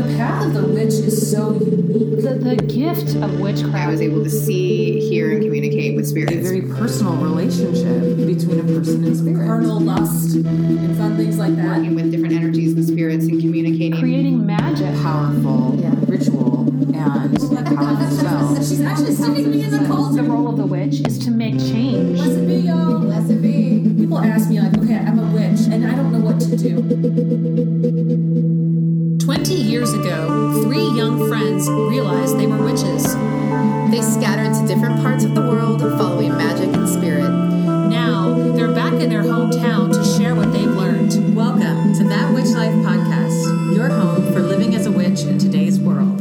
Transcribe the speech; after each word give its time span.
The 0.00 0.16
path 0.16 0.46
of 0.46 0.54
the 0.54 0.66
witch 0.66 0.94
is 0.94 1.30
so 1.30 1.52
unique. 1.52 2.22
The, 2.22 2.34
the 2.34 2.56
gift 2.56 3.16
of 3.16 3.38
witchcraft. 3.38 3.76
I 3.76 3.88
was 3.90 4.00
able 4.00 4.24
to 4.24 4.30
see, 4.30 4.98
hear, 5.10 5.32
and 5.32 5.42
communicate 5.42 5.94
with 5.94 6.08
spirits. 6.08 6.36
a 6.36 6.40
very 6.40 6.62
personal 6.62 7.16
relationship 7.16 8.16
between 8.16 8.60
a 8.60 8.62
person 8.62 9.04
and 9.04 9.14
spirit. 9.14 9.46
Carnal 9.46 9.78
lust 9.78 10.36
and 10.36 10.96
fun 10.96 11.18
things 11.18 11.36
like 11.36 11.54
that. 11.56 11.76
Working 11.76 11.94
with 11.96 12.10
different 12.10 12.34
energies 12.34 12.72
and 12.72 12.84
spirits 12.86 13.26
and 13.26 13.42
communicating. 13.42 14.00
creating 14.00 14.46
magic. 14.46 14.94
Powerful 15.02 15.76
Yeah. 15.78 15.94
ritual 16.08 16.66
and 16.94 16.96
powerful 17.76 18.10
spell. 18.16 18.56
She's 18.56 18.80
actually 18.80 19.14
sticking 19.14 19.50
me 19.50 19.64
in 19.64 19.70
the 19.70 19.80
The 19.80 20.22
role 20.22 20.48
of 20.48 20.56
the 20.56 20.66
witch 20.66 21.06
is 21.06 21.18
to 21.18 21.30
make 21.30 21.58
change. 21.58 21.89
Years 29.80 29.94
ago, 29.94 30.60
three 30.62 30.90
young 30.90 31.26
friends 31.26 31.66
realized 31.70 32.38
they 32.38 32.46
were 32.46 32.62
witches. 32.62 33.14
They 33.90 34.02
scattered 34.02 34.52
to 34.52 34.66
different 34.66 35.00
parts 35.00 35.24
of 35.24 35.34
the 35.34 35.40
world, 35.40 35.80
following 35.80 36.36
magic 36.36 36.68
and 36.74 36.86
spirit. 36.86 37.30
Now, 37.88 38.34
they're 38.52 38.74
back 38.74 38.92
in 38.92 39.08
their 39.08 39.22
hometown 39.22 39.90
to 39.94 40.04
share 40.04 40.34
what 40.34 40.52
they've 40.52 40.68
learned. 40.68 41.34
Welcome 41.34 41.94
to 41.94 42.04
That 42.04 42.30
Witch 42.34 42.48
Life 42.48 42.74
podcast, 42.84 43.74
your 43.74 43.88
home 43.88 44.30
for 44.34 44.40
living 44.40 44.74
as 44.74 44.84
a 44.84 44.92
witch 44.92 45.20
in 45.20 45.38
today's 45.38 45.80
world. 45.80 46.20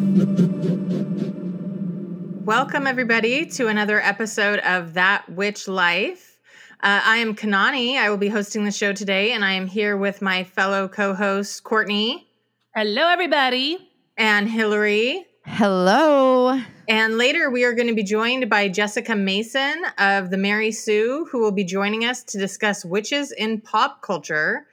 Welcome, 2.45 2.87
everybody, 2.87 3.45
to 3.45 3.67
another 3.67 3.99
episode 3.99 4.59
of 4.59 4.93
That 4.93 5.27
Witch 5.27 5.67
Life. 5.67 6.39
Uh, 6.81 7.01
I 7.03 7.17
am 7.17 7.35
Kanani. 7.35 7.97
I 7.97 8.09
will 8.09 8.15
be 8.15 8.29
hosting 8.29 8.63
the 8.63 8.71
show 8.71 8.93
today, 8.93 9.33
and 9.33 9.43
I 9.43 9.51
am 9.51 9.67
here 9.67 9.97
with 9.97 10.21
my 10.21 10.45
fellow 10.45 10.87
co 10.87 11.13
host, 11.13 11.65
Courtney 11.65 12.28
Hello, 12.75 13.07
everybody. 13.07 13.77
and 14.15 14.47
Hillary. 14.47 15.25
Hello. 15.45 16.59
And 16.87 17.17
later, 17.17 17.49
we 17.49 17.63
are 17.63 17.73
going 17.73 17.87
to 17.87 17.95
be 17.95 18.03
joined 18.03 18.49
by 18.49 18.69
Jessica 18.69 19.15
Mason 19.15 19.83
of 19.97 20.29
the 20.29 20.37
Mary 20.37 20.71
Sue, 20.71 21.27
who 21.31 21.39
will 21.39 21.51
be 21.51 21.63
joining 21.63 22.05
us 22.05 22.23
to 22.25 22.37
discuss 22.37 22.85
witches 22.85 23.31
in 23.31 23.59
pop 23.61 24.01
culture. 24.03 24.67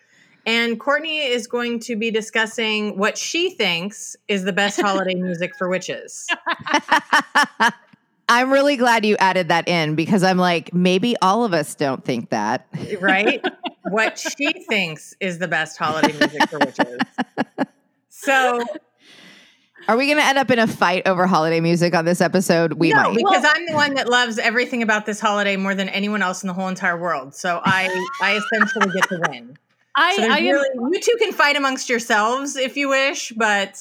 And 0.45 0.79
Courtney 0.79 1.21
is 1.21 1.47
going 1.47 1.81
to 1.81 1.97
be 1.97 2.11
discussing 2.11 2.99
what 2.99 3.17
she 3.17 3.51
thinks 3.51 4.15
is 4.29 4.45
the 4.45 4.53
best 4.53 4.81
holiday 4.81 5.15
music 5.17 5.57
for 5.57 5.69
witches. 5.69 6.27
I'm 8.29 8.51
really 8.53 8.77
glad 8.77 9.07
you 9.07 9.17
added 9.19 9.49
that 9.49 9.69
in 9.69 9.95
because 9.95 10.23
I'm 10.23 10.39
like, 10.39 10.75
maybe 10.75 11.17
all 11.23 11.45
of 11.45 11.55
us 11.55 11.75
don't 11.75 12.05
think 12.05 12.31
that. 12.31 12.67
right? 13.01 13.43
what 13.91 14.19
she 14.19 14.53
thinks 14.69 15.15
is 15.21 15.39
the 15.39 15.49
best 15.49 15.79
holiday 15.79 16.13
music 16.19 16.49
for 16.51 16.59
witches. 16.59 16.99
So, 18.19 18.65
Are 19.89 19.97
we 19.97 20.07
going 20.07 20.19
to 20.19 20.25
end 20.25 20.39
up 20.39 20.51
in 20.51 20.59
a 20.59 20.67
fight 20.67 21.07
over 21.07 21.27
holiday 21.27 21.61
music 21.61 21.95
on 21.95 22.07
this 22.07 22.21
episode? 22.21 22.73
We 22.73 22.91
no, 22.91 23.03
might. 23.03 23.17
because 23.17 23.45
I'm 23.47 23.67
the 23.67 23.75
one 23.75 23.95
that 23.95 24.09
loves 24.09 24.39
everything 24.39 24.83
about 24.83 25.05
this 25.05 25.21
holiday 25.21 25.57
more 25.57 25.75
than 25.75 25.89
anyone 25.91 26.23
else 26.23 26.43
in 26.43 26.49
the 26.49 26.55
whole 26.55 26.69
entire 26.69 26.99
world. 26.99 27.35
So 27.35 27.61
I, 27.63 27.89
I 28.23 28.37
essentially 28.37 28.93
get 28.95 29.09
to 29.11 29.23
win. 29.29 29.59
I, 29.95 30.17
So 30.17 30.23
there's 30.23 30.33
I 30.33 30.39
am 30.39 30.93
you 30.93 31.01
two 31.01 31.15
can 31.19 31.33
fight 31.33 31.57
amongst 31.57 31.89
yourselves 31.89 32.57
if 32.57 32.77
you 32.77 32.89
wish, 32.89 33.33
but 33.37 33.81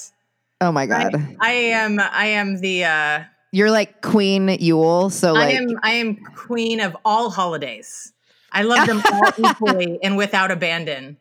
oh 0.59 0.71
my 0.71 0.85
God. 0.85 1.15
I 1.39 1.51
am, 1.51 1.99
I 1.99 2.25
am 2.27 2.57
the, 2.57 2.83
uh, 2.83 3.23
You're 3.51 3.71
like 3.71 4.01
Queen 4.01 4.49
Yule. 4.59 5.09
So, 5.09 5.29
I 5.29 5.39
like, 5.39 5.55
am, 5.55 5.79
I 5.81 5.91
am 5.91 6.17
queen 6.35 6.81
of 6.81 6.95
all 7.05 7.29
holidays. 7.29 8.13
I 8.51 8.63
love 8.63 8.85
them 8.85 9.01
all 9.11 9.31
equally 9.49 9.97
and 10.03 10.17
without 10.17 10.51
abandon. 10.51 11.17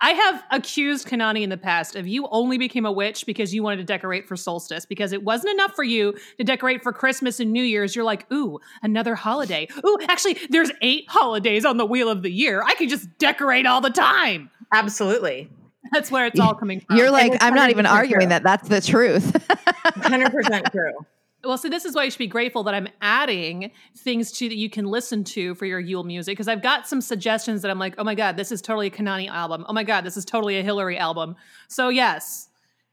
I 0.00 0.10
have 0.10 0.44
accused 0.50 1.08
Kanani 1.08 1.42
in 1.42 1.50
the 1.50 1.56
past 1.56 1.96
of 1.96 2.06
you 2.06 2.28
only 2.30 2.58
became 2.58 2.86
a 2.86 2.92
witch 2.92 3.26
because 3.26 3.54
you 3.54 3.62
wanted 3.62 3.78
to 3.78 3.84
decorate 3.84 4.28
for 4.28 4.36
solstice 4.36 4.86
because 4.86 5.12
it 5.12 5.22
wasn't 5.22 5.54
enough 5.54 5.74
for 5.74 5.84
you 5.84 6.14
to 6.38 6.44
decorate 6.44 6.82
for 6.82 6.92
Christmas 6.92 7.40
and 7.40 7.52
New 7.52 7.62
Year's. 7.62 7.94
You're 7.94 8.04
like, 8.04 8.30
ooh, 8.32 8.58
another 8.82 9.14
holiday. 9.14 9.68
Ooh, 9.84 9.98
actually, 10.08 10.38
there's 10.50 10.70
eight 10.82 11.04
holidays 11.08 11.64
on 11.64 11.76
the 11.76 11.86
wheel 11.86 12.08
of 12.08 12.22
the 12.22 12.30
year. 12.30 12.62
I 12.64 12.74
could 12.74 12.88
just 12.88 13.18
decorate 13.18 13.66
all 13.66 13.80
the 13.80 13.90
time. 13.90 14.50
Absolutely. 14.72 15.50
That's 15.92 16.10
where 16.10 16.26
it's 16.26 16.38
all 16.38 16.54
coming 16.54 16.80
from. 16.80 16.96
you're 16.96 17.10
like, 17.10 17.36
I'm 17.40 17.54
not 17.54 17.70
even 17.70 17.86
arguing 17.86 18.28
true. 18.28 18.28
that. 18.28 18.42
That's 18.42 18.68
the 18.68 18.80
truth. 18.80 19.32
100% 19.86 20.70
true. 20.72 21.06
Well, 21.42 21.56
so 21.56 21.68
this 21.68 21.84
is 21.84 21.94
why 21.94 22.04
you 22.04 22.10
should 22.10 22.18
be 22.18 22.26
grateful 22.26 22.62
that 22.64 22.74
I'm 22.74 22.88
adding 23.00 23.70
things 23.96 24.30
to 24.32 24.48
that 24.48 24.56
you 24.56 24.68
can 24.68 24.84
listen 24.84 25.24
to 25.24 25.54
for 25.54 25.64
your 25.64 25.80
Yule 25.80 26.04
music 26.04 26.34
because 26.36 26.48
I've 26.48 26.62
got 26.62 26.86
some 26.86 27.00
suggestions 27.00 27.62
that 27.62 27.70
I'm 27.70 27.78
like, 27.78 27.94
oh 27.96 28.04
my 28.04 28.14
god, 28.14 28.36
this 28.36 28.52
is 28.52 28.60
totally 28.60 28.88
a 28.88 28.90
Kanani 28.90 29.28
album. 29.28 29.64
Oh 29.68 29.72
my 29.72 29.84
god, 29.84 30.04
this 30.04 30.16
is 30.16 30.24
totally 30.24 30.58
a 30.58 30.62
Hillary 30.62 30.98
album. 30.98 31.36
So 31.68 31.88
yes, 31.88 32.48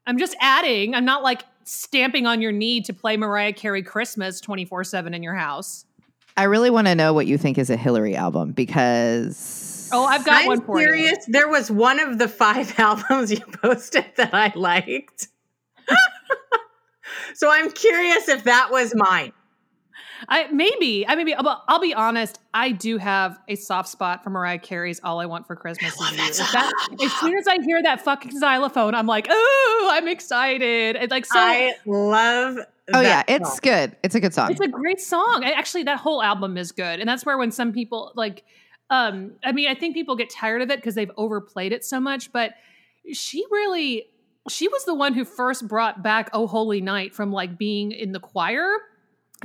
I'm 0.06 0.18
just 0.18 0.36
adding. 0.40 0.96
I'm 0.96 1.04
not 1.04 1.24
like 1.24 1.44
stamping 1.66 2.26
on 2.26 2.42
your 2.42 2.54
need 2.54 2.86
to 2.86 2.94
play 2.94 3.18
Mariah 3.18 3.52
Carey 3.52 3.84
Christmas 3.84 4.40
24 4.40 4.86
seven 4.86 5.14
in 5.14 5.24
your 5.24 5.36
house. 5.36 5.86
I 6.38 6.44
really 6.44 6.70
want 6.70 6.88
to 6.88 6.96
know 6.96 7.14
what 7.14 7.26
you 7.28 7.38
think 7.38 7.58
is 7.58 7.70
a 7.70 7.78
Hillary 7.78 8.16
album 8.16 8.52
because. 8.52 9.90
Oh, 9.92 10.06
I've 10.06 10.26
got 10.26 10.42
I'm 10.42 10.48
one 10.48 10.62
for 10.62 10.78
curious. 10.78 11.26
There 11.28 11.50
was 11.50 11.72
one 11.72 12.00
of 12.00 12.18
the 12.20 12.28
five 12.28 12.74
albums 12.80 13.32
you 13.32 13.40
posted 13.40 14.06
that 14.16 14.34
I 14.34 14.54
liked. 14.56 15.28
So 17.34 17.50
I'm 17.52 17.72
curious 17.72 18.28
if 18.28 18.44
that 18.46 18.70
was 18.72 18.94
mine. 18.96 19.32
I 20.30 20.48
maybe 20.52 21.08
I 21.08 21.14
maybe 21.16 21.36
but 21.38 21.64
I'll 21.68 21.80
be 21.80 21.94
honest. 21.94 22.40
I 22.54 22.72
do 22.72 22.98
have 22.98 23.38
a 23.48 23.56
soft 23.56 23.90
spot 23.90 24.24
for 24.24 24.32
Mariah 24.32 24.58
Carey's 24.58 25.00
"All 25.04 25.20
I 25.20 25.28
Want 25.28 25.46
for 25.46 25.56
Christmas 25.56 25.94
Is 25.94 26.00
You." 26.00 26.18
If 26.28 26.52
that- 26.54 26.74
as 27.04 27.14
soon 27.14 27.38
as 27.38 27.48
I 27.48 27.58
hear 27.64 27.82
that 27.84 28.02
fucking 28.02 28.38
xylophone, 28.40 28.96
I'm 28.96 29.06
like, 29.06 29.28
oh, 29.30 29.90
I'm 29.94 30.08
excited. 30.08 30.96
It's 30.96 31.12
like 31.12 31.26
so. 31.26 31.38
I 31.38 31.76
love. 31.86 32.58
Oh, 32.94 33.02
yeah. 33.02 33.22
that 33.24 33.26
It's 33.30 33.50
song. 33.50 33.60
good. 33.62 33.96
It's 34.02 34.16
a 34.16 34.20
good 34.20 34.34
song. 34.34 34.50
It's 34.50 34.62
a 34.62 34.68
great 34.68 35.00
song. 35.02 35.44
I- 35.44 35.52
Actually, 35.52 35.84
that 35.84 36.00
whole 36.00 36.24
album 36.24 36.58
is 36.58 36.72
good. 36.72 37.00
And 37.00 37.08
that's 37.08 37.26
where 37.26 37.38
when 37.38 37.52
some 37.52 37.72
people 37.72 38.12
like 38.16 38.44
um 38.90 39.34
I 39.44 39.52
mean, 39.52 39.68
I 39.70 39.76
think 39.76 39.94
people 39.94 40.16
get 40.16 40.30
tired 40.32 40.62
of 40.64 40.72
it 40.72 40.78
because 40.80 40.96
they've 40.96 41.12
overplayed 41.18 41.74
it 41.74 41.86
so 41.86 42.00
much, 42.00 42.32
but 42.32 42.54
she 43.14 43.46
really 43.52 44.08
she 44.50 44.68
was 44.68 44.86
the 44.86 44.96
one 44.96 45.14
who 45.14 45.26
first 45.26 45.68
brought 45.68 46.04
back 46.04 46.30
Oh 46.34 46.48
Holy 46.48 46.82
Night 46.82 47.14
from 47.14 47.32
like 47.32 47.58
being 47.58 47.92
in 47.92 48.12
the 48.12 48.20
choir 48.20 48.70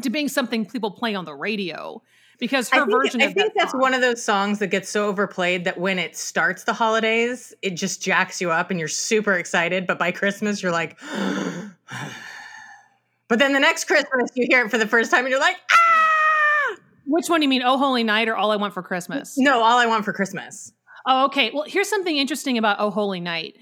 to 0.03 0.11
being 0.11 0.29
something 0.29 0.67
people 0.67 0.91
play 0.91 1.15
on 1.15 1.25
the 1.25 1.35
radio. 1.35 2.03
Because 2.39 2.71
her 2.71 2.83
I 2.83 2.87
think, 2.87 2.91
version 2.91 3.23
I 3.23 3.27
think 3.27 3.37
that 3.37 3.53
that's 3.55 3.71
song- 3.73 3.81
one 3.81 3.95
of 3.95 4.01
those 4.01 4.25
songs 4.25 4.59
that 4.59 4.69
gets 4.69 4.89
so 4.89 5.07
overplayed 5.07 5.65
that 5.65 5.79
when 5.79 5.99
it 6.01 6.17
starts 6.17 6.65
the 6.65 6.73
holidays, 6.73 7.55
it 7.63 7.77
just 7.77 8.03
jacks 8.03 8.41
you 8.41 8.51
up 8.51 8.71
and 8.71 8.81
you're 8.81 8.89
super 8.89 9.35
excited. 9.35 9.87
But 9.87 9.99
by 9.99 10.11
Christmas, 10.11 10.61
you're 10.63 10.73
like, 10.73 10.99
but 13.29 13.39
then 13.39 13.53
the 13.53 13.61
next 13.61 13.85
Christmas, 13.85 14.31
you 14.35 14.47
hear 14.51 14.65
it 14.65 14.71
for 14.71 14.79
the 14.79 14.89
first 14.89 15.11
time 15.11 15.21
and 15.25 15.31
you're 15.31 15.41
like, 15.41 15.57
ah! 15.71 16.77
Which 17.07 17.29
one 17.29 17.41
do 17.41 17.45
you 17.45 17.49
mean? 17.49 17.63
Oh 17.65 17.79
Holy 17.79 18.05
Night 18.05 18.29
or 18.29 18.37
All 18.37 18.51
I 18.51 18.57
Want 18.57 18.75
for 18.75 18.83
Christmas? 18.83 19.37
No, 19.39 19.63
all 19.63 19.79
I 19.79 19.87
want 19.87 20.05
for 20.05 20.13
Christmas. 20.13 20.73
Oh, 21.07 21.25
okay. 21.27 21.51
Well, 21.53 21.65
here's 21.67 21.89
something 21.89 22.17
interesting 22.17 22.59
about 22.59 22.77
Oh 22.79 22.91
Holy 22.91 23.21
Night. 23.21 23.57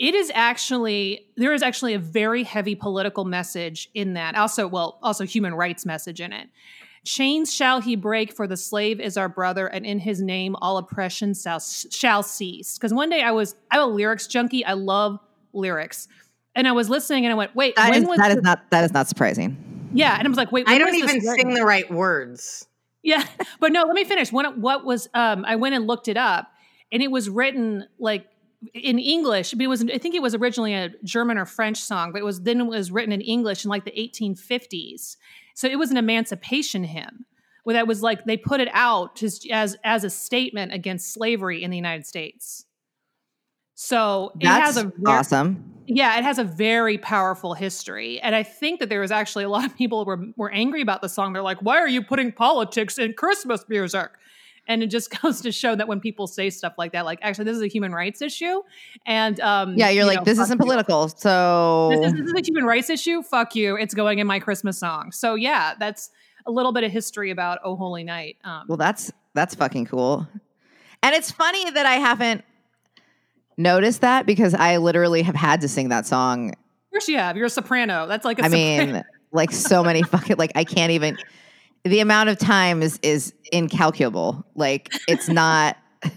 It 0.00 0.14
is 0.14 0.32
actually 0.34 1.26
there 1.36 1.52
is 1.52 1.62
actually 1.62 1.92
a 1.94 1.98
very 1.98 2.42
heavy 2.42 2.74
political 2.74 3.24
message 3.26 3.88
in 3.94 4.14
that. 4.14 4.34
Also, 4.34 4.66
well, 4.66 4.98
also 5.02 5.24
human 5.26 5.54
rights 5.54 5.84
message 5.86 6.20
in 6.22 6.32
it. 6.32 6.48
Chains 7.04 7.54
shall 7.54 7.80
he 7.80 7.96
break, 7.96 8.32
for 8.32 8.46
the 8.46 8.56
slave 8.56 8.98
is 8.98 9.16
our 9.16 9.28
brother, 9.28 9.66
and 9.66 9.84
in 9.86 9.98
his 9.98 10.20
name 10.20 10.56
all 10.60 10.76
oppression 10.78 11.34
shall, 11.34 11.60
shall 11.60 12.22
cease. 12.22 12.76
Because 12.78 12.92
one 12.92 13.08
day 13.10 13.22
I 13.22 13.30
was 13.30 13.54
I'm 13.70 13.80
a 13.82 13.86
lyrics 13.86 14.26
junkie. 14.26 14.64
I 14.64 14.72
love 14.72 15.18
lyrics, 15.52 16.08
and 16.54 16.66
I 16.66 16.72
was 16.72 16.88
listening 16.88 17.26
and 17.26 17.32
I 17.32 17.36
went, 17.36 17.54
wait, 17.54 17.76
That 17.76 17.90
when 17.90 18.02
is, 18.02 18.08
was 18.08 18.18
that 18.18 18.30
is 18.30 18.36
the- 18.36 18.42
not 18.42 18.70
that 18.70 18.84
is 18.84 18.92
not 18.92 19.06
surprising. 19.08 19.90
yeah, 19.94 20.16
and 20.18 20.26
I 20.26 20.28
was 20.28 20.38
like, 20.38 20.50
wait, 20.52 20.66
I 20.68 20.78
don't 20.78 20.88
was 20.92 21.00
this 21.00 21.10
even 21.10 21.28
written? 21.28 21.50
sing 21.50 21.54
the 21.54 21.64
right 21.66 21.90
words. 21.90 22.66
Yeah, 23.02 23.24
but 23.60 23.70
no, 23.72 23.82
let 23.84 23.94
me 23.94 24.04
finish. 24.04 24.32
When 24.32 24.60
what 24.62 24.84
was 24.84 25.08
um 25.14 25.44
I 25.46 25.56
went 25.56 25.74
and 25.74 25.86
looked 25.86 26.08
it 26.08 26.16
up 26.16 26.50
and 26.92 27.02
it 27.02 27.10
was 27.10 27.28
written 27.30 27.86
like 27.98 28.26
in 28.74 28.98
English, 28.98 29.52
but 29.52 29.62
it 29.62 29.68
was 29.68 29.84
I 29.84 29.98
think 29.98 30.14
it 30.14 30.22
was 30.22 30.34
originally 30.34 30.74
a 30.74 30.90
German 31.04 31.38
or 31.38 31.46
French 31.46 31.78
song, 31.78 32.12
but 32.12 32.20
it 32.20 32.24
was 32.24 32.42
then 32.42 32.60
it 32.60 32.66
was 32.66 32.90
written 32.90 33.12
in 33.12 33.20
English 33.20 33.64
in 33.64 33.70
like 33.70 33.84
the 33.84 33.92
1850s. 33.92 35.16
So 35.54 35.68
it 35.68 35.78
was 35.78 35.90
an 35.90 35.96
emancipation 35.96 36.84
hymn. 36.84 37.26
Where 37.64 37.74
that 37.74 37.86
was 37.86 38.02
like 38.02 38.24
they 38.24 38.38
put 38.38 38.60
it 38.60 38.68
out 38.72 39.16
just 39.16 39.48
as 39.50 39.76
as 39.84 40.04
a 40.04 40.10
statement 40.10 40.72
against 40.72 41.12
slavery 41.12 41.62
in 41.62 41.70
the 41.70 41.76
United 41.76 42.06
States. 42.06 42.64
So 43.74 44.32
it 44.40 44.44
That's 44.44 44.76
has 44.76 44.84
a 44.84 44.92
awesome. 45.06 45.64
yeah, 45.86 46.18
it 46.18 46.24
has 46.24 46.38
a 46.38 46.44
very 46.44 46.98
powerful 46.98 47.54
history. 47.54 48.20
And 48.20 48.34
I 48.34 48.42
think 48.42 48.80
that 48.80 48.90
there 48.90 49.00
was 49.00 49.10
actually 49.10 49.44
a 49.44 49.48
lot 49.48 49.64
of 49.64 49.76
people 49.76 50.04
were 50.04 50.22
were 50.36 50.50
angry 50.50 50.82
about 50.82 51.00
the 51.00 51.08
song. 51.08 51.32
They're 51.32 51.42
like, 51.42 51.60
why 51.60 51.78
are 51.78 51.88
you 51.88 52.02
putting 52.02 52.32
politics 52.32 52.98
in 52.98 53.14
Christmas 53.14 53.64
music? 53.68 54.10
And 54.70 54.82
it 54.82 54.86
just 54.86 55.10
goes 55.22 55.42
to 55.42 55.52
show 55.52 55.74
that 55.76 55.86
when 55.88 56.00
people 56.00 56.26
say 56.26 56.48
stuff 56.48 56.74
like 56.78 56.92
that, 56.92 57.04
like 57.04 57.18
actually 57.20 57.44
this 57.44 57.56
is 57.56 57.62
a 57.62 57.66
human 57.66 57.92
rights 57.92 58.22
issue. 58.22 58.62
And 59.04 59.38
um 59.40 59.74
Yeah, 59.76 59.90
you're 59.90 60.04
you 60.04 60.08
like, 60.08 60.18
know, 60.20 60.24
this 60.24 60.38
isn't 60.38 60.58
you. 60.58 60.64
political. 60.64 61.08
So 61.08 61.88
This 61.92 62.06
is, 62.06 62.18
this 62.20 62.26
is 62.26 62.34
a 62.34 62.42
human 62.46 62.64
rights 62.64 62.88
issue. 62.88 63.22
Fuck 63.22 63.54
you. 63.54 63.76
It's 63.76 63.92
going 63.94 64.18
in 64.20 64.26
my 64.26 64.38
Christmas 64.38 64.78
song. 64.78 65.12
So 65.12 65.34
yeah, 65.34 65.74
that's 65.78 66.10
a 66.46 66.50
little 66.50 66.72
bit 66.72 66.84
of 66.84 66.90
history 66.90 67.30
about 67.30 67.58
Oh 67.64 67.76
Holy 67.76 68.04
Night. 68.04 68.38
Um, 68.44 68.64
Well, 68.68 68.78
that's 68.78 69.12
that's 69.34 69.54
fucking 69.54 69.86
cool. 69.86 70.26
And 71.02 71.14
it's 71.14 71.30
funny 71.30 71.70
that 71.70 71.84
I 71.86 71.94
haven't 71.96 72.44
noticed 73.58 74.00
that 74.00 74.24
because 74.24 74.54
I 74.54 74.78
literally 74.78 75.22
have 75.22 75.34
had 75.34 75.60
to 75.62 75.68
sing 75.68 75.90
that 75.90 76.06
song 76.06 76.54
course 76.92 77.08
you 77.08 77.18
have. 77.18 77.36
You're 77.36 77.46
a 77.46 77.50
soprano. 77.50 78.06
That's 78.06 78.24
like 78.24 78.38
a 78.38 78.44
I 78.44 78.48
soprano. 78.48 78.92
mean, 78.94 79.04
like 79.32 79.52
so 79.52 79.82
many 79.82 80.02
fucking 80.02 80.36
like 80.36 80.52
I 80.54 80.64
can't 80.64 80.92
even. 80.92 81.16
The 81.84 82.00
amount 82.00 82.28
of 82.28 82.38
time 82.38 82.82
is 82.82 82.98
is 83.02 83.32
incalculable. 83.52 84.44
Like 84.54 84.90
it's 85.08 85.28
not. 85.28 85.76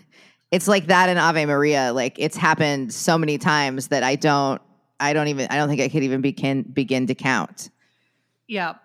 It's 0.52 0.68
like 0.68 0.86
that 0.86 1.10
in 1.10 1.18
Ave 1.18 1.48
Maria. 1.48 1.94
Like 1.94 2.20
it's 2.20 2.38
happened 2.38 2.94
so 2.94 3.18
many 3.18 3.40
times 3.40 3.88
that 3.88 4.04
I 4.04 4.16
don't. 4.16 4.62
I 5.00 5.14
don't 5.14 5.28
even. 5.28 5.48
I 5.50 5.56
don't 5.56 5.68
think 5.68 5.82
I 5.82 5.90
could 5.90 6.04
even 6.04 6.22
begin 6.22 6.62
begin 6.62 7.08
to 7.08 7.16
count. 7.16 7.72
yeah. 8.48 8.76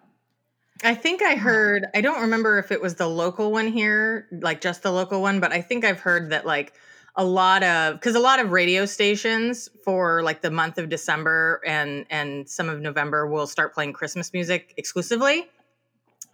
I 0.84 0.94
think 0.94 1.22
I 1.22 1.34
heard, 1.34 1.86
I 1.94 2.00
don't 2.00 2.20
remember 2.20 2.58
if 2.58 2.70
it 2.70 2.80
was 2.80 2.94
the 2.94 3.08
local 3.08 3.50
one 3.50 3.66
here, 3.66 4.28
like 4.30 4.60
just 4.60 4.82
the 4.82 4.92
local 4.92 5.20
one, 5.20 5.40
but 5.40 5.52
I 5.52 5.60
think 5.60 5.84
I've 5.84 5.98
heard 5.98 6.30
that 6.30 6.46
like 6.46 6.72
a 7.16 7.24
lot 7.24 7.64
of 7.64 7.94
because 7.94 8.14
a 8.14 8.20
lot 8.20 8.38
of 8.38 8.52
radio 8.52 8.86
stations 8.86 9.68
for 9.84 10.22
like 10.22 10.40
the 10.40 10.52
month 10.52 10.78
of 10.78 10.88
December 10.88 11.60
and 11.66 12.06
and 12.10 12.48
some 12.48 12.68
of 12.68 12.80
November 12.80 13.26
will 13.26 13.48
start 13.48 13.74
playing 13.74 13.92
Christmas 13.92 14.32
music 14.32 14.72
exclusively. 14.76 15.48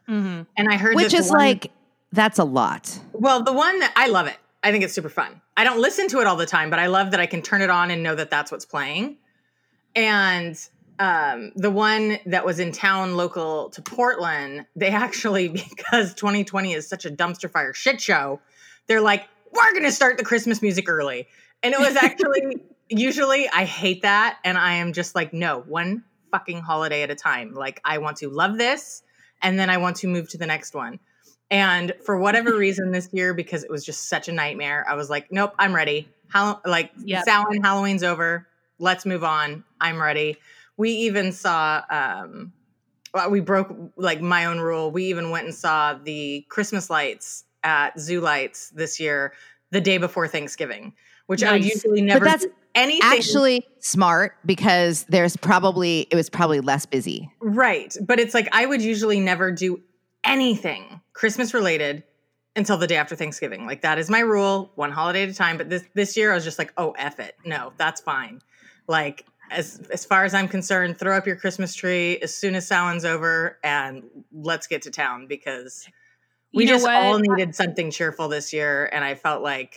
Hmm 0.07 0.43
And 0.57 0.69
I 0.69 0.77
heard 0.77 0.97
Which 0.97 1.13
that 1.13 1.19
is 1.19 1.31
one- 1.31 1.39
like 1.39 1.73
that's 2.13 2.39
a 2.39 2.45
lot. 2.45 2.99
well, 3.13 3.43
the 3.43 3.53
one 3.53 3.79
that 3.81 3.93
I 3.97 4.09
love 4.09 4.27
it. 4.27 4.37
I 4.63 4.71
think 4.73 4.83
it's 4.85 4.95
super 4.95 5.09
fun. 5.11 5.43
I 5.57 5.65
don't 5.65 5.81
listen 5.81 6.09
to 6.09 6.21
it 6.21 6.27
all 6.27 6.37
the 6.37 6.47
time, 6.47 6.71
but 6.71 6.79
I 6.79 6.87
love 6.87 7.11
that 7.11 7.21
I 7.21 7.27
can 7.27 7.43
turn 7.43 7.61
it 7.61 7.69
on 7.71 7.91
and 7.91 8.03
know 8.03 8.15
that 8.15 8.31
that's 8.31 8.51
what's 8.51 8.65
playing. 8.65 9.19
And 9.95 10.59
um, 10.99 11.53
the 11.55 11.71
one 11.71 12.19
that 12.27 12.45
was 12.47 12.59
in 12.59 12.73
town 12.73 13.17
local 13.17 13.71
to 13.71 13.83
Portland, 13.83 14.67
they 14.75 14.89
actually, 14.89 15.49
because 15.77 16.15
2020 16.15 16.73
is 16.73 16.89
such 16.89 17.05
a 17.05 17.11
dumpster 17.11 17.51
fire 17.51 17.75
shit 17.75 18.01
show, 18.01 18.41
they're 18.87 19.01
like, 19.01 19.25
we're 19.53 19.71
going 19.73 19.85
to 19.85 19.93
start 19.93 20.17
the 20.19 20.25
Christmas 20.25 20.63
music 20.63 20.89
early. 20.89 21.29
And 21.63 21.75
it 21.75 21.81
was 21.81 21.97
actually, 21.97 22.57
usually 22.89 23.49
I 23.49 23.65
hate 23.65 24.03
that. 24.03 24.39
And 24.45 24.59
I 24.59 24.75
am 24.75 24.93
just 24.93 25.15
like, 25.15 25.33
no, 25.33 25.61
one 25.61 26.05
fucking 26.33 26.61
holiday 26.63 27.03
at 27.03 27.11
a 27.11 27.15
time. 27.15 27.55
Like, 27.55 27.81
I 27.85 27.99
want 27.99 28.17
to 28.19 28.29
love 28.31 28.59
this. 28.59 29.03
And 29.45 29.59
then 29.59 29.71
I 29.71 29.77
want 29.77 29.97
to 29.99 30.09
move 30.09 30.29
to 30.31 30.39
the 30.39 30.47
next 30.47 30.75
one. 30.75 30.99
And 31.51 31.93
for 32.05 32.19
whatever 32.19 32.57
reason 32.59 32.91
this 32.91 33.09
year, 33.13 33.35
because 33.35 33.63
it 33.63 33.71
was 33.71 33.85
just 33.85 34.09
such 34.09 34.29
a 34.29 34.33
nightmare, 34.33 34.85
I 34.89 34.95
was 34.95 35.09
like, 35.09 35.31
nope, 35.31 35.55
I'm 35.59 35.75
ready. 35.75 36.09
How 36.29 36.61
like 36.67 36.91
Yep. 37.05 37.25
Samhain, 37.25 37.63
Halloween's 37.63 38.03
over. 38.03 38.49
Let's 38.81 39.07
move 39.07 39.23
on. 39.23 39.63
I'm 39.81 40.03
ready. 40.03 40.39
We 40.77 40.91
even 40.91 41.31
saw 41.31 41.83
um 41.91 42.53
well, 43.13 43.31
we 43.31 43.39
broke 43.39 43.73
like 43.97 44.21
my 44.21 44.47
own 44.47 44.59
rule. 44.59 44.91
We 44.91 45.05
even 45.05 45.31
went 45.31 45.45
and 45.45 45.55
saw 45.55 45.95
the 45.95 46.45
Christmas 46.49 46.91
lights 46.91 47.45
at 47.63 47.99
Zoo 48.01 48.21
Lights 48.21 48.71
this 48.71 48.99
year, 48.99 49.35
the 49.71 49.81
day 49.81 49.99
before 49.99 50.27
Thanksgiving, 50.27 50.93
which 51.27 51.45
I 51.45 51.53
would 51.53 51.65
usually 51.65 52.03
never 52.03 52.25
that's 52.25 52.45
do 52.45 52.53
anything. 52.75 53.19
Actually, 53.19 53.67
smart 53.81 54.37
because 54.45 55.05
there's 55.09 55.37
probably 55.37 56.07
it 56.11 56.17
was 56.17 56.31
probably 56.31 56.61
less 56.61 56.87
busy. 56.87 57.31
Right. 57.41 57.95
But 58.01 58.21
it's 58.21 58.35
like 58.35 58.49
I 58.53 58.67
would 58.67 58.83
usually 58.83 59.21
never 59.21 59.51
do 59.51 59.81
anything 60.25 61.01
Christmas 61.13 61.53
related 61.55 62.03
until 62.57 62.77
the 62.77 62.87
day 62.87 62.97
after 62.97 63.17
Thanksgiving. 63.17 63.67
Like 63.67 63.83
that 63.83 63.99
is 63.99 64.09
my 64.09 64.21
rule, 64.21 64.71
one 64.75 64.91
holiday 64.91 65.25
at 65.25 65.29
a 65.29 65.35
time. 65.35 65.57
But 65.57 65.71
this 65.71 65.85
this 65.95 66.17
year 66.17 66.33
I 66.33 66.35
was 66.35 66.45
just 66.45 66.59
like, 66.59 66.73
oh 66.77 66.93
F 66.93 67.21
it. 67.21 67.37
No, 67.45 67.73
that's 67.77 68.01
fine. 68.01 68.41
Like 68.89 69.27
as 69.51 69.87
as 69.93 70.05
far 70.05 70.25
as 70.25 70.35
I'm 70.35 70.49
concerned, 70.49 70.99
throw 70.99 71.17
up 71.17 71.27
your 71.27 71.37
Christmas 71.37 71.75
tree 71.75 72.19
as 72.19 72.35
soon 72.35 72.55
as 72.55 72.67
Samhain's 72.67 73.05
over 73.05 73.59
and 73.63 74.05
let's 74.33 74.67
get 74.67 74.83
to 74.83 74.91
town 74.91 75.27
because 75.27 75.87
we 76.55 76.63
You 76.63 76.69
know 76.69 76.75
just 76.75 76.85
what? 76.85 76.95
all 76.95 77.19
needed 77.19 77.55
something 77.55 77.91
cheerful 77.91 78.29
this 78.29 78.53
year 78.53 78.89
and 78.93 79.05
I 79.05 79.15
felt 79.17 79.43
like 79.43 79.77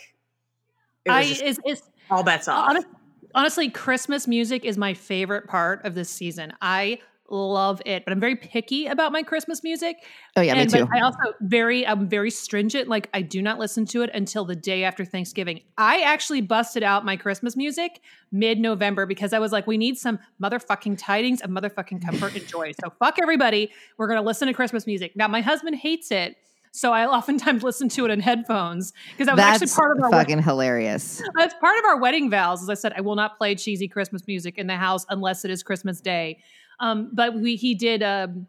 it 1.06 1.12
I 1.12 1.24
just 1.26 1.42
is 1.42 1.60
is 1.66 1.82
all 2.10 2.24
bets 2.24 2.48
off. 2.48 2.70
honest, 2.70 2.88
honestly, 3.36 3.70
Christmas 3.70 4.28
music 4.28 4.66
is 4.66 4.78
my 4.78 4.94
favorite 4.94 5.48
part 5.48 5.86
of 5.86 5.96
this 5.96 6.10
season. 6.10 6.54
I 6.62 7.00
love 7.30 7.82
it, 7.86 8.06
but 8.06 8.12
I'm 8.12 8.20
very 8.20 8.36
picky 8.36 8.88
about 8.88 9.12
my 9.12 9.24
Christmas 9.24 9.64
music. 9.64 9.98
Oh 10.36 10.42
yeah, 10.42 10.56
and, 10.56 10.72
me 10.72 10.80
too. 10.80 10.86
But 10.86 10.98
I 10.98 11.02
also 11.02 11.34
very 11.42 11.86
I'm 11.86 12.08
very 12.08 12.32
stringent. 12.32 12.88
Like 12.88 13.10
I 13.14 13.22
do 13.22 13.42
not 13.42 13.60
listen 13.60 13.86
to 13.88 14.02
it 14.02 14.10
until 14.14 14.46
the 14.46 14.56
day 14.56 14.84
after 14.84 15.04
Thanksgiving. 15.04 15.62
I 15.78 16.02
actually 16.02 16.42
busted 16.42 16.84
out 16.84 17.06
my 17.06 17.18
Christmas 17.18 17.56
music 17.56 18.02
mid 18.32 18.60
November 18.60 19.06
because 19.06 19.34
I 19.34 19.40
was 19.40 19.52
like, 19.52 19.68
we 19.68 19.78
need 19.78 19.98
some 19.98 20.20
motherfucking 20.42 20.98
tidings 20.98 21.42
of 21.42 21.50
motherfucking 21.50 22.04
comfort 22.04 22.36
and 22.36 22.48
joy. 22.48 22.72
So 22.82 22.92
fuck 23.00 23.18
everybody. 23.22 23.72
We're 23.98 24.08
gonna 24.08 24.22
listen 24.22 24.48
to 24.48 24.54
Christmas 24.54 24.88
music. 24.88 25.16
Now 25.16 25.28
my 25.28 25.42
husband 25.42 25.76
hates 25.76 26.12
it. 26.12 26.38
So 26.78 26.94
I 26.94 27.08
oftentimes 27.08 27.64
listen 27.64 27.90
to 27.90 28.06
it 28.06 28.12
in 28.12 28.20
headphones 28.20 28.94
because 29.12 29.26
that 29.26 29.34
was 29.34 29.44
That's 29.44 29.64
actually 29.64 29.76
part 29.76 29.98
of 29.98 30.04
our 30.04 30.12
fucking 30.12 30.44
hilarious. 30.44 31.24
that's 31.36 31.56
part 31.56 31.76
of 31.80 31.86
our 31.86 32.00
wedding 32.00 32.30
vows. 32.30 32.62
As 32.62 32.70
I 32.70 32.76
said, 32.76 32.94
I 32.96 33.02
will 33.02 33.16
not 33.16 33.36
play 33.36 33.56
cheesy 33.56 33.88
Christmas 33.88 34.28
music 34.28 34.60
in 34.60 34.68
the 34.68 34.76
house 34.76 35.04
unless 35.10 35.44
it 35.44 35.50
is 35.50 35.64
Christmas 35.64 36.00
Day. 36.00 36.38
Um, 36.80 37.10
but 37.12 37.34
we 37.34 37.56
he 37.56 37.74
did 37.74 38.04
um, 38.04 38.46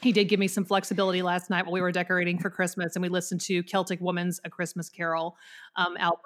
he 0.00 0.12
did 0.12 0.28
give 0.28 0.38
me 0.38 0.46
some 0.46 0.64
flexibility 0.64 1.20
last 1.22 1.50
night 1.50 1.64
while 1.64 1.72
we 1.72 1.80
were 1.80 1.90
decorating 1.90 2.38
for 2.38 2.48
Christmas, 2.48 2.94
and 2.94 3.02
we 3.02 3.08
listened 3.08 3.40
to 3.40 3.64
Celtic 3.64 4.00
Woman's 4.00 4.40
A 4.44 4.50
Christmas 4.50 4.88
Carol 4.88 5.36
um, 5.74 5.96
album. 5.96 6.20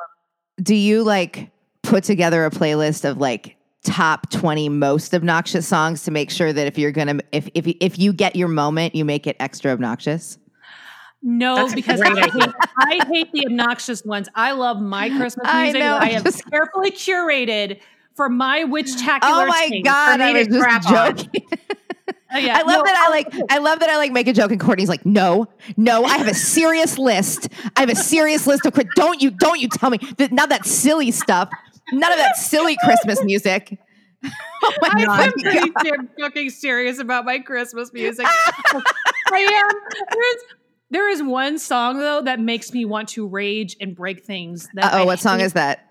Do 0.63 0.75
you 0.75 1.03
like 1.03 1.51
put 1.83 2.05
together 2.05 2.45
a 2.45 2.51
playlist 2.51 3.09
of 3.09 3.17
like 3.17 3.57
top 3.85 4.29
20 4.29 4.69
most 4.69 5.15
obnoxious 5.15 5.67
songs 5.67 6.03
to 6.03 6.11
make 6.11 6.31
sure 6.31 6.53
that 6.53 6.67
if 6.67 6.77
you're 6.77 6.93
to 6.93 7.21
if 7.33 7.49
if 7.55 7.67
if 7.81 7.99
you 7.99 8.13
get 8.13 8.37
your 8.37 8.49
moment, 8.49 8.95
you 8.95 9.07
make 9.07 9.27
it 9.27 9.37
extra 9.41 9.73
obnoxious? 9.73 10.39
No, 11.23 11.57
That's 11.57 11.75
because 11.75 12.01
I 12.01 12.11
hate, 12.31 12.33
I 12.79 13.05
hate 13.09 13.33
the 13.33 13.47
obnoxious 13.47 14.05
ones. 14.05 14.29
I 14.35 14.53
love 14.53 14.81
my 14.81 15.09
Christmas 15.11 15.47
I 15.49 15.65
music. 15.65 15.81
know, 15.81 15.97
I 15.97 16.01
I 16.01 16.09
have 16.11 16.25
just- 16.25 16.45
carefully 16.51 16.91
curated 16.93 17.81
for 18.15 18.29
my 18.29 18.65
witch-tacular 18.65 19.21
Oh 19.23 19.47
my 19.47 19.81
god, 19.85 20.21
I 20.21 20.33
was 20.33 20.47
just 20.49 20.89
joking. 20.89 21.47
Oh, 22.31 22.37
yeah. 22.39 22.59
I 22.59 22.63
love 22.63 22.79
No, 22.79 22.83
that 22.85 23.05
I 23.07 23.11
like 23.11 23.33
I 23.51 23.59
love 23.59 23.81
that 23.81 23.89
I 23.89 23.97
like 23.97 24.13
make 24.13 24.29
a 24.29 24.33
joke 24.35 24.51
and 24.51 24.61
Courtney's 24.61 24.89
like, 24.91 25.07
"No. 25.07 25.47
No, 25.79 26.05
I 26.05 26.19
have 26.19 26.29
a 26.29 26.35
serious 26.55 26.99
list. 26.99 27.49
I 27.75 27.81
have 27.81 27.89
a 27.89 27.95
serious 27.97 28.47
list 28.47 28.67
of 28.67 28.75
don't 28.97 29.23
you 29.23 29.31
don't 29.31 29.59
you 29.61 29.69
tell 29.69 29.89
me 29.89 29.99
that 30.19 30.31
not 30.31 30.51
that 30.51 30.67
silly 30.67 31.11
stuff. 31.11 31.49
None 31.91 32.13
of 32.13 32.19
that 32.19 32.37
silly 32.37 32.77
Christmas 32.85 33.23
music." 33.25 33.79
Oh 34.25 34.73
my 34.83 34.89
I'm 34.93 35.05
god. 35.07 35.33
pretty 35.41 35.71
damn 35.85 36.09
fucking 36.21 36.51
serious 36.51 36.99
about 36.99 37.25
my 37.25 37.39
Christmas 37.39 37.93
music. 37.95 38.27
I 38.27 39.39
am. 39.39 39.77
There's 40.13 40.43
there 40.91 41.09
is 41.09 41.23
one 41.23 41.59
song 41.59 41.99
though 41.99 42.23
that 42.23 42.41
makes 42.41 42.73
me 42.73 42.85
want 42.85 43.09
to 43.11 43.27
rage 43.27 43.77
and 43.81 43.95
break 43.95 44.25
things. 44.25 44.69
That 44.75 44.95
Oh, 44.95 45.05
what 45.05 45.19
song 45.19 45.41
is 45.41 45.53
that? 45.55 45.85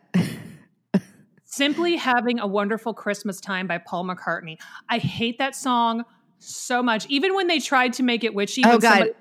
Simply 1.46 1.96
having 1.96 2.40
a 2.40 2.48
wonderful 2.48 2.94
Christmas 2.94 3.40
time 3.40 3.68
by 3.68 3.78
Paul 3.78 4.06
McCartney. 4.06 4.60
I 4.90 4.98
hate 5.00 5.38
that 5.40 5.56
song 5.56 6.04
so 6.40 6.84
much. 6.84 7.08
Even 7.08 7.34
when 7.36 7.48
they 7.48 7.60
tried 7.60 7.94
to 7.94 8.04
make 8.04 8.24
it 8.24 8.34
witchy. 8.34 8.64
Oh, 8.66 8.78
God. 8.78 8.92
Somebody, 8.92 9.12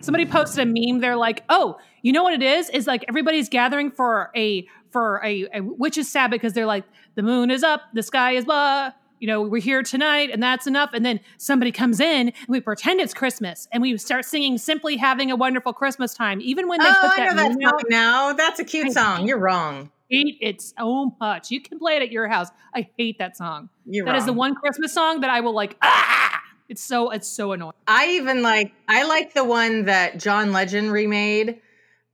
somebody 0.00 0.26
posted 0.26 0.68
a 0.68 0.70
meme. 0.70 1.00
They're 1.00 1.16
like, 1.16 1.44
"Oh, 1.48 1.78
you 2.02 2.12
know 2.12 2.22
what 2.22 2.34
it 2.34 2.42
is? 2.42 2.68
Is 2.70 2.86
like 2.86 3.04
everybody's 3.08 3.48
gathering 3.48 3.90
for 3.90 4.30
a 4.36 4.66
for 4.90 5.24
a, 5.24 5.46
a 5.54 5.60
witch's 5.60 6.10
sabbath 6.10 6.40
because 6.40 6.52
they're 6.52 6.66
like 6.66 6.84
the 7.14 7.22
moon 7.22 7.50
is 7.50 7.62
up, 7.62 7.82
the 7.94 8.02
sky 8.02 8.32
is 8.32 8.44
blah." 8.44 8.92
You 9.20 9.26
know, 9.26 9.42
we're 9.42 9.60
here 9.60 9.82
tonight 9.82 10.30
and 10.32 10.42
that's 10.42 10.66
enough. 10.66 10.90
And 10.94 11.04
then 11.04 11.20
somebody 11.36 11.70
comes 11.72 12.00
in 12.00 12.30
and 12.30 12.48
we 12.48 12.60
pretend 12.60 13.00
it's 13.00 13.14
Christmas 13.14 13.68
and 13.70 13.82
we 13.82 13.96
start 13.98 14.24
singing 14.24 14.56
Simply 14.58 14.96
Having 14.96 15.30
a 15.30 15.36
Wonderful 15.36 15.74
Christmas 15.74 16.14
Time. 16.14 16.40
Even 16.40 16.66
when 16.68 16.80
they 16.80 16.88
oh, 16.88 16.94
put 17.02 17.20
I 17.20 17.26
know 17.28 17.34
that 17.36 17.58
that 17.58 17.62
song 17.62 17.80
now. 17.90 18.32
That's 18.32 18.58
a 18.60 18.64
cute 18.64 18.86
I 18.86 18.90
song. 18.90 19.28
You're 19.28 19.38
wrong. 19.38 19.90
hate 20.10 20.38
it 20.40 20.62
so 20.62 21.14
much. 21.20 21.50
You 21.50 21.60
can 21.60 21.78
play 21.78 21.96
it 21.96 22.02
at 22.02 22.10
your 22.10 22.28
house. 22.28 22.48
I 22.74 22.88
hate 22.96 23.18
that 23.18 23.36
song. 23.36 23.68
You're 23.84 24.06
That 24.06 24.12
wrong. 24.12 24.18
is 24.20 24.26
the 24.26 24.32
one 24.32 24.54
Christmas 24.54 24.92
song 24.94 25.20
that 25.20 25.30
I 25.30 25.40
will 25.40 25.54
like. 25.54 25.76
Ah, 25.82 26.40
it's 26.70 26.82
so 26.82 27.10
it's 27.10 27.28
so 27.28 27.52
annoying. 27.52 27.74
I 27.86 28.12
even 28.12 28.42
like 28.42 28.72
I 28.88 29.04
like 29.06 29.34
the 29.34 29.44
one 29.44 29.84
that 29.84 30.18
John 30.18 30.52
Legend 30.52 30.90
remade 30.90 31.60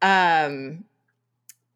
um 0.03 0.85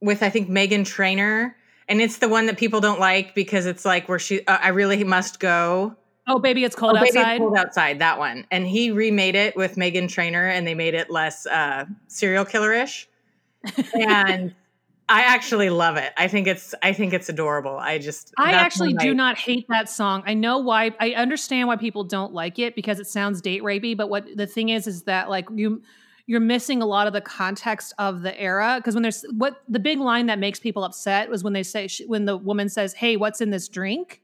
with 0.00 0.22
I 0.24 0.30
think 0.30 0.48
Meghan 0.50 0.84
Trainor 0.84 1.54
and 1.90 2.00
it's 2.00 2.18
the 2.18 2.28
one 2.28 2.46
that 2.46 2.56
people 2.56 2.80
don't 2.80 3.00
like 3.00 3.34
because 3.34 3.66
it's 3.66 3.84
like 3.84 4.08
where 4.08 4.20
she 4.20 4.46
uh, 4.46 4.58
I 4.62 4.68
really 4.68 5.02
must 5.04 5.40
go. 5.40 5.96
Oh, 6.28 6.38
baby, 6.38 6.62
it's 6.62 6.76
cold 6.76 6.96
oh, 6.96 7.00
baby, 7.00 7.18
outside. 7.18 7.32
it's 7.32 7.38
cold 7.40 7.56
outside 7.56 7.98
that 7.98 8.18
one. 8.18 8.46
And 8.52 8.64
he 8.66 8.92
remade 8.92 9.34
it 9.34 9.56
with 9.56 9.74
Meghan 9.74 10.08
Trainor 10.08 10.46
and 10.46 10.64
they 10.66 10.74
made 10.74 10.94
it 10.94 11.10
less 11.10 11.46
uh 11.46 11.84
serial 12.06 12.44
killerish. 12.44 13.06
and 13.94 14.54
I 15.08 15.22
actually 15.22 15.70
love 15.70 15.96
it. 15.96 16.12
I 16.16 16.28
think 16.28 16.46
it's 16.46 16.72
I 16.80 16.92
think 16.92 17.12
it's 17.12 17.28
adorable. 17.28 17.76
I 17.76 17.98
just 17.98 18.32
I 18.38 18.52
actually 18.52 18.94
do 18.94 19.10
I- 19.10 19.14
not 19.14 19.36
hate 19.36 19.66
that 19.68 19.88
song. 19.88 20.22
I 20.24 20.34
know 20.34 20.58
why. 20.58 20.92
I 21.00 21.10
understand 21.14 21.66
why 21.66 21.74
people 21.74 22.04
don't 22.04 22.32
like 22.32 22.60
it 22.60 22.76
because 22.76 23.00
it 23.00 23.08
sounds 23.08 23.40
date 23.40 23.64
rapey. 23.64 23.96
But 23.96 24.08
what 24.08 24.24
the 24.36 24.46
thing 24.46 24.68
is, 24.68 24.86
is 24.86 25.02
that 25.02 25.28
like 25.28 25.48
you, 25.52 25.82
you're 26.30 26.38
missing 26.38 26.80
a 26.80 26.86
lot 26.86 27.08
of 27.08 27.12
the 27.12 27.20
context 27.20 27.92
of 27.98 28.22
the 28.22 28.40
era. 28.40 28.76
Because 28.76 28.94
when 28.94 29.02
there's 29.02 29.24
what 29.32 29.64
the 29.68 29.80
big 29.80 29.98
line 29.98 30.26
that 30.26 30.38
makes 30.38 30.60
people 30.60 30.84
upset 30.84 31.28
was 31.28 31.42
when 31.42 31.54
they 31.54 31.64
say 31.64 31.88
she, 31.88 32.06
when 32.06 32.24
the 32.24 32.36
woman 32.36 32.68
says, 32.68 32.92
"Hey, 32.92 33.16
what's 33.16 33.40
in 33.40 33.50
this 33.50 33.66
drink?" 33.66 34.22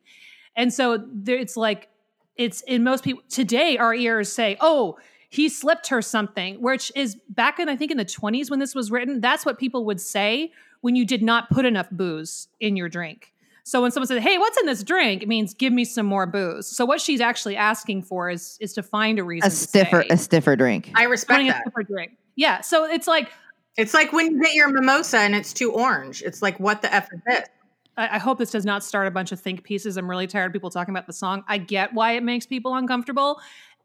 And 0.54 0.72
so 0.72 1.04
there, 1.12 1.36
it's 1.36 1.56
like 1.56 1.88
it's 2.36 2.60
in 2.60 2.84
most 2.84 3.02
people 3.02 3.24
today. 3.28 3.76
Our 3.76 3.92
ears 3.92 4.32
say, 4.32 4.56
"Oh." 4.60 4.96
He 5.28 5.48
slipped 5.48 5.88
her 5.88 6.00
something, 6.00 6.62
which 6.62 6.92
is 6.94 7.16
back 7.28 7.58
in 7.58 7.68
I 7.68 7.74
think 7.74 7.90
in 7.90 7.96
the 7.96 8.04
20s 8.04 8.48
when 8.48 8.60
this 8.60 8.76
was 8.76 8.92
written. 8.92 9.20
That's 9.20 9.44
what 9.44 9.58
people 9.58 9.84
would 9.84 10.00
say 10.00 10.52
when 10.82 10.94
you 10.94 11.04
did 11.04 11.20
not 11.20 11.50
put 11.50 11.66
enough 11.66 11.90
booze 11.90 12.46
in 12.60 12.76
your 12.76 12.88
drink. 12.88 13.34
So 13.66 13.82
when 13.82 13.90
someone 13.90 14.06
says, 14.06 14.22
"Hey, 14.22 14.38
what's 14.38 14.56
in 14.58 14.66
this 14.66 14.84
drink?" 14.84 15.24
it 15.24 15.28
means 15.28 15.52
give 15.52 15.72
me 15.72 15.84
some 15.84 16.06
more 16.06 16.24
booze. 16.24 16.68
So 16.68 16.86
what 16.86 17.00
she's 17.00 17.20
actually 17.20 17.56
asking 17.56 18.04
for 18.04 18.30
is 18.30 18.56
is 18.60 18.72
to 18.74 18.82
find 18.82 19.18
a 19.18 19.24
reason 19.24 19.48
A 19.48 19.50
to 19.50 19.56
stiffer, 19.56 20.02
stay. 20.04 20.14
a 20.14 20.16
stiffer 20.16 20.54
drink. 20.54 20.92
I 20.94 21.02
respect 21.02 21.38
Wanting 21.38 21.50
a 21.50 21.60
stiffer 21.62 21.82
drink. 21.82 22.12
Yeah. 22.36 22.60
So 22.60 22.84
it's 22.84 23.08
like 23.08 23.32
It's 23.76 23.92
like 23.92 24.12
when 24.12 24.30
you 24.30 24.40
get 24.40 24.54
your 24.54 24.68
mimosa 24.68 25.18
and 25.18 25.34
it's 25.34 25.52
too 25.52 25.72
orange. 25.72 26.22
It's 26.22 26.42
like, 26.42 26.60
what 26.60 26.80
the 26.80 26.94
F 26.94 27.08
is 27.12 27.20
this? 27.26 27.48
I, 27.96 28.16
I 28.16 28.18
hope 28.18 28.38
this 28.38 28.52
does 28.52 28.64
not 28.64 28.84
start 28.84 29.08
a 29.08 29.10
bunch 29.10 29.32
of 29.32 29.40
think 29.40 29.64
pieces. 29.64 29.96
I'm 29.96 30.08
really 30.08 30.28
tired 30.28 30.46
of 30.46 30.52
people 30.52 30.70
talking 30.70 30.94
about 30.94 31.08
the 31.08 31.12
song. 31.12 31.42
I 31.48 31.58
get 31.58 31.92
why 31.92 32.12
it 32.12 32.22
makes 32.22 32.46
people 32.46 32.74
uncomfortable. 32.76 33.40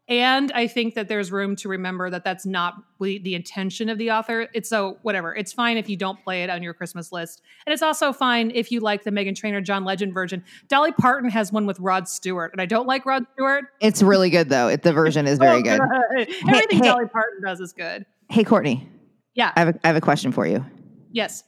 And 0.08 0.50
I 0.52 0.66
think 0.66 0.94
that 0.94 1.08
there's 1.08 1.30
room 1.30 1.54
to 1.56 1.68
remember 1.68 2.10
that 2.10 2.24
that's 2.24 2.44
not 2.44 2.74
the, 3.00 3.34
intention 3.34 3.88
of 3.88 3.98
the 3.98 4.10
author. 4.10 4.48
It's 4.52 4.68
so 4.68 4.98
whatever. 5.02 5.34
It's 5.34 5.52
fine 5.52 5.76
if 5.76 5.88
you 5.88 5.96
don't 5.96 6.22
play 6.22 6.42
it 6.42 6.50
on 6.50 6.62
your 6.62 6.74
Christmas 6.74 7.12
list. 7.12 7.40
And 7.66 7.72
it's 7.72 7.82
also 7.82 8.12
fine 8.12 8.50
if 8.54 8.70
you 8.70 8.80
like 8.80 9.04
the 9.04 9.10
Meghan 9.10 9.34
Trainor, 9.34 9.60
John 9.60 9.84
Legend 9.84 10.12
version. 10.12 10.44
Dolly 10.68 10.92
Parton 10.92 11.30
has 11.30 11.52
one 11.52 11.66
with 11.66 11.78
Rod 11.80 12.08
Stewart, 12.08 12.52
and 12.52 12.60
I 12.60 12.66
don't 12.66 12.86
like 12.86 13.06
Rod 13.06 13.24
Stewart. 13.34 13.64
It's 13.80 14.02
really 14.02 14.28
good 14.30 14.48
though. 14.48 14.68
It, 14.68 14.82
the 14.82 14.92
version 14.92 15.26
is 15.26 15.38
very 15.38 15.62
good. 15.62 15.80
Everything 16.12 16.78
hey. 16.78 16.80
Dolly 16.80 17.06
Parton 17.06 17.42
does 17.44 17.60
is 17.60 17.72
good. 17.72 18.04
Hey, 18.28 18.44
Courtney, 18.44 18.88
Yeah. 19.34 19.52
I 19.56 19.60
have 19.60 19.68
a, 19.68 19.80
I 19.84 19.86
have 19.86 19.96
a 19.96 20.00
question 20.00 20.32
for 20.32 20.46
you. 20.46 20.64
Yes. 21.10 21.44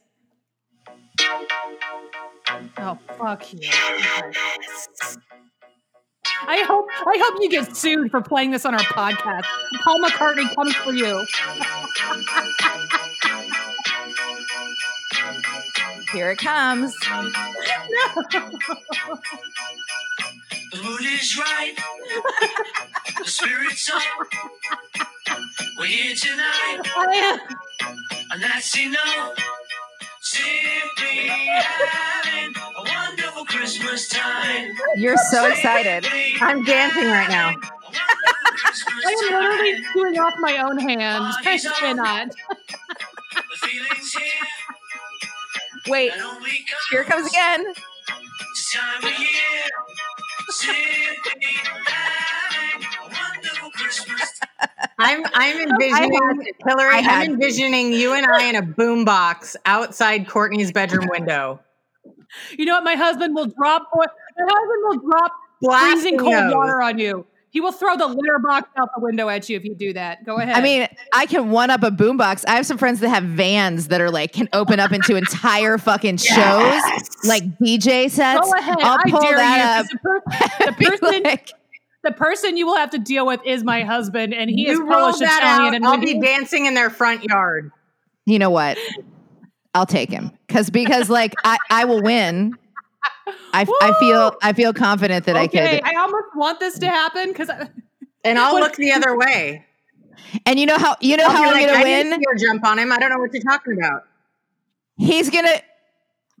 Oh, 2.77 2.97
fuck 3.17 3.53
you. 3.53 3.59
Okay. 6.47 6.61
I 6.61 6.63
hope 6.63 6.85
I 7.05 7.17
hope 7.19 7.41
you 7.41 7.49
get 7.49 7.75
sued 7.75 8.11
for 8.11 8.21
playing 8.21 8.51
this 8.51 8.65
on 8.65 8.73
our 8.75 8.79
podcast. 8.81 9.43
Paul 9.83 9.99
McCartney 10.01 10.53
comes 10.55 10.75
for 10.75 10.93
you. 10.93 11.25
Here 16.13 16.31
it 16.31 16.37
comes. 16.37 16.95
The 20.71 20.81
mood 20.83 21.01
is 21.01 21.37
right. 21.37 21.73
the 23.17 23.25
spirit's 23.25 23.89
up. 23.89 24.01
We're 25.77 25.85
here 25.85 26.15
tonight, 26.15 26.81
I 26.95 27.15
am. 27.15 27.39
and 28.31 28.43
that's 28.43 28.77
enough. 28.77 29.35
Simply 30.21 31.27
having 31.27 32.53
You're 34.97 35.17
so 35.31 35.47
excited. 35.47 36.07
I'm 36.41 36.63
dancing 36.63 37.07
right 37.07 37.29
now. 37.29 37.55
I 39.05 39.11
am 39.11 39.33
literally 39.33 39.83
chewing 39.93 40.19
off 40.19 40.33
my 40.39 40.57
own 40.57 40.77
hand. 40.79 41.23
I 41.45 41.57
cannot. 41.79 42.29
The 42.29 43.67
feeling's 43.67 44.13
here. 44.13 44.47
Wait, 45.87 46.11
here 46.91 47.01
it 47.01 47.07
comes 47.07 47.27
again. 47.27 47.65
This 47.65 48.73
time 48.73 49.03
of 49.03 49.19
year. 49.19 49.29
Simply 50.49 51.51
having 51.85 52.83
a 52.83 53.03
wonderful 53.03 53.71
Christmas 53.71 54.39
I'm 54.97 55.23
I'm 55.33 55.69
envisioning 55.69 56.53
Hillary. 56.65 56.93
I'm 56.93 57.31
envisioning 57.31 57.93
you 57.93 58.13
and 58.13 58.25
I 58.25 58.45
in 58.45 58.55
a 58.55 58.61
boombox 58.61 59.55
outside 59.65 60.27
Courtney's 60.27 60.71
bedroom 60.71 61.07
window, 61.09 61.59
You 62.57 62.65
know 62.65 62.73
what? 62.75 62.83
My 62.83 62.95
husband 62.95 63.35
will 63.35 63.47
drop. 63.47 63.89
My 63.95 64.05
husband 64.39 64.83
will 64.83 65.09
drop 65.09 65.31
freezing 65.61 65.69
blasting 65.69 66.17
cold 66.19 66.33
those. 66.33 66.53
water 66.53 66.81
on 66.81 66.99
you. 66.99 67.25
He 67.51 67.61
will 67.61 67.71
throw 67.71 67.95
the 67.95 68.07
litter 68.07 68.37
box 68.39 68.67
out 68.75 68.89
the 68.97 69.01
window 69.01 69.29
at 69.29 69.47
you 69.47 69.55
if 69.55 69.63
you 69.63 69.75
do 69.75 69.93
that. 69.93 70.25
Go 70.25 70.37
ahead. 70.39 70.57
I 70.57 70.61
mean, 70.61 70.89
I 71.13 71.25
can 71.25 71.51
one 71.51 71.69
up 71.69 71.83
a 71.83 71.89
boombox. 71.89 72.43
I 72.49 72.55
have 72.57 72.65
some 72.65 72.77
friends 72.77 72.99
that 72.99 73.07
have 73.07 73.23
vans 73.23 73.87
that 73.87 74.01
are 74.01 74.11
like 74.11 74.33
can 74.33 74.49
open 74.51 74.81
up 74.81 74.91
into 74.91 75.15
entire 75.15 75.77
fucking 75.77 76.17
shows, 76.17 76.81
like 77.23 77.43
DJ 77.59 78.11
sets. 78.11 78.41
go 78.45 78.53
ahead. 78.57 78.75
I'll 78.81 78.97
I 79.05 79.09
pull 79.09 79.21
dare 79.21 79.37
that 79.37 79.87
you. 79.89 79.99
'cause 80.01 80.15
up. 80.17 80.59
The, 80.59 80.73
per- 80.73 80.89
the 80.89 80.97
person, 80.99 81.23
like- 81.23 81.49
the 82.03 82.11
person 82.11 82.57
you 82.57 82.65
will 82.65 82.75
have 82.75 82.89
to 82.89 82.99
deal 82.99 83.25
with 83.25 83.39
is 83.45 83.63
my 83.63 83.83
husband, 83.83 84.33
and 84.33 84.49
he 84.49 84.67
is 84.67 84.77
You 84.77 84.85
roll 84.85 84.99
Polish 85.11 85.19
that 85.19 85.39
Italian. 85.41 85.67
out. 85.69 85.75
And 85.75 85.85
I'll 85.87 85.97
be 85.97 86.19
dancing 86.19 86.65
in 86.65 86.73
their 86.73 86.89
front 86.89 87.23
yard. 87.23 87.71
you 88.25 88.37
know 88.37 88.49
what? 88.49 88.77
I'll 89.75 89.85
take 89.85 90.09
him 90.09 90.31
because 90.47 90.71
because 90.71 91.09
like 91.09 91.33
I 91.43 91.57
I 91.69 91.85
will 91.85 92.01
win. 92.01 92.57
I, 93.53 93.65
I 93.81 93.93
feel 93.99 94.35
I 94.41 94.53
feel 94.53 94.73
confident 94.73 95.25
that 95.25 95.35
okay, 95.35 95.65
I 95.65 95.79
could. 95.79 95.83
I 95.83 96.01
almost 96.01 96.25
want 96.35 96.59
this 96.59 96.79
to 96.79 96.87
happen 96.87 97.27
because 97.27 97.49
And 98.25 98.39
I'll 98.39 98.55
look 98.55 98.75
the 98.75 98.91
other 98.91 99.15
way. 99.25 99.65
And 100.45 100.59
you 100.59 100.65
know 100.65 100.77
how 100.77 100.95
you 100.99 101.15
know 101.15 101.25
I'll 101.25 101.31
how 101.31 101.43
I'm 101.49 101.53
like, 101.53 101.67
gonna 101.67 101.77
I 101.79 101.83
didn't 101.83 102.11
win. 102.11 102.19
see 102.19 102.25
her 102.27 102.35
jump 102.53 102.65
on 102.65 102.79
him. 102.79 102.91
I 102.91 102.97
don't 102.97 103.11
know 103.11 103.19
what 103.19 103.31
you're 103.31 103.43
talking 103.43 103.77
about. 103.77 104.03
He's 104.97 105.29
gonna. 105.29 105.61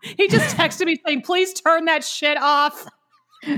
he 0.01 0.27
just 0.27 0.57
texted 0.57 0.87
me 0.87 0.99
saying, 1.05 1.21
"Please 1.21 1.53
turn 1.53 1.85
that 1.85 2.03
shit 2.03 2.37
off." 2.41 2.87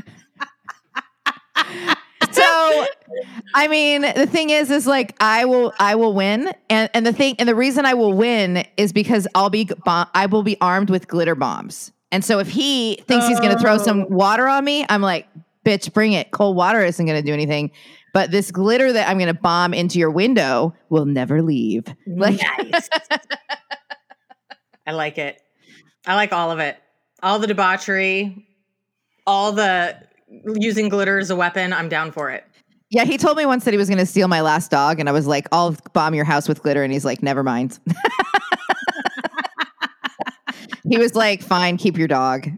so 2.37 2.85
i 3.53 3.67
mean 3.67 4.01
the 4.01 4.27
thing 4.27 4.49
is 4.49 4.71
is 4.71 4.87
like 4.87 5.15
i 5.19 5.45
will 5.45 5.73
i 5.79 5.95
will 5.95 6.13
win 6.13 6.51
and 6.69 6.89
and 6.93 7.05
the 7.05 7.13
thing 7.13 7.35
and 7.39 7.47
the 7.47 7.55
reason 7.55 7.85
i 7.85 7.93
will 7.93 8.13
win 8.13 8.65
is 8.77 8.93
because 8.93 9.27
i'll 9.35 9.49
be 9.49 9.69
i 9.85 10.25
will 10.25 10.43
be 10.43 10.57
armed 10.61 10.89
with 10.89 11.07
glitter 11.07 11.35
bombs 11.35 11.91
and 12.11 12.23
so 12.23 12.39
if 12.39 12.47
he 12.47 12.95
thinks 13.07 13.27
he's 13.27 13.39
going 13.39 13.53
to 13.53 13.59
throw 13.59 13.77
some 13.77 14.01
oh. 14.01 14.05
water 14.09 14.47
on 14.47 14.63
me 14.63 14.85
i'm 14.89 15.01
like 15.01 15.27
bitch 15.65 15.91
bring 15.93 16.13
it 16.13 16.31
cold 16.31 16.55
water 16.55 16.83
isn't 16.83 17.05
going 17.05 17.19
to 17.19 17.25
do 17.25 17.33
anything 17.33 17.71
but 18.13 18.31
this 18.31 18.51
glitter 18.51 18.93
that 18.93 19.09
i'm 19.09 19.17
going 19.17 19.33
to 19.33 19.39
bomb 19.39 19.73
into 19.73 19.99
your 19.99 20.11
window 20.11 20.73
will 20.89 21.05
never 21.05 21.41
leave 21.41 21.83
like 22.05 22.39
Nice. 22.59 22.89
I 24.87 24.93
like 24.93 25.17
it. 25.17 25.41
I 26.05 26.15
like 26.15 26.31
all 26.31 26.49
of 26.49 26.59
it. 26.59 26.77
All 27.21 27.39
the 27.39 27.47
debauchery, 27.47 28.47
all 29.25 29.51
the 29.51 29.97
using 30.55 30.89
glitter 30.89 31.19
as 31.19 31.29
a 31.29 31.35
weapon. 31.35 31.73
I'm 31.73 31.89
down 31.89 32.11
for 32.11 32.29
it. 32.29 32.43
yeah 32.89 33.03
he 33.05 33.17
told 33.17 33.37
me 33.37 33.45
once 33.45 33.65
that 33.65 33.73
he 33.73 33.77
was 33.77 33.89
going 33.89 33.97
to 33.97 34.05
steal 34.05 34.27
my 34.29 34.39
last 34.41 34.71
dog 34.71 34.97
and 34.99 35.09
i 35.09 35.11
was 35.11 35.27
like 35.27 35.45
i'll 35.51 35.75
bomb 35.93 36.13
your 36.15 36.23
house 36.25 36.47
with 36.47 36.61
glitter 36.63 36.83
and 36.83 36.93
he's 36.93 37.03
like 37.03 37.21
never 37.21 37.43
mind 37.43 37.79
he 40.89 40.97
was 40.97 41.15
like 41.15 41.41
fine 41.41 41.77
keep 41.77 41.97
your 41.97 42.07
dog 42.07 42.45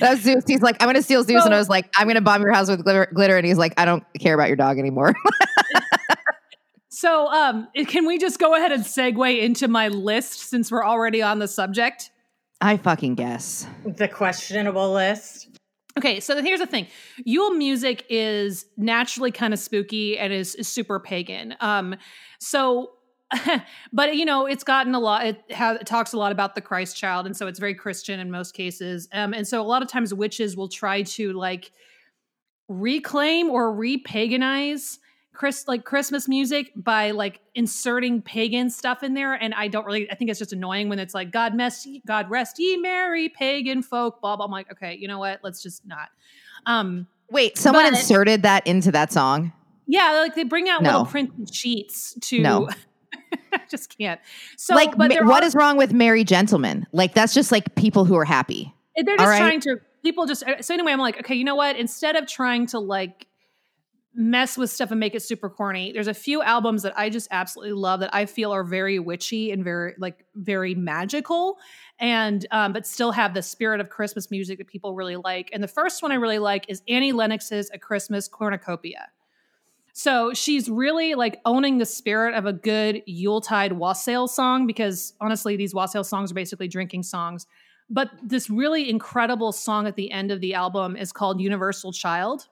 that 0.00 0.10
was 0.10 0.20
zeus 0.20 0.44
he's 0.46 0.60
like 0.60 0.76
i'm 0.80 0.86
going 0.86 0.96
to 0.96 1.02
steal 1.02 1.22
zeus 1.24 1.44
and 1.44 1.54
i 1.54 1.58
was 1.58 1.68
like 1.68 1.88
i'm 1.96 2.06
going 2.06 2.14
to 2.16 2.20
bomb 2.20 2.42
your 2.42 2.52
house 2.52 2.68
with 2.68 2.82
glitter, 2.82 3.08
glitter 3.14 3.36
and 3.36 3.46
he's 3.46 3.58
like 3.58 3.72
i 3.78 3.84
don't 3.84 4.04
care 4.20 4.34
about 4.34 4.48
your 4.48 4.56
dog 4.56 4.78
anymore 4.78 5.14
So, 6.90 7.28
um, 7.28 7.68
can 7.86 8.06
we 8.06 8.18
just 8.18 8.40
go 8.40 8.56
ahead 8.56 8.72
and 8.72 8.82
segue 8.82 9.40
into 9.40 9.68
my 9.68 9.86
list 9.86 10.40
since 10.50 10.72
we're 10.72 10.84
already 10.84 11.22
on 11.22 11.38
the 11.38 11.46
subject? 11.46 12.10
I 12.60 12.76
fucking 12.76 13.14
guess 13.14 13.66
The 13.84 14.08
questionable 14.08 14.92
list. 14.92 15.48
Okay, 15.98 16.20
so 16.20 16.40
here's 16.40 16.60
the 16.60 16.66
thing. 16.66 16.86
Yule 17.24 17.50
music 17.50 18.06
is 18.08 18.66
naturally 18.76 19.32
kind 19.32 19.52
of 19.52 19.58
spooky 19.58 20.16
and 20.16 20.32
is, 20.32 20.54
is 20.54 20.68
super 20.68 21.00
pagan. 21.00 21.56
Um, 21.58 21.96
so, 22.38 22.92
but 23.92 24.14
you 24.14 24.24
know, 24.24 24.46
it's 24.46 24.62
gotten 24.62 24.94
a 24.94 25.00
lot. 25.00 25.26
It, 25.26 25.42
has, 25.50 25.80
it 25.80 25.88
talks 25.88 26.12
a 26.12 26.16
lot 26.16 26.30
about 26.30 26.54
the 26.54 26.60
Christ 26.60 26.96
child, 26.96 27.26
and 27.26 27.36
so 27.36 27.48
it's 27.48 27.58
very 27.58 27.74
Christian 27.74 28.20
in 28.20 28.30
most 28.30 28.54
cases. 28.54 29.08
Um, 29.12 29.34
and 29.34 29.46
so 29.46 29.60
a 29.60 29.66
lot 29.66 29.82
of 29.82 29.88
times 29.88 30.14
witches 30.14 30.56
will 30.56 30.68
try 30.68 31.02
to 31.02 31.32
like 31.32 31.72
reclaim 32.68 33.50
or 33.50 33.74
repaganize 33.74 34.98
Chris 35.38 35.68
like 35.68 35.84
Christmas 35.84 36.26
music 36.26 36.72
by 36.74 37.12
like 37.12 37.38
inserting 37.54 38.20
pagan 38.20 38.68
stuff 38.70 39.04
in 39.04 39.14
there. 39.14 39.34
And 39.34 39.54
I 39.54 39.68
don't 39.68 39.86
really 39.86 40.10
I 40.10 40.16
think 40.16 40.30
it's 40.30 40.38
just 40.40 40.52
annoying 40.52 40.88
when 40.88 40.98
it's 40.98 41.14
like 41.14 41.30
God 41.30 41.54
mess 41.54 41.86
God 42.08 42.28
rest 42.28 42.58
ye 42.58 42.76
merry 42.76 43.28
pagan 43.28 43.82
folk, 43.82 44.20
blah 44.20 44.34
blah. 44.34 44.46
I'm 44.46 44.50
like, 44.50 44.70
okay, 44.72 44.96
you 44.96 45.06
know 45.06 45.20
what? 45.20 45.38
Let's 45.44 45.62
just 45.62 45.86
not. 45.86 46.08
Um 46.66 47.06
wait 47.30 47.56
someone 47.56 47.84
But- 47.84 47.94
inserted 48.00 48.42
that 48.42 48.66
into 48.66 48.90
that 48.90 49.12
song 49.12 49.52
yeah, 49.86 50.10
like 50.20 50.34
they 50.34 50.42
bring 50.44 50.68
out 50.68 50.82
No. 50.82 50.90
little 50.90 51.06
printed 51.06 51.54
sheets 51.54 52.14
to 52.22 52.40
No. 52.40 52.68
I 53.52 53.60
just 53.70 53.96
can't. 53.96 54.20
So 54.56 54.74
like 54.74 54.96
but 54.98 55.08
ma- 55.14 55.24
what 55.28 55.44
are- 55.44 55.46
is 55.46 55.54
wrong 55.54 55.76
with 55.76 55.92
merry 55.92 56.24
gentlemen 56.24 56.84
like 56.90 57.14
that's 57.14 57.32
just 57.32 57.52
like 57.52 57.76
people 57.76 58.04
who 58.04 58.16
are 58.16 58.24
happy 58.24 58.74
they're 58.96 59.16
just 59.16 59.28
right? 59.28 59.38
trying 59.38 59.60
to 59.60 59.76
people 60.02 60.26
just 60.26 60.42
so 60.62 60.74
anyway, 60.74 60.90
I'm 60.90 60.98
like, 60.98 61.20
okay, 61.20 61.36
you 61.36 61.44
know 61.44 61.54
what? 61.54 61.76
Instead 61.76 62.16
of 62.16 62.26
trying 62.26 62.66
to 62.66 62.80
like 62.80 63.27
mess 64.18 64.58
with 64.58 64.68
stuff 64.68 64.90
and 64.90 64.98
make 64.98 65.14
it 65.14 65.22
super 65.22 65.48
corny. 65.48 65.92
There's 65.92 66.08
a 66.08 66.14
few 66.14 66.42
albums 66.42 66.82
that 66.82 66.92
I 66.98 67.08
just 67.08 67.28
absolutely 67.30 67.72
love 67.72 68.00
that 68.00 68.12
I 68.12 68.26
feel 68.26 68.52
are 68.52 68.64
very 68.64 68.98
witchy 68.98 69.52
and 69.52 69.62
very 69.62 69.94
like 69.96 70.26
very 70.34 70.74
magical 70.74 71.56
and 72.00 72.44
um, 72.50 72.72
but 72.72 72.84
still 72.84 73.12
have 73.12 73.32
the 73.32 73.42
spirit 73.42 73.80
of 73.80 73.90
Christmas 73.90 74.28
music 74.28 74.58
that 74.58 74.66
people 74.66 74.96
really 74.96 75.14
like. 75.14 75.50
And 75.52 75.62
the 75.62 75.68
first 75.68 76.02
one 76.02 76.10
I 76.10 76.16
really 76.16 76.40
like 76.40 76.68
is 76.68 76.82
Annie 76.88 77.12
Lennox's 77.12 77.70
A 77.72 77.78
Christmas 77.78 78.26
Cornucopia. 78.26 79.06
So 79.92 80.34
she's 80.34 80.68
really 80.68 81.14
like 81.14 81.40
owning 81.44 81.78
the 81.78 81.86
spirit 81.86 82.34
of 82.34 82.44
a 82.44 82.52
good 82.52 83.02
Yuletide 83.06 83.74
wassail 83.74 84.26
song 84.26 84.66
because 84.66 85.14
honestly, 85.20 85.56
these 85.56 85.74
wassail 85.74 86.02
songs 86.02 86.32
are 86.32 86.34
basically 86.34 86.66
drinking 86.66 87.04
songs. 87.04 87.46
But 87.88 88.10
this 88.20 88.50
really 88.50 88.90
incredible 88.90 89.52
song 89.52 89.86
at 89.86 89.94
the 89.94 90.10
end 90.10 90.32
of 90.32 90.40
the 90.40 90.54
album 90.54 90.96
is 90.96 91.12
called 91.12 91.40
Universal 91.40 91.92
Child. 91.92 92.48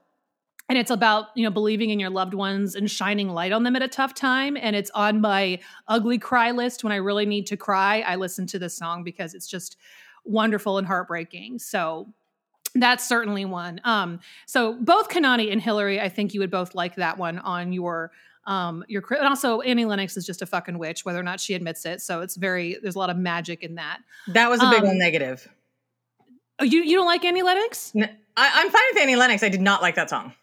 And 0.68 0.76
it's 0.78 0.90
about 0.90 1.26
you 1.36 1.44
know 1.44 1.50
believing 1.50 1.90
in 1.90 2.00
your 2.00 2.10
loved 2.10 2.34
ones 2.34 2.74
and 2.74 2.90
shining 2.90 3.28
light 3.28 3.52
on 3.52 3.62
them 3.62 3.76
at 3.76 3.82
a 3.82 3.88
tough 3.88 4.14
time. 4.14 4.56
And 4.60 4.74
it's 4.74 4.90
on 4.90 5.20
my 5.20 5.60
ugly 5.88 6.18
cry 6.18 6.50
list. 6.50 6.82
When 6.84 6.92
i 6.92 6.96
really 6.96 7.26
need 7.26 7.46
to 7.48 7.56
cry 7.56 8.00
i 8.06 8.16
listen 8.16 8.46
to 8.48 8.58
this 8.58 8.74
song 8.76 9.04
because 9.04 9.34
it's 9.34 9.46
just 9.46 9.76
wonderful 10.24 10.78
and 10.78 10.86
heartbreaking. 10.86 11.58
So 11.60 12.08
that's 12.74 13.08
certainly 13.08 13.44
one. 13.44 13.80
Um 13.84 14.20
so 14.46 14.74
both 14.74 15.08
kanani 15.08 15.52
and 15.52 15.62
hillary 15.62 16.00
i 16.00 16.08
think 16.08 16.34
you 16.34 16.40
would 16.40 16.50
both 16.50 16.74
like 16.74 16.96
that 16.96 17.16
one 17.16 17.38
on 17.38 17.72
your 17.72 18.10
um 18.46 18.84
your 18.88 19.04
and 19.10 19.26
also 19.26 19.60
annie 19.60 19.84
lennox 19.84 20.16
is 20.16 20.26
just 20.26 20.42
a 20.42 20.46
fucking 20.46 20.78
witch 20.78 21.04
whether 21.04 21.18
or 21.18 21.22
not 21.22 21.38
she 21.40 21.54
admits 21.54 21.86
it. 21.86 22.00
So 22.02 22.20
it's 22.22 22.36
very 22.36 22.76
there's 22.82 22.96
a 22.96 22.98
lot 22.98 23.10
of 23.10 23.16
magic 23.16 23.62
in 23.62 23.76
that. 23.76 24.00
That 24.28 24.50
was 24.50 24.60
a 24.62 24.68
big 24.68 24.80
Um, 24.80 24.86
one 24.88 24.98
negative. 24.98 25.48
oh 26.58 26.64
you 26.64 26.82
you 26.82 26.96
don't 26.96 27.06
like 27.06 27.24
annie 27.24 27.42
lennox? 27.42 27.92
I'm 27.94 28.70
fine 28.70 28.82
with 28.92 29.00
Annie 29.00 29.16
Lennox. 29.16 29.42
I 29.42 29.48
did 29.48 29.62
not 29.62 29.80
like 29.80 29.94
that 29.94 30.10
song. 30.10 30.34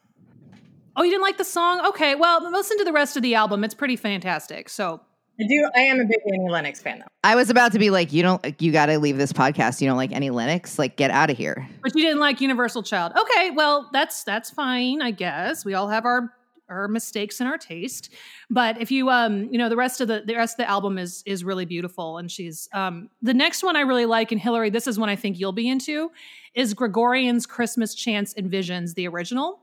Oh 0.96 1.04
you 1.04 1.12
didn't 1.12 1.24
like 1.24 1.38
the 1.38 1.44
song 1.44 1.86
okay 1.88 2.16
well 2.16 2.50
listen 2.52 2.78
to 2.78 2.84
the 2.84 2.94
rest 2.94 3.16
of 3.16 3.24
the 3.24 3.36
album 3.36 3.64
it's 3.64 3.74
pretty 3.74 3.96
fantastic 3.96 4.70
so 4.70 5.02
I 5.40 5.48
do. 5.48 5.68
I 5.76 5.80
am 5.80 6.00
a 6.00 6.06
big 6.06 6.20
Annie 6.28 6.48
Lennox 6.48 6.80
fan, 6.82 7.00
though. 7.00 7.08
I 7.24 7.36
was 7.36 7.50
about 7.50 7.72
to 7.72 7.80
be 7.80 7.90
like, 7.90 8.14
you 8.14 8.22
don't, 8.22 8.62
you 8.62 8.72
got 8.72 8.86
to 8.88 9.00
leave 9.00 9.18
this 9.18 9.34
podcast. 9.34 9.82
You 9.82 9.88
don't 9.88 9.98
like 9.98 10.12
Annie 10.12 10.30
Lennox? 10.30 10.78
Like, 10.78 10.96
get 10.96 11.10
out 11.10 11.32
of 11.32 11.38
here. 11.38 11.68
But 11.82 11.96
you 11.96 12.04
didn't 12.04 12.20
like 12.20 12.40
Universal 12.40 12.84
Child. 12.84 13.14
Okay, 13.18 13.50
well, 13.50 13.90
that's 13.92 14.24
that's 14.24 14.52
fine, 14.52 15.02
I 15.02 15.10
guess. 15.10 15.66
We 15.66 15.74
all 15.74 15.88
have 15.88 16.06
our 16.06 16.32
our 16.70 16.88
mistakes 16.88 17.40
and 17.40 17.50
our 17.50 17.58
taste. 17.58 18.14
But 18.50 18.80
if 18.80 18.92
you 18.92 19.10
um, 19.10 19.50
you 19.52 19.58
know, 19.58 19.70
the 19.70 19.76
rest 19.76 20.02
of 20.02 20.08
the 20.08 20.22
the 20.26 20.36
rest 20.36 20.54
of 20.54 20.66
the 20.66 20.70
album 20.70 21.00
is 21.00 21.24
is 21.26 21.44
really 21.44 21.66
beautiful 21.66 22.20
and 22.20 22.32
she's 22.32 22.70
um 22.74 23.10
the 23.22 23.34
next 23.34 23.64
one 23.64 23.76
I 23.76 23.82
really 23.82 24.06
like 24.06 24.32
and 24.32 24.40
Hillary, 24.40 24.70
this 24.70 24.88
is 24.88 25.00
one 25.00 25.10
I 25.10 25.16
think 25.16 25.40
you'll 25.40 25.52
be 25.52 25.68
into 25.68 26.12
is 26.54 26.76
Gregorian's 26.76 27.48
Christmas 27.48 27.96
Chants 27.96 28.34
and 28.36 28.52
Visions, 28.52 28.94
the 28.94 29.08
original. 29.08 29.63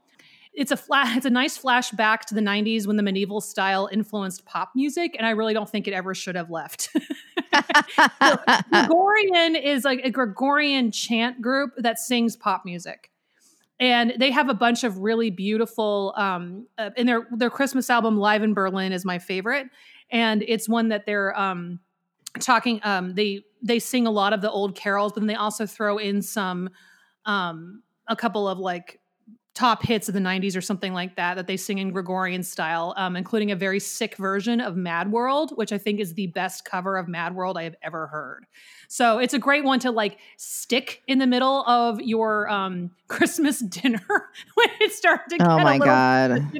It's 0.53 0.73
a 0.73 0.77
fla- 0.77 1.13
it's 1.17 1.27
a 1.27 1.31
nice 1.31 1.57
flashback 1.57 2.23
to 2.27 2.35
the 2.35 2.41
90s 2.41 2.87
when 2.87 2.97
the 2.97 3.03
medieval 3.03 3.41
style 3.41 3.89
influenced 3.91 4.45
pop 4.45 4.73
music 4.75 5.15
and 5.17 5.27
I 5.27 5.31
really 5.31 5.55
don't 5.55 5.69
think 5.69 5.87
it 5.87 5.95
ever 5.95 6.15
should 6.15 6.35
have 6.35 6.51
left. 6.51 6.89
Gregorian 8.73 9.57
is 9.57 9.85
like 9.85 10.01
a 10.05 10.11
Gregorian 10.11 10.91
chant 10.91 11.41
group 11.41 11.71
that 11.79 11.99
sings 11.99 12.37
pop 12.37 12.65
music. 12.65 13.11
And 13.79 14.15
they 14.19 14.31
have 14.31 14.51
a 14.51 14.55
bunch 14.55 14.85
of 14.85 14.99
really 14.99 15.31
beautiful 15.31 16.15
um 16.17 16.67
uh, 16.77 16.91
in 16.97 17.07
their 17.07 17.27
their 17.31 17.51
Christmas 17.51 17.89
album 17.89 18.19
Live 18.19 18.43
in 18.43 18.53
Berlin 18.53 18.93
is 18.93 19.05
my 19.05 19.19
favorite 19.19 19.69
and 20.11 20.45
it's 20.47 20.69
one 20.69 20.89
that 20.89 21.07
they're 21.07 21.39
um 21.39 21.81
talking 22.41 22.81
um 22.83 23.15
they 23.15 23.45
they 23.63 23.79
sing 23.79 24.07
a 24.07 24.11
lot 24.11 24.33
of 24.33 24.41
the 24.41 24.51
old 24.51 24.75
carols 24.75 25.13
but 25.13 25.21
then 25.21 25.27
they 25.27 25.35
also 25.35 25.67
throw 25.67 25.99
in 25.99 26.23
some 26.23 26.69
um 27.27 27.83
a 28.09 28.17
couple 28.17 28.49
of 28.49 28.59
like 28.59 29.00
top 29.61 29.83
hits 29.83 30.09
of 30.09 30.15
the 30.15 30.21
90s 30.21 30.57
or 30.57 30.63
something 30.63 30.95
like 30.95 31.17
that 31.17 31.35
that 31.35 31.47
they 31.47 31.57
sing 31.59 31.77
in 31.77 31.91
Gregorian 31.91 32.43
style, 32.43 32.95
um, 32.97 33.15
including 33.15 33.51
a 33.51 33.57
very 33.57 33.79
sick 33.79 34.17
version 34.17 34.59
of 34.59 34.75
Mad 34.75 35.13
World, 35.13 35.51
which 35.55 35.71
I 35.71 35.77
think 35.77 36.01
is 36.01 36.15
the 36.15 36.29
best 36.29 36.65
cover 36.65 36.97
of 36.97 37.09
Mad 37.09 37.35
World 37.35 37.59
I 37.59 37.65
have 37.65 37.75
ever 37.83 38.07
heard. 38.07 38.47
So 38.89 39.19
it's 39.19 39.35
a 39.35 39.39
great 39.39 39.63
one 39.63 39.79
to 39.81 39.91
like 39.91 40.17
stick 40.39 41.03
in 41.07 41.19
the 41.19 41.27
middle 41.27 41.63
of 41.67 42.01
your 42.01 42.49
um, 42.49 42.91
Christmas 43.09 43.59
dinner 43.59 44.01
when 44.55 44.69
it 44.81 44.93
starts 44.93 45.25
to 45.29 45.37
get 45.37 45.47
Oh 45.47 45.59
a 45.59 45.63
my 45.63 45.73
little 45.73 45.87
God. 45.89 46.51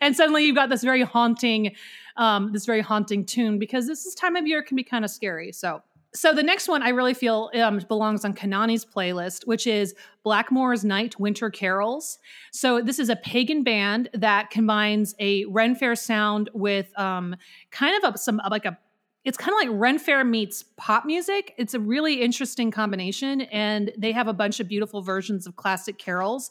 And 0.00 0.16
suddenly 0.16 0.44
you've 0.44 0.56
got 0.56 0.68
this 0.68 0.82
very 0.82 1.02
haunting, 1.02 1.76
um, 2.16 2.50
this 2.52 2.66
very 2.66 2.80
haunting 2.80 3.24
tune 3.24 3.60
because 3.60 3.86
this 3.86 4.04
is 4.04 4.16
time 4.16 4.34
of 4.34 4.48
year 4.48 4.64
can 4.64 4.74
be 4.74 4.82
kind 4.82 5.04
of 5.04 5.12
scary. 5.12 5.52
So 5.52 5.82
so 6.14 6.32
the 6.32 6.42
next 6.42 6.68
one 6.68 6.82
I 6.82 6.88
really 6.90 7.14
feel 7.14 7.50
um, 7.54 7.78
belongs 7.88 8.24
on 8.24 8.34
Kanani's 8.34 8.84
playlist, 8.84 9.46
which 9.46 9.66
is 9.66 9.94
Blackmore's 10.24 10.84
Night 10.84 11.18
Winter 11.20 11.50
Carols. 11.50 12.18
So 12.50 12.80
this 12.80 12.98
is 12.98 13.08
a 13.08 13.16
pagan 13.16 13.62
band 13.62 14.08
that 14.14 14.50
combines 14.50 15.14
a 15.18 15.44
Ren 15.46 15.74
Fair 15.74 15.94
sound 15.94 16.50
with 16.54 16.86
um, 16.98 17.36
kind 17.70 18.02
of 18.02 18.14
a, 18.14 18.18
some 18.18 18.40
like 18.50 18.64
a 18.64 18.78
it's 19.24 19.36
kind 19.36 19.52
of 19.52 19.68
like 19.68 19.78
Ren 19.78 19.98
Fair 19.98 20.24
meets 20.24 20.62
pop 20.76 21.04
music. 21.04 21.52
It's 21.58 21.74
a 21.74 21.80
really 21.80 22.22
interesting 22.22 22.70
combination, 22.70 23.42
and 23.42 23.92
they 23.98 24.12
have 24.12 24.28
a 24.28 24.32
bunch 24.32 24.60
of 24.60 24.68
beautiful 24.68 25.02
versions 25.02 25.46
of 25.46 25.56
classic 25.56 25.98
carols. 25.98 26.50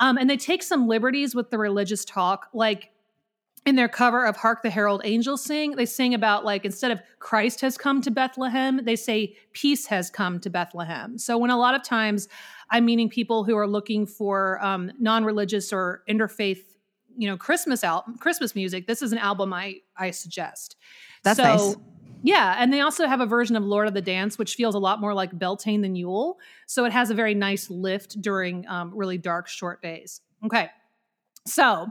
Um, 0.00 0.16
and 0.16 0.28
they 0.28 0.38
take 0.38 0.62
some 0.62 0.88
liberties 0.88 1.34
with 1.34 1.50
the 1.50 1.58
religious 1.58 2.04
talk, 2.04 2.48
like 2.52 2.90
in 3.66 3.76
their 3.76 3.88
cover 3.88 4.24
of 4.24 4.36
Hark 4.36 4.62
the 4.62 4.70
Herald 4.70 5.02
Angels 5.04 5.44
Sing, 5.44 5.76
they 5.76 5.86
sing 5.86 6.14
about 6.14 6.44
like 6.44 6.64
instead 6.64 6.90
of 6.90 7.00
Christ 7.18 7.60
has 7.60 7.76
come 7.76 8.00
to 8.02 8.10
Bethlehem, 8.10 8.84
they 8.84 8.96
say 8.96 9.36
peace 9.52 9.86
has 9.86 10.10
come 10.10 10.40
to 10.40 10.50
Bethlehem. 10.50 11.18
So 11.18 11.36
when 11.36 11.50
a 11.50 11.58
lot 11.58 11.74
of 11.74 11.82
times 11.82 12.28
I'm 12.70 12.84
meeting 12.84 13.08
people 13.08 13.44
who 13.44 13.56
are 13.56 13.66
looking 13.66 14.06
for 14.06 14.62
um, 14.64 14.90
non-religious 14.98 15.72
or 15.72 16.02
interfaith, 16.08 16.62
you 17.16 17.28
know, 17.28 17.36
Christmas 17.36 17.84
al- 17.84 18.04
Christmas 18.18 18.54
music, 18.54 18.86
this 18.86 19.02
is 19.02 19.12
an 19.12 19.18
album 19.18 19.52
I 19.52 19.80
I 19.96 20.10
suggest. 20.10 20.76
That's 21.22 21.36
so, 21.36 21.42
nice. 21.42 21.76
Yeah, 22.22 22.56
and 22.58 22.72
they 22.72 22.80
also 22.80 23.06
have 23.06 23.20
a 23.20 23.26
version 23.26 23.56
of 23.56 23.64
Lord 23.64 23.88
of 23.88 23.94
the 23.94 24.02
Dance, 24.02 24.38
which 24.38 24.54
feels 24.54 24.74
a 24.74 24.78
lot 24.78 25.00
more 25.00 25.14
like 25.14 25.38
Beltane 25.38 25.80
than 25.80 25.96
Yule. 25.96 26.38
So 26.66 26.84
it 26.84 26.92
has 26.92 27.10
a 27.10 27.14
very 27.14 27.34
nice 27.34 27.70
lift 27.70 28.20
during 28.20 28.66
um, 28.68 28.92
really 28.94 29.16
dark, 29.18 29.48
short 29.48 29.82
days. 29.82 30.20
Okay, 30.44 30.68
so 31.46 31.88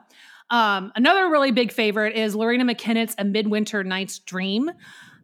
um, 0.49 0.91
another 0.95 1.29
really 1.29 1.51
big 1.51 1.71
favorite 1.71 2.15
is 2.15 2.35
Loreena 2.35 2.69
McKennitt's 2.69 3.15
A 3.17 3.23
Midwinter 3.23 3.83
Night's 3.83 4.19
Dream. 4.19 4.71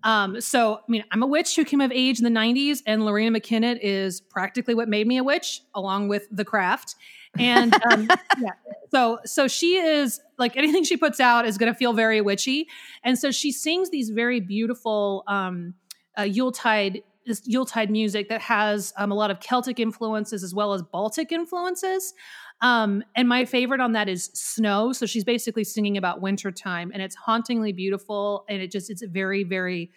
Um, 0.03 0.39
so, 0.39 0.75
I 0.75 0.79
mean, 0.87 1.03
I'm 1.11 1.23
a 1.23 1.27
witch 1.27 1.55
who 1.55 1.65
came 1.65 1.81
of 1.81 1.91
age 1.91 2.19
in 2.19 2.23
the 2.23 2.39
90s, 2.39 2.83
and 2.85 3.01
Loreena 3.01 3.35
McKennitt 3.35 3.79
is 3.81 4.21
practically 4.21 4.75
what 4.75 4.87
made 4.87 5.07
me 5.07 5.17
a 5.17 5.23
witch, 5.23 5.61
along 5.73 6.09
with 6.09 6.27
The 6.31 6.45
Craft. 6.45 6.95
And 7.39 7.73
um, 7.91 8.07
yeah, 8.39 8.51
so 8.91 9.19
so 9.25 9.47
she 9.47 9.77
is 9.77 10.21
like 10.37 10.55
anything 10.55 10.83
she 10.83 10.95
puts 10.95 11.19
out 11.19 11.45
is 11.47 11.57
going 11.57 11.73
to 11.73 11.77
feel 11.77 11.93
very 11.93 12.21
witchy, 12.21 12.67
and 13.03 13.17
so 13.17 13.31
she 13.31 13.51
sings 13.51 13.89
these 13.89 14.09
very 14.09 14.39
beautiful 14.39 15.23
um, 15.27 15.73
uh, 16.17 16.23
Yuletide 16.23 17.01
this 17.25 17.41
Yuletide 17.45 17.89
music 17.89 18.29
that 18.29 18.41
has 18.41 18.93
um, 18.97 19.11
a 19.11 19.15
lot 19.15 19.31
of 19.31 19.39
Celtic 19.39 19.79
influences 19.79 20.43
as 20.43 20.53
well 20.53 20.73
as 20.73 20.83
Baltic 20.83 21.31
influences. 21.31 22.13
Um, 22.61 23.03
and 23.15 23.27
my 23.27 23.45
favorite 23.45 23.81
on 23.81 23.91
that 23.93 24.07
is 24.07 24.31
Snow. 24.33 24.93
So 24.93 25.05
she's 25.05 25.23
basically 25.23 25.63
singing 25.63 25.97
about 25.97 26.21
wintertime 26.21 26.91
and 26.93 27.01
it's 27.01 27.15
hauntingly 27.15 27.73
beautiful 27.73 28.45
and 28.49 28.61
it 28.61 28.71
just, 28.71 28.89
it's 28.89 29.03
very, 29.03 29.43
very 29.43 29.91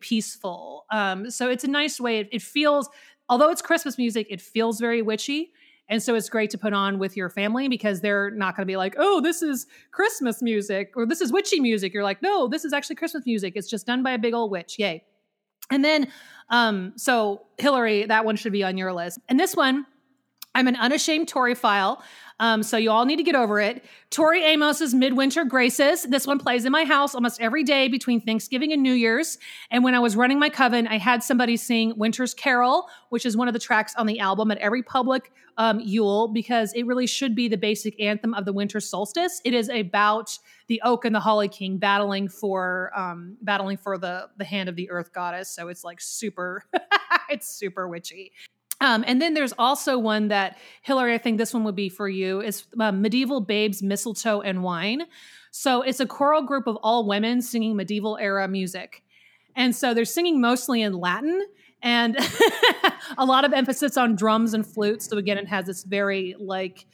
peaceful. 0.00 0.84
Um, 0.90 1.30
so 1.30 1.48
it's 1.48 1.64
a 1.64 1.68
nice 1.68 2.00
way. 2.00 2.18
It, 2.18 2.28
it 2.32 2.42
feels, 2.42 2.88
although 3.28 3.50
it's 3.50 3.62
Christmas 3.62 3.98
music, 3.98 4.26
it 4.30 4.40
feels 4.40 4.80
very 4.80 5.02
witchy. 5.02 5.52
And 5.88 6.02
so 6.02 6.14
it's 6.14 6.30
great 6.30 6.50
to 6.50 6.58
put 6.58 6.72
on 6.72 6.98
with 6.98 7.16
your 7.16 7.28
family 7.28 7.68
because 7.68 8.00
they're 8.00 8.30
not 8.30 8.56
going 8.56 8.66
to 8.66 8.70
be 8.70 8.76
like, 8.76 8.94
oh, 8.98 9.20
this 9.20 9.42
is 9.42 9.66
Christmas 9.90 10.40
music 10.40 10.92
or 10.96 11.06
this 11.06 11.20
is 11.20 11.30
witchy 11.30 11.60
music. 11.60 11.92
You're 11.92 12.04
like, 12.04 12.22
no, 12.22 12.48
this 12.48 12.64
is 12.64 12.72
actually 12.72 12.96
Christmas 12.96 13.26
music. 13.26 13.52
It's 13.56 13.68
just 13.68 13.86
done 13.86 14.02
by 14.02 14.12
a 14.12 14.18
big 14.18 14.32
old 14.32 14.50
witch. 14.50 14.78
Yay. 14.78 15.04
And 15.70 15.84
then, 15.84 16.08
um, 16.48 16.92
so 16.96 17.42
Hillary, 17.58 18.06
that 18.06 18.24
one 18.24 18.36
should 18.36 18.52
be 18.52 18.62
on 18.62 18.78
your 18.78 18.92
list. 18.92 19.18
And 19.28 19.38
this 19.38 19.54
one, 19.54 19.86
I'm 20.54 20.68
an 20.68 20.76
unashamed 20.76 21.28
Toriphile. 21.28 22.00
Um, 22.40 22.62
so 22.62 22.76
you 22.76 22.90
all 22.90 23.04
need 23.04 23.16
to 23.16 23.22
get 23.22 23.36
over 23.36 23.60
it. 23.60 23.84
Tori 24.10 24.44
Amos's 24.52 24.92
Midwinter 24.92 25.44
Graces. 25.44 26.02
This 26.02 26.26
one 26.26 26.38
plays 26.38 26.64
in 26.64 26.72
my 26.72 26.84
house 26.84 27.14
almost 27.14 27.40
every 27.40 27.62
day 27.62 27.86
between 27.86 28.20
Thanksgiving 28.20 28.72
and 28.72 28.82
New 28.82 28.92
Year's. 28.92 29.38
And 29.70 29.84
when 29.84 29.94
I 29.94 30.00
was 30.00 30.16
running 30.16 30.40
my 30.40 30.48
coven, 30.48 30.88
I 30.88 30.98
had 30.98 31.22
somebody 31.22 31.56
sing 31.56 31.94
Winter's 31.96 32.34
Carol, 32.34 32.88
which 33.10 33.24
is 33.24 33.36
one 33.36 33.46
of 33.46 33.54
the 33.54 33.60
tracks 33.60 33.94
on 33.94 34.06
the 34.06 34.18
album 34.18 34.50
at 34.50 34.58
every 34.58 34.82
public 34.82 35.32
um, 35.56 35.78
Yule, 35.78 36.26
because 36.28 36.72
it 36.72 36.86
really 36.86 37.06
should 37.06 37.36
be 37.36 37.46
the 37.46 37.56
basic 37.56 38.00
anthem 38.00 38.34
of 38.34 38.44
the 38.44 38.52
winter 38.52 38.80
solstice. 38.80 39.40
It 39.44 39.54
is 39.54 39.68
about 39.68 40.36
the 40.66 40.80
oak 40.82 41.04
and 41.04 41.14
the 41.14 41.20
holly 41.20 41.48
king 41.48 41.78
battling 41.78 42.28
for 42.28 42.90
um, 42.96 43.36
battling 43.42 43.76
for 43.76 43.96
the 43.96 44.28
the 44.38 44.44
hand 44.44 44.68
of 44.68 44.74
the 44.74 44.90
earth 44.90 45.12
goddess. 45.12 45.48
So 45.48 45.68
it's 45.68 45.84
like 45.84 46.00
super, 46.00 46.64
it's 47.28 47.46
super 47.46 47.86
witchy. 47.86 48.32
Um, 48.80 49.04
and 49.06 49.22
then 49.22 49.34
there's 49.34 49.54
also 49.58 49.98
one 49.98 50.28
that 50.28 50.58
Hillary, 50.82 51.14
I 51.14 51.18
think 51.18 51.38
this 51.38 51.54
one 51.54 51.64
would 51.64 51.76
be 51.76 51.88
for 51.88 52.08
you. 52.08 52.40
Is 52.40 52.66
uh, 52.78 52.92
Mediaeval 52.92 53.46
Baebes, 53.46 53.82
Mistletoe, 53.82 54.40
and 54.40 54.62
Wine. 54.62 55.02
So 55.52 55.82
it's 55.82 56.00
a 56.00 56.06
choral 56.06 56.42
group 56.42 56.66
of 56.66 56.76
all 56.82 57.06
women 57.06 57.40
singing 57.40 57.76
medieval 57.76 58.16
era 58.20 58.48
music, 58.48 59.02
and 59.54 59.74
so 59.74 59.94
they're 59.94 60.04
singing 60.04 60.40
mostly 60.40 60.82
in 60.82 60.92
Latin 60.94 61.40
and 61.82 62.16
a 63.18 63.24
lot 63.24 63.44
of 63.44 63.52
emphasis 63.52 63.96
on 63.96 64.16
drums 64.16 64.54
and 64.54 64.66
flutes. 64.66 65.06
So 65.08 65.16
again, 65.18 65.38
it 65.38 65.46
has 65.46 65.66
this 65.66 65.84
very 65.84 66.34
like 66.40 66.86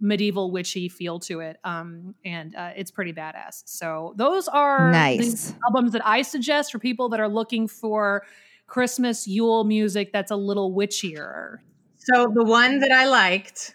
medieval 0.00 0.50
witchy 0.50 0.88
feel 0.88 1.18
to 1.20 1.40
it, 1.40 1.58
um, 1.64 2.14
and 2.24 2.54
uh, 2.56 2.70
it's 2.76 2.90
pretty 2.90 3.12
badass. 3.12 3.62
So 3.66 4.14
those 4.16 4.48
are 4.48 4.90
Nice. 4.90 5.52
albums 5.66 5.92
that 5.92 6.06
I 6.06 6.22
suggest 6.22 6.72
for 6.72 6.78
people 6.78 7.10
that 7.10 7.20
are 7.20 7.28
looking 7.28 7.68
for 7.68 8.22
Christmas 8.66 9.26
Yule 9.26 9.64
music 9.64 10.12
that's 10.12 10.30
a 10.30 10.36
little 10.36 10.72
witchier. 10.74 11.58
So 11.98 12.30
the 12.34 12.44
one 12.44 12.80
that 12.80 12.92
I 12.92 13.06
liked 13.06 13.74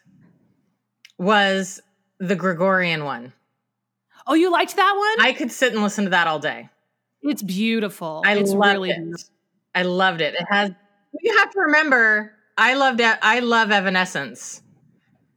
was 1.17 1.81
the 2.19 2.35
Gregorian 2.35 3.03
one. 3.03 3.33
Oh, 4.27 4.33
you 4.33 4.51
liked 4.51 4.75
that 4.75 4.95
one? 4.97 5.25
I 5.25 5.33
could 5.33 5.51
sit 5.51 5.73
and 5.73 5.81
listen 5.81 6.05
to 6.05 6.09
that 6.11 6.27
all 6.27 6.39
day. 6.39 6.69
it's 7.23 7.41
beautiful. 7.43 8.21
I 8.25 8.35
it's 8.37 8.51
loved 8.51 8.73
really 8.73 8.89
it. 8.91 8.97
beautiful. 8.97 9.29
I 9.75 9.83
loved 9.83 10.21
it. 10.21 10.33
It 10.35 10.45
has. 10.49 10.71
You 11.21 11.37
have 11.37 11.51
to 11.51 11.59
remember, 11.61 12.33
I 12.57 12.73
loved. 12.75 13.01
I 13.01 13.39
love 13.39 13.71
Evanescence. 13.71 14.61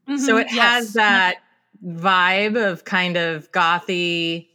So 0.07 0.35
Mhm, 0.37 0.40
it 0.43 0.49
yes. 0.53 0.59
has 0.62 0.93
that 0.95 1.37
vibe 1.85 2.57
of 2.62 2.85
kind 2.85 3.17
of 3.17 3.51
gothy, 3.53 4.49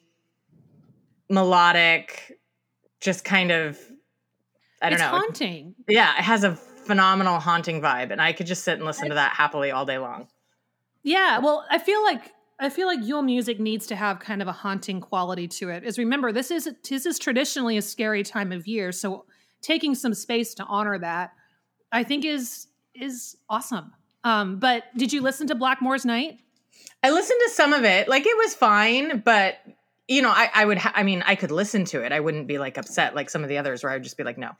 melodic, 1.29 2.39
just 3.01 3.23
kind 3.25 3.51
of 3.51 3.79
I 4.81 4.89
don't 4.89 4.93
it's 4.93 5.01
know. 5.01 5.09
haunting. 5.09 5.75
Yeah, 5.87 6.17
it 6.17 6.23
has 6.23 6.43
a 6.43 6.55
phenomenal 6.55 7.39
haunting 7.39 7.81
vibe, 7.81 8.11
and 8.11 8.21
I 8.21 8.33
could 8.33 8.47
just 8.47 8.63
sit 8.63 8.77
and 8.77 8.85
listen 8.85 9.09
to 9.09 9.15
that 9.15 9.33
happily 9.33 9.71
all 9.71 9.85
day 9.85 9.97
long. 9.97 10.27
Yeah, 11.03 11.39
well, 11.39 11.65
I 11.69 11.77
feel 11.79 12.03
like 12.03 12.31
I 12.59 12.69
feel 12.69 12.87
like 12.87 12.99
Yule 13.01 13.21
music 13.21 13.59
needs 13.59 13.87
to 13.87 13.95
have 13.95 14.19
kind 14.19 14.41
of 14.41 14.47
a 14.47 14.51
haunting 14.51 14.99
quality 14.99 15.47
to 15.47 15.69
it. 15.69 15.83
Is 15.83 15.97
remember 15.97 16.31
this 16.31 16.51
is 16.51 16.69
this 16.89 17.05
is 17.05 17.19
traditionally 17.19 17.77
a 17.77 17.81
scary 17.81 18.23
time 18.23 18.51
of 18.51 18.67
year, 18.67 18.91
so 18.91 19.25
taking 19.61 19.95
some 19.95 20.13
space 20.13 20.53
to 20.55 20.63
honor 20.65 20.97
that, 20.99 21.31
I 21.91 22.03
think 22.03 22.25
is 22.25 22.67
is 22.93 23.37
awesome. 23.49 23.93
Um, 24.23 24.59
but 24.59 24.83
did 24.97 25.13
you 25.13 25.21
listen 25.21 25.47
to 25.47 25.55
Blackmore's 25.55 26.05
Night? 26.05 26.39
I 27.01 27.11
listened 27.11 27.39
to 27.45 27.51
some 27.53 27.71
of 27.71 27.85
it, 27.85 28.09
like 28.09 28.25
it 28.25 28.37
was 28.37 28.53
fine, 28.55 29.19
but 29.19 29.55
you 30.09 30.21
know, 30.21 30.29
I, 30.29 30.49
I 30.53 30.65
would, 30.65 30.77
ha- 30.77 30.93
I 30.93 31.03
mean, 31.03 31.23
I 31.25 31.35
could 31.35 31.51
listen 31.51 31.85
to 31.85 32.03
it. 32.03 32.11
I 32.11 32.19
wouldn't 32.19 32.47
be 32.47 32.57
like 32.57 32.77
upset 32.77 33.15
like 33.15 33.29
some 33.29 33.43
of 33.43 33.49
the 33.49 33.57
others, 33.57 33.83
where 33.83 33.91
I 33.91 33.95
would 33.95 34.03
just 34.03 34.17
be 34.17 34.23
like, 34.25 34.37
no. 34.37 34.51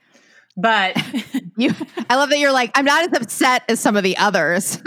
But 0.56 0.98
You, 1.60 1.74
I 2.10 2.16
love 2.16 2.30
that 2.30 2.40
you're 2.40 2.54
like, 2.54 2.72
I'm 2.74 2.86
not 2.86 3.12
as 3.12 3.22
upset 3.22 3.64
as 3.68 3.82
some 3.82 3.98
of 3.98 4.04
the 4.04 4.16
others. 4.16 4.82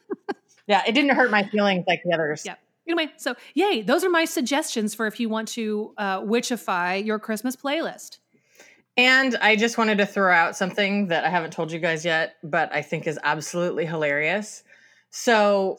yeah, 0.66 0.82
it 0.86 0.92
didn't 0.92 1.16
hurt 1.16 1.30
my 1.30 1.44
feelings 1.44 1.84
like 1.88 2.02
the 2.04 2.12
others. 2.12 2.42
Yeah. 2.44 2.56
Anyway, 2.86 3.10
so 3.16 3.34
yay, 3.54 3.80
those 3.80 4.04
are 4.04 4.10
my 4.10 4.26
suggestions 4.26 4.94
for 4.94 5.06
if 5.06 5.18
you 5.18 5.30
want 5.30 5.48
to 5.48 5.94
uh, 5.96 6.20
witchify 6.20 7.02
your 7.02 7.18
Christmas 7.18 7.56
playlist. 7.56 8.18
And 8.98 9.36
I 9.36 9.56
just 9.56 9.78
wanted 9.78 9.98
to 9.98 10.06
throw 10.06 10.34
out 10.34 10.54
something 10.54 11.06
that 11.06 11.24
I 11.24 11.30
haven't 11.30 11.52
told 11.54 11.72
you 11.72 11.78
guys 11.78 12.04
yet, 12.04 12.34
but 12.42 12.70
I 12.74 12.82
think 12.82 13.06
is 13.06 13.18
absolutely 13.24 13.86
hilarious. 13.86 14.62
So 15.08 15.78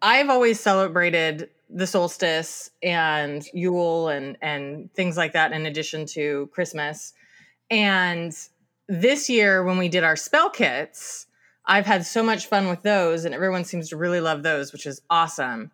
I've 0.00 0.30
always 0.30 0.60
celebrated 0.60 1.50
the 1.68 1.86
solstice 1.86 2.70
and 2.82 3.44
Yule 3.52 4.08
and 4.08 4.36
and 4.40 4.92
things 4.94 5.16
like 5.16 5.32
that 5.32 5.52
in 5.52 5.66
addition 5.66 6.06
to 6.06 6.48
Christmas. 6.52 7.12
And 7.70 8.36
this 8.88 9.28
year 9.28 9.64
when 9.64 9.78
we 9.78 9.88
did 9.88 10.04
our 10.04 10.16
spell 10.16 10.50
kits, 10.50 11.26
I've 11.64 11.86
had 11.86 12.06
so 12.06 12.22
much 12.22 12.46
fun 12.46 12.68
with 12.68 12.82
those 12.82 13.24
and 13.24 13.34
everyone 13.34 13.64
seems 13.64 13.88
to 13.88 13.96
really 13.96 14.20
love 14.20 14.42
those, 14.42 14.72
which 14.72 14.86
is 14.86 15.02
awesome. 15.10 15.72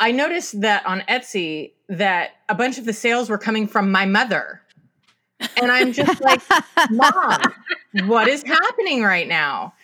I 0.00 0.10
noticed 0.10 0.60
that 0.62 0.84
on 0.84 1.02
Etsy 1.02 1.72
that 1.88 2.30
a 2.48 2.54
bunch 2.56 2.78
of 2.78 2.84
the 2.84 2.92
sales 2.92 3.30
were 3.30 3.38
coming 3.38 3.68
from 3.68 3.92
my 3.92 4.04
mother. 4.04 4.60
And 5.60 5.70
I'm 5.70 5.92
just 5.92 6.20
like, 6.20 6.40
Mom, 6.90 7.52
what 8.06 8.26
is 8.26 8.42
happening 8.42 9.02
right 9.02 9.28
now? 9.28 9.74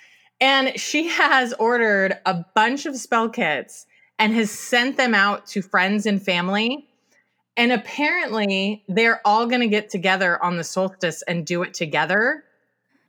And 0.40 0.78
she 0.78 1.08
has 1.08 1.52
ordered 1.54 2.18
a 2.26 2.44
bunch 2.54 2.86
of 2.86 2.96
spell 2.96 3.28
kits 3.28 3.86
and 4.18 4.34
has 4.34 4.50
sent 4.50 4.96
them 4.96 5.14
out 5.14 5.46
to 5.48 5.62
friends 5.62 6.06
and 6.06 6.22
family. 6.22 6.86
And 7.56 7.72
apparently, 7.72 8.84
they're 8.88 9.20
all 9.24 9.46
going 9.46 9.60
to 9.62 9.68
get 9.68 9.90
together 9.90 10.42
on 10.42 10.56
the 10.56 10.64
solstice 10.64 11.22
and 11.22 11.44
do 11.44 11.62
it 11.62 11.74
together. 11.74 12.44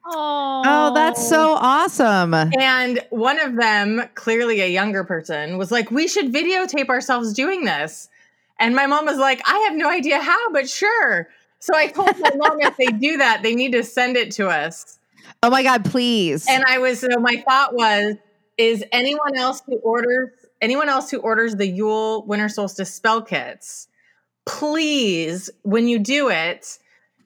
Oh, 0.05 0.63
oh, 0.65 0.93
that's 0.95 1.27
so 1.27 1.55
awesome. 1.59 2.33
And 2.33 2.99
one 3.11 3.39
of 3.39 3.55
them, 3.55 4.09
clearly 4.15 4.61
a 4.61 4.67
younger 4.67 5.03
person, 5.03 5.57
was 5.57 5.71
like, 5.71 5.91
We 5.91 6.07
should 6.07 6.33
videotape 6.33 6.89
ourselves 6.89 7.33
doing 7.33 7.65
this. 7.65 8.09
And 8.59 8.75
my 8.75 8.87
mom 8.87 9.05
was 9.05 9.17
like, 9.17 9.41
I 9.45 9.57
have 9.69 9.77
no 9.77 9.89
idea 9.89 10.19
how, 10.21 10.51
but 10.51 10.69
sure. 10.69 11.29
So 11.59 11.75
I 11.75 11.87
told 11.87 12.17
my 12.19 12.31
mom 12.35 12.59
if 12.61 12.77
they 12.77 12.87
do 12.87 13.17
that, 13.17 13.41
they 13.41 13.55
need 13.55 13.71
to 13.71 13.83
send 13.83 14.17
it 14.17 14.31
to 14.31 14.49
us. 14.49 14.99
Oh 15.41 15.49
my 15.49 15.63
God, 15.63 15.85
please. 15.85 16.45
And 16.49 16.63
I 16.65 16.79
was, 16.79 16.99
so 16.99 17.07
my 17.19 17.43
thought 17.47 17.73
was, 17.73 18.15
is 18.57 18.83
anyone 18.91 19.37
else 19.37 19.61
who 19.65 19.77
orders, 19.77 20.31
anyone 20.61 20.89
else 20.89 21.09
who 21.09 21.19
orders 21.19 21.55
the 21.55 21.67
Yule 21.67 22.25
Winter 22.25 22.49
Solstice 22.49 22.93
spell 22.93 23.21
kits, 23.21 23.87
please, 24.45 25.49
when 25.63 25.87
you 25.87 25.99
do 25.99 26.29
it, 26.29 26.79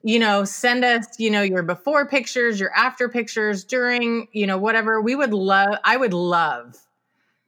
you 0.04 0.19
know, 0.19 0.43
send 0.43 0.84
us, 0.84 1.19
you 1.19 1.32
know, 1.32 1.41
your 1.41 1.63
before 1.63 2.06
pictures, 2.06 2.60
your 2.60 2.72
after 2.76 3.08
pictures, 3.08 3.63
during, 3.63 4.28
you 4.34 4.46
know, 4.46 4.58
whatever. 4.58 5.02
We 5.02 5.15
would 5.15 5.34
love, 5.34 5.78
I 5.84 5.96
would 5.96 6.13
love 6.13 6.78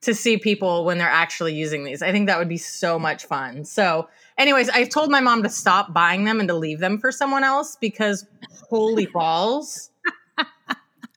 to 0.02 0.13
see 0.13 0.38
people 0.38 0.86
when 0.86 0.98
they're 0.98 1.08
actually 1.10 1.54
using 1.54 1.84
these. 1.84 2.02
I 2.02 2.12
think 2.12 2.28
that 2.28 2.39
would 2.39 2.48
be 2.48 2.58
so 2.58 2.98
much 2.98 3.26
fun. 3.26 3.65
So, 3.65 4.08
anyways, 4.38 4.69
I 4.69 4.86
told 4.86 5.10
my 5.10 5.19
mom 5.19 5.43
to 5.43 5.50
stop 5.50 5.93
buying 5.93 6.26
them 6.26 6.39
and 6.39 6.48
to 6.48 6.56
leave 6.56 6.80
them 6.80 7.00
for 7.00 7.12
someone 7.12 7.43
else 7.43 7.76
because 7.76 8.26
holy 8.69 9.08
balls. 9.08 9.89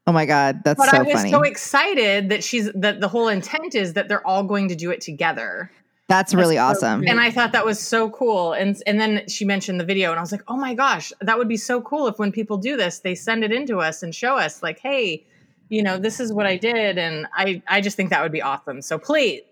Oh 0.08 0.12
my 0.12 0.26
God, 0.26 0.62
that's 0.64 0.82
so 0.82 0.90
funny. 0.90 0.98
But 0.98 1.04
so 1.04 1.10
I 1.10 1.14
was 1.14 1.20
funny. 1.20 1.30
so 1.30 1.42
excited 1.42 2.28
that 2.30 2.42
she's 2.42 2.72
that 2.72 3.00
the 3.00 3.08
whole 3.08 3.28
intent 3.28 3.74
is 3.74 3.92
that 3.92 4.08
they're 4.08 4.26
all 4.26 4.42
going 4.42 4.68
to 4.68 4.74
do 4.74 4.90
it 4.90 5.00
together. 5.00 5.70
that's 6.08 6.32
really 6.32 6.56
awesome. 6.56 7.04
And 7.06 7.20
I 7.20 7.30
thought 7.30 7.52
that 7.52 7.66
was 7.66 7.78
so 7.78 8.08
cool. 8.10 8.54
And 8.54 8.82
and 8.86 8.98
then 8.98 9.28
she 9.28 9.44
mentioned 9.44 9.78
the 9.78 9.84
video 9.84 10.10
and 10.10 10.18
I 10.18 10.22
was 10.22 10.32
like, 10.32 10.42
"Oh 10.48 10.56
my 10.56 10.74
gosh, 10.74 11.12
that 11.20 11.36
would 11.36 11.48
be 11.48 11.58
so 11.58 11.82
cool 11.82 12.08
if 12.08 12.18
when 12.18 12.32
people 12.32 12.56
do 12.56 12.76
this, 12.76 13.00
they 13.00 13.14
send 13.14 13.44
it 13.44 13.52
into 13.52 13.80
us 13.80 14.02
and 14.02 14.14
show 14.14 14.36
us 14.36 14.62
like, 14.62 14.78
"Hey, 14.78 15.26
you 15.68 15.82
know, 15.82 15.98
this 15.98 16.18
is 16.18 16.32
what 16.32 16.46
I 16.46 16.56
did." 16.56 16.96
And 16.96 17.26
I 17.34 17.62
I 17.68 17.82
just 17.82 17.96
think 17.96 18.08
that 18.10 18.22
would 18.22 18.32
be 18.32 18.42
awesome. 18.42 18.80
So 18.80 18.98
please 18.98 19.42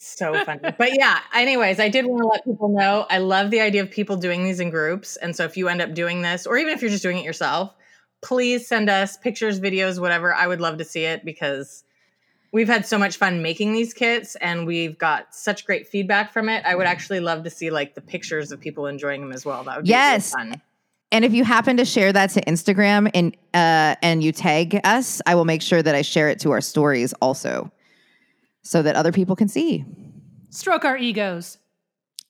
so 0.00 0.44
funny. 0.44 0.60
but 0.78 0.98
yeah, 0.98 1.20
anyways, 1.34 1.78
I 1.78 1.88
did 1.88 2.06
want 2.06 2.22
to 2.22 2.28
let 2.28 2.44
people 2.44 2.70
know 2.70 3.06
I 3.10 3.18
love 3.18 3.50
the 3.50 3.60
idea 3.60 3.82
of 3.82 3.90
people 3.90 4.16
doing 4.16 4.44
these 4.44 4.58
in 4.58 4.70
groups. 4.70 5.16
And 5.16 5.36
so 5.36 5.44
if 5.44 5.56
you 5.56 5.68
end 5.68 5.82
up 5.82 5.94
doing 5.94 6.22
this 6.22 6.46
or 6.46 6.56
even 6.56 6.72
if 6.72 6.80
you're 6.80 6.90
just 6.90 7.02
doing 7.02 7.18
it 7.18 7.24
yourself, 7.24 7.74
please 8.22 8.66
send 8.68 8.90
us 8.90 9.16
pictures, 9.16 9.60
videos, 9.60 10.00
whatever. 10.00 10.34
I 10.34 10.46
would 10.46 10.60
love 10.60 10.78
to 10.78 10.84
see 10.84 11.04
it 11.04 11.24
because 11.24 11.84
we've 12.52 12.68
had 12.68 12.84
so 12.86 12.98
much 12.98 13.16
fun 13.16 13.42
making 13.42 13.72
these 13.72 13.94
kits 13.94 14.34
and 14.36 14.66
we've 14.66 14.98
got 14.98 15.34
such 15.34 15.64
great 15.64 15.86
feedback 15.86 16.32
from 16.32 16.48
it. 16.48 16.64
I 16.66 16.74
would 16.74 16.86
actually 16.86 17.20
love 17.20 17.44
to 17.44 17.50
see 17.50 17.70
like 17.70 17.94
the 17.94 18.00
pictures 18.00 18.52
of 18.52 18.60
people 18.60 18.86
enjoying 18.86 19.20
them 19.20 19.32
as 19.32 19.44
well. 19.46 19.64
That 19.64 19.76
would 19.76 19.84
be 19.84 19.90
really 19.92 20.00
Yes. 20.00 20.32
fun. 20.32 20.60
And 21.12 21.24
if 21.24 21.32
you 21.32 21.42
happen 21.44 21.76
to 21.78 21.84
share 21.84 22.12
that 22.12 22.30
to 22.30 22.40
Instagram 22.42 23.10
and 23.14 23.36
uh, 23.52 23.96
and 24.00 24.22
you 24.22 24.30
tag 24.30 24.80
us, 24.84 25.20
I 25.26 25.34
will 25.34 25.44
make 25.44 25.60
sure 25.60 25.82
that 25.82 25.94
I 25.94 26.02
share 26.02 26.28
it 26.28 26.38
to 26.40 26.52
our 26.52 26.60
stories 26.60 27.12
also, 27.14 27.72
so 28.62 28.80
that 28.82 28.94
other 28.94 29.10
people 29.10 29.34
can 29.34 29.48
see. 29.48 29.84
Stroke 30.50 30.84
our 30.84 30.96
egos. 30.96 31.58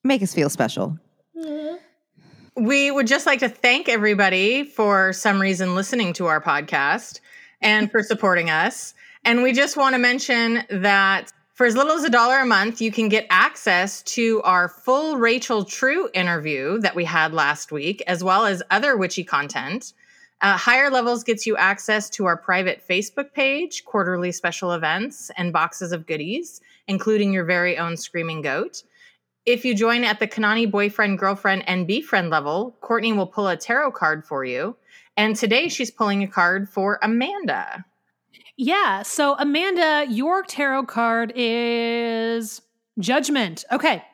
Make 0.03 0.23
us 0.23 0.33
feel 0.33 0.49
special. 0.49 0.99
We 2.61 2.91
would 2.91 3.07
just 3.07 3.25
like 3.25 3.39
to 3.39 3.49
thank 3.49 3.89
everybody 3.89 4.65
for 4.65 5.15
some 5.15 5.41
reason 5.41 5.75
listening 5.75 6.13
to 6.13 6.27
our 6.27 6.43
podcast 6.43 7.21
and 7.63 7.91
for 7.91 8.03
supporting 8.03 8.51
us. 8.51 8.93
And 9.25 9.43
we 9.43 9.55
just 9.55 9.79
want 9.79 9.95
to 9.95 9.99
mention 9.99 10.65
that 10.69 11.33
for 11.55 11.65
as 11.65 11.75
little 11.75 11.93
as 11.93 12.05
a 12.05 12.11
dollar 12.11 12.41
a 12.41 12.45
month, 12.45 12.83
you 12.83 12.93
can 12.93 13.09
get 13.09 13.27
access 13.31 14.03
to 14.03 14.43
our 14.43 14.69
full 14.69 15.17
Rachel 15.17 15.65
True 15.65 16.11
interview 16.13 16.79
that 16.81 16.95
we 16.95 17.07
had 17.07 17.33
last 17.33 17.73
week, 17.73 18.03
as 18.07 18.23
well 18.23 18.45
as 18.45 18.63
other 18.71 18.95
witchy 18.95 19.25
content. 19.25 19.95
Uh, 20.43 20.59
higher 20.59 20.91
levels 20.91 21.25
gets 21.25 21.47
you 21.47 21.57
access 21.57 22.11
to 22.11 22.27
our 22.27 22.37
private 22.37 22.87
Facebook 22.87 23.33
page, 23.33 23.87
quarterly 23.87 24.33
special 24.33 24.73
events, 24.73 25.31
and 25.39 25.51
boxes 25.51 25.93
of 25.93 26.07
goodies, 26.07 26.61
including 26.87 27.33
your 27.33 27.47
very 27.47 27.79
own 27.79 27.97
Screaming 27.97 28.43
Goat. 28.43 28.83
If 29.47 29.65
you 29.65 29.75
join 29.75 30.05
at 30.05 30.21
the 30.21 30.27
Kanani 30.27 30.71
boyfriend, 30.71 31.19
girlfriend, 31.19 31.65
and 31.67 31.87
befriend 31.87 32.31
level, 32.31 32.77
Courtney 32.81 33.13
will 33.13 33.27
pull 33.27 33.49
a 33.49 33.57
tarot 33.57 33.93
card 33.93 34.27
for 34.27 34.45
you. 34.45 34.77
And 35.17 35.35
today 35.35 35.69
she's 35.69 35.91
pulling 35.91 36.23
a 36.23 36.29
card 36.29 36.69
for 36.69 36.99
Amanda. 37.03 37.85
Yeah. 38.57 39.03
So, 39.03 39.37
Amanda, 39.39 40.07
your 40.09 40.43
tarot 40.43 40.85
card 40.85 41.33
is 41.35 42.61
Judgment. 42.99 43.65
Okay. 43.73 44.05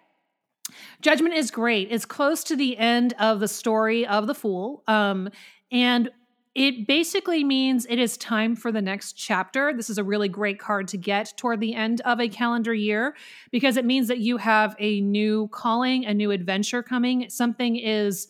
Judgment 1.00 1.34
is 1.34 1.50
great. 1.50 1.88
It's 1.90 2.04
close 2.04 2.44
to 2.44 2.56
the 2.56 2.76
end 2.76 3.14
of 3.18 3.40
the 3.40 3.48
story 3.48 4.06
of 4.06 4.26
the 4.26 4.34
Fool. 4.34 4.82
Um, 4.86 5.30
and 5.70 6.10
it 6.56 6.86
basically 6.86 7.44
means 7.44 7.86
it 7.86 7.98
is 7.98 8.16
time 8.16 8.56
for 8.56 8.72
the 8.72 8.80
next 8.80 9.12
chapter. 9.12 9.74
This 9.76 9.90
is 9.90 9.98
a 9.98 10.04
really 10.04 10.30
great 10.30 10.58
card 10.58 10.88
to 10.88 10.96
get 10.96 11.34
toward 11.36 11.60
the 11.60 11.74
end 11.74 12.00
of 12.06 12.18
a 12.18 12.30
calendar 12.30 12.72
year 12.72 13.14
because 13.50 13.76
it 13.76 13.84
means 13.84 14.08
that 14.08 14.20
you 14.20 14.38
have 14.38 14.74
a 14.78 15.02
new 15.02 15.48
calling, 15.48 16.06
a 16.06 16.14
new 16.14 16.30
adventure 16.30 16.82
coming. 16.82 17.28
Something 17.28 17.76
is 17.76 18.28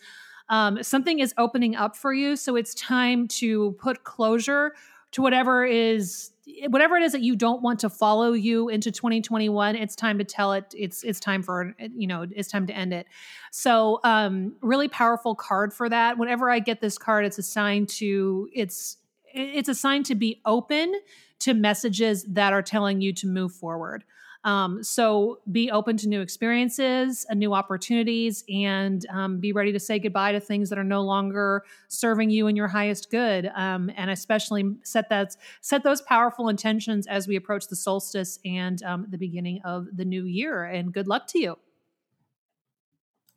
um, 0.49 0.83
something 0.83 1.21
is 1.21 1.35
opening 1.39 1.77
up 1.77 1.97
for 1.97 2.13
you. 2.13 2.35
So 2.35 2.57
it's 2.57 2.75
time 2.75 3.29
to 3.29 3.77
put 3.79 4.03
closure 4.03 4.75
to 5.13 5.23
whatever 5.23 5.65
is 5.65 6.33
Eh, 6.47 6.67
whatever 6.69 6.97
it 6.97 7.03
is 7.03 7.13
that 7.13 7.23
you 7.23 7.37
don't 7.37 7.63
want 7.63 7.81
to 7.81 7.91
follow 7.91 8.33
you 8.33 8.69
into 8.69 8.91
2021 8.91 9.77
it's 9.77 9.97
time 9.97 10.19
to 10.19 10.25
tell 10.25 10.53
it. 10.53 10.75
It's 10.77 11.03
it's 11.03 11.21
time 11.21 11.43
for 11.43 11.75
eh, 11.79 11.89
you 11.95 12.07
know 12.07 12.27
it's 12.31 12.49
time 12.49 12.67
to 12.67 12.77
end 12.77 12.93
it. 12.93 13.07
So 13.51 14.01
um 14.05 14.55
really 14.61 14.89
powerful 14.89 15.35
card 15.35 15.73
for 15.73 15.89
that. 15.89 16.19
Whenever 16.19 16.51
i 16.51 16.59
get 16.59 16.81
this 16.81 16.99
card 16.99 17.25
it's 17.25 17.39
assigned 17.39 17.89
to 17.89 18.49
it's 18.53 18.99
eh, 19.35 19.53
it's 19.55 19.69
assigned 19.69 20.07
to 20.07 20.15
be 20.15 20.41
open 20.45 20.95
to 21.39 21.55
messages 21.55 22.25
that 22.25 22.53
are 22.53 22.63
telling 22.63 23.01
you 23.01 23.13
to 23.13 23.27
move 23.27 23.53
forward 23.53 24.05
Um, 24.47 24.85
so 24.85 25.41
be 25.51 25.73
open 25.73 25.97
to 25.99 26.09
new 26.09 26.21
experiences 26.21 27.27
and 27.29 27.41
new 27.41 27.53
opportunities 27.53 28.45
and 28.49 29.05
um, 29.11 29.41
be 29.41 29.53
ready 29.53 29.73
to 29.73 29.81
say 29.81 29.99
goodbye 29.99 30.33
to 30.33 30.41
things 30.41 30.71
that 30.71 30.79
are 30.79 30.85
no 30.85 31.03
longer 31.03 31.65
serving 31.89 32.31
you 32.31 32.47
and 32.47 32.57
your 32.57 32.69
highest 32.69 33.11
good. 33.11 33.51
Um, 33.57 33.91
and 33.97 34.09
especially 34.09 34.77
set 34.85 35.09
that 35.09 35.37
set 35.63 35.83
those 35.83 36.01
powerful 36.01 36.49
intentions 36.49 37.09
as 37.09 37.27
we 37.27 37.35
approach 37.35 37.67
the 37.67 37.75
solstice 37.75 38.39
and 38.45 38.81
um, 38.85 39.09
the 39.11 39.19
beginning 39.19 39.61
of 39.65 39.89
the 39.93 40.05
new 40.05 40.25
year. 40.25 40.65
And 40.65 40.95
good 40.95 41.09
luck 41.09 41.27
to 41.29 41.41
you. 41.41 41.59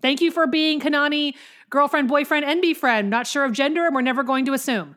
Thank 0.02 0.22
you 0.22 0.30
for 0.32 0.46
being 0.46 0.80
Kanani 0.80 1.34
girlfriend, 1.72 2.08
boyfriend, 2.08 2.46
and 2.46 2.62
be 2.62 2.76
friend. 2.76 3.10
Not 3.10 3.26
sure 3.26 3.44
of 3.46 3.52
gender, 3.52 3.86
and 3.88 3.96
we're 3.96 4.02
never 4.02 4.24
going 4.24 4.46
to 4.46 4.54
assume. 4.54 4.96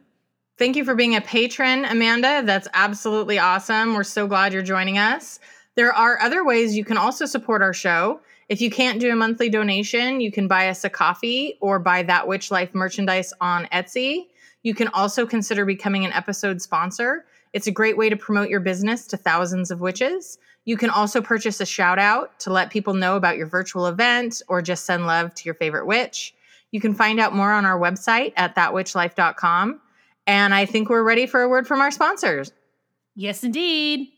Thank 0.58 0.76
you 0.76 0.84
for 0.84 0.94
being 0.94 1.16
a 1.16 1.22
patron, 1.22 1.86
Amanda. 1.86 2.42
That's 2.44 2.68
absolutely 2.74 3.38
awesome. 3.38 3.94
We're 3.94 4.04
so 4.04 4.26
glad 4.26 4.52
you're 4.52 4.62
joining 4.62 4.98
us. 4.98 5.40
There 5.74 5.92
are 5.92 6.20
other 6.20 6.44
ways 6.44 6.76
you 6.76 6.84
can 6.84 6.98
also 6.98 7.24
support 7.24 7.62
our 7.62 7.72
show. 7.72 8.20
If 8.48 8.60
you 8.60 8.70
can't 8.70 9.00
do 9.00 9.10
a 9.10 9.16
monthly 9.16 9.48
donation, 9.48 10.20
you 10.20 10.30
can 10.30 10.46
buy 10.46 10.68
us 10.68 10.84
a 10.84 10.90
coffee 10.90 11.56
or 11.60 11.78
buy 11.78 12.02
That 12.02 12.28
Witch 12.28 12.50
Life 12.50 12.74
merchandise 12.74 13.32
on 13.40 13.66
Etsy. 13.72 14.26
You 14.62 14.74
can 14.74 14.88
also 14.88 15.26
consider 15.26 15.64
becoming 15.64 16.04
an 16.04 16.12
episode 16.12 16.60
sponsor. 16.60 17.24
It's 17.52 17.66
a 17.66 17.72
great 17.72 17.96
way 17.96 18.10
to 18.10 18.16
promote 18.16 18.50
your 18.50 18.60
business 18.60 19.06
to 19.08 19.16
thousands 19.16 19.70
of 19.70 19.80
witches. 19.80 20.38
You 20.64 20.76
can 20.76 20.90
also 20.90 21.20
purchase 21.20 21.60
a 21.60 21.66
shout 21.66 21.98
out 21.98 22.38
to 22.40 22.52
let 22.52 22.70
people 22.70 22.94
know 22.94 23.16
about 23.16 23.36
your 23.36 23.46
virtual 23.46 23.86
event 23.86 24.42
or 24.48 24.62
just 24.62 24.84
send 24.84 25.06
love 25.06 25.34
to 25.34 25.44
your 25.44 25.54
favorite 25.54 25.86
witch. 25.86 26.34
You 26.70 26.80
can 26.80 26.94
find 26.94 27.18
out 27.18 27.34
more 27.34 27.52
on 27.52 27.64
our 27.64 27.78
website 27.78 28.32
at 28.36 28.54
thatwitchlife.com. 28.54 29.80
And 30.26 30.54
I 30.54 30.66
think 30.66 30.88
we're 30.88 31.02
ready 31.02 31.26
for 31.26 31.42
a 31.42 31.48
word 31.48 31.66
from 31.66 31.80
our 31.80 31.90
sponsors. 31.90 32.52
Yes, 33.14 33.42
indeed. 33.42 34.08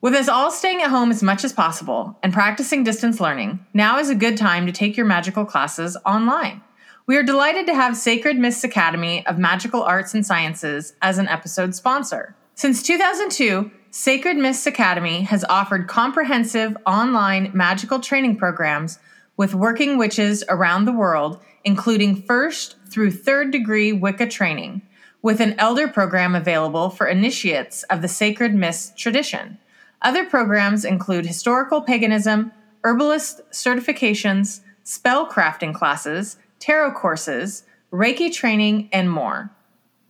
With 0.00 0.14
us 0.14 0.28
all 0.28 0.52
staying 0.52 0.80
at 0.80 0.90
home 0.90 1.10
as 1.10 1.24
much 1.24 1.42
as 1.42 1.52
possible 1.52 2.16
and 2.22 2.32
practicing 2.32 2.84
distance 2.84 3.18
learning, 3.18 3.66
now 3.74 3.98
is 3.98 4.08
a 4.08 4.14
good 4.14 4.36
time 4.36 4.64
to 4.66 4.72
take 4.72 4.96
your 4.96 5.06
magical 5.06 5.44
classes 5.44 5.96
online. 6.06 6.62
We 7.08 7.16
are 7.16 7.24
delighted 7.24 7.66
to 7.66 7.74
have 7.74 7.96
Sacred 7.96 8.38
Mists 8.38 8.62
Academy 8.62 9.26
of 9.26 9.38
Magical 9.38 9.82
Arts 9.82 10.14
and 10.14 10.24
Sciences 10.24 10.92
as 11.02 11.18
an 11.18 11.26
episode 11.26 11.74
sponsor. 11.74 12.36
Since 12.54 12.84
2002, 12.84 13.72
Sacred 13.90 14.36
Mists 14.36 14.68
Academy 14.68 15.22
has 15.22 15.44
offered 15.48 15.88
comprehensive 15.88 16.76
online 16.86 17.50
magical 17.52 17.98
training 17.98 18.36
programs 18.36 19.00
with 19.36 19.52
working 19.52 19.98
witches 19.98 20.44
around 20.48 20.84
the 20.84 20.92
world, 20.92 21.40
including 21.64 22.22
first 22.22 22.76
through 22.88 23.10
third 23.10 23.50
degree 23.50 23.92
Wicca 23.92 24.28
training, 24.28 24.82
with 25.22 25.40
an 25.40 25.58
elder 25.58 25.88
program 25.88 26.36
available 26.36 26.88
for 26.88 27.08
initiates 27.08 27.82
of 27.84 28.00
the 28.00 28.06
Sacred 28.06 28.54
Mists 28.54 28.92
tradition. 28.96 29.58
Other 30.02 30.24
programs 30.24 30.84
include 30.84 31.26
historical 31.26 31.82
paganism, 31.82 32.52
herbalist 32.84 33.40
certifications, 33.50 34.60
spell 34.84 35.28
crafting 35.28 35.74
classes, 35.74 36.36
tarot 36.60 36.92
courses, 36.92 37.64
Reiki 37.92 38.32
training, 38.32 38.88
and 38.92 39.10
more. 39.10 39.50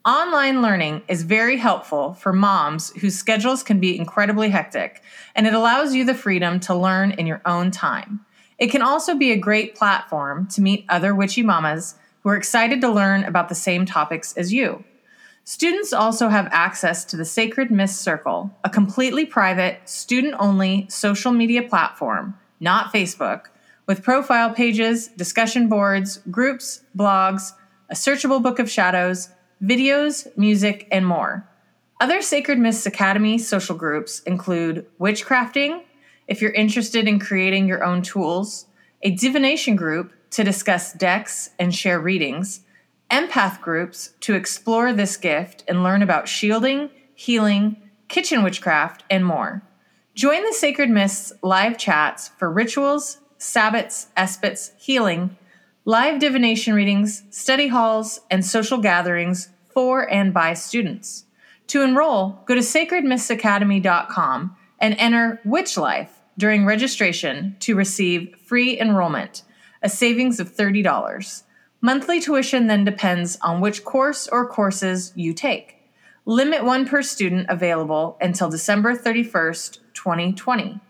Online 0.04 0.62
learning 0.62 1.02
is 1.08 1.22
very 1.22 1.56
helpful 1.56 2.14
for 2.14 2.32
moms 2.32 2.90
whose 3.00 3.18
schedules 3.18 3.62
can 3.62 3.80
be 3.80 3.98
incredibly 3.98 4.50
hectic, 4.50 5.02
and 5.34 5.46
it 5.46 5.54
allows 5.54 5.94
you 5.94 6.04
the 6.04 6.14
freedom 6.14 6.60
to 6.60 6.74
learn 6.74 7.12
in 7.12 7.26
your 7.26 7.42
own 7.44 7.70
time. 7.70 8.24
It 8.58 8.68
can 8.68 8.82
also 8.82 9.14
be 9.14 9.32
a 9.32 9.36
great 9.36 9.74
platform 9.74 10.48
to 10.48 10.60
meet 10.60 10.84
other 10.88 11.14
witchy 11.14 11.42
mamas 11.42 11.94
who 12.22 12.30
are 12.30 12.36
excited 12.36 12.80
to 12.80 12.90
learn 12.90 13.24
about 13.24 13.48
the 13.48 13.54
same 13.54 13.86
topics 13.86 14.36
as 14.36 14.52
you. 14.52 14.84
Students 15.48 15.94
also 15.94 16.28
have 16.28 16.46
access 16.50 17.06
to 17.06 17.16
the 17.16 17.24
Sacred 17.24 17.70
Mist 17.70 18.02
Circle, 18.02 18.54
a 18.64 18.68
completely 18.68 19.24
private, 19.24 19.88
student 19.88 20.34
only 20.38 20.86
social 20.90 21.32
media 21.32 21.62
platform, 21.62 22.38
not 22.60 22.92
Facebook, 22.92 23.46
with 23.86 24.02
profile 24.02 24.52
pages, 24.52 25.08
discussion 25.08 25.66
boards, 25.66 26.18
groups, 26.30 26.82
blogs, 26.94 27.52
a 27.88 27.94
searchable 27.94 28.42
book 28.42 28.58
of 28.58 28.70
shadows, 28.70 29.30
videos, 29.64 30.28
music, 30.36 30.86
and 30.92 31.06
more. 31.06 31.48
Other 31.98 32.20
Sacred 32.20 32.58
Mists 32.58 32.84
Academy 32.84 33.38
social 33.38 33.74
groups 33.74 34.20
include 34.24 34.84
Witchcrafting, 35.00 35.82
if 36.26 36.42
you're 36.42 36.50
interested 36.50 37.08
in 37.08 37.18
creating 37.18 37.66
your 37.66 37.82
own 37.82 38.02
tools, 38.02 38.66
a 39.00 39.12
divination 39.12 39.76
group 39.76 40.12
to 40.32 40.44
discuss 40.44 40.92
decks 40.92 41.48
and 41.58 41.74
share 41.74 41.98
readings, 41.98 42.60
empath 43.10 43.60
groups 43.60 44.14
to 44.20 44.34
explore 44.34 44.92
this 44.92 45.16
gift 45.16 45.64
and 45.66 45.82
learn 45.82 46.02
about 46.02 46.28
shielding, 46.28 46.90
healing, 47.14 47.76
kitchen 48.08 48.42
witchcraft, 48.42 49.04
and 49.10 49.24
more. 49.24 49.62
Join 50.14 50.44
the 50.44 50.52
Sacred 50.52 50.90
Mists 50.90 51.32
live 51.42 51.78
chats 51.78 52.28
for 52.28 52.50
rituals, 52.50 53.18
sabbats, 53.38 54.06
esbats, 54.16 54.72
healing, 54.76 55.36
live 55.84 56.18
divination 56.18 56.74
readings, 56.74 57.22
study 57.30 57.68
halls, 57.68 58.20
and 58.30 58.44
social 58.44 58.78
gatherings 58.78 59.48
for 59.68 60.10
and 60.10 60.34
by 60.34 60.54
students. 60.54 61.24
To 61.68 61.82
enroll, 61.82 62.42
go 62.46 62.54
to 62.54 62.60
sacredmistsacademy.com 62.60 64.56
and 64.80 64.94
enter 64.98 65.40
Witch 65.44 65.76
Life 65.76 66.20
during 66.36 66.64
registration 66.64 67.56
to 67.60 67.74
receive 67.74 68.36
free 68.44 68.78
enrollment, 68.78 69.42
a 69.82 69.88
savings 69.88 70.40
of 70.40 70.54
$30. 70.54 71.42
Monthly 71.80 72.20
tuition 72.20 72.66
then 72.66 72.84
depends 72.84 73.38
on 73.40 73.60
which 73.60 73.84
course 73.84 74.26
or 74.26 74.48
courses 74.48 75.12
you 75.14 75.32
take. 75.32 75.76
Limit 76.24 76.64
one 76.64 76.86
per 76.86 77.02
student 77.02 77.46
available 77.48 78.18
until 78.20 78.50
December 78.50 78.96
31st, 78.96 79.78
2020. 79.94 80.80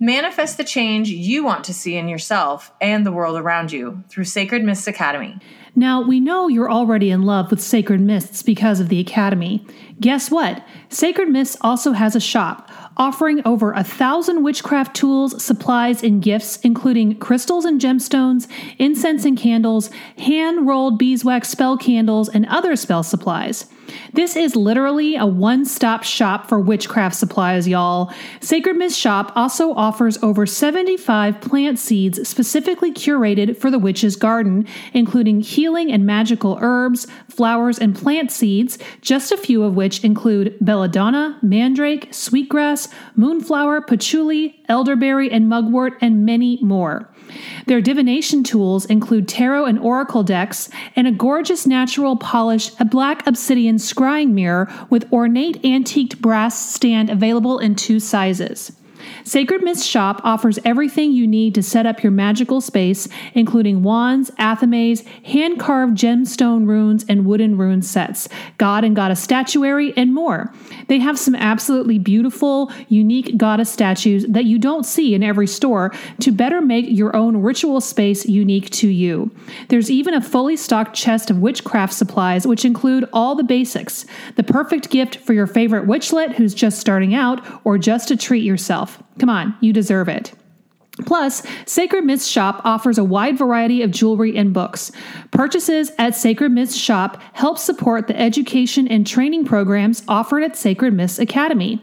Manifest 0.00 0.56
the 0.56 0.62
change 0.62 1.08
you 1.10 1.44
want 1.44 1.64
to 1.64 1.74
see 1.74 1.96
in 1.96 2.08
yourself 2.08 2.72
and 2.80 3.04
the 3.04 3.10
world 3.10 3.36
around 3.36 3.72
you 3.72 4.04
through 4.08 4.24
Sacred 4.24 4.62
Mists 4.62 4.86
Academy. 4.86 5.38
Now, 5.74 6.00
we 6.00 6.20
know 6.20 6.46
you're 6.46 6.70
already 6.70 7.10
in 7.10 7.22
love 7.22 7.50
with 7.50 7.60
Sacred 7.60 8.00
Mists 8.00 8.44
because 8.44 8.78
of 8.78 8.90
the 8.90 9.00
Academy. 9.00 9.66
Guess 10.00 10.30
what? 10.30 10.64
Sacred 10.88 11.28
Mists 11.28 11.56
also 11.62 11.92
has 11.92 12.14
a 12.14 12.20
shop 12.20 12.70
offering 12.98 13.40
over 13.46 13.72
a 13.72 13.84
thousand 13.84 14.42
witchcraft 14.42 14.94
tools, 14.94 15.42
supplies, 15.42 16.02
and 16.02 16.22
gifts, 16.22 16.58
including 16.62 17.18
crystals 17.18 17.64
and 17.64 17.80
gemstones, 17.80 18.48
incense 18.78 19.24
and 19.24 19.38
candles, 19.38 19.90
hand 20.18 20.66
rolled 20.66 20.98
beeswax 20.98 21.48
spell 21.48 21.78
candles, 21.78 22.28
and 22.28 22.46
other 22.46 22.76
spell 22.76 23.02
supplies. 23.02 23.66
This 24.12 24.36
is 24.36 24.56
literally 24.56 25.16
a 25.16 25.26
one 25.26 25.64
stop 25.64 26.02
shop 26.02 26.48
for 26.48 26.60
witchcraft 26.60 27.14
supplies, 27.14 27.68
y'all. 27.68 28.12
Sacred 28.40 28.76
Mist 28.76 28.98
Shop 28.98 29.32
also 29.34 29.72
offers 29.72 30.22
over 30.22 30.46
75 30.46 31.40
plant 31.40 31.78
seeds 31.78 32.28
specifically 32.28 32.92
curated 32.92 33.56
for 33.56 33.70
the 33.70 33.78
witch's 33.78 34.16
garden, 34.16 34.66
including 34.92 35.40
healing 35.40 35.90
and 35.90 36.04
magical 36.06 36.58
herbs, 36.60 37.06
flowers, 37.28 37.78
and 37.78 37.96
plant 37.96 38.30
seeds, 38.30 38.78
just 39.00 39.32
a 39.32 39.36
few 39.36 39.62
of 39.62 39.74
which 39.74 40.04
include 40.04 40.56
belladonna, 40.60 41.38
mandrake, 41.42 42.12
sweetgrass, 42.12 42.87
moonflower, 43.16 43.80
patchouli, 43.82 44.60
elderberry, 44.68 45.30
and 45.30 45.48
mugwort, 45.48 45.94
and 46.00 46.24
many 46.24 46.58
more. 46.62 47.08
Their 47.66 47.80
divination 47.80 48.42
tools 48.42 48.86
include 48.86 49.28
tarot 49.28 49.66
and 49.66 49.78
oracle 49.78 50.22
decks 50.22 50.70
and 50.96 51.06
a 51.06 51.12
gorgeous 51.12 51.66
natural 51.66 52.16
polish, 52.16 52.70
a 52.80 52.84
black 52.84 53.26
obsidian 53.26 53.76
scrying 53.76 54.30
mirror 54.30 54.72
with 54.88 55.12
ornate 55.12 55.64
antiqued 55.64 56.20
brass 56.22 56.58
stand 56.74 57.10
available 57.10 57.58
in 57.58 57.74
two 57.74 58.00
sizes. 58.00 58.72
Sacred 59.28 59.62
Mist 59.62 59.86
Shop 59.86 60.22
offers 60.24 60.58
everything 60.64 61.12
you 61.12 61.26
need 61.26 61.54
to 61.54 61.62
set 61.62 61.84
up 61.84 62.02
your 62.02 62.10
magical 62.10 62.62
space, 62.62 63.08
including 63.34 63.82
wands, 63.82 64.30
athames, 64.38 65.06
hand 65.26 65.60
carved 65.60 65.98
gemstone 65.98 66.66
runes, 66.66 67.04
and 67.10 67.26
wooden 67.26 67.58
rune 67.58 67.82
sets, 67.82 68.26
god 68.56 68.84
and 68.84 68.96
goddess 68.96 69.20
statuary, 69.20 69.92
and 69.98 70.14
more. 70.14 70.50
They 70.86 70.98
have 70.98 71.18
some 71.18 71.34
absolutely 71.34 71.98
beautiful, 71.98 72.72
unique 72.88 73.36
goddess 73.36 73.70
statues 73.70 74.24
that 74.28 74.46
you 74.46 74.58
don't 74.58 74.86
see 74.86 75.14
in 75.14 75.22
every 75.22 75.46
store 75.46 75.92
to 76.20 76.32
better 76.32 76.62
make 76.62 76.86
your 76.88 77.14
own 77.14 77.36
ritual 77.36 77.82
space 77.82 78.24
unique 78.24 78.70
to 78.70 78.88
you. 78.88 79.30
There's 79.68 79.90
even 79.90 80.14
a 80.14 80.22
fully 80.22 80.56
stocked 80.56 80.96
chest 80.96 81.30
of 81.30 81.40
witchcraft 81.40 81.92
supplies, 81.92 82.46
which 82.46 82.64
include 82.64 83.06
all 83.12 83.34
the 83.34 83.44
basics 83.44 84.06
the 84.36 84.42
perfect 84.42 84.88
gift 84.88 85.16
for 85.16 85.34
your 85.34 85.46
favorite 85.46 85.86
witchlet 85.86 86.32
who's 86.32 86.54
just 86.54 86.80
starting 86.80 87.14
out 87.14 87.44
or 87.64 87.76
just 87.76 88.08
to 88.08 88.16
treat 88.16 88.42
yourself. 88.42 89.02
Come 89.18 89.30
on, 89.30 89.54
you 89.60 89.72
deserve 89.72 90.08
it. 90.08 90.32
Plus, 91.06 91.42
Sacred 91.64 92.04
Mist 92.04 92.28
Shop 92.28 92.60
offers 92.64 92.98
a 92.98 93.04
wide 93.04 93.38
variety 93.38 93.82
of 93.82 93.90
jewelry 93.90 94.36
and 94.36 94.52
books. 94.52 94.90
Purchases 95.30 95.92
at 95.98 96.16
Sacred 96.16 96.50
Mist 96.50 96.76
Shop 96.76 97.22
help 97.34 97.58
support 97.58 98.06
the 98.08 98.18
education 98.18 98.88
and 98.88 99.06
training 99.06 99.44
programs 99.44 100.02
offered 100.08 100.42
at 100.42 100.56
Sacred 100.56 100.92
Mist 100.92 101.18
Academy. 101.18 101.80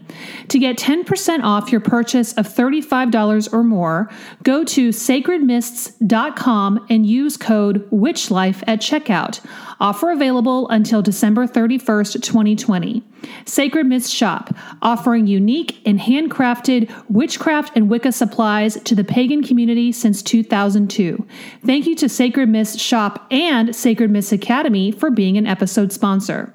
To 0.50 0.60
get 0.60 0.78
10% 0.78 1.44
off 1.44 1.72
your 1.72 1.82
purchase 1.82 2.34
of 2.34 2.48
$35 2.48 3.54
or 3.54 3.64
more, 3.64 4.12
go 4.44 4.64
to 4.66 4.90
sacredmists.com 4.90 6.86
and 6.90 7.06
use 7.06 7.38
code 7.38 7.90
WITCHLIFE 7.92 8.64
at 8.68 8.82
checkout. 8.82 9.40
Offer 9.80 10.12
available 10.12 10.70
until 10.70 11.02
December 11.02 11.48
31st, 11.48 12.22
2020. 12.22 13.04
Sacred 13.46 13.86
Mist 13.86 14.12
Shop, 14.12 14.54
offering 14.82 15.28
unique 15.28 15.82
and 15.86 16.00
handcrafted 16.00 16.92
witchcraft 17.10 17.72
and 17.76 17.90
Wicca 17.90 18.12
supplies 18.12 18.82
to 18.84 18.96
the 18.96 19.04
pagan 19.04 19.44
community 19.44 19.92
since 19.92 20.22
2002. 20.22 21.26
Thank 21.66 21.88
you 21.88 21.96
to 21.96 22.08
Sacred 22.08 22.50
Mist 22.50 22.80
Shop 22.80 23.26
and 23.32 23.76
Sacred 23.76 24.12
Mist 24.12 24.32
Academy 24.32 24.92
for 24.92 25.10
being 25.10 25.38
an 25.38 25.48
episode 25.48 25.92
sponsor. 25.92 26.54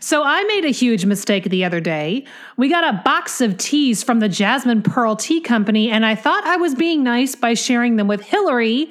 So 0.00 0.24
I 0.24 0.42
made 0.44 0.64
a 0.64 0.70
huge 0.70 1.04
mistake 1.04 1.44
the 1.44 1.64
other 1.64 1.78
day. 1.78 2.24
We 2.56 2.68
got 2.68 2.82
a 2.82 3.00
box 3.04 3.40
of 3.40 3.56
teas 3.56 4.02
from 4.02 4.18
the 4.18 4.28
Jasmine 4.28 4.82
Pearl 4.82 5.14
Tea 5.14 5.40
Company, 5.40 5.90
and 5.92 6.04
I 6.04 6.16
thought 6.16 6.44
I 6.44 6.56
was 6.56 6.74
being 6.74 7.04
nice 7.04 7.36
by 7.36 7.54
sharing 7.54 7.96
them 7.96 8.08
with 8.08 8.20
Hillary. 8.20 8.90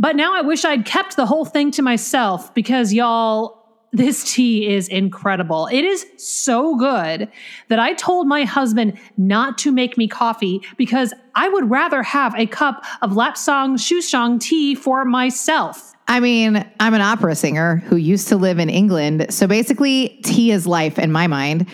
But 0.00 0.16
now 0.16 0.34
I 0.34 0.40
wish 0.40 0.64
I'd 0.64 0.86
kept 0.86 1.16
the 1.16 1.26
whole 1.26 1.44
thing 1.44 1.70
to 1.72 1.82
myself 1.82 2.54
because 2.54 2.90
y'all, 2.90 3.58
this 3.92 4.32
tea 4.32 4.66
is 4.66 4.88
incredible. 4.88 5.66
It 5.66 5.84
is 5.84 6.06
so 6.16 6.74
good 6.76 7.28
that 7.68 7.78
I 7.78 7.92
told 7.92 8.26
my 8.26 8.44
husband 8.44 8.98
not 9.18 9.58
to 9.58 9.70
make 9.70 9.98
me 9.98 10.08
coffee 10.08 10.62
because 10.78 11.12
I 11.34 11.50
would 11.50 11.68
rather 11.68 12.02
have 12.02 12.34
a 12.34 12.46
cup 12.46 12.82
of 13.02 13.10
Lapsang 13.10 13.74
Souchong 13.74 14.40
tea 14.40 14.74
for 14.74 15.04
myself. 15.04 15.92
I 16.08 16.18
mean, 16.18 16.64
I'm 16.80 16.94
an 16.94 17.02
opera 17.02 17.34
singer 17.34 17.76
who 17.86 17.96
used 17.96 18.26
to 18.28 18.38
live 18.38 18.58
in 18.58 18.70
England. 18.70 19.26
So 19.28 19.46
basically, 19.46 20.18
tea 20.24 20.50
is 20.50 20.66
life 20.66 20.98
in 20.98 21.12
my 21.12 21.26
mind. 21.26 21.68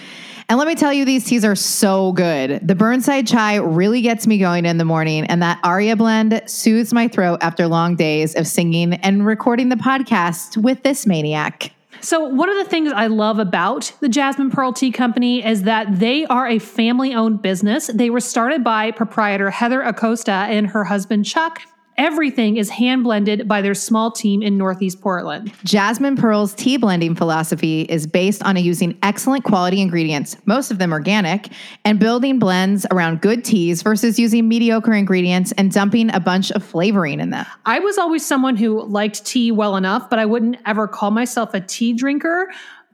And 0.48 0.58
let 0.58 0.68
me 0.68 0.76
tell 0.76 0.92
you, 0.92 1.04
these 1.04 1.24
teas 1.24 1.44
are 1.44 1.56
so 1.56 2.12
good. 2.12 2.66
The 2.66 2.76
Burnside 2.76 3.26
chai 3.26 3.56
really 3.56 4.00
gets 4.00 4.28
me 4.28 4.38
going 4.38 4.64
in 4.64 4.78
the 4.78 4.84
morning, 4.84 5.24
and 5.24 5.42
that 5.42 5.58
Aria 5.64 5.96
blend 5.96 6.40
soothes 6.46 6.92
my 6.92 7.08
throat 7.08 7.38
after 7.42 7.66
long 7.66 7.96
days 7.96 8.36
of 8.36 8.46
singing 8.46 8.94
and 8.94 9.26
recording 9.26 9.70
the 9.70 9.76
podcast 9.76 10.56
with 10.56 10.84
this 10.84 11.04
maniac. 11.04 11.72
So, 12.00 12.24
one 12.24 12.48
of 12.48 12.56
the 12.58 12.70
things 12.70 12.92
I 12.92 13.08
love 13.08 13.40
about 13.40 13.92
the 14.00 14.08
Jasmine 14.08 14.52
Pearl 14.52 14.72
Tea 14.72 14.92
Company 14.92 15.44
is 15.44 15.64
that 15.64 15.98
they 15.98 16.26
are 16.26 16.46
a 16.46 16.60
family 16.60 17.12
owned 17.12 17.42
business. 17.42 17.88
They 17.88 18.10
were 18.10 18.20
started 18.20 18.62
by 18.62 18.92
proprietor 18.92 19.50
Heather 19.50 19.82
Acosta 19.82 20.30
and 20.30 20.68
her 20.68 20.84
husband 20.84 21.24
Chuck. 21.24 21.62
Everything 21.98 22.58
is 22.58 22.68
hand 22.68 23.04
blended 23.04 23.48
by 23.48 23.62
their 23.62 23.74
small 23.74 24.10
team 24.10 24.42
in 24.42 24.58
Northeast 24.58 25.00
Portland. 25.00 25.50
Jasmine 25.64 26.14
Pearl's 26.16 26.54
tea 26.54 26.76
blending 26.76 27.14
philosophy 27.14 27.82
is 27.82 28.06
based 28.06 28.42
on 28.42 28.56
using 28.56 28.98
excellent 29.02 29.44
quality 29.44 29.80
ingredients, 29.80 30.36
most 30.44 30.70
of 30.70 30.78
them 30.78 30.92
organic, 30.92 31.48
and 31.86 31.98
building 31.98 32.38
blends 32.38 32.84
around 32.90 33.22
good 33.22 33.44
teas 33.44 33.80
versus 33.82 34.18
using 34.18 34.46
mediocre 34.46 34.92
ingredients 34.92 35.52
and 35.52 35.72
dumping 35.72 36.14
a 36.14 36.20
bunch 36.20 36.50
of 36.52 36.62
flavoring 36.62 37.18
in 37.18 37.30
them. 37.30 37.46
I 37.64 37.78
was 37.78 37.96
always 37.96 38.26
someone 38.26 38.56
who 38.56 38.82
liked 38.82 39.24
tea 39.24 39.50
well 39.50 39.76
enough, 39.76 40.10
but 40.10 40.18
I 40.18 40.26
wouldn't 40.26 40.58
ever 40.66 40.86
call 40.86 41.10
myself 41.10 41.54
a 41.54 41.60
tea 41.60 41.94
drinker. 41.94 42.48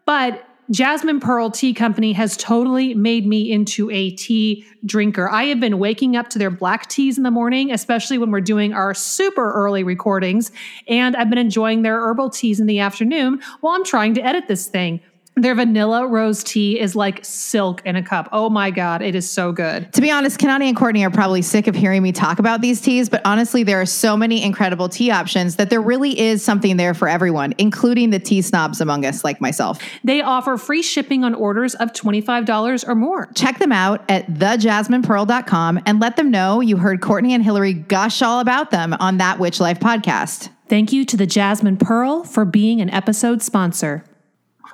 But 0.04 0.44
Jasmine 0.70 1.18
Pearl 1.18 1.50
Tea 1.50 1.74
Company 1.74 2.12
has 2.12 2.36
totally 2.36 2.94
made 2.94 3.26
me 3.26 3.50
into 3.50 3.90
a 3.90 4.10
tea 4.12 4.64
drinker. 4.86 5.28
I 5.28 5.44
have 5.44 5.58
been 5.58 5.78
waking 5.78 6.16
up 6.16 6.28
to 6.30 6.38
their 6.38 6.50
black 6.50 6.88
teas 6.88 7.16
in 7.16 7.24
the 7.24 7.32
morning, 7.32 7.72
especially 7.72 8.16
when 8.16 8.30
we're 8.30 8.40
doing 8.40 8.72
our 8.72 8.94
super 8.94 9.52
early 9.52 9.82
recordings. 9.82 10.52
And 10.86 11.16
I've 11.16 11.28
been 11.28 11.38
enjoying 11.38 11.82
their 11.82 12.00
herbal 12.00 12.30
teas 12.30 12.60
in 12.60 12.66
the 12.66 12.78
afternoon 12.78 13.42
while 13.60 13.74
I'm 13.74 13.84
trying 13.84 14.14
to 14.14 14.24
edit 14.24 14.46
this 14.46 14.68
thing. 14.68 15.00
Their 15.34 15.54
vanilla 15.54 16.06
rose 16.06 16.44
tea 16.44 16.78
is 16.78 16.94
like 16.94 17.24
silk 17.24 17.80
in 17.86 17.96
a 17.96 18.02
cup. 18.02 18.28
Oh 18.32 18.50
my 18.50 18.70
God, 18.70 19.00
it 19.00 19.14
is 19.14 19.30
so 19.30 19.50
good. 19.50 19.90
To 19.94 20.02
be 20.02 20.10
honest, 20.10 20.38
Kanani 20.38 20.64
and 20.64 20.76
Courtney 20.76 21.04
are 21.04 21.10
probably 21.10 21.40
sick 21.40 21.66
of 21.66 21.74
hearing 21.74 22.02
me 22.02 22.12
talk 22.12 22.38
about 22.38 22.60
these 22.60 22.82
teas, 22.82 23.08
but 23.08 23.22
honestly, 23.24 23.62
there 23.62 23.80
are 23.80 23.86
so 23.86 24.14
many 24.14 24.42
incredible 24.42 24.90
tea 24.90 25.10
options 25.10 25.56
that 25.56 25.70
there 25.70 25.80
really 25.80 26.18
is 26.18 26.44
something 26.44 26.76
there 26.76 26.92
for 26.92 27.08
everyone, 27.08 27.54
including 27.56 28.10
the 28.10 28.18
tea 28.18 28.42
snobs 28.42 28.82
among 28.82 29.06
us 29.06 29.24
like 29.24 29.40
myself. 29.40 29.78
They 30.04 30.20
offer 30.20 30.58
free 30.58 30.82
shipping 30.82 31.24
on 31.24 31.34
orders 31.34 31.74
of 31.76 31.92
$25 31.92 32.86
or 32.86 32.94
more. 32.94 33.30
Check 33.34 33.58
them 33.58 33.72
out 33.72 34.04
at 34.10 34.26
thejasminepearl.com 34.26 35.80
and 35.86 35.98
let 35.98 36.16
them 36.16 36.30
know 36.30 36.60
you 36.60 36.76
heard 36.76 37.00
Courtney 37.00 37.32
and 37.32 37.42
Hillary 37.42 37.72
gush 37.72 38.20
all 38.20 38.40
about 38.40 38.70
them 38.70 38.94
on 39.00 39.16
that 39.16 39.38
Witch 39.38 39.60
Life 39.60 39.80
podcast. 39.80 40.50
Thank 40.68 40.92
you 40.92 41.06
to 41.06 41.16
the 41.16 41.26
Jasmine 41.26 41.78
Pearl 41.78 42.24
for 42.24 42.44
being 42.44 42.82
an 42.82 42.90
episode 42.90 43.42
sponsor. 43.42 44.04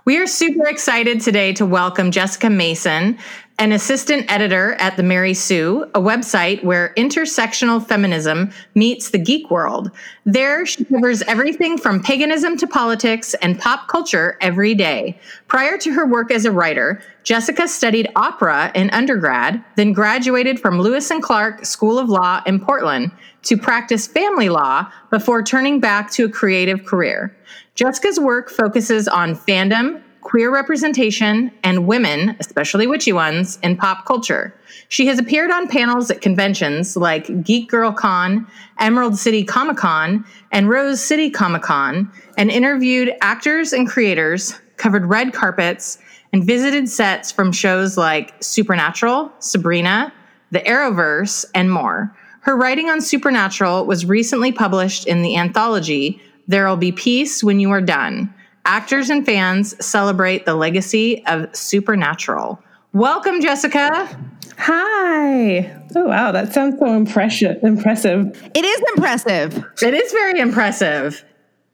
We 0.08 0.16
are 0.16 0.26
super 0.26 0.66
excited 0.66 1.20
today 1.20 1.52
to 1.52 1.66
welcome 1.66 2.10
Jessica 2.10 2.48
Mason, 2.48 3.18
an 3.58 3.72
assistant 3.72 4.24
editor 4.32 4.72
at 4.78 4.96
the 4.96 5.02
Mary 5.02 5.34
Sue, 5.34 5.82
a 5.94 6.00
website 6.00 6.64
where 6.64 6.94
intersectional 6.96 7.86
feminism 7.86 8.50
meets 8.74 9.10
the 9.10 9.18
geek 9.18 9.50
world. 9.50 9.90
There, 10.24 10.64
she 10.64 10.86
covers 10.86 11.20
everything 11.20 11.76
from 11.76 12.02
paganism 12.02 12.56
to 12.56 12.66
politics 12.66 13.34
and 13.42 13.58
pop 13.58 13.88
culture 13.88 14.38
every 14.40 14.74
day. 14.74 15.20
Prior 15.46 15.76
to 15.76 15.92
her 15.92 16.06
work 16.06 16.32
as 16.32 16.46
a 16.46 16.52
writer, 16.52 17.02
Jessica 17.22 17.68
studied 17.68 18.08
opera 18.16 18.72
in 18.74 18.88
undergrad, 18.88 19.62
then 19.76 19.92
graduated 19.92 20.58
from 20.58 20.80
Lewis 20.80 21.10
and 21.10 21.22
Clark 21.22 21.66
School 21.66 21.98
of 21.98 22.08
Law 22.08 22.40
in 22.46 22.60
Portland 22.60 23.12
to 23.42 23.58
practice 23.58 24.06
family 24.06 24.48
law 24.48 24.90
before 25.10 25.42
turning 25.42 25.80
back 25.80 26.10
to 26.12 26.24
a 26.24 26.30
creative 26.30 26.86
career. 26.86 27.36
Jessica's 27.78 28.18
work 28.18 28.50
focuses 28.50 29.06
on 29.06 29.36
fandom, 29.36 30.02
queer 30.20 30.52
representation, 30.52 31.52
and 31.62 31.86
women, 31.86 32.34
especially 32.40 32.88
witchy 32.88 33.12
ones, 33.12 33.56
in 33.62 33.76
pop 33.76 34.04
culture. 34.04 34.52
She 34.88 35.06
has 35.06 35.20
appeared 35.20 35.52
on 35.52 35.68
panels 35.68 36.10
at 36.10 36.20
conventions 36.20 36.96
like 36.96 37.44
Geek 37.44 37.70
Girl 37.70 37.92
Con, 37.92 38.48
Emerald 38.80 39.16
City 39.16 39.44
Comic 39.44 39.76
Con, 39.76 40.24
and 40.50 40.68
Rose 40.68 41.00
City 41.00 41.30
Comic 41.30 41.62
Con, 41.62 42.10
and 42.36 42.50
interviewed 42.50 43.14
actors 43.20 43.72
and 43.72 43.88
creators, 43.88 44.58
covered 44.76 45.04
red 45.06 45.32
carpets, 45.32 45.98
and 46.32 46.42
visited 46.42 46.88
sets 46.88 47.30
from 47.30 47.52
shows 47.52 47.96
like 47.96 48.34
Supernatural, 48.42 49.30
Sabrina, 49.38 50.12
The 50.50 50.58
Arrowverse, 50.62 51.44
and 51.54 51.70
more. 51.70 52.12
Her 52.40 52.56
writing 52.56 52.90
on 52.90 53.00
Supernatural 53.00 53.86
was 53.86 54.04
recently 54.04 54.50
published 54.50 55.06
in 55.06 55.22
the 55.22 55.36
anthology 55.36 56.20
There'll 56.48 56.76
Be 56.76 56.92
Peace 56.92 57.44
When 57.44 57.60
You 57.60 57.70
Are 57.70 57.82
Done. 57.82 58.32
Actors 58.64 59.10
and 59.10 59.24
fans 59.24 59.74
celebrate 59.84 60.46
the 60.46 60.54
legacy 60.54 61.24
of 61.26 61.54
Supernatural. 61.54 62.58
Welcome, 62.94 63.42
Jessica. 63.42 64.08
Hi. 64.56 65.70
Oh 65.94 66.06
wow, 66.06 66.32
that 66.32 66.54
sounds 66.54 66.78
so 66.78 66.86
impressive. 66.94 67.62
Impressive. 67.62 68.50
It 68.54 68.64
is 68.64 68.82
impressive. 68.96 69.62
It 69.82 69.92
is 69.92 70.10
very 70.10 70.40
impressive. 70.40 71.22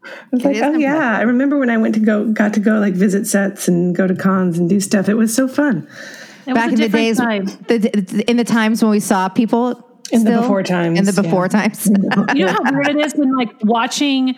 I 0.05 0.09
was 0.33 0.45
like, 0.45 0.57
is 0.57 0.63
oh 0.63 0.73
yeah. 0.75 1.19
I 1.19 1.23
remember 1.23 1.57
when 1.57 1.71
I 1.71 1.79
went 1.79 1.95
to 1.95 2.01
go, 2.01 2.31
got 2.33 2.53
to 2.55 2.61
go 2.61 2.79
like 2.81 2.95
visit 2.95 3.29
sets 3.29 3.69
and 3.69 3.95
go 3.95 4.09
to 4.09 4.15
cons 4.15 4.59
and 4.59 4.69
do 4.69 4.81
stuff. 4.81 5.09
It 5.09 5.15
was 5.15 5.35
so 5.35 5.47
fun. 5.47 5.89
It 6.47 6.55
Back 6.55 6.73
in 6.73 6.81
the 6.81 6.89
days, 6.89 7.17
the, 7.17 8.25
in 8.27 8.37
the 8.37 8.45
times 8.45 8.83
when 8.83 8.91
we 8.91 9.01
saw 9.01 9.29
people 9.29 10.01
In 10.11 10.25
the 10.25 10.41
before 10.41 10.63
times, 10.63 10.99
in 10.99 11.05
the 11.07 11.13
yeah. 11.13 11.23
before 11.23 11.49
times. 11.49 11.87
you 12.35 12.45
know 12.45 12.53
how 12.53 12.73
weird 12.73 12.89
it 12.89 13.07
is 13.07 13.15
when 13.15 13.35
like 13.37 13.51
watching 13.63 14.37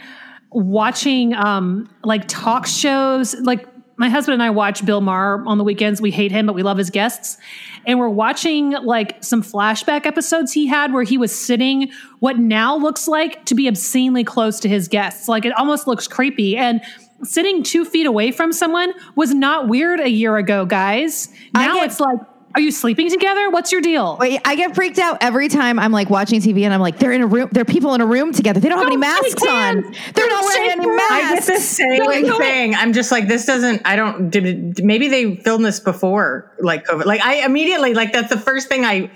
watching 0.57 1.35
um 1.35 1.87
like 2.03 2.27
talk 2.29 2.67
shows 2.67 3.35
like 3.43 3.67
my 3.99 4.09
husband 4.09 4.35
and 4.35 4.43
I 4.43 4.51
watch 4.51 4.85
Bill 4.85 5.01
Maher 5.01 5.43
on 5.47 5.59
the 5.59 5.65
weekends. 5.65 6.01
We 6.01 6.11
hate 6.11 6.31
him, 6.31 6.47
but 6.47 6.55
we 6.55 6.63
love 6.63 6.77
his 6.77 6.91
guests. 6.91 7.39
And 7.87 7.99
we're 7.99 8.11
watching 8.11 8.71
like 8.73 9.23
some 9.23 9.43
flashback 9.43 10.05
episodes 10.05 10.53
he 10.53 10.67
had 10.67 10.93
where 10.93 11.03
he 11.03 11.17
was 11.17 11.35
sitting 11.35 11.91
what 12.21 12.39
now 12.39 12.77
looks 12.77 13.09
like 13.09 13.45
to 13.47 13.55
be 13.55 13.69
obscenely 13.69 14.23
close 14.23 14.61
to 14.61 14.69
his 14.69 14.89
guests. 14.89 15.29
Like 15.29 15.45
it 15.47 15.53
almost 15.59 15.87
looks 15.87 16.07
creepy. 16.09 16.57
And 16.59 16.83
sitting 17.23 17.63
two 17.63 17.87
feet 17.87 18.07
away 18.07 18.33
from 18.33 18.53
someone 18.53 18.93
was 19.15 19.33
not 19.33 19.69
weird 19.69 20.01
a 20.01 20.11
year 20.11 20.37
ago, 20.37 20.67
guys. 20.67 21.29
Now 21.55 21.75
get- 21.77 21.87
it's 21.87 22.01
like, 22.01 22.19
are 22.57 22.61
you 22.61 22.71
sleeping 22.71 23.11
together? 23.11 23.51
What's 23.51 23.71
your 23.71 23.83
deal? 23.83 24.17
Wait, 24.19 24.41
I 24.47 24.57
get 24.57 24.75
freaked 24.75 24.99
out 24.99 25.19
every 25.21 25.49
time 25.49 25.79
I'm 25.79 25.93
like 25.93 26.09
watching 26.09 26.41
TV 26.41 26.63
and 26.63 26.73
I'm 26.73 26.81
like, 26.81 26.99
they're 26.99 27.13
in 27.13 27.21
a 27.21 27.27
room, 27.27 27.51
there 27.53 27.61
are 27.61 27.67
people 27.67 27.93
in 27.93 28.01
a 28.01 28.07
room 28.07 28.33
together. 28.33 28.61
They 28.61 28.71
don't 28.71 28.79
have 28.79 28.87
any 28.87 28.97
masks 28.97 29.43
on. 29.43 29.83
They're 29.83 30.27
Don't 30.27 30.31
not 30.31 30.45
wearing 30.45 30.71
any 30.71 30.87
hands. 30.87 31.03
I 31.11 31.21
get 31.21 31.35
masks. 31.35 31.47
the 31.49 31.61
same 31.61 31.99
Don't 31.99 32.39
thing. 32.39 32.75
I'm 32.75 32.95
just 32.95 33.13
like, 33.13 33.29
this 33.29 33.45
doesn't, 33.45 33.83
I 33.85 33.95
don't, 33.95 34.31
did, 34.31 34.83
maybe 34.83 35.09
they 35.09 35.37
filmed 35.37 35.67
this 35.67 35.81
before 35.81 36.51
like 36.59 36.87
COVID. 36.87 37.05
Like 37.05 37.21
I 37.21 37.45
immediately, 37.45 37.93
like 37.93 38.15
that's 38.15 38.31
the 38.31 38.39
first 38.39 38.69
thing 38.69 38.87
I, 38.87 39.11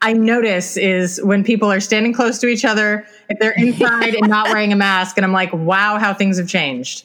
I 0.00 0.14
notice 0.14 0.78
is 0.78 1.20
when 1.22 1.44
people 1.44 1.70
are 1.70 1.80
standing 1.80 2.14
close 2.14 2.38
to 2.38 2.46
each 2.46 2.64
other, 2.64 3.06
if 3.28 3.38
they're 3.38 3.52
inside 3.52 4.14
and 4.14 4.30
not 4.30 4.48
wearing 4.48 4.72
a 4.72 4.76
mask. 4.76 5.18
And 5.18 5.24
I'm 5.26 5.32
like, 5.32 5.52
wow, 5.52 5.98
how 5.98 6.14
things 6.14 6.38
have 6.38 6.48
changed. 6.48 7.04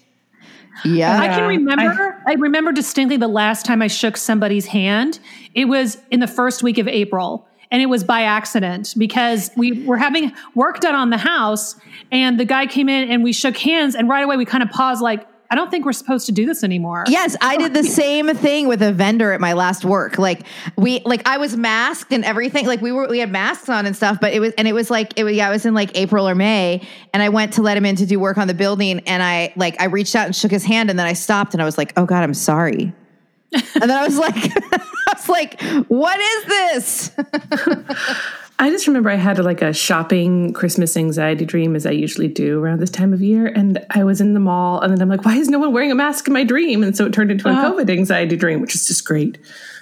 Yeah. 0.85 1.19
I 1.19 1.27
can 1.27 1.39
Yeah, 1.39 1.47
remember. 1.47 2.23
I, 2.27 2.33
remember 2.33 2.71
distinctly 2.71 3.17
the 3.17 3.27
last 3.27 3.65
time 3.65 3.81
I 3.81 3.87
shook 3.87 4.17
somebody's 4.17 4.65
hand. 4.65 5.19
It 5.53 5.65
was 5.65 5.97
in 6.11 6.19
the 6.19 6.27
first 6.27 6.63
week 6.63 6.77
of 6.77 6.87
April, 6.87 7.47
and 7.71 7.81
it 7.81 7.87
was 7.87 8.03
by 8.03 8.21
accident 8.23 8.93
because 8.97 9.51
we 9.55 9.83
were 9.85 9.97
having 9.97 10.31
work 10.55 10.79
done 10.79 10.95
on 10.95 11.09
the 11.09 11.17
house, 11.17 11.75
and 12.11 12.39
the 12.39 12.45
guy 12.45 12.65
came 12.67 12.89
in 12.89 13.09
and 13.09 13.23
we 13.23 13.33
shook 13.33 13.57
hands, 13.57 13.95
and 13.95 14.09
right 14.09 14.23
away 14.23 14.37
we 14.37 14.45
kind 14.45 14.63
of 14.63 14.69
paused, 14.69 15.01
like, 15.01 15.25
I 15.51 15.55
don't 15.55 15.69
think 15.69 15.83
we're 15.83 15.91
supposed 15.91 16.27
to 16.27 16.31
do 16.31 16.45
this 16.45 16.63
anymore. 16.63 17.03
Yes, 17.09 17.35
I 17.41 17.57
did 17.57 17.73
the 17.73 17.83
same 17.83 18.33
thing 18.33 18.69
with 18.69 18.81
a 18.81 18.93
vendor 18.93 19.33
at 19.33 19.41
my 19.41 19.51
last 19.51 19.83
work. 19.83 20.17
Like 20.17 20.43
we 20.77 21.01
like 21.01 21.27
I 21.27 21.39
was 21.39 21.57
masked 21.57 22.13
and 22.13 22.23
everything. 22.23 22.65
Like 22.65 22.81
we 22.81 22.93
were 22.93 23.09
we 23.09 23.19
had 23.19 23.29
masks 23.29 23.67
on 23.67 23.85
and 23.85 23.93
stuff, 23.93 24.17
but 24.21 24.31
it 24.31 24.39
was 24.39 24.53
and 24.57 24.65
it 24.65 24.71
was 24.71 24.89
like 24.89 25.11
it 25.17 25.25
was 25.25 25.35
yeah, 25.35 25.49
it 25.49 25.51
was 25.51 25.65
in 25.65 25.73
like 25.73 25.91
April 25.97 26.27
or 26.27 26.35
May 26.35 26.87
and 27.13 27.21
I 27.21 27.27
went 27.27 27.51
to 27.53 27.61
let 27.61 27.75
him 27.75 27.85
in 27.85 27.97
to 27.97 28.05
do 28.05 28.17
work 28.17 28.37
on 28.37 28.47
the 28.47 28.53
building 28.53 29.01
and 29.01 29.21
I 29.21 29.51
like 29.57 29.79
I 29.81 29.85
reached 29.85 30.15
out 30.15 30.25
and 30.25 30.33
shook 30.33 30.51
his 30.51 30.63
hand 30.63 30.89
and 30.89 30.97
then 30.97 31.05
I 31.05 31.13
stopped 31.13 31.53
and 31.53 31.61
I 31.61 31.65
was 31.65 31.77
like, 31.77 31.91
"Oh 31.97 32.05
god, 32.05 32.23
I'm 32.23 32.33
sorry." 32.33 32.93
and 33.51 33.83
then 33.83 33.91
I 33.91 34.05
was 34.05 34.17
like 34.17 34.35
I 34.71 35.13
was 35.13 35.27
like, 35.27 35.61
"What 35.89 36.17
is 36.17 36.45
this?" 36.45 37.11
I 38.61 38.69
just 38.69 38.85
remember 38.85 39.09
I 39.09 39.15
had 39.15 39.39
like 39.39 39.63
a 39.63 39.73
shopping 39.73 40.53
Christmas 40.53 40.95
anxiety 40.95 41.45
dream, 41.45 41.75
as 41.75 41.87
I 41.87 41.91
usually 41.91 42.27
do 42.27 42.63
around 42.63 42.79
this 42.79 42.91
time 42.91 43.11
of 43.11 43.19
year. 43.19 43.47
And 43.47 43.83
I 43.89 44.03
was 44.03 44.21
in 44.21 44.35
the 44.35 44.39
mall, 44.39 44.79
and 44.81 44.93
then 44.93 45.01
I'm 45.01 45.09
like, 45.09 45.25
why 45.25 45.35
is 45.35 45.49
no 45.49 45.57
one 45.57 45.73
wearing 45.73 45.91
a 45.91 45.95
mask 45.95 46.27
in 46.27 46.33
my 46.33 46.43
dream? 46.43 46.83
And 46.83 46.95
so 46.95 47.05
it 47.07 47.11
turned 47.11 47.31
into 47.31 47.47
a 47.47 47.51
Uh-huh. 47.51 47.73
COVID 47.73 47.89
anxiety 47.89 48.35
dream, 48.37 48.61
which 48.61 48.75
is 48.75 48.87
just 48.87 49.03
great. 49.03 49.39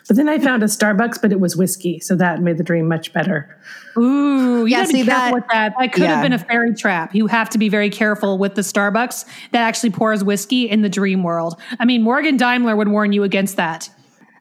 But 0.08 0.16
then 0.16 0.30
I 0.30 0.40
found 0.40 0.64
a 0.64 0.68
Starbucks, 0.68 1.22
but 1.22 1.34
it 1.34 1.42
was 1.42 1.58
whiskey. 1.58 2.00
So 2.00 2.16
that 2.16 2.42
made 2.42 2.58
the 2.58 2.64
dream 2.64 2.88
much 2.88 3.12
better. 3.12 3.54
Ooh, 3.98 4.62
you 4.62 4.68
Yeah, 4.68 4.84
be 4.84 4.88
see, 4.88 5.04
careful 5.04 5.12
that- 5.14 5.34
with 5.34 5.44
that. 5.52 5.74
That 5.78 5.92
could 5.92 6.04
yeah. 6.04 6.14
have 6.16 6.24
been 6.24 6.34
a 6.34 6.40
fairy 6.40 6.74
trap. 6.74 7.14
You 7.14 7.28
have 7.28 7.50
to 7.50 7.58
be 7.58 7.68
very 7.68 7.90
careful 7.90 8.38
with 8.38 8.56
the 8.56 8.62
Starbucks 8.62 9.26
that 9.52 9.60
actually 9.62 9.90
pours 9.90 10.24
whiskey 10.24 10.70
in 10.70 10.84
the 10.84 10.90
dream 10.90 11.22
world. 11.22 11.60
I 11.82 11.86
mean, 11.86 12.02
Morgan 12.02 12.38
Daimler 12.38 12.78
would 12.78 12.88
warn 12.88 13.12
you 13.12 13.24
against 13.24 13.58
that. 13.58 13.90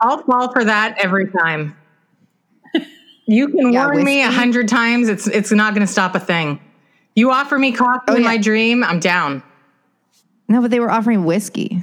I'll 0.01 0.23
fall 0.23 0.53
for 0.53 0.65
that 0.65 0.97
every 1.03 1.27
time. 1.29 1.77
You 3.29 3.49
can 3.49 3.73
Yeah, 3.73 3.85
warn 3.87 4.05
me 4.05 4.23
a 4.23 4.31
hundred 4.31 4.69
times. 4.69 5.09
It's 5.09 5.27
it's 5.27 5.53
not 5.53 5.75
going 5.75 5.87
to 5.87 5.93
stop 5.93 6.15
a 6.15 6.21
thing. 6.21 6.61
You 7.15 7.31
offer 7.31 7.59
me 7.59 7.73
coffee 7.73 8.05
Oh, 8.09 8.15
in 8.15 8.23
yeah. 8.23 8.27
my 8.29 8.37
dream, 8.39 8.83
I'm 8.83 9.01
down. 9.01 9.43
no, 10.49 10.63
but 10.63 10.71
they 10.71 10.81
were 10.81 10.91
offering 10.91 11.25
whiskey. 11.25 11.83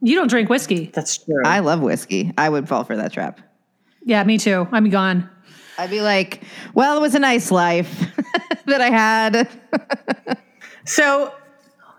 You 0.00 0.14
don't 0.16 0.28
drink 0.28 0.48
whiskey. 0.48 0.90
That's 0.94 1.18
true. 1.18 1.42
I 1.44 1.60
love 1.60 1.80
whiskey. 1.80 2.32
I 2.38 2.48
would 2.48 2.66
fall 2.68 2.84
for 2.84 2.96
that 2.96 3.12
trap. 3.12 3.40
Yeah, 4.02 4.22
me 4.24 4.38
too. 4.38 4.66
I'm 4.72 4.88
gone. 4.90 5.28
I'd 5.76 5.90
be 5.90 6.00
like, 6.00 6.42
"Well, 6.74 6.96
it 6.96 7.00
was 7.00 7.14
a 7.14 7.18
nice 7.18 7.50
life 7.50 7.90
that 8.66 8.80
I 8.80 8.90
had." 8.90 9.48
So, 10.86 11.32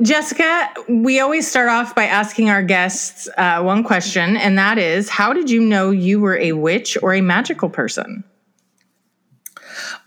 Jessica, 0.03 0.69
we 0.87 1.19
always 1.19 1.49
start 1.49 1.69
off 1.69 1.95
by 1.95 2.03
asking 2.05 2.49
our 2.51 2.61
guests 2.61 3.27
uh, 3.37 3.63
one 3.63 3.83
question, 3.83 4.37
and 4.37 4.57
that 4.59 4.77
is 4.77 5.09
How 5.09 5.33
did 5.33 5.49
you 5.49 5.59
know 5.61 5.89
you 5.89 6.19
were 6.19 6.37
a 6.37 6.51
witch 6.51 6.95
or 7.01 7.13
a 7.15 7.21
magical 7.21 7.67
person? 7.69 8.23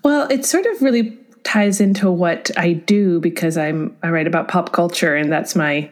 Well, 0.02 0.28
it 0.30 0.44
sort 0.44 0.66
of 0.66 0.82
really 0.82 1.18
ties 1.44 1.80
into 1.80 2.10
what 2.10 2.50
I 2.56 2.72
do 2.74 3.20
because 3.20 3.56
I'm 3.56 3.96
I 4.02 4.10
write 4.10 4.26
about 4.26 4.48
pop 4.48 4.72
culture 4.72 5.14
and 5.14 5.32
that's 5.32 5.56
my 5.56 5.90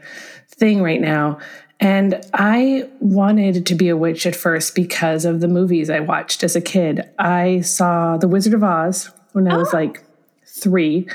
thing 0.48 0.82
right 0.82 1.00
now. 1.00 1.38
And 1.78 2.20
I 2.32 2.88
wanted 3.00 3.66
to 3.66 3.74
be 3.74 3.88
a 3.88 3.96
witch 3.96 4.26
at 4.26 4.34
first 4.34 4.74
because 4.74 5.24
of 5.24 5.40
the 5.40 5.48
movies 5.48 5.90
I 5.90 6.00
watched 6.00 6.42
as 6.42 6.56
a 6.56 6.60
kid. 6.60 7.08
I 7.18 7.60
saw 7.60 8.16
The 8.16 8.28
Wizard 8.28 8.54
of 8.54 8.64
Oz 8.64 9.10
when 9.32 9.50
I 9.50 9.56
was 9.56 9.72
oh. 9.74 9.76
like 9.76 10.02
3 10.46 11.06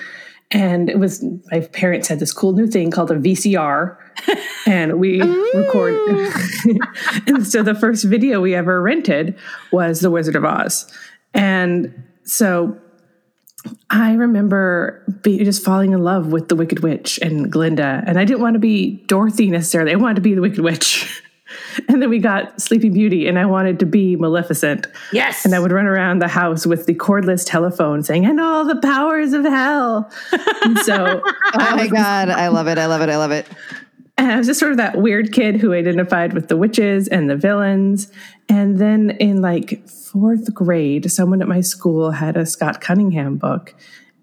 and 0.52 0.90
it 0.90 1.00
was 1.00 1.24
my 1.52 1.62
parents 1.62 2.08
had 2.08 2.20
this 2.20 2.34
cool 2.34 2.52
new 2.52 2.68
thing 2.68 2.92
called 2.92 3.10
a 3.10 3.16
VCR 3.16 3.98
and 4.68 5.00
we 5.00 5.22
record 5.54 5.94
and 7.28 7.48
so 7.48 7.64
the 7.64 7.76
first 7.76 8.04
video 8.04 8.42
we 8.42 8.54
ever 8.54 8.82
rented 8.82 9.36
was 9.72 10.02
The 10.02 10.12
Wizard 10.12 10.36
of 10.36 10.46
Oz. 10.46 10.92
And 11.34 12.04
so 12.32 12.80
I 13.90 14.14
remember 14.14 15.04
be, 15.22 15.44
just 15.44 15.66
falling 15.66 15.92
in 15.92 16.02
love 16.02 16.32
with 16.32 16.48
the 16.48 16.56
Wicked 16.56 16.80
Witch 16.80 17.20
and 17.22 17.52
Glinda. 17.52 18.04
And 18.08 18.18
I 18.18 18.24
didn't 18.24 18.40
want 18.40 18.54
to 18.54 18.60
be 18.60 19.04
Dorothy 19.08 19.50
necessarily. 19.50 19.92
I 19.92 19.96
wanted 19.96 20.16
to 20.16 20.22
be 20.22 20.34
the 20.34 20.42
Wicked 20.42 20.62
Witch. 20.62 21.22
and 21.90 22.02
then 22.02 22.10
we 22.10 22.20
got 22.20 22.62
Sleeping 22.62 22.94
Beauty, 22.94 23.28
and 23.28 23.38
I 23.38 23.46
wanted 23.46 23.80
to 23.80 23.86
be 23.86 24.16
Maleficent. 24.16 24.88
Yes. 25.12 25.44
And 25.44 25.54
I 25.54 25.60
would 25.60 25.74
run 25.74 25.86
around 25.86 26.20
the 26.20 26.30
house 26.30 26.66
with 26.66 26.86
the 26.86 26.96
cordless 26.96 27.46
telephone 27.46 28.02
saying, 28.02 28.26
and 28.26 28.40
all 28.40 28.64
the 28.64 28.80
powers 28.80 29.34
of 29.34 29.44
hell. 29.44 30.10
and 30.64 30.80
so 30.80 31.22
Oh 31.54 31.76
my 31.76 31.88
god, 31.88 32.30
I 32.30 32.48
love 32.48 32.68
it. 32.68 32.78
I 32.78 32.86
love 32.86 33.02
it. 33.02 33.10
I 33.10 33.18
love 33.18 33.32
it. 33.32 33.46
and 34.18 34.32
I 34.32 34.38
was 34.38 34.48
just 34.48 34.60
sort 34.62 34.72
of 34.72 34.78
that 34.78 34.96
weird 34.98 35.34
kid 35.34 35.58
who 35.58 35.74
identified 35.74 36.32
with 36.32 36.48
the 36.48 36.56
witches 36.56 37.10
and 37.10 37.30
the 37.30 37.36
villains. 37.36 38.10
And 38.52 38.80
then 38.80 39.12
in 39.12 39.42
like 39.42 39.88
fourth 39.88 40.54
grade, 40.54 41.10
someone 41.10 41.42
at 41.42 41.48
my 41.48 41.62
school 41.62 42.12
had 42.12 42.36
a 42.36 42.46
Scott 42.46 42.82
Cunningham 42.82 43.38
book. 43.38 43.74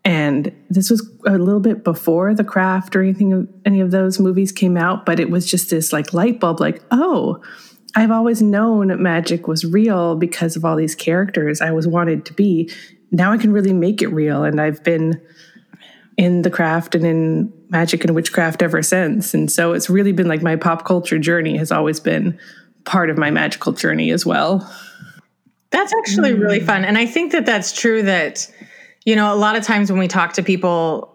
And 0.05 0.55
this 0.69 0.91
was 0.91 1.11
a 1.25 1.39
little 1.39 1.61
bit 1.61 1.83
before 1.83 2.35
The 2.35 2.45
Craft 2.45 2.95
or 2.95 3.01
anything 3.03 3.33
of 3.33 3.49
any 3.65 3.81
of 3.81 3.91
those 3.91 4.21
movies 4.21 4.53
came 4.53 4.77
out, 4.77 5.07
but 5.07 5.19
it 5.19 5.31
was 5.31 5.51
just 5.51 5.71
this 5.71 5.95
like 5.95 6.13
light 6.13 6.41
bulb, 6.41 6.61
like, 6.61 6.83
oh, 6.91 7.43
I've 7.97 8.11
always 8.11 8.43
known 8.43 9.03
magic 9.03 9.49
was 9.49 9.65
real 9.65 10.15
because 10.15 10.57
of 10.57 10.65
all 10.65 10.77
these 10.77 10.95
characters 10.95 11.63
I 11.63 11.71
was 11.71 11.89
wanted 11.89 12.27
to 12.27 12.35
be. 12.35 12.71
Now 13.11 13.33
I 13.33 13.39
can 13.39 13.51
really 13.51 13.73
make 13.73 14.03
it 14.03 14.09
real. 14.09 14.45
And 14.45 14.61
I've 14.61 14.85
been 14.85 15.23
in 16.19 16.43
the 16.43 16.51
craft 16.51 16.95
and 16.95 17.07
in 17.07 17.51
magic 17.71 18.05
and 18.05 18.15
witchcraft 18.15 18.61
ever 18.61 18.83
since. 18.83 19.33
And 19.33 19.51
so 19.51 19.73
it's 19.73 19.89
really 19.89 20.13
been 20.13 20.29
like 20.29 20.43
my 20.43 20.57
pop 20.57 20.85
culture 20.85 21.19
journey 21.19 21.57
has 21.57 21.73
always 21.73 21.99
been 21.99 22.39
part 22.89 23.11
of 23.11 23.19
my 23.19 23.31
magical 23.31 23.73
journey 23.73 24.11
as 24.11 24.25
well. 24.25 24.69
That's 25.71 25.93
actually 25.99 26.33
really 26.33 26.61
fun. 26.61 26.85
And 26.85 26.97
I 26.97 27.05
think 27.05 27.33
that 27.33 27.45
that's 27.45 27.79
true 27.79 28.03
that, 28.03 28.51
you 29.05 29.15
know, 29.15 29.33
a 29.33 29.37
lot 29.37 29.57
of 29.57 29.63
times 29.63 29.93
when 29.93 30.01
we 30.01 30.09
talk 30.09 30.33
to 30.33 30.43
people, 30.43 31.15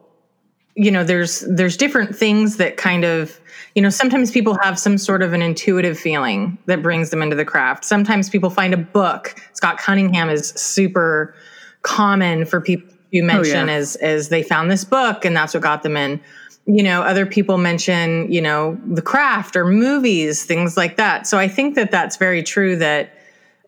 you 0.76 0.92
know, 0.92 1.04
there's 1.04 1.40
there's 1.50 1.76
different 1.76 2.16
things 2.16 2.58
that 2.58 2.78
kind 2.78 3.04
of, 3.04 3.40
you 3.74 3.82
know, 3.82 3.90
sometimes 3.90 4.30
people 4.30 4.56
have 4.62 4.78
some 4.78 5.00
sort 5.00 5.24
of 5.24 5.34
an 5.34 5.42
intuitive 5.42 5.98
feeling 5.98 6.60
that 6.68 6.84
brings 6.84 7.10
them 7.10 7.24
into 7.24 7.36
the 7.36 7.46
craft. 7.46 7.84
Sometimes 7.84 8.30
people 8.30 8.52
find 8.52 8.74
a 8.74 8.78
book. 8.78 9.36
Scott 9.54 9.80
Cunningham 9.80 10.30
is 10.30 10.50
super 10.50 11.34
common 11.82 12.46
for 12.46 12.62
people 12.62 12.94
you 13.10 13.24
oh, 13.24 13.28
mention 13.28 13.68
yeah. 13.68 13.76
as 13.76 13.96
as 13.98 14.30
they 14.30 14.44
found 14.44 14.70
this 14.70 14.84
book 14.84 15.24
and 15.26 15.36
that's 15.36 15.54
what 15.54 15.64
got 15.64 15.84
them 15.84 15.98
in. 15.98 16.20
You 16.66 16.84
know, 16.84 17.02
other 17.02 17.26
people 17.26 17.58
mention, 17.58 18.32
you 18.32 18.42
know, 18.42 18.80
the 18.86 19.02
craft 19.02 19.56
or 19.56 19.66
movies, 19.66 20.46
things 20.46 20.78
like 20.78 20.98
that. 20.98 21.28
So 21.28 21.38
I 21.38 21.48
think 21.48 21.76
that 21.76 21.92
that's 21.92 22.16
very 22.18 22.42
true 22.42 22.78
that, 22.78 23.18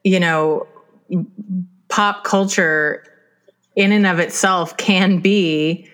you 0.04 0.20
know, 0.20 0.66
pop 1.90 2.24
culture 2.24 3.04
in 3.76 3.92
and 3.92 4.08
of 4.08 4.20
itself 4.20 4.78
can 4.78 5.20
be 5.20 5.90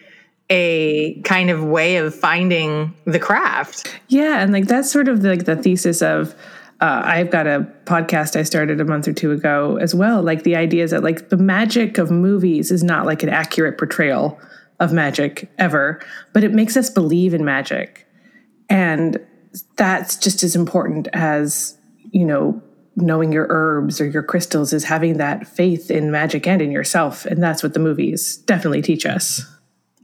a 0.52 1.20
kind 1.22 1.49
of 1.49 1.64
way 1.64 1.95
of 1.95 2.14
finding 2.14 2.93
the 3.06 3.20
craft. 3.20 3.99
Yeah, 4.10 4.41
and 4.41 4.52
like 4.52 4.68
that's 4.68 4.91
sort 4.91 5.08
of 5.08 5.24
like 5.24 5.45
the 5.45 5.56
thesis 5.56 6.02
of 6.02 6.36
uh, 6.82 7.02
I've 7.06 7.30
got 7.30 7.47
a 7.47 7.68
podcast 7.86 8.36
I 8.36 8.43
started 8.43 8.82
a 8.82 8.86
month 8.86 9.08
or 9.08 9.14
two 9.14 9.32
ago 9.32 9.78
as 9.78 9.95
well. 9.95 10.22
Like 10.22 10.43
the 10.43 10.56
idea 10.56 10.84
is 10.84 10.91
that 10.91 11.04
like 11.04 11.30
the 11.30 11.38
magic 11.38 11.97
of 11.97 12.12
movies 12.12 12.72
is 12.72 12.84
not 12.84 13.06
like 13.06 13.24
an 13.24 13.30
accurate 13.30 13.78
portrayal 13.78 14.39
of 14.82 14.92
magic 14.92 15.50
ever, 15.58 16.02
but 16.34 16.44
it 16.44 16.52
makes 16.52 16.76
us 16.76 16.90
believe 16.90 17.34
in 17.34 17.46
magic, 17.46 18.06
and 18.70 19.18
that's 19.78 20.18
just 20.18 20.44
as 20.44 20.56
important 20.56 21.08
as 21.14 21.78
you 22.12 22.26
know 22.26 22.62
knowing 22.98 23.32
your 23.32 23.48
herbs 23.50 24.02
or 24.02 24.06
your 24.06 24.24
crystals 24.24 24.74
is 24.74 24.84
having 24.84 25.18
that 25.18 25.48
faith 25.48 25.90
in 25.90 26.12
magic 26.12 26.46
and 26.46 26.62
in 26.62 26.72
yourself, 26.72 27.26
and 27.26 27.42
that's 27.42 27.64
what 27.64 27.74
the 27.74 27.80
movies 27.80 28.38
definitely 28.38 28.82
teach 28.82 29.06
us. 29.06 29.46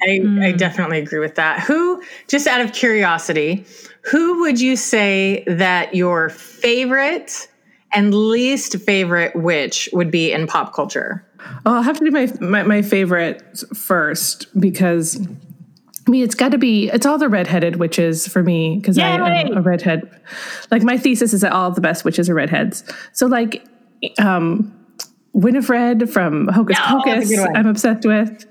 I, 0.01 0.11
I 0.11 0.51
hmm. 0.51 0.57
definitely 0.57 0.99
agree 0.99 1.19
with 1.19 1.35
that. 1.35 1.59
Who, 1.61 2.01
just 2.27 2.45
out 2.45 2.61
of 2.61 2.71
curiosity, 2.71 3.65
who 4.03 4.41
would 4.41 4.61
you 4.61 4.75
say 4.75 5.43
that 5.47 5.95
your 5.95 6.29
favorite 6.29 7.47
and 7.93 8.13
least 8.13 8.77
favorite 8.79 9.35
witch 9.35 9.89
would 9.93 10.11
be 10.11 10.31
in 10.31 10.45
pop 10.45 10.73
culture? 10.73 11.26
Oh, 11.65 11.75
I'll 11.75 11.81
have 11.81 11.97
to 11.99 12.05
do 12.05 12.11
my 12.11 12.31
my, 12.39 12.63
my 12.63 12.81
favorite 12.81 13.41
first 13.75 14.47
because 14.59 15.19
I 16.07 16.09
mean 16.09 16.23
it's 16.23 16.35
got 16.35 16.51
to 16.51 16.57
be 16.57 16.89
it's 16.89 17.05
all 17.05 17.17
the 17.17 17.29
redheaded 17.29 17.75
witches 17.77 18.27
for 18.27 18.43
me 18.43 18.77
because 18.77 18.97
I 18.97 19.41
am 19.41 19.57
a 19.57 19.61
redhead. 19.61 20.09
Like 20.71 20.83
my 20.83 20.97
thesis 20.97 21.33
is 21.33 21.41
that 21.41 21.51
all 21.51 21.71
the 21.71 21.81
best 21.81 22.05
witches 22.05 22.29
are 22.29 22.33
redheads. 22.33 22.83
So 23.13 23.27
like 23.27 23.65
um 24.19 24.73
Winifred 25.33 26.09
from 26.09 26.47
Hocus 26.47 26.79
a 26.79 26.81
Pocus. 26.81 27.37
I'm 27.53 27.67
obsessed 27.67 28.07
with, 28.07 28.47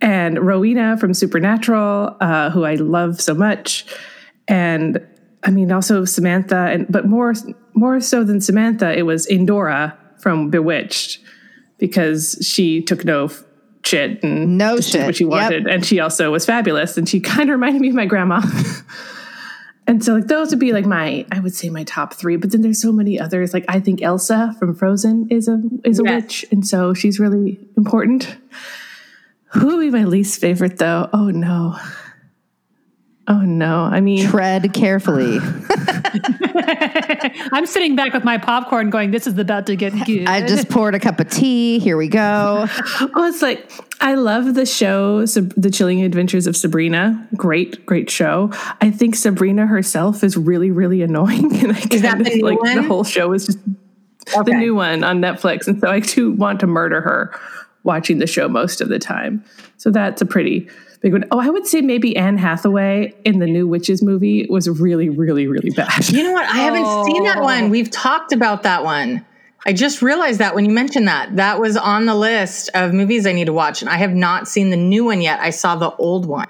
and 0.00 0.38
Rowena 0.38 0.96
from 0.96 1.12
Supernatural, 1.12 2.16
uh, 2.22 2.48
who 2.48 2.64
I 2.64 2.76
love 2.76 3.20
so 3.20 3.34
much, 3.34 3.84
and 4.48 5.06
I 5.42 5.50
mean 5.50 5.70
also 5.70 6.06
Samantha, 6.06 6.68
and 6.70 6.86
but 6.88 7.06
more 7.06 7.34
more 7.74 8.00
so 8.00 8.24
than 8.24 8.40
Samantha, 8.40 8.96
it 8.96 9.02
was 9.02 9.26
Endora 9.26 9.98
from 10.18 10.48
Bewitched 10.48 11.18
because 11.82 12.38
she 12.40 12.80
took 12.80 13.04
no 13.04 13.28
shit 13.84 14.22
and 14.22 14.56
No 14.56 14.78
shit. 14.80 15.04
what 15.04 15.16
she 15.16 15.24
Yep. 15.24 15.30
wanted, 15.30 15.66
and 15.66 15.84
she 15.84 15.98
also 15.98 16.30
was 16.30 16.46
fabulous, 16.46 16.96
and 16.96 17.08
she 17.08 17.18
kind 17.18 17.50
of 17.50 17.54
reminded 17.54 17.82
me 17.82 17.88
of 17.88 17.94
my 17.96 18.06
grandma. 18.06 18.40
And 19.84 20.02
so, 20.02 20.14
like 20.14 20.28
those 20.28 20.50
would 20.50 20.60
be 20.60 20.72
like 20.72 20.86
my, 20.86 21.26
I 21.32 21.40
would 21.40 21.52
say 21.56 21.68
my 21.68 21.82
top 21.82 22.14
three. 22.14 22.36
But 22.36 22.52
then 22.52 22.62
there's 22.62 22.80
so 22.80 22.92
many 22.92 23.18
others. 23.18 23.52
Like 23.52 23.64
I 23.66 23.80
think 23.80 24.00
Elsa 24.00 24.54
from 24.60 24.76
Frozen 24.76 25.26
is 25.28 25.48
a 25.48 25.60
is 25.84 25.98
a 25.98 26.04
Yes. 26.04 26.22
witch, 26.22 26.44
and 26.52 26.64
so 26.64 26.94
she's 26.94 27.18
really 27.18 27.58
important. 27.76 28.36
Who 29.54 29.66
would 29.66 29.80
be 29.80 29.90
my 29.90 30.04
least 30.04 30.40
favorite 30.40 30.78
though? 30.78 31.10
Oh 31.12 31.30
no, 31.30 31.76
Oh 33.26 33.40
no! 33.40 33.80
I 33.82 34.00
mean, 34.00 34.24
Tread 34.28 34.72
carefully. 34.72 35.40
I'm 37.52 37.66
sitting 37.66 37.96
back 37.96 38.12
with 38.12 38.24
my 38.24 38.38
popcorn 38.38 38.90
going, 38.90 39.10
this 39.10 39.26
is 39.26 39.38
about 39.38 39.66
to 39.66 39.76
get 39.76 39.92
good. 40.06 40.26
I 40.26 40.46
just 40.46 40.68
poured 40.68 40.94
a 40.94 41.00
cup 41.00 41.20
of 41.20 41.28
tea. 41.28 41.78
Here 41.78 41.96
we 41.96 42.08
go. 42.08 42.66
well, 43.14 43.24
it's 43.24 43.42
like 43.42 43.70
I 44.00 44.14
love 44.14 44.54
the 44.54 44.66
show, 44.66 45.24
Sab- 45.26 45.54
The 45.56 45.70
Chilling 45.70 46.02
Adventures 46.02 46.46
of 46.46 46.56
Sabrina. 46.56 47.28
Great, 47.36 47.84
great 47.86 48.10
show. 48.10 48.50
I 48.80 48.90
think 48.90 49.14
Sabrina 49.14 49.66
herself 49.66 50.24
is 50.24 50.36
really, 50.36 50.70
really 50.70 51.02
annoying, 51.02 51.54
and 51.62 51.72
I 51.72 51.78
Is 51.90 52.02
that 52.02 52.18
the 52.18 52.30
of 52.30 52.34
new 52.34 52.44
like 52.44 52.74
the 52.74 52.82
whole 52.82 53.04
show 53.04 53.32
is 53.32 53.46
just 53.46 53.58
the 54.44 54.54
new 54.54 54.74
one 54.74 55.04
on 55.04 55.20
Netflix, 55.20 55.66
and 55.66 55.80
so 55.80 55.88
I 55.88 56.00
do 56.00 56.32
want 56.32 56.60
to 56.60 56.66
murder 56.66 57.00
her 57.00 57.38
watching 57.84 58.18
the 58.18 58.26
show 58.26 58.48
most 58.48 58.80
of 58.80 58.88
the 58.88 58.98
time. 58.98 59.44
So 59.76 59.90
that's 59.90 60.22
a 60.22 60.26
pretty 60.26 60.68
big 61.02 61.12
one. 61.12 61.24
Oh, 61.30 61.40
I 61.40 61.50
would 61.50 61.66
say 61.66 61.80
maybe 61.80 62.16
Anne 62.16 62.38
Hathaway 62.38 63.14
in 63.24 63.38
the 63.38 63.46
new 63.46 63.66
Witches 63.66 64.02
movie 64.02 64.46
was 64.48 64.68
really, 64.68 65.08
really, 65.08 65.46
really 65.46 65.70
bad. 65.70 66.08
You 66.08 66.22
know 66.22 66.32
what? 66.32 66.46
I 66.46 66.58
haven't 66.58 67.04
seen 67.04 67.24
that 67.24 67.42
one. 67.42 67.70
We've 67.70 67.90
talked 67.90 68.32
about 68.32 68.62
that 68.62 68.84
one. 68.84 69.24
I 69.64 69.72
just 69.72 70.02
realized 70.02 70.40
that 70.40 70.54
when 70.54 70.64
you 70.64 70.72
mentioned 70.72 71.06
that, 71.06 71.36
that 71.36 71.60
was 71.60 71.76
on 71.76 72.06
the 72.06 72.14
list 72.14 72.70
of 72.74 72.92
movies 72.92 73.26
I 73.26 73.32
need 73.32 73.44
to 73.44 73.52
watch, 73.52 73.80
and 73.80 73.90
I 73.90 73.96
have 73.96 74.12
not 74.12 74.48
seen 74.48 74.70
the 74.70 74.76
new 74.76 75.04
one 75.04 75.20
yet. 75.20 75.38
I 75.40 75.50
saw 75.50 75.76
the 75.76 75.94
old 75.96 76.26
one. 76.26 76.48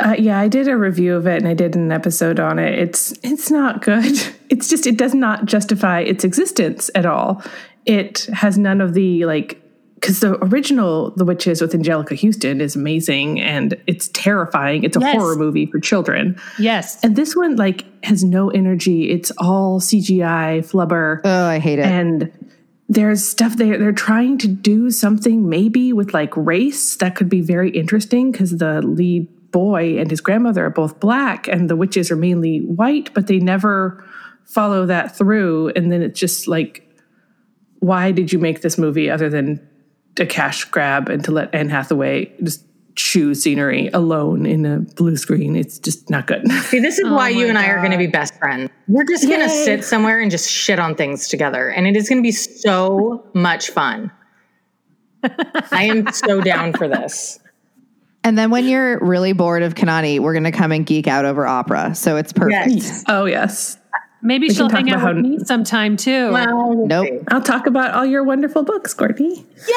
Uh, 0.00 0.16
yeah, 0.18 0.38
I 0.38 0.48
did 0.48 0.68
a 0.68 0.76
review 0.76 1.14
of 1.14 1.26
it 1.26 1.36
and 1.36 1.48
I 1.48 1.52
did 1.52 1.76
an 1.76 1.92
episode 1.92 2.40
on 2.40 2.58
it. 2.58 2.78
It's 2.78 3.12
it's 3.22 3.50
not 3.50 3.82
good. 3.82 4.04
It's 4.50 4.68
just 4.68 4.86
it 4.86 4.96
does 4.96 5.14
not 5.14 5.46
justify 5.46 6.00
its 6.00 6.22
existence 6.22 6.88
at 6.94 7.06
all. 7.06 7.42
It 7.86 8.26
has 8.32 8.56
none 8.56 8.80
of 8.80 8.94
the 8.94 9.24
like 9.24 9.60
because 10.04 10.20
the 10.20 10.34
original 10.44 11.12
The 11.16 11.24
Witches 11.24 11.62
with 11.62 11.72
Anjelica 11.72 12.20
Huston 12.20 12.60
is 12.60 12.76
amazing 12.76 13.40
and 13.40 13.74
it's 13.86 14.08
terrifying. 14.08 14.84
It's 14.84 14.98
a 14.98 15.00
Yes. 15.00 15.16
horror 15.16 15.34
movie 15.36 15.64
for 15.64 15.80
children. 15.80 16.36
yes. 16.58 16.98
And 17.02 17.16
this 17.16 17.34
one 17.34 17.56
like 17.56 17.86
has 18.04 18.22
no 18.22 18.50
energy. 18.50 19.08
It's 19.10 19.32
all 19.38 19.80
CGI 19.80 20.60
flubber 20.62 21.20
Oh, 21.24 21.46
I 21.46 21.58
hate 21.58 21.78
it. 21.78 21.86
and 21.86 22.30
there's 22.90 23.24
stuff 23.26 23.56
they 23.56 23.70
they're 23.78 23.92
trying 23.92 24.36
to 24.38 24.48
do 24.48 24.90
something 24.90 25.48
maybe 25.48 25.94
with 25.94 26.12
like 26.12 26.36
race 26.36 26.96
that 26.96 27.14
could 27.16 27.30
be 27.30 27.40
very 27.40 27.70
interesting 27.70 28.30
because 28.30 28.58
the 28.58 28.82
lead 28.82 29.26
boy 29.52 29.98
and 29.98 30.10
his 30.10 30.20
grandmother 30.20 30.66
are 30.66 30.70
both 30.70 31.00
black 31.00 31.48
and 31.48 31.70
the 31.70 31.76
witches 31.76 32.10
are 32.10 32.16
mainly 32.16 32.58
white 32.58 33.08
but 33.14 33.26
they 33.26 33.38
never 33.38 34.04
follow 34.44 34.84
that 34.84 35.16
through 35.16 35.68
and 35.76 35.90
then 35.90 36.02
it's 36.02 36.20
just 36.20 36.46
like 36.46 36.86
why 37.78 38.10
did 38.12 38.30
you 38.32 38.38
make 38.38 38.60
this 38.60 38.76
movie 38.76 39.08
other 39.08 39.30
than 39.30 39.66
a 40.18 40.26
cash 40.26 40.64
grab 40.64 41.08
and 41.08 41.24
to 41.24 41.32
let 41.32 41.54
Anne 41.54 41.68
Hathaway 41.68 42.32
just 42.42 42.64
chew 42.96 43.34
scenery 43.34 43.88
alone 43.88 44.46
in 44.46 44.64
a 44.64 44.78
blue 44.78 45.16
screen 45.16 45.56
it's 45.56 45.80
just 45.80 46.08
not 46.10 46.28
good 46.28 46.48
See, 46.64 46.78
this 46.78 46.98
is 46.98 47.04
oh 47.06 47.14
why 47.14 47.28
you 47.28 47.42
my 47.42 47.48
and 47.48 47.58
I 47.58 47.66
are 47.66 47.78
going 47.78 47.90
to 47.90 47.98
be 47.98 48.06
best 48.06 48.38
friends. 48.38 48.70
We're 48.86 49.04
just 49.04 49.26
going 49.26 49.40
to 49.40 49.48
sit 49.48 49.82
somewhere 49.84 50.20
and 50.20 50.30
just 50.30 50.48
shit 50.50 50.78
on 50.78 50.94
things 50.94 51.28
together, 51.28 51.68
and 51.70 51.86
it 51.86 51.96
is 51.96 52.08
going 52.08 52.18
to 52.18 52.22
be 52.22 52.32
so 52.32 53.26
much 53.34 53.70
fun. 53.70 54.12
I 55.24 55.84
am 55.84 56.12
so 56.12 56.40
down 56.40 56.74
for 56.74 56.86
this. 56.86 57.40
and 58.22 58.36
then 58.38 58.50
when 58.50 58.66
you're 58.66 58.98
really 59.00 59.32
bored 59.32 59.62
of 59.62 59.74
Kanani, 59.74 60.20
we're 60.20 60.34
going 60.34 60.44
to 60.44 60.52
come 60.52 60.70
and 60.70 60.84
geek 60.84 61.08
out 61.08 61.24
over 61.24 61.46
opera. 61.46 61.94
So 61.94 62.16
it's 62.16 62.32
perfect. 62.32 62.72
Yes. 62.72 63.04
oh 63.08 63.24
yes 63.24 63.78
Maybe 64.26 64.48
We 64.48 64.54
she'll 64.54 64.70
hang 64.70 64.90
out 64.90 65.00
about 65.02 65.16
with 65.16 65.24
how- 65.24 65.30
me 65.30 65.38
sometime 65.44 65.96
too. 65.96 66.32
Well, 66.32 66.74
we'll 66.74 66.86
Nope. 66.86 67.24
I'll 67.28 67.42
talk 67.42 67.66
about 67.66 67.92
all 67.94 68.06
your 68.06 68.24
wonderful 68.24 68.62
books, 68.62 68.94
Courtney. 68.94 69.34
Yay! 69.36 69.74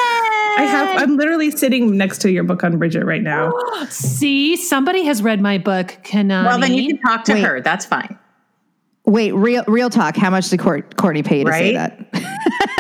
I 0.60 0.66
have. 0.68 1.02
I'm 1.02 1.18
literally 1.18 1.52
sitting 1.52 1.98
next 1.98 2.20
to 2.20 2.32
your 2.32 2.44
book 2.46 2.64
on 2.64 2.78
Bridget 2.80 3.04
right 3.06 3.22
now. 3.22 3.52
See, 3.90 4.56
somebody 4.56 5.04
has 5.04 5.22
read 5.22 5.42
my 5.42 5.58
book, 5.58 5.98
Kanani. 6.04 6.46
Well, 6.46 6.60
then 6.60 6.74
you 6.74 6.88
can 6.88 7.00
talk 7.02 7.26
to 7.26 7.34
Wait. 7.34 7.44
her. 7.44 7.62
That's 7.62 7.86
fine. 7.86 8.18
Wait, 9.06 9.34
real 9.34 9.64
real 9.68 9.90
talk. 9.90 10.16
How 10.18 10.30
much 10.30 10.50
did 10.50 10.60
Court, 10.60 10.96
Courtney 10.98 11.24
pay 11.24 11.44
to 11.44 11.52
say 11.52 11.74
that? 11.74 12.00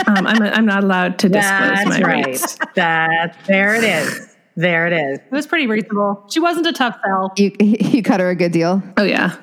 Um, 0.07 0.25
I'm. 0.25 0.41
I'm 0.41 0.65
not 0.65 0.85
allowed 0.85 1.19
to 1.19 1.27
disclose 1.27 1.59
That's 1.59 1.89
my 1.89 1.99
right. 2.01 2.25
rates. 2.27 2.57
That 2.75 3.35
there 3.45 3.75
it 3.75 3.83
is. 3.83 4.35
There 4.55 4.87
it 4.87 4.93
is. 4.93 5.19
it 5.19 5.31
was 5.31 5.45
pretty 5.45 5.67
reasonable. 5.67 6.23
She 6.29 6.39
wasn't 6.39 6.65
a 6.65 6.71
tough 6.71 6.97
sell. 7.05 7.33
You 7.35 7.51
you 7.59 8.01
cut 8.01 8.21
her 8.21 8.29
a 8.29 8.35
good 8.35 8.53
deal. 8.53 8.81
Oh 8.95 9.03
yeah. 9.03 9.35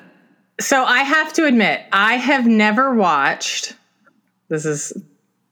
So 0.59 0.83
I 0.83 0.99
have 0.99 1.33
to 1.33 1.45
admit, 1.45 1.81
I 1.91 2.15
have 2.15 2.47
never 2.47 2.93
watched. 2.93 3.75
This 4.49 4.65
is 4.65 4.93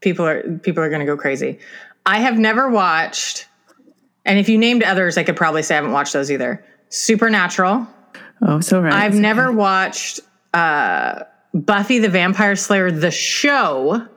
people 0.01 0.25
are 0.25 0.43
people 0.59 0.83
are 0.83 0.89
going 0.89 1.01
to 1.01 1.05
go 1.05 1.17
crazy. 1.17 1.59
I 2.05 2.19
have 2.19 2.37
never 2.37 2.69
watched, 2.69 3.47
and 4.25 4.39
if 4.39 4.47
you 4.47 4.57
named 4.57 4.83
others, 4.83 5.17
I 5.17 5.23
could 5.23 5.35
probably 5.35 5.63
say 5.63 5.75
I 5.75 5.77
haven't 5.77 5.91
watched 5.91 6.13
those 6.13 6.31
either. 6.31 6.63
Supernatural. 6.89 7.87
Oh, 8.41 8.59
so 8.59 8.81
right. 8.81 8.93
I've 8.93 9.15
never 9.15 9.51
watched 9.51 10.19
uh, 10.53 11.23
Buffy 11.53 11.99
the 11.99 12.09
Vampire 12.09 12.55
Slayer 12.55 12.91
the 12.91 13.11
show. 13.11 14.07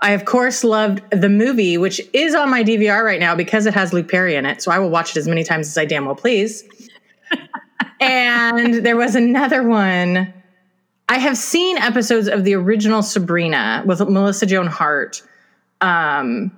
I 0.00 0.12
of 0.12 0.24
course 0.24 0.64
loved 0.64 1.02
the 1.10 1.28
movie, 1.28 1.78
which 1.78 2.00
is 2.12 2.34
on 2.34 2.50
my 2.50 2.64
DVR 2.64 3.04
right 3.04 3.20
now 3.20 3.36
because 3.36 3.66
it 3.66 3.74
has 3.74 3.92
Luke 3.92 4.10
Perry 4.10 4.34
in 4.34 4.44
it. 4.46 4.60
So 4.60 4.72
I 4.72 4.78
will 4.78 4.90
watch 4.90 5.10
it 5.10 5.16
as 5.16 5.28
many 5.28 5.44
times 5.44 5.68
as 5.68 5.78
I 5.78 5.84
damn 5.84 6.06
well 6.06 6.16
please. 6.16 6.64
And 8.00 8.74
there 8.74 8.96
was 8.96 9.14
another 9.14 9.62
one. 9.62 10.32
I 11.08 11.18
have 11.18 11.36
seen 11.36 11.76
episodes 11.78 12.28
of 12.28 12.44
the 12.44 12.54
original 12.54 13.02
Sabrina 13.02 13.82
with 13.86 14.00
Melissa 14.00 14.46
Joan 14.46 14.66
Hart. 14.66 15.22
Um, 15.80 16.56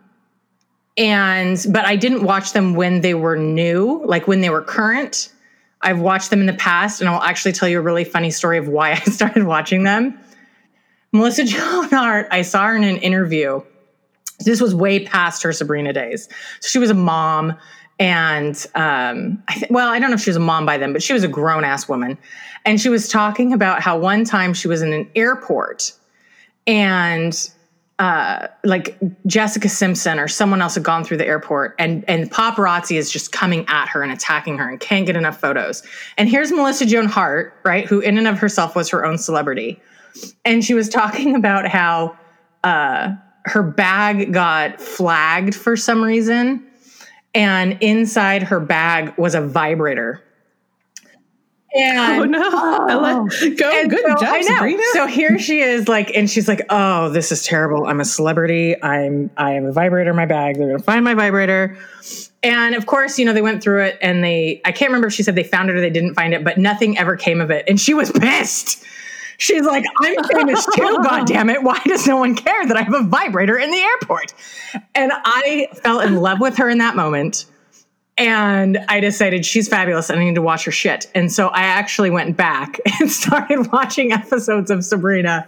and 0.96 1.64
but 1.70 1.84
I 1.84 1.96
didn't 1.96 2.22
watch 2.22 2.52
them 2.52 2.74
when 2.74 3.00
they 3.00 3.14
were 3.14 3.36
new, 3.36 4.02
like 4.04 4.28
when 4.28 4.40
they 4.40 4.50
were 4.50 4.62
current. 4.62 5.32
I've 5.82 6.00
watched 6.00 6.30
them 6.30 6.40
in 6.40 6.46
the 6.46 6.54
past, 6.54 7.00
and 7.00 7.10
I'll 7.10 7.20
actually 7.20 7.52
tell 7.52 7.68
you 7.68 7.78
a 7.78 7.82
really 7.82 8.04
funny 8.04 8.30
story 8.30 8.58
of 8.58 8.68
why 8.68 8.92
I 8.92 9.00
started 9.00 9.44
watching 9.44 9.82
them. 9.82 10.18
Melissa 11.12 11.44
Joan 11.46 11.88
Hart, 11.90 12.28
I 12.30 12.42
saw 12.42 12.66
her 12.66 12.76
in 12.76 12.84
an 12.84 12.96
interview. 12.98 13.60
This 14.40 14.60
was 14.60 14.74
way 14.74 15.04
past 15.04 15.42
her 15.42 15.52
Sabrina 15.52 15.92
days. 15.92 16.28
So 16.60 16.68
she 16.68 16.78
was 16.78 16.90
a 16.90 16.94
mom, 16.94 17.56
and 17.98 18.54
um, 18.74 19.42
I 19.48 19.54
th- 19.54 19.70
well, 19.70 19.88
I 19.88 19.98
don't 19.98 20.10
know 20.10 20.14
if 20.14 20.22
she 20.22 20.30
was 20.30 20.36
a 20.36 20.40
mom 20.40 20.66
by 20.66 20.78
then, 20.78 20.92
but 20.92 21.02
she 21.02 21.12
was 21.12 21.24
a 21.24 21.28
grown 21.28 21.64
ass 21.64 21.88
woman, 21.88 22.18
and 22.64 22.80
she 22.80 22.88
was 22.88 23.08
talking 23.08 23.52
about 23.52 23.80
how 23.80 23.98
one 23.98 24.24
time 24.24 24.54
she 24.54 24.68
was 24.68 24.82
in 24.82 24.92
an 24.92 25.08
airport, 25.14 25.92
and 26.66 27.50
uh, 27.98 28.48
like 28.64 28.98
Jessica 29.26 29.68
Simpson 29.68 30.18
or 30.18 30.26
someone 30.26 30.60
else 30.60 30.74
had 30.74 30.82
gone 30.82 31.04
through 31.04 31.18
the 31.18 31.26
airport 31.26 31.76
and 31.78 32.04
and 32.08 32.28
paparazzi 32.28 32.96
is 32.96 33.08
just 33.08 33.30
coming 33.30 33.64
at 33.68 33.88
her 33.88 34.02
and 34.02 34.10
attacking 34.10 34.58
her 34.58 34.68
and 34.68 34.80
can't 34.80 35.06
get 35.06 35.14
enough 35.14 35.40
photos. 35.40 35.84
And 36.18 36.28
here's 36.28 36.50
Melissa 36.50 36.86
Joan 36.86 37.06
Hart, 37.06 37.54
right, 37.64 37.86
who 37.86 38.00
in 38.00 38.18
and 38.18 38.26
of 38.26 38.38
herself 38.38 38.74
was 38.74 38.88
her 38.88 39.04
own 39.04 39.16
celebrity. 39.16 39.80
And 40.44 40.64
she 40.64 40.74
was 40.74 40.88
talking 40.88 41.36
about 41.36 41.68
how 41.68 42.16
uh, 42.64 43.14
her 43.44 43.62
bag 43.62 44.32
got 44.32 44.80
flagged 44.80 45.54
for 45.54 45.76
some 45.76 46.02
reason. 46.02 46.66
And 47.34 47.78
inside 47.80 48.44
her 48.44 48.60
bag 48.60 49.14
was 49.18 49.34
a 49.34 49.40
vibrator. 49.40 50.22
And 51.76 52.20
Oh 52.20 52.24
no! 52.24 52.38
I 52.40 52.94
oh. 52.94 53.28
like, 53.28 53.56
go. 53.58 53.68
and 53.68 53.90
Good 53.90 54.04
so- 54.06 54.24
job. 54.24 54.42
Sabrina. 54.44 54.82
So 54.92 55.08
here 55.08 55.40
she 55.40 55.58
is, 55.58 55.88
like, 55.88 56.14
and 56.14 56.30
she's 56.30 56.46
like, 56.46 56.60
"Oh, 56.70 57.08
this 57.08 57.32
is 57.32 57.44
terrible. 57.44 57.86
I'm 57.88 58.00
a 58.00 58.04
celebrity. 58.04 58.80
I'm 58.80 59.28
I 59.36 59.52
have 59.52 59.64
a 59.64 59.72
vibrator 59.72 60.10
in 60.10 60.16
my 60.16 60.26
bag. 60.26 60.56
They're 60.56 60.68
gonna 60.68 60.78
find 60.78 61.04
my 61.04 61.14
vibrator." 61.14 61.76
And 62.44 62.76
of 62.76 62.86
course, 62.86 63.18
you 63.18 63.24
know, 63.24 63.32
they 63.32 63.42
went 63.42 63.60
through 63.60 63.82
it, 63.82 63.98
and 64.00 64.22
they 64.22 64.60
I 64.64 64.70
can't 64.70 64.90
remember 64.90 65.08
if 65.08 65.14
she 65.14 65.24
said 65.24 65.34
they 65.34 65.42
found 65.42 65.68
it 65.68 65.74
or 65.74 65.80
they 65.80 65.90
didn't 65.90 66.14
find 66.14 66.32
it, 66.32 66.44
but 66.44 66.58
nothing 66.58 66.96
ever 66.96 67.16
came 67.16 67.40
of 67.40 67.50
it, 67.50 67.64
and 67.66 67.80
she 67.80 67.92
was 67.92 68.12
pissed. 68.12 68.84
She's 69.44 69.66
like, 69.66 69.84
I'm 70.00 70.24
famous 70.24 70.64
too, 70.74 70.98
God 71.02 71.26
damn 71.26 71.50
it. 71.50 71.62
Why 71.62 71.78
does 71.84 72.06
no 72.06 72.16
one 72.16 72.34
care 72.34 72.66
that 72.66 72.78
I 72.78 72.80
have 72.80 72.94
a 72.94 73.02
vibrator 73.02 73.58
in 73.58 73.70
the 73.70 73.76
airport? 73.78 74.32
And 74.94 75.12
I 75.12 75.68
fell 75.82 76.00
in 76.00 76.16
love 76.16 76.40
with 76.40 76.56
her 76.56 76.70
in 76.70 76.78
that 76.78 76.96
moment. 76.96 77.44
And 78.16 78.78
I 78.88 79.00
decided 79.00 79.44
she's 79.44 79.68
fabulous 79.68 80.08
and 80.08 80.18
I 80.18 80.24
need 80.24 80.36
to 80.36 80.42
watch 80.42 80.64
her 80.64 80.70
shit. 80.70 81.10
And 81.14 81.30
so 81.30 81.48
I 81.48 81.60
actually 81.60 82.08
went 82.08 82.38
back 82.38 82.80
and 83.00 83.10
started 83.10 83.70
watching 83.70 84.12
episodes 84.12 84.70
of 84.70 84.82
Sabrina 84.82 85.46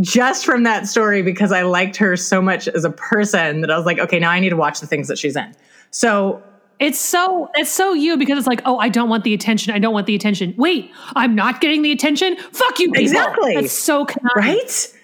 just 0.00 0.44
from 0.44 0.62
that 0.62 0.86
story 0.86 1.22
because 1.22 1.50
I 1.50 1.62
liked 1.62 1.96
her 1.96 2.16
so 2.16 2.40
much 2.40 2.68
as 2.68 2.84
a 2.84 2.90
person 2.90 3.62
that 3.62 3.70
I 3.70 3.76
was 3.76 3.84
like, 3.84 3.98
okay, 3.98 4.20
now 4.20 4.30
I 4.30 4.38
need 4.38 4.50
to 4.50 4.56
watch 4.56 4.78
the 4.78 4.86
things 4.86 5.08
that 5.08 5.18
she's 5.18 5.34
in. 5.34 5.52
So 5.90 6.40
It's 6.78 6.98
so 6.98 7.50
it's 7.54 7.70
so 7.70 7.92
you 7.92 8.16
because 8.16 8.38
it's 8.38 8.46
like, 8.46 8.62
oh, 8.64 8.78
I 8.78 8.88
don't 8.88 9.08
want 9.08 9.24
the 9.24 9.34
attention. 9.34 9.72
I 9.72 9.78
don't 9.78 9.94
want 9.94 10.06
the 10.06 10.14
attention. 10.14 10.54
Wait, 10.56 10.90
I'm 11.14 11.34
not 11.34 11.60
getting 11.60 11.82
the 11.82 11.92
attention. 11.92 12.36
Fuck 12.36 12.78
you, 12.78 12.90
people. 12.90 13.02
Exactly. 13.02 13.54
That's 13.54 13.72
so 13.72 14.06
Kanani. 14.06 14.34
right 14.36 14.94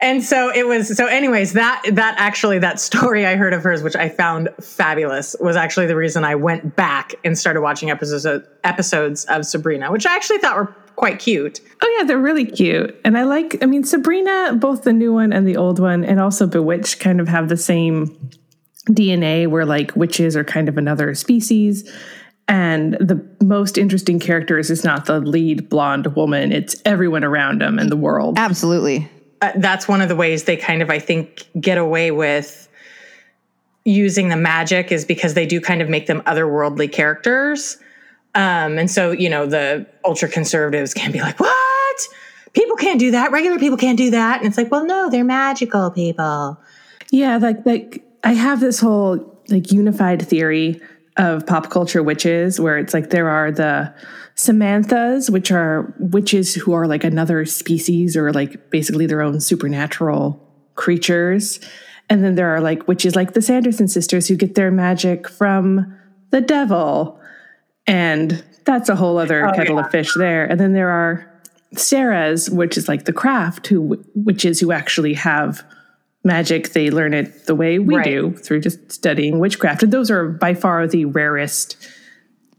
and 0.00 0.22
so 0.22 0.52
it 0.54 0.66
was 0.66 0.94
so 0.94 1.06
anyways 1.06 1.54
that 1.54 1.82
that 1.92 2.14
actually 2.18 2.58
that 2.58 2.78
story 2.80 3.24
i 3.24 3.36
heard 3.36 3.54
of 3.54 3.62
hers 3.62 3.82
which 3.82 3.96
i 3.96 4.08
found 4.08 4.48
fabulous 4.60 5.34
was 5.40 5.56
actually 5.56 5.86
the 5.86 5.96
reason 5.96 6.24
i 6.24 6.34
went 6.34 6.76
back 6.76 7.14
and 7.24 7.38
started 7.38 7.60
watching 7.62 7.90
episodes 7.90 8.24
of, 8.24 8.46
episodes 8.64 9.24
of 9.26 9.46
sabrina 9.46 9.90
which 9.90 10.06
i 10.06 10.14
actually 10.14 10.38
thought 10.38 10.56
were 10.56 10.74
quite 10.96 11.18
cute 11.18 11.60
Oh 11.82 11.96
yeah, 11.98 12.06
they're 12.06 12.18
really 12.18 12.46
cute, 12.46 12.98
and 13.04 13.18
I 13.18 13.24
like. 13.24 13.62
I 13.62 13.66
mean, 13.66 13.84
Sabrina, 13.84 14.54
both 14.58 14.84
the 14.84 14.94
new 14.94 15.12
one 15.12 15.30
and 15.30 15.46
the 15.46 15.56
old 15.56 15.78
one, 15.78 16.04
and 16.04 16.18
also 16.18 16.46
Bewitched, 16.46 17.00
kind 17.00 17.20
of 17.20 17.28
have 17.28 17.50
the 17.50 17.56
same 17.56 18.18
DNA, 18.90 19.46
where 19.48 19.66
like 19.66 19.94
witches 19.96 20.36
are 20.36 20.44
kind 20.44 20.68
of 20.68 20.78
another 20.78 21.14
species, 21.14 21.90
And 22.48 22.94
the 22.94 23.20
most 23.44 23.76
interesting 23.76 24.20
characters 24.20 24.70
is 24.70 24.84
not 24.84 25.06
the 25.06 25.18
lead 25.18 25.68
blonde 25.68 26.14
woman, 26.14 26.52
it's 26.52 26.76
everyone 26.84 27.24
around 27.24 27.60
them 27.60 27.78
in 27.78 27.88
the 27.88 27.96
world. 27.96 28.38
Absolutely. 28.38 29.10
Uh, 29.42 29.52
that's 29.56 29.88
one 29.88 30.00
of 30.00 30.08
the 30.08 30.16
ways 30.16 30.44
they 30.44 30.56
kind 30.56 30.80
of, 30.80 30.88
I 30.88 30.98
think, 30.98 31.46
get 31.60 31.76
away 31.76 32.10
with 32.10 32.68
using 33.84 34.28
the 34.28 34.36
magic 34.36 34.90
is 34.92 35.04
because 35.04 35.34
they 35.34 35.46
do 35.46 35.60
kind 35.60 35.82
of 35.82 35.88
make 35.88 36.06
them 36.06 36.20
otherworldly 36.22 36.90
characters. 36.90 37.78
Um, 38.34 38.78
and 38.78 38.90
so, 38.90 39.10
you 39.12 39.28
know, 39.28 39.46
the 39.46 39.86
ultra 40.04 40.28
conservatives 40.28 40.94
can 40.94 41.10
be 41.10 41.20
like, 41.20 41.40
what? 41.40 42.08
People 42.52 42.76
can't 42.76 42.98
do 42.98 43.10
that. 43.10 43.32
Regular 43.32 43.58
people 43.58 43.76
can't 43.76 43.98
do 43.98 44.10
that. 44.10 44.38
And 44.38 44.46
it's 44.46 44.56
like, 44.56 44.70
well, 44.70 44.86
no, 44.86 45.10
they're 45.10 45.24
magical 45.24 45.90
people. 45.90 46.58
Yeah, 47.10 47.36
like 47.36 47.64
like 47.64 48.02
I 48.26 48.32
have 48.32 48.58
this 48.58 48.80
whole 48.80 49.40
like 49.48 49.70
unified 49.70 50.20
theory 50.20 50.80
of 51.16 51.46
pop 51.46 51.70
culture 51.70 52.02
witches 52.02 52.60
where 52.60 52.76
it's 52.76 52.92
like 52.92 53.10
there 53.10 53.30
are 53.30 53.52
the 53.52 53.94
Samanthas, 54.34 55.30
which 55.30 55.52
are 55.52 55.94
witches 56.00 56.52
who 56.54 56.72
are 56.72 56.88
like 56.88 57.04
another 57.04 57.44
species 57.46 58.16
or 58.16 58.32
like 58.32 58.68
basically 58.70 59.06
their 59.06 59.22
own 59.22 59.40
supernatural 59.40 60.42
creatures. 60.74 61.60
And 62.10 62.24
then 62.24 62.34
there 62.34 62.52
are 62.52 62.60
like 62.60 62.88
witches 62.88 63.14
like 63.14 63.32
the 63.34 63.40
Sanderson 63.40 63.86
sisters 63.86 64.26
who 64.26 64.34
get 64.34 64.56
their 64.56 64.72
magic 64.72 65.28
from 65.28 65.96
the 66.30 66.40
devil. 66.40 67.20
And 67.86 68.44
that's 68.64 68.88
a 68.88 68.96
whole 68.96 69.18
other 69.18 69.46
Oh, 69.46 69.52
kettle 69.52 69.76
yeah. 69.76 69.84
of 69.84 69.92
fish 69.92 70.14
there. 70.16 70.44
And 70.46 70.58
then 70.58 70.72
there 70.72 70.90
are 70.90 71.32
Sarah's, 71.76 72.50
which 72.50 72.76
is 72.76 72.88
like 72.88 73.04
the 73.04 73.12
craft, 73.12 73.68
who 73.68 74.04
witches 74.16 74.58
who 74.58 74.72
actually 74.72 75.14
have 75.14 75.64
magic. 76.26 76.72
They 76.74 76.90
learn 76.90 77.14
it 77.14 77.46
the 77.46 77.54
way 77.54 77.78
we 77.78 77.96
Right. 77.96 78.04
do 78.04 78.32
through 78.32 78.60
just 78.60 78.92
studying 78.92 79.38
witchcraft. 79.38 79.82
And 79.82 79.92
those 79.92 80.10
are 80.10 80.28
by 80.28 80.52
far 80.54 80.86
the 80.86 81.06
rarest 81.06 81.76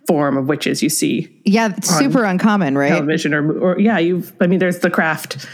form 0.07 0.37
of 0.37 0.47
witches 0.47 0.81
you 0.81 0.89
see 0.89 1.27
Yeah, 1.43 1.73
it's 1.77 1.89
super 1.89 2.23
uncommon, 2.23 2.77
right? 2.77 2.89
television 2.89 3.33
or, 3.33 3.51
or 3.59 3.79
yeah, 3.79 3.97
you've, 3.99 4.33
I 4.39 4.47
mean, 4.47 4.59
there's 4.59 4.79
the 4.79 4.89
craft. 4.89 5.45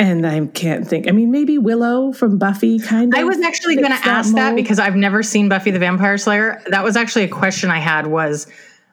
And 0.00 0.24
I 0.24 0.46
can't 0.46 0.86
think. 0.86 1.08
I 1.08 1.10
mean, 1.10 1.32
maybe 1.32 1.58
Willow 1.58 2.12
from 2.12 2.38
Buffy 2.38 2.78
kind 2.78 3.12
of. 3.12 3.18
I 3.18 3.24
was 3.24 3.40
actually 3.40 3.74
going 3.74 3.90
to 3.90 4.08
ask 4.08 4.32
that 4.36 4.50
mold. 4.52 4.56
because 4.56 4.78
I've 4.78 4.94
never 4.94 5.24
seen 5.24 5.48
Buffy 5.48 5.72
the 5.72 5.80
Vampire 5.80 6.16
Slayer. 6.16 6.62
That 6.68 6.84
was 6.84 6.96
actually 6.96 7.24
a 7.24 7.28
question 7.28 7.68
I 7.72 7.80
had 7.80 8.06
was, 8.06 8.46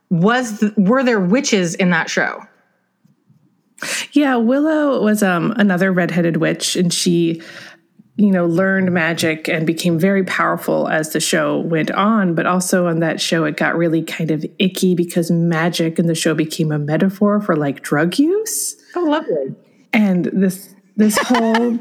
was, 0.09 0.61
th- 0.61 0.73
were 0.75 1.03
there 1.03 1.19
witches 1.19 1.75
in 1.75 1.91
that 1.91 2.09
show? 2.09 2.41
Yeah, 4.13 4.37
Willow 4.37 5.03
was 5.03 5.21
um, 5.21 5.51
another 5.57 5.91
redheaded 5.91 6.37
witch, 6.37 6.75
and 6.75 6.91
she, 6.91 7.41
you 8.17 8.31
know, 8.31 8.45
learned 8.45 8.93
magic 8.93 9.49
and 9.49 9.67
became 9.67 9.99
very 9.99 10.23
powerful 10.23 10.87
as 10.87 11.11
the 11.11 11.19
show 11.19 11.59
went 11.59 11.91
on. 11.91 12.33
But 12.33 12.45
also 12.45 12.87
on 12.87 12.99
that 12.99 13.19
show, 13.19 13.43
it 13.43 13.57
got 13.57 13.75
really 13.75 14.03
kind 14.03 14.31
of 14.31 14.45
icky 14.57 14.95
because 14.95 15.29
magic 15.29 15.99
in 15.99 16.07
the 16.07 16.15
show 16.15 16.33
became 16.33 16.71
a 16.71 16.79
metaphor 16.79 17.41
for 17.41 17.55
like 17.55 17.81
drug 17.81 18.17
use. 18.17 18.77
Oh, 18.95 19.03
lovely. 19.03 19.55
And 19.91 20.25
this 20.25 20.73
this 20.95 21.17
whole 21.21 21.79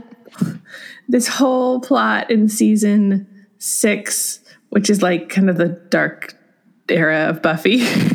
this 1.08 1.28
whole 1.28 1.80
plot 1.80 2.30
in 2.30 2.48
season 2.48 3.46
six, 3.58 4.40
which 4.70 4.90
is 4.90 5.02
like 5.02 5.28
kind 5.28 5.48
of 5.48 5.56
the 5.56 5.68
dark 5.68 6.34
era 6.88 7.28
of 7.28 7.42
Buffy. 7.42 7.86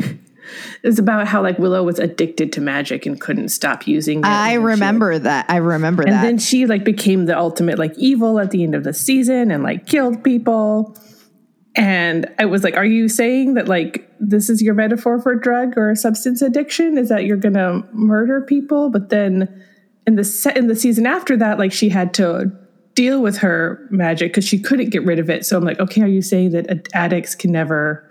is 0.82 0.98
about 0.98 1.28
how 1.28 1.42
like 1.42 1.58
Willow 1.58 1.82
was 1.82 1.98
addicted 1.98 2.52
to 2.54 2.60
magic 2.60 3.06
and 3.06 3.20
couldn't 3.20 3.48
stop 3.48 3.86
using 3.86 4.20
it. 4.20 4.26
I 4.26 4.30
then 4.30 4.52
she, 4.52 4.58
like, 4.58 4.66
remember 4.66 5.18
that. 5.18 5.46
I 5.48 5.56
remember 5.56 6.02
and 6.02 6.12
that. 6.12 6.16
And 6.16 6.26
then 6.26 6.38
she 6.38 6.66
like 6.66 6.84
became 6.84 7.26
the 7.26 7.38
ultimate 7.38 7.78
like 7.78 7.92
evil 7.96 8.38
at 8.38 8.50
the 8.50 8.62
end 8.62 8.74
of 8.74 8.84
the 8.84 8.94
season 8.94 9.50
and 9.50 9.62
like 9.62 9.86
killed 9.86 10.24
people. 10.24 10.96
And 11.76 12.26
I 12.38 12.46
was 12.46 12.64
like, 12.64 12.76
are 12.76 12.84
you 12.84 13.08
saying 13.08 13.54
that 13.54 13.68
like 13.68 14.10
this 14.18 14.50
is 14.50 14.62
your 14.62 14.74
metaphor 14.74 15.20
for 15.20 15.34
drug 15.34 15.76
or 15.76 15.94
substance 15.94 16.42
addiction? 16.42 16.98
Is 16.98 17.08
that 17.10 17.24
you're 17.24 17.36
gonna 17.36 17.86
murder 17.92 18.40
people? 18.40 18.90
But 18.90 19.10
then 19.10 19.64
in 20.06 20.16
the 20.16 20.24
se- 20.24 20.56
in 20.56 20.66
the 20.66 20.76
season 20.76 21.06
after 21.06 21.36
that, 21.36 21.58
like 21.58 21.72
she 21.72 21.90
had 21.90 22.14
to 22.14 22.50
deal 22.94 23.22
with 23.22 23.38
her 23.38 23.86
magic 23.90 24.32
because 24.32 24.44
she 24.44 24.58
couldn't 24.58 24.90
get 24.90 25.04
rid 25.04 25.18
of 25.18 25.30
it. 25.30 25.46
So 25.46 25.56
I'm 25.56 25.64
like, 25.64 25.78
okay, 25.78 26.02
are 26.02 26.08
you 26.08 26.22
saying 26.22 26.50
that 26.50 26.88
addicts 26.92 27.34
can 27.34 27.52
never 27.52 28.09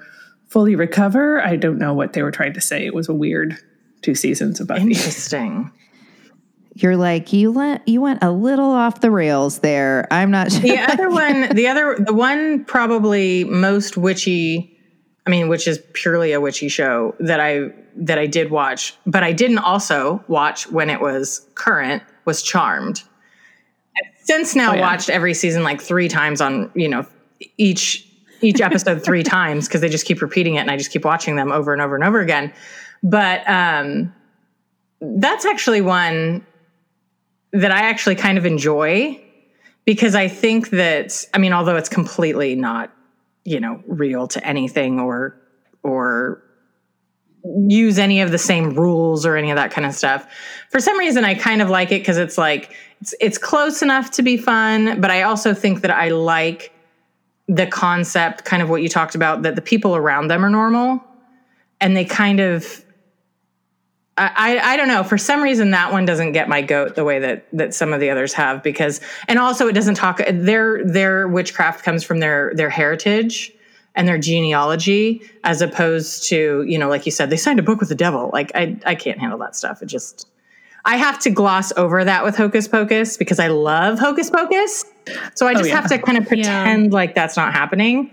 fully 0.50 0.76
recover? 0.76 1.42
I 1.42 1.56
don't 1.56 1.78
know 1.78 1.94
what 1.94 2.14
they 2.14 2.22
were 2.24 2.32
trying 2.32 2.54
to 2.54 2.62
say. 2.62 2.86
It 2.86 2.94
was 2.94 3.08
a 3.10 3.14
weird 3.14 3.58
two 4.02 4.16
seasons 4.16 4.60
of 4.60 4.68
Buffy. 4.68 4.82
Interesting. 4.84 5.72
You're 6.76 6.96
like 6.98 7.34
you 7.34 7.52
went 7.52 7.86
you 7.88 8.00
went 8.00 8.24
a 8.24 8.32
little 8.32 8.70
off 8.72 9.02
the 9.02 9.12
rails 9.12 9.60
there. 9.60 10.08
I'm 10.12 10.32
not 10.32 10.52
sure. 10.52 10.62
the 10.62 10.78
other 10.80 11.10
one, 11.10 11.50
the 11.56 11.68
other, 11.68 11.96
the 12.00 12.14
one 12.14 12.64
probably 12.66 13.44
most 13.44 13.98
witchy, 13.98 14.78
I 15.28 15.30
mean, 15.30 15.50
which 15.50 15.68
is 15.68 15.80
purely 15.94 16.32
a 16.32 16.40
witchy 16.40 16.70
show 16.70 17.16
that 17.20 17.40
I 17.42 17.72
that 17.98 18.18
I 18.18 18.28
did 18.28 18.50
watch, 18.50 18.96
but 19.06 19.24
I 19.24 19.34
didn't 19.34 19.58
also 19.58 20.24
watch 20.30 20.72
when 20.72 20.90
it 20.90 21.02
was 21.02 21.46
current 21.56 22.02
was 22.24 22.42
Charmed. 22.42 23.04
I've 23.98 24.12
since 24.26 24.56
now 24.56 24.72
Oh, 24.72 24.76
yeah. 24.76 24.82
watched 24.82 25.10
every 25.10 25.34
season 25.34 25.64
like 25.64 25.82
three 25.82 26.08
times 26.08 26.40
on 26.40 26.72
you 26.76 26.88
know 26.88 27.06
each 27.58 28.08
each 28.42 28.62
episode 28.62 29.04
three 29.04 29.24
times 29.38 29.68
because 29.68 29.82
they 29.82 29.90
just 29.90 30.06
keep 30.06 30.22
repeating 30.22 30.56
it 30.56 30.60
and 30.60 30.72
I 30.72 30.78
just 30.78 30.92
keep 30.92 31.06
watching 31.06 31.36
them 31.36 31.52
over 31.52 31.74
and 31.74 31.82
over 31.82 31.96
and 31.96 32.04
over 32.04 32.20
again. 32.20 32.54
But 33.04 33.48
um, 33.50 34.14
that's 35.02 35.46
actually 35.46 35.82
one 35.82 36.46
that 37.52 37.72
I 37.72 37.80
actually 37.80 38.16
kind 38.16 38.38
of 38.38 38.46
enjoy 38.46 39.20
because 39.86 40.16
I 40.16 40.28
think 40.28 40.70
that 40.72 41.26
I 41.34 41.38
mean, 41.38 41.54
although 41.54 41.76
it's 41.76 41.90
completely 41.90 42.56
not, 42.56 42.94
you 43.44 43.60
know, 43.60 43.82
real 43.88 44.28
to 44.28 44.46
anything 44.46 45.00
or 45.00 45.36
or 45.84 46.44
use 47.68 47.98
any 47.98 48.22
of 48.22 48.32
the 48.32 48.38
same 48.38 48.74
rules 48.74 49.26
or 49.26 49.38
any 49.38 49.50
of 49.50 49.56
that 49.56 49.72
kind 49.72 49.88
of 49.88 49.94
stuff. 49.94 50.28
For 50.70 50.80
some 50.80 50.98
reason 50.98 51.24
I 51.24 51.36
kind 51.36 51.62
of 51.62 51.70
like 51.70 51.92
it 51.92 52.02
because 52.02 52.18
it's 52.18 52.38
like 52.38 52.74
it's 53.02 53.16
it's 53.20 53.38
close 53.38 53.82
enough 53.82 54.12
to 54.12 54.22
be 54.22 54.38
fun, 54.38 55.00
but 55.00 55.10
I 55.10 55.24
also 55.24 55.54
think 55.54 55.82
that 55.82 55.92
I 55.92 56.10
like 56.10 56.74
the 57.50 57.66
concept, 57.66 58.46
kind 58.46 58.62
of 58.62 58.70
what 58.70 58.84
you 58.84 58.88
talked 58.88 59.16
about, 59.16 59.42
that 59.42 59.56
the 59.56 59.62
people 59.62 59.96
around 59.96 60.28
them 60.28 60.46
are 60.46 60.50
normal 60.50 61.04
and 61.82 61.98
they 61.98 62.06
kind 62.06 62.40
of 62.40 62.86
I, 64.22 64.60
I 64.60 64.76
don't 64.76 64.90
know. 64.90 65.02
For 65.04 65.18
some 65.18 65.42
reason, 65.42 65.72
that 65.72 65.94
one 65.94 66.04
doesn't 66.04 66.34
get 66.34 66.50
my 66.50 66.62
goat 66.62 66.96
the 66.96 67.06
way 67.06 67.20
that 67.20 67.48
that 67.54 67.74
some 67.74 67.94
of 67.94 68.02
the 68.02 68.10
others 68.10 68.34
have. 68.34 68.62
Because 68.62 69.00
and 69.30 69.40
also 69.40 69.68
it 69.68 69.72
doesn't 69.72 69.96
talk. 69.96 70.20
Their 70.30 70.84
their 70.86 71.26
witchcraft 71.30 71.86
comes 71.86 72.04
from 72.04 72.20
their 72.20 72.52
their 72.54 72.70
heritage 72.70 73.54
and 73.96 74.10
their 74.10 74.18
genealogy, 74.18 75.22
as 75.46 75.62
opposed 75.62 76.26
to 76.26 76.66
you 76.68 76.78
know, 76.78 76.90
like 76.90 77.06
you 77.06 77.14
said, 77.14 77.30
they 77.30 77.38
signed 77.38 77.60
a 77.60 77.64
book 77.64 77.80
with 77.80 77.88
the 77.88 77.96
devil. 77.96 78.30
Like 78.34 78.52
I 78.56 78.78
I 78.86 78.94
can't 78.94 79.20
handle 79.20 79.40
that 79.40 79.56
stuff. 79.56 79.82
It 79.82 79.86
just 79.86 80.28
I 80.90 80.96
have 80.98 81.20
to 81.20 81.30
gloss 81.30 81.72
over 81.78 82.04
that 82.04 82.24
with 82.24 82.36
Hocus 82.36 82.68
Pocus 82.68 83.16
because 83.16 83.38
I 83.38 83.48
love 83.50 84.00
Hocus 84.00 84.32
Pocus. 84.32 84.86
So 85.36 85.48
I 85.48 85.54
just 85.54 85.70
yeah. 85.70 85.76
have 85.76 85.88
to 85.92 86.00
kind 86.00 86.18
of 86.18 86.28
pretend 86.28 86.94
like 86.94 87.14
that's 87.14 87.38
not 87.38 87.54
happening. 87.54 88.12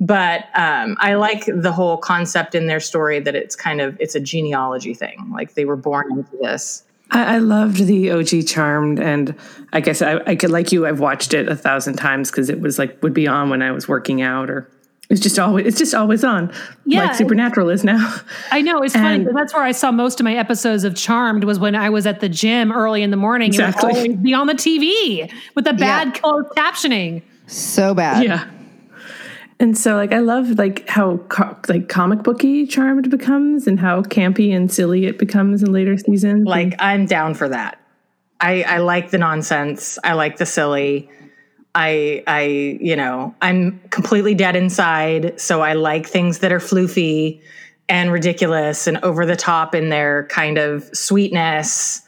But 0.00 0.46
um, 0.56 0.96
I 0.98 1.14
like 1.14 1.44
the 1.46 1.70
whole 1.70 1.98
concept 1.98 2.56
in 2.56 2.66
their 2.66 2.80
story 2.80 3.20
that 3.20 3.36
it's 3.36 3.54
kind 3.54 3.80
of 3.80 3.96
it's 4.00 4.16
a 4.16 4.20
genealogy 4.20 4.92
thing. 4.92 5.30
Like 5.32 5.54
they 5.54 5.64
were 5.64 5.76
born 5.76 6.10
into 6.10 6.36
this. 6.42 6.82
I, 7.12 7.36
I 7.36 7.38
loved 7.38 7.76
the 7.76 8.10
OG 8.10 8.48
Charmed, 8.48 8.98
and 8.98 9.32
I 9.72 9.80
guess 9.80 10.02
I, 10.02 10.16
I 10.26 10.34
could 10.34 10.50
like 10.50 10.72
you. 10.72 10.84
I've 10.84 10.98
watched 10.98 11.32
it 11.32 11.48
a 11.48 11.54
thousand 11.54 11.94
times 11.94 12.32
because 12.32 12.50
it 12.50 12.60
was 12.60 12.76
like 12.76 13.00
would 13.04 13.14
be 13.14 13.28
on 13.28 13.50
when 13.50 13.62
I 13.62 13.70
was 13.70 13.86
working 13.86 14.20
out, 14.20 14.50
or 14.50 14.68
it's 15.08 15.20
just 15.20 15.38
always 15.38 15.66
it's 15.66 15.78
just 15.78 15.94
always 15.94 16.24
on. 16.24 16.52
Yeah, 16.84 17.04
like 17.06 17.14
Supernatural 17.14 17.68
is 17.70 17.84
now. 17.84 18.14
I 18.50 18.60
know 18.62 18.82
it's 18.82 18.94
funny. 18.94 19.16
And- 19.16 19.26
'cause 19.26 19.34
That's 19.34 19.54
where 19.54 19.62
I 19.62 19.72
saw 19.72 19.90
most 19.92 20.20
of 20.20 20.24
my 20.24 20.34
episodes 20.34 20.84
of 20.84 20.94
Charmed 20.94 21.44
was 21.44 21.58
when 21.58 21.74
I 21.76 21.90
was 21.90 22.06
at 22.06 22.20
the 22.20 22.28
gym 22.28 22.72
early 22.72 23.02
in 23.02 23.10
the 23.10 23.16
morning. 23.16 23.48
Exactly. 23.48 23.90
It 23.90 23.92
would 23.94 23.96
always 24.08 24.16
be 24.18 24.34
on 24.34 24.46
the 24.46 24.54
TV 24.54 25.30
with 25.54 25.64
the 25.64 25.72
bad 25.74 26.08
Yeah. 26.08 26.20
closed 26.20 26.48
captioning. 26.56 27.22
so 27.46 27.94
bad. 27.94 28.24
yeah. 28.24 28.44
And 29.58 29.78
so, 29.78 29.94
like, 29.96 30.12
I 30.12 30.18
love 30.18 30.58
like 30.58 30.86
how 30.88 31.16
co- 31.28 31.56
like 31.68 31.88
comic 31.88 32.22
booky 32.22 32.66
Charmed 32.66 33.08
becomes, 33.08 33.66
and 33.66 33.80
how 33.80 34.02
campy 34.02 34.54
and 34.54 34.70
silly 34.70 35.06
it 35.06 35.18
becomes 35.18 35.62
in 35.62 35.72
later 35.72 35.96
seasons. 35.96 36.46
Like 36.46 36.74
I'm 36.78 37.06
down 37.06 37.32
for 37.34 37.48
that. 37.48 37.80
I, 38.38 38.62
I 38.64 38.78
like 38.78 39.10
the 39.12 39.16
nonsense. 39.18 39.98
I 40.04 40.12
like 40.12 40.36
the 40.36 40.44
silly. 40.44 41.08
I 41.76 42.24
I 42.26 42.42
you 42.80 42.96
know 42.96 43.34
I'm 43.42 43.78
completely 43.90 44.34
dead 44.34 44.56
inside, 44.56 45.38
so 45.38 45.60
I 45.60 45.74
like 45.74 46.06
things 46.06 46.38
that 46.38 46.50
are 46.50 46.58
floofy 46.58 47.40
and 47.88 48.10
ridiculous 48.10 48.86
and 48.86 48.96
over 49.04 49.26
the 49.26 49.36
top 49.36 49.74
in 49.74 49.90
their 49.90 50.24
kind 50.28 50.58
of 50.58 50.88
sweetness. 50.96 52.02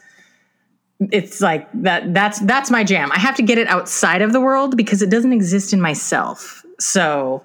It's 1.11 1.39
like 1.39 1.69
that. 1.83 2.13
That's 2.13 2.39
that's 2.39 2.71
my 2.71 2.83
jam. 2.83 3.11
I 3.11 3.19
have 3.19 3.35
to 3.35 3.43
get 3.43 3.59
it 3.59 3.67
outside 3.67 4.23
of 4.23 4.33
the 4.33 4.41
world 4.41 4.75
because 4.75 5.03
it 5.03 5.11
doesn't 5.11 5.33
exist 5.33 5.71
in 5.71 5.79
myself. 5.79 6.65
So 6.79 7.43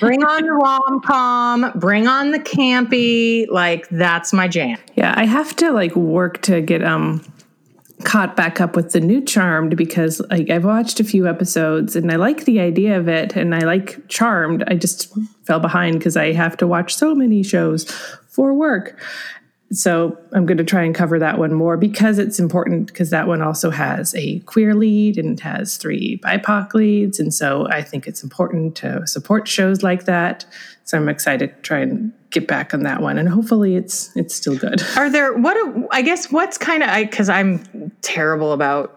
bring 0.00 0.24
on 0.24 0.42
the 0.46 0.52
rom 0.52 1.00
com, 1.04 1.72
bring 1.76 2.08
on 2.08 2.30
the 2.30 2.40
campy. 2.40 3.46
Like 3.50 3.86
that's 3.90 4.32
my 4.32 4.48
jam. 4.48 4.78
Yeah, 4.96 5.12
I 5.14 5.26
have 5.26 5.54
to 5.56 5.72
like 5.72 5.94
work 5.94 6.40
to 6.42 6.62
get 6.62 6.82
um 6.82 7.22
caught 8.04 8.36
back 8.36 8.60
up 8.60 8.76
with 8.76 8.92
the 8.92 9.00
new 9.00 9.20
Charmed 9.20 9.76
because 9.76 10.20
like 10.30 10.50
I've 10.50 10.64
watched 10.64 11.00
a 11.00 11.04
few 11.04 11.28
episodes 11.28 11.96
and 11.96 12.10
I 12.10 12.16
like 12.16 12.44
the 12.44 12.60
idea 12.60 12.98
of 12.98 13.08
it 13.08 13.36
and 13.36 13.54
I 13.54 13.60
like 13.60 14.06
Charmed. 14.08 14.64
I 14.66 14.74
just 14.74 15.12
fell 15.44 15.60
behind 15.60 15.98
because 15.98 16.16
I 16.16 16.32
have 16.32 16.56
to 16.58 16.66
watch 16.66 16.94
so 16.94 17.14
many 17.14 17.42
shows 17.42 17.90
for 18.28 18.54
work. 18.54 18.98
So 19.72 20.18
I'm 20.32 20.46
going 20.46 20.58
to 20.58 20.64
try 20.64 20.82
and 20.82 20.94
cover 20.94 21.18
that 21.20 21.38
one 21.38 21.54
more 21.54 21.76
because 21.76 22.18
it's 22.18 22.40
important 22.40 22.88
because 22.88 23.10
that 23.10 23.28
one 23.28 23.40
also 23.40 23.70
has 23.70 24.14
a 24.16 24.40
queer 24.40 24.74
lead 24.74 25.16
and 25.16 25.38
has 25.40 25.76
three 25.76 26.18
BIPOC 26.24 26.74
leads. 26.74 27.20
And 27.20 27.32
so 27.32 27.68
I 27.68 27.82
think 27.82 28.08
it's 28.08 28.24
important 28.24 28.74
to 28.76 29.06
support 29.06 29.46
shows 29.46 29.84
like 29.84 30.06
that. 30.06 30.44
So 30.84 30.98
I'm 30.98 31.08
excited 31.08 31.54
to 31.54 31.62
try 31.62 31.78
and 31.78 32.12
get 32.30 32.46
back 32.46 32.72
on 32.72 32.82
that 32.84 33.02
one 33.02 33.18
and 33.18 33.28
hopefully 33.28 33.76
it's 33.76 34.14
it's 34.16 34.34
still 34.34 34.56
good. 34.56 34.82
Are 34.96 35.10
there 35.10 35.36
what? 35.36 35.54
do- 35.54 35.88
I 35.90 36.02
guess 36.02 36.30
what's 36.30 36.58
kind 36.58 36.82
of 36.82 36.88
I 36.88 37.04
because 37.04 37.28
I'm 37.28 37.92
terrible 38.02 38.52
about. 38.52 38.96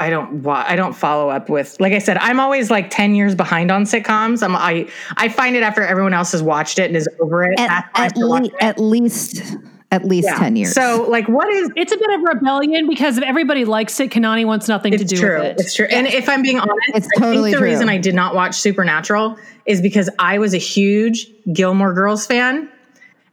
I 0.00 0.10
don't 0.10 0.44
wa- 0.44 0.64
I 0.64 0.76
don't 0.76 0.92
follow 0.92 1.28
up 1.28 1.48
with 1.48 1.76
like 1.80 1.92
I 1.92 1.98
said 1.98 2.18
I'm 2.18 2.38
always 2.38 2.70
like 2.70 2.88
10 2.88 3.16
years 3.16 3.34
behind 3.34 3.72
on 3.72 3.82
sitcoms. 3.82 4.44
I'm 4.44 4.54
I 4.54 4.88
I 5.16 5.28
find 5.28 5.56
it 5.56 5.64
after 5.64 5.82
everyone 5.82 6.14
else 6.14 6.30
has 6.32 6.42
watched 6.42 6.78
it 6.78 6.84
and 6.84 6.96
is 6.96 7.08
over 7.20 7.42
it. 7.44 7.58
At, 7.58 7.68
that's 7.68 7.92
when 7.92 8.02
I 8.02 8.06
at, 8.06 8.10
start 8.16 8.30
watching 8.30 8.52
le- 8.52 8.58
at 8.60 8.78
least 8.78 9.56
at 9.90 10.04
least 10.04 10.28
Yeah. 10.28 10.38
10 10.38 10.56
years. 10.56 10.72
So 10.72 11.06
like 11.08 11.28
what 11.28 11.48
is 11.48 11.70
It's 11.76 11.92
a 11.92 11.96
bit 11.96 12.10
of 12.10 12.20
rebellion 12.22 12.86
because 12.88 13.16
if 13.18 13.24
everybody 13.24 13.64
likes 13.64 13.98
it, 14.00 14.10
Kanani 14.10 14.44
wants 14.44 14.68
nothing 14.68 14.92
to 14.96 15.04
do 15.04 15.16
true. 15.16 15.38
with 15.38 15.44
it. 15.44 15.60
It's 15.60 15.74
true. 15.74 15.84
It's 15.86 15.92
true. 15.94 15.98
And 15.98 16.06
if 16.06 16.28
I'm 16.28 16.42
being 16.42 16.58
honest, 16.58 16.74
It's 16.94 17.08
I 17.16 17.20
totally 17.20 17.50
think 17.50 17.56
the 17.56 17.60
true. 17.60 17.70
reason 17.70 17.88
I 17.88 17.96
did 17.98 18.14
not 18.14 18.34
watch 18.34 18.54
Supernatural 18.56 19.36
is 19.66 19.80
because 19.80 20.10
I 20.18 20.38
was 20.38 20.52
a 20.54 20.58
huge 20.58 21.26
Gilmore 21.52 21.94
Girls 21.94 22.26
fan 22.26 22.68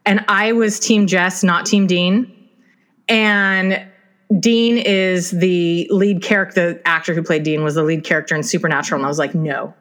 and 0.05 0.23
I 0.27 0.53
was 0.53 0.79
team 0.79 1.07
Jess, 1.07 1.43
not 1.43 1.65
team 1.65 1.87
Dean. 1.87 2.31
And 3.09 3.85
Dean 4.39 4.77
is 4.77 5.31
the 5.31 5.87
lead 5.91 6.23
character, 6.23 6.73
the 6.73 6.87
actor 6.87 7.13
who 7.13 7.21
played 7.21 7.43
Dean 7.43 7.63
was 7.63 7.75
the 7.75 7.83
lead 7.83 8.03
character 8.03 8.33
in 8.35 8.43
Supernatural. 8.43 8.99
And 8.99 9.05
I 9.05 9.09
was 9.09 9.19
like, 9.19 9.35
no, 9.35 9.73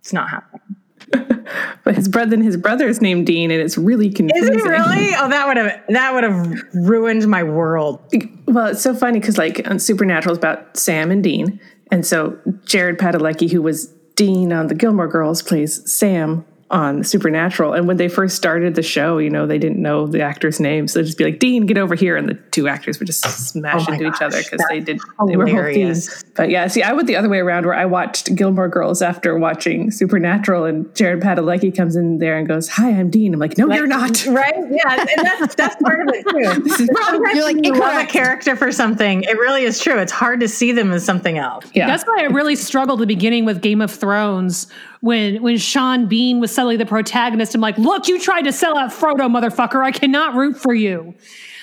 it's 0.00 0.12
not 0.12 0.28
happening. 0.30 0.76
But 1.84 1.94
his 1.94 2.08
brother 2.08 2.34
and 2.34 2.44
his 2.44 2.56
brother's 2.56 3.00
named 3.00 3.26
Dean 3.26 3.50
and 3.50 3.60
it's 3.60 3.78
really 3.78 4.10
confusing. 4.10 4.54
Is 4.54 4.64
it 4.64 4.68
really? 4.68 5.10
Oh, 5.16 5.28
that 5.28 5.46
would 5.46 5.56
have 5.56 5.80
that 5.88 6.14
would 6.14 6.24
have 6.24 6.62
ruined 6.74 7.26
my 7.28 7.42
world. 7.42 8.00
Well, 8.46 8.68
it's 8.68 8.82
so 8.82 8.94
funny 8.94 9.20
because 9.20 9.38
like 9.38 9.68
on 9.68 9.78
Supernatural 9.78 10.32
is 10.32 10.38
about 10.38 10.76
Sam 10.76 11.10
and 11.10 11.22
Dean, 11.22 11.60
and 11.90 12.06
so 12.06 12.38
Jared 12.64 12.98
Padalecki, 12.98 13.50
who 13.50 13.62
was 13.62 13.86
Dean 14.16 14.52
on 14.52 14.66
the 14.68 14.74
Gilmore 14.74 15.08
Girls, 15.08 15.42
plays 15.42 15.90
Sam 15.90 16.44
on 16.70 17.02
Supernatural. 17.02 17.72
And 17.72 17.88
when 17.88 17.96
they 17.96 18.08
first 18.08 18.36
started 18.36 18.74
the 18.76 18.82
show, 18.82 19.18
you 19.18 19.28
know, 19.28 19.46
they 19.46 19.58
didn't 19.58 19.82
know 19.82 20.06
the 20.06 20.22
actor's 20.22 20.60
name, 20.60 20.86
so 20.86 20.98
they'd 20.98 21.06
just 21.06 21.18
be 21.18 21.24
like, 21.24 21.38
"Dean, 21.38 21.66
get 21.66 21.78
over 21.78 21.94
here," 21.94 22.16
and 22.16 22.28
the 22.28 22.34
two 22.52 22.68
actors 22.68 22.98
would 23.00 23.06
just 23.06 23.26
oh 23.26 23.30
smash 23.30 23.82
Oh 23.88 23.90
my 23.90 23.96
into 23.96 24.08
each 24.08 24.22
other 24.22 24.38
because 24.38 24.64
they 24.68 24.80
did 24.80 24.98
that's 24.98 25.28
they 25.28 25.36
were 25.36 25.46
both 25.46 25.54
hilarious. 25.54 26.22
Dean. 26.22 26.32
But 26.36 26.50
yeah, 26.50 26.68
see, 26.68 26.82
I 26.82 26.92
went 26.92 27.08
the 27.08 27.16
other 27.16 27.28
way 27.28 27.38
around 27.38 27.66
where 27.66 27.74
I 27.74 27.86
watched 27.86 28.34
Gilmore 28.34 28.68
Girls 28.68 29.02
after 29.02 29.36
watching 29.36 29.90
Supernatural, 29.90 30.64
and 30.64 30.94
Jared 30.94 31.20
Padalecki 31.20 31.76
comes 31.76 31.96
in 31.96 32.18
there 32.18 32.38
and 32.38 32.46
goes, 32.46 32.68
"Hi, 32.68 32.90
I'm 32.90 33.10
Dean." 33.10 33.34
I'm 33.34 33.40
like, 33.40 33.58
"No, 33.58 33.72
you're 33.72 33.86
not." 33.86 34.26
Right? 34.30 34.54
Yeah, 34.70 35.00
and 35.00 35.26
that's 35.26 35.54
that's 35.56 35.76
part 35.82 36.00
of 36.00 36.08
it 36.14 36.24
too. 36.28 36.68
Sometimes 36.86 37.34
You're 37.34 37.44
like, 37.44 37.56
when 37.56 37.64
you 37.64 37.74
love 37.74 38.00
a 38.00 38.06
character 38.06 38.54
for 38.54 38.70
something. 38.70 39.22
It 39.24 39.36
really 39.38 39.64
is 39.64 39.80
true. 39.80 39.98
It's 39.98 40.12
hard 40.12 40.40
to 40.40 40.48
see 40.48 40.72
them 40.72 40.92
as 40.92 41.04
something 41.04 41.36
else. 41.36 41.66
Yeah. 41.74 41.86
That's 41.86 42.04
why 42.04 42.18
I 42.20 42.26
really 42.26 42.54
struggled 42.54 43.00
the 43.00 43.06
beginning 43.06 43.44
with 43.44 43.60
Game 43.60 43.80
of 43.80 43.90
Thrones 43.90 44.68
when 45.00 45.42
when 45.42 45.56
Sean 45.56 46.06
Bean 46.06 46.40
was 46.40 46.54
suddenly 46.54 46.76
the 46.76 46.86
protagonist. 46.86 47.54
I'm 47.54 47.60
like, 47.60 47.78
look, 47.78 48.08
you 48.08 48.20
tried 48.20 48.42
to 48.42 48.52
sell 48.52 48.76
out 48.76 48.90
Frodo, 48.90 49.28
motherfucker. 49.28 49.82
I 49.82 49.90
cannot 49.90 50.34
root 50.34 50.56
for 50.56 50.74
you. 50.74 51.14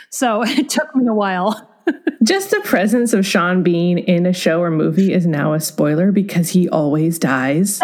So 0.09 0.43
it 0.45 0.69
took 0.69 0.95
me 0.95 1.07
a 1.07 1.13
while. 1.13 1.73
Just 2.23 2.51
the 2.51 2.59
presence 2.61 3.13
of 3.13 3.25
Sean 3.25 3.63
Bean 3.63 3.97
in 3.97 4.25
a 4.25 4.33
show 4.33 4.61
or 4.61 4.71
movie 4.71 5.13
is 5.13 5.25
now 5.25 5.53
a 5.53 5.59
spoiler 5.59 6.11
because 6.11 6.49
he 6.49 6.67
always 6.67 7.17
dies. 7.17 7.79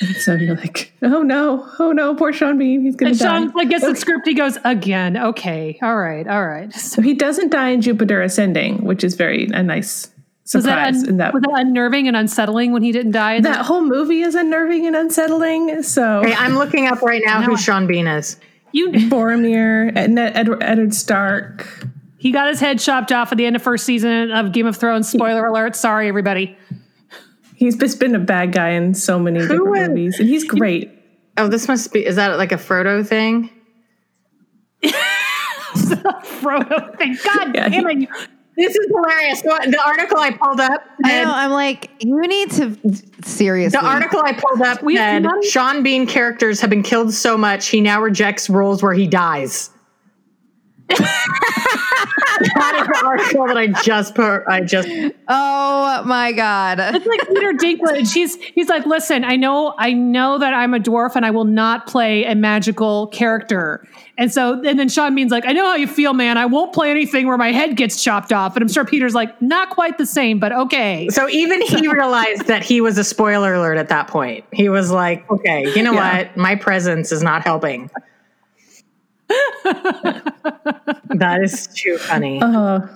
and 0.00 0.16
so 0.16 0.34
you're 0.34 0.56
like, 0.56 0.92
oh 1.00 1.22
no, 1.22 1.66
oh 1.78 1.92
no, 1.92 2.14
poor 2.14 2.34
Sean 2.34 2.58
Bean, 2.58 2.82
he's 2.82 2.96
gonna 2.96 3.14
die. 3.14 3.36
And 3.36 3.46
die. 3.46 3.52
Sean 3.52 3.56
like 3.56 3.70
gets 3.70 3.86
the 3.86 3.96
script, 3.96 4.26
he 4.26 4.34
goes, 4.34 4.58
again, 4.64 5.16
okay, 5.16 5.78
all 5.80 5.96
right, 5.96 6.26
all 6.28 6.46
right. 6.46 6.70
so 6.74 7.00
he 7.00 7.14
doesn't 7.14 7.50
die 7.50 7.70
in 7.70 7.80
Jupiter 7.80 8.20
Ascending, 8.20 8.84
which 8.84 9.02
is 9.02 9.14
very 9.14 9.48
a 9.54 9.62
nice 9.62 10.10
Was 10.52 10.64
that, 10.64 10.88
un- 10.94 11.08
in 11.08 11.16
that 11.16 11.32
was 11.32 11.42
that 11.42 11.52
unnerving 11.54 12.06
and 12.06 12.16
unsettling 12.16 12.72
when 12.72 12.82
he 12.82 12.92
didn't 12.92 13.12
die? 13.12 13.34
in 13.34 13.42
that 13.44 13.64
whole 13.64 13.80
movie 13.82 14.20
is 14.20 14.34
unnerving 14.34 14.86
and 14.86 14.94
unsettling. 14.94 15.82
So 15.82 16.22
Hey, 16.22 16.34
I'm 16.34 16.56
looking 16.56 16.86
up 16.86 17.00
right 17.00 17.22
now 17.24 17.40
No, 17.40 17.46
who 17.46 17.52
I- 17.54 17.56
Sean 17.56 17.86
Bean 17.86 18.06
is. 18.06 18.36
You, 18.72 18.88
Boromir, 18.90 19.96
Ed- 19.96 20.18
Edward, 20.18 20.62
Edward 20.62 20.92
Stark. 20.94 21.66
he 22.18 22.30
got 22.32 22.48
his 22.48 22.58
head 22.60 22.78
chopped 22.80 23.10
off 23.12 23.30
at 23.32 23.38
the 23.38 23.46
end 23.46 23.54
of 23.56 23.62
first 23.62 23.84
season 23.86 24.32
of 24.32 24.52
Game 24.52 24.66
of 24.66 24.76
Thrones. 24.76 25.08
Spoiler 25.08 25.46
alert. 25.46 25.76
Sorry, 25.76 26.08
everybody. 26.08 26.58
He's 27.54 27.76
just 27.76 27.98
been 28.00 28.14
a 28.14 28.18
bad 28.18 28.52
guy 28.52 28.70
in 28.70 28.92
so 28.94 29.18
many 29.18 29.38
different 29.38 29.66
was- 29.70 29.88
movies, 29.88 30.18
and 30.20 30.28
he's 30.28 30.44
great. 30.44 30.90
Oh, 31.38 31.48
this 31.48 31.68
must 31.68 31.92
be. 31.92 32.04
Is 32.04 32.16
that 32.16 32.36
like 32.36 32.52
a 32.52 32.56
Frodo 32.56 33.06
thing? 33.06 33.48
Frodo 35.74 36.96
thing. 36.98 37.16
God 37.24 37.54
Yeah, 37.54 37.68
damn 37.68 37.88
it. 38.02 38.08
This 38.56 38.74
is 38.76 38.86
hilarious. 38.86 39.40
So 39.40 39.48
the 39.70 39.82
article 39.84 40.18
I 40.18 40.30
pulled 40.30 40.60
up. 40.60 40.82
I 41.04 41.24
know. 41.24 41.32
I'm 41.34 41.50
like, 41.50 41.90
you 42.00 42.20
need 42.20 42.50
to 42.52 42.76
seriously. 43.24 43.78
The 43.80 43.84
article 43.84 44.20
I 44.24 44.32
pulled 44.32 44.62
up 44.62 44.82
We 44.82 44.96
said 44.96 45.22
none- 45.24 45.42
Sean 45.42 45.82
Bean 45.82 46.06
characters 46.06 46.60
have 46.60 46.70
been 46.70 46.82
killed 46.84 47.12
so 47.12 47.36
much 47.36 47.66
he 47.68 47.80
now 47.80 48.00
rejects 48.00 48.48
roles 48.48 48.82
where 48.82 48.94
he 48.94 49.06
dies. 49.06 49.70
that 50.88 52.76
is 52.80 52.86
the 52.86 53.02
article 53.04 53.46
that 53.46 53.56
I 53.56 53.68
just 53.82 54.14
put. 54.14 54.42
I 54.48 54.60
just 54.60 54.88
Oh 55.28 56.02
my 56.04 56.32
god. 56.32 56.78
It's 56.80 57.06
like 57.06 57.26
Peter 57.28 57.52
Dinklage. 57.52 58.12
He's 58.12 58.36
he's 58.36 58.68
like, 58.68 58.84
listen, 58.86 59.24
I 59.24 59.36
know 59.36 59.74
I 59.78 59.92
know 59.92 60.38
that 60.38 60.52
I'm 60.52 60.74
a 60.74 60.78
dwarf 60.80 61.16
and 61.16 61.24
I 61.24 61.30
will 61.30 61.44
not 61.44 61.86
play 61.86 62.24
a 62.24 62.34
magical 62.34 63.06
character. 63.08 63.86
And 64.16 64.32
so 64.32 64.62
and 64.64 64.78
then 64.78 64.88
Sean 64.88 65.14
Bean's 65.14 65.32
like, 65.32 65.44
I 65.44 65.52
know 65.52 65.66
how 65.66 65.74
you 65.74 65.88
feel, 65.88 66.12
man. 66.14 66.38
I 66.38 66.46
won't 66.46 66.72
play 66.72 66.90
anything 66.90 67.26
where 67.26 67.36
my 67.36 67.50
head 67.50 67.76
gets 67.76 68.02
chopped 68.02 68.32
off. 68.32 68.54
And 68.54 68.62
I'm 68.62 68.68
sure 68.68 68.84
Peter's 68.84 69.14
like, 69.14 69.42
not 69.42 69.70
quite 69.70 69.98
the 69.98 70.06
same, 70.06 70.38
but 70.38 70.52
okay. 70.52 71.08
so 71.10 71.28
even 71.28 71.60
he 71.62 71.88
realized 71.92 72.46
that 72.46 72.62
he 72.62 72.80
was 72.80 72.96
a 72.96 73.02
spoiler 73.04 73.54
alert 73.54 73.76
at 73.76 73.88
that 73.88 74.06
point. 74.06 74.44
He 74.52 74.68
was 74.68 74.90
like, 74.90 75.28
okay, 75.30 75.64
you 75.74 75.82
know 75.82 75.92
Yeah. 75.92 76.18
what? 76.18 76.36
My 76.36 76.54
presence 76.54 77.10
is 77.10 77.22
not 77.24 77.42
helping. 77.42 77.90
that 79.64 81.40
is 81.42 81.66
too 81.68 81.98
funny. 81.98 82.38
Oh, 82.42 82.88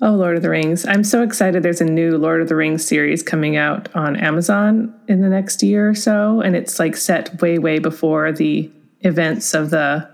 oh, 0.00 0.10
Lord 0.12 0.36
of 0.36 0.42
the 0.42 0.50
Rings. 0.50 0.86
I'm 0.86 1.04
so 1.04 1.22
excited. 1.22 1.62
There's 1.62 1.80
a 1.80 1.84
new 1.86 2.18
Lord 2.18 2.40
of 2.42 2.48
the 2.48 2.56
Rings 2.56 2.86
series 2.86 3.22
coming 3.22 3.56
out 3.56 3.92
on 3.94 4.16
Amazon 4.16 4.94
in 5.08 5.22
the 5.22 5.28
next 5.28 5.62
year 5.62 5.88
or 5.90 5.94
so. 5.94 6.40
And 6.40 6.54
it's 6.54 6.78
like 6.78 6.96
set 6.96 7.40
way, 7.40 7.58
way 7.58 7.78
before 7.78 8.32
the 8.32 8.70
events 9.00 9.54
of 9.54 9.70
the 9.70 10.08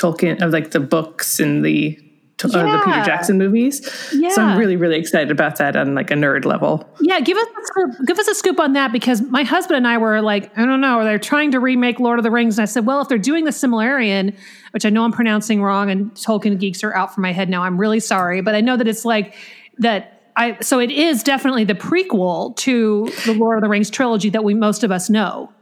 Tolkien, 0.00 0.40
of 0.42 0.52
like 0.52 0.70
the 0.70 0.80
books 0.80 1.40
and 1.40 1.64
the, 1.64 1.98
uh, 2.42 2.48
the 2.48 2.82
Peter 2.84 3.04
Jackson 3.04 3.36
movies. 3.36 3.86
So 4.34 4.40
I'm 4.40 4.58
really, 4.58 4.76
really 4.76 4.96
excited 4.96 5.30
about 5.30 5.56
that 5.56 5.76
on 5.76 5.94
like 5.94 6.10
a 6.10 6.14
nerd 6.14 6.46
level. 6.46 6.88
Yeah, 7.00 7.20
give 7.20 7.36
us 7.36 7.46
a 7.46 7.66
scoop, 7.66 8.06
give 8.06 8.18
us 8.18 8.28
a 8.28 8.34
scoop 8.34 8.58
on 8.58 8.72
that 8.72 8.92
because 8.92 9.20
my 9.20 9.42
husband 9.42 9.76
and 9.76 9.86
I 9.86 9.98
were 9.98 10.22
like, 10.22 10.56
I 10.58 10.64
don't 10.64 10.80
know, 10.80 11.04
they're 11.04 11.18
trying 11.18 11.50
to 11.50 11.60
remake 11.60 12.00
Lord 12.00 12.18
of 12.18 12.22
the 12.22 12.30
Rings, 12.30 12.58
and 12.58 12.62
I 12.62 12.66
said, 12.66 12.86
well, 12.86 13.02
if 13.02 13.08
they're 13.08 13.18
doing 13.18 13.44
the 13.44 13.50
Similarian, 13.50 14.34
which 14.70 14.86
I 14.86 14.90
know 14.90 15.04
I'm 15.04 15.12
pronouncing 15.12 15.62
wrong, 15.62 15.90
and 15.90 16.12
Tolkien 16.12 16.58
geeks 16.58 16.82
are 16.82 16.94
out 16.94 17.14
for 17.14 17.20
my 17.20 17.32
head 17.32 17.50
now, 17.50 17.62
I'm 17.62 17.78
really 17.78 18.00
sorry, 18.00 18.40
but 18.40 18.54
I 18.54 18.62
know 18.62 18.76
that 18.76 18.88
it's 18.88 19.04
like 19.04 19.34
that. 19.78 20.16
I 20.36 20.58
so 20.60 20.78
it 20.78 20.90
is 20.90 21.22
definitely 21.22 21.64
the 21.64 21.74
prequel 21.74 22.56
to 22.58 23.10
the 23.26 23.34
Lord 23.34 23.58
of 23.58 23.62
the 23.62 23.68
Rings 23.68 23.90
trilogy 23.90 24.30
that 24.30 24.44
we 24.44 24.54
most 24.54 24.84
of 24.84 24.90
us 24.90 25.10
know. 25.10 25.52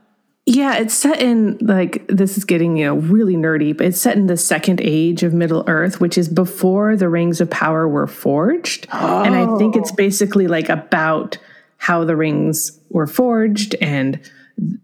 Yeah, 0.50 0.78
it's 0.78 0.94
set 0.94 1.20
in 1.20 1.58
like 1.60 2.06
this 2.08 2.38
is 2.38 2.46
getting, 2.46 2.78
you 2.78 2.86
know, 2.86 2.94
really 2.94 3.36
nerdy, 3.36 3.76
but 3.76 3.88
it's 3.88 4.00
set 4.00 4.16
in 4.16 4.28
the 4.28 4.36
second 4.38 4.80
age 4.82 5.22
of 5.22 5.34
Middle 5.34 5.62
Earth, 5.66 6.00
which 6.00 6.16
is 6.16 6.26
before 6.26 6.96
the 6.96 7.10
rings 7.10 7.42
of 7.42 7.50
power 7.50 7.86
were 7.86 8.06
forged. 8.06 8.86
And 8.90 9.34
I 9.34 9.58
think 9.58 9.76
it's 9.76 9.92
basically 9.92 10.46
like 10.46 10.70
about 10.70 11.36
how 11.76 12.02
the 12.04 12.16
rings 12.16 12.80
were 12.88 13.06
forged 13.06 13.74
and 13.82 14.18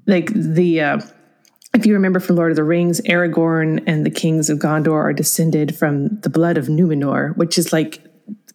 like 0.07 0.31
the 0.35 0.83
uh 0.83 1.01
if 1.73 1.87
you 1.87 1.95
remember 1.95 2.21
from 2.21 2.37
Lord 2.37 2.53
of 2.53 2.57
the 2.57 2.63
Rings, 2.63 3.01
Aragorn 3.01 3.83
and 3.87 4.05
the 4.05 4.11
kings 4.11 4.51
of 4.51 4.59
Gondor 4.59 4.93
are 4.93 5.15
descended 5.15 5.75
from 5.75 6.21
the 6.21 6.29
blood 6.29 6.59
of 6.59 6.67
Numenor, 6.67 7.35
which 7.39 7.57
is 7.57 7.73
like 7.73 8.05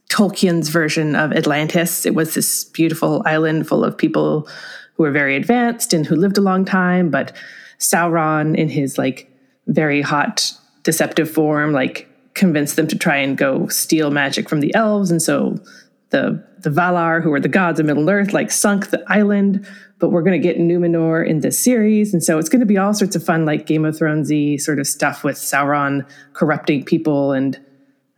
Tolkien's 0.10 0.70
version 0.70 1.16
of 1.16 1.34
Atlantis. 1.34 2.06
It 2.06 2.14
was 2.14 2.36
this 2.36 2.66
beautiful 2.66 3.24
island 3.26 3.68
full 3.68 3.84
of 3.84 3.98
people 3.98 4.48
who 5.00 5.04
were 5.04 5.12
very 5.12 5.38
advanced 5.38 5.94
and 5.94 6.06
who 6.06 6.14
lived 6.14 6.38
a 6.38 6.42
long 6.42 6.66
time, 6.66 7.10
but 7.10 7.32
Sauron, 7.80 8.54
in 8.58 8.68
his 8.68 8.98
like 8.98 9.32
very 9.68 10.02
hot, 10.02 10.52
deceptive 10.84 11.32
form, 11.32 11.72
like 11.72 12.06
convinced 12.34 12.76
them 12.76 12.86
to 12.86 12.98
try 12.98 13.16
and 13.16 13.38
go 13.38 13.66
steal 13.70 14.12
magic 14.12 14.50
from 14.50 14.60
the 14.60 14.76
elves, 14.76 15.10
and 15.10 15.22
so 15.22 15.58
the 16.10 16.46
the 16.58 16.70
Valar, 16.70 17.24
who 17.24 17.30
were 17.30 17.40
the 17.40 17.48
gods 17.48 17.80
of 17.80 17.86
Middle 17.86 18.10
Earth, 18.10 18.34
like 18.34 18.52
sunk 18.52 18.90
the 18.90 19.02
island. 19.08 19.66
But 20.00 20.10
we're 20.10 20.22
going 20.22 20.42
to 20.42 20.46
get 20.46 20.58
Numenor 20.58 21.26
in 21.26 21.40
this 21.40 21.58
series, 21.58 22.14
and 22.14 22.22
so 22.22 22.38
it's 22.38 22.50
going 22.50 22.60
to 22.60 22.66
be 22.66 22.78
all 22.78 22.94
sorts 22.94 23.16
of 23.16 23.24
fun, 23.24 23.46
like 23.46 23.66
Game 23.66 23.86
of 23.86 23.96
Thronesy 23.96 24.60
sort 24.60 24.80
of 24.80 24.88
stuff 24.88 25.24
with 25.24 25.38
Sauron 25.38 26.06
corrupting 26.34 26.84
people 26.84 27.32
and 27.32 27.58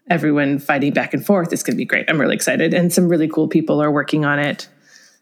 everyone 0.09 0.57
fighting 0.57 0.93
back 0.93 1.13
and 1.13 1.23
forth. 1.23 1.53
It's 1.53 1.61
going 1.61 1.75
to 1.75 1.77
be 1.77 1.85
great. 1.85 2.09
I'm 2.09 2.19
really 2.19 2.35
excited. 2.35 2.73
And 2.73 2.91
some 2.91 3.07
really 3.07 3.27
cool 3.27 3.47
people 3.47 3.83
are 3.83 3.91
working 3.91 4.25
on 4.25 4.39
it. 4.39 4.67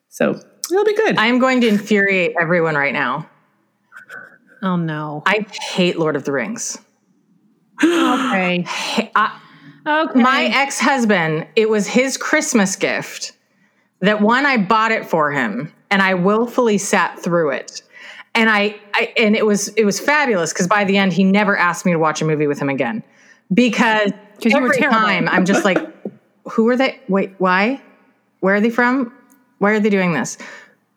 So 0.07 0.41
it'll 0.71 0.85
be 0.85 0.95
good. 0.95 1.17
I'm 1.17 1.39
going 1.39 1.61
to 1.61 1.67
infuriate 1.67 2.35
everyone 2.39 2.75
right 2.75 2.93
now. 2.93 3.29
Oh 4.61 4.75
no. 4.75 5.23
I 5.25 5.45
hate 5.71 5.97
Lord 5.97 6.15
of 6.15 6.25
the 6.25 6.31
Rings. 6.31 6.77
Okay. 7.83 8.65
I- 9.15 9.39
Okay. 9.87 10.19
my 10.21 10.43
ex-husband, 10.53 11.47
it 11.55 11.67
was 11.69 11.87
his 11.87 12.15
Christmas 12.17 12.75
gift 12.75 13.31
that 14.01 14.21
one 14.21 14.45
I 14.45 14.57
bought 14.57 14.91
it 14.91 15.05
for 15.05 15.31
him 15.31 15.73
and 15.89 16.01
I 16.01 16.13
willfully 16.13 16.77
sat 16.77 17.17
through 17.17 17.51
it. 17.51 17.81
And 18.35 18.49
I, 18.51 18.75
I 18.93 19.11
and 19.17 19.35
it 19.35 19.45
was 19.45 19.69
it 19.69 19.85
was 19.85 19.99
fabulous 19.99 20.53
because 20.53 20.67
by 20.67 20.83
the 20.83 20.97
end 20.97 21.13
he 21.13 21.23
never 21.23 21.57
asked 21.57 21.85
me 21.87 21.93
to 21.93 21.97
watch 21.97 22.21
a 22.21 22.25
movie 22.25 22.45
with 22.45 22.59
him 22.59 22.69
again. 22.69 23.01
Because 23.51 24.11
'Cause 24.43 24.51
you 24.51 24.59
were 24.61 24.65
every 24.73 24.77
time 24.81 25.27
I'm 25.29 25.45
just 25.45 25.65
like, 25.65 25.79
who 26.51 26.67
are 26.69 26.75
they? 26.75 26.99
Wait, 27.07 27.33
why? 27.39 27.81
Where 28.41 28.55
are 28.55 28.61
they 28.61 28.69
from? 28.69 29.11
Why 29.59 29.71
are 29.71 29.79
they 29.79 29.89
doing 29.89 30.13
this? 30.13 30.37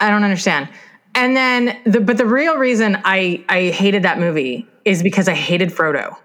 I 0.00 0.10
don't 0.10 0.24
understand. 0.24 0.68
And 1.14 1.36
then 1.36 1.78
the 1.84 2.00
but 2.00 2.16
the 2.16 2.26
real 2.26 2.56
reason 2.56 2.98
I 3.04 3.44
I 3.48 3.68
hated 3.70 4.02
that 4.04 4.18
movie 4.18 4.66
is 4.84 5.02
because 5.02 5.28
I 5.28 5.34
hated 5.34 5.70
Frodo. 5.70 6.16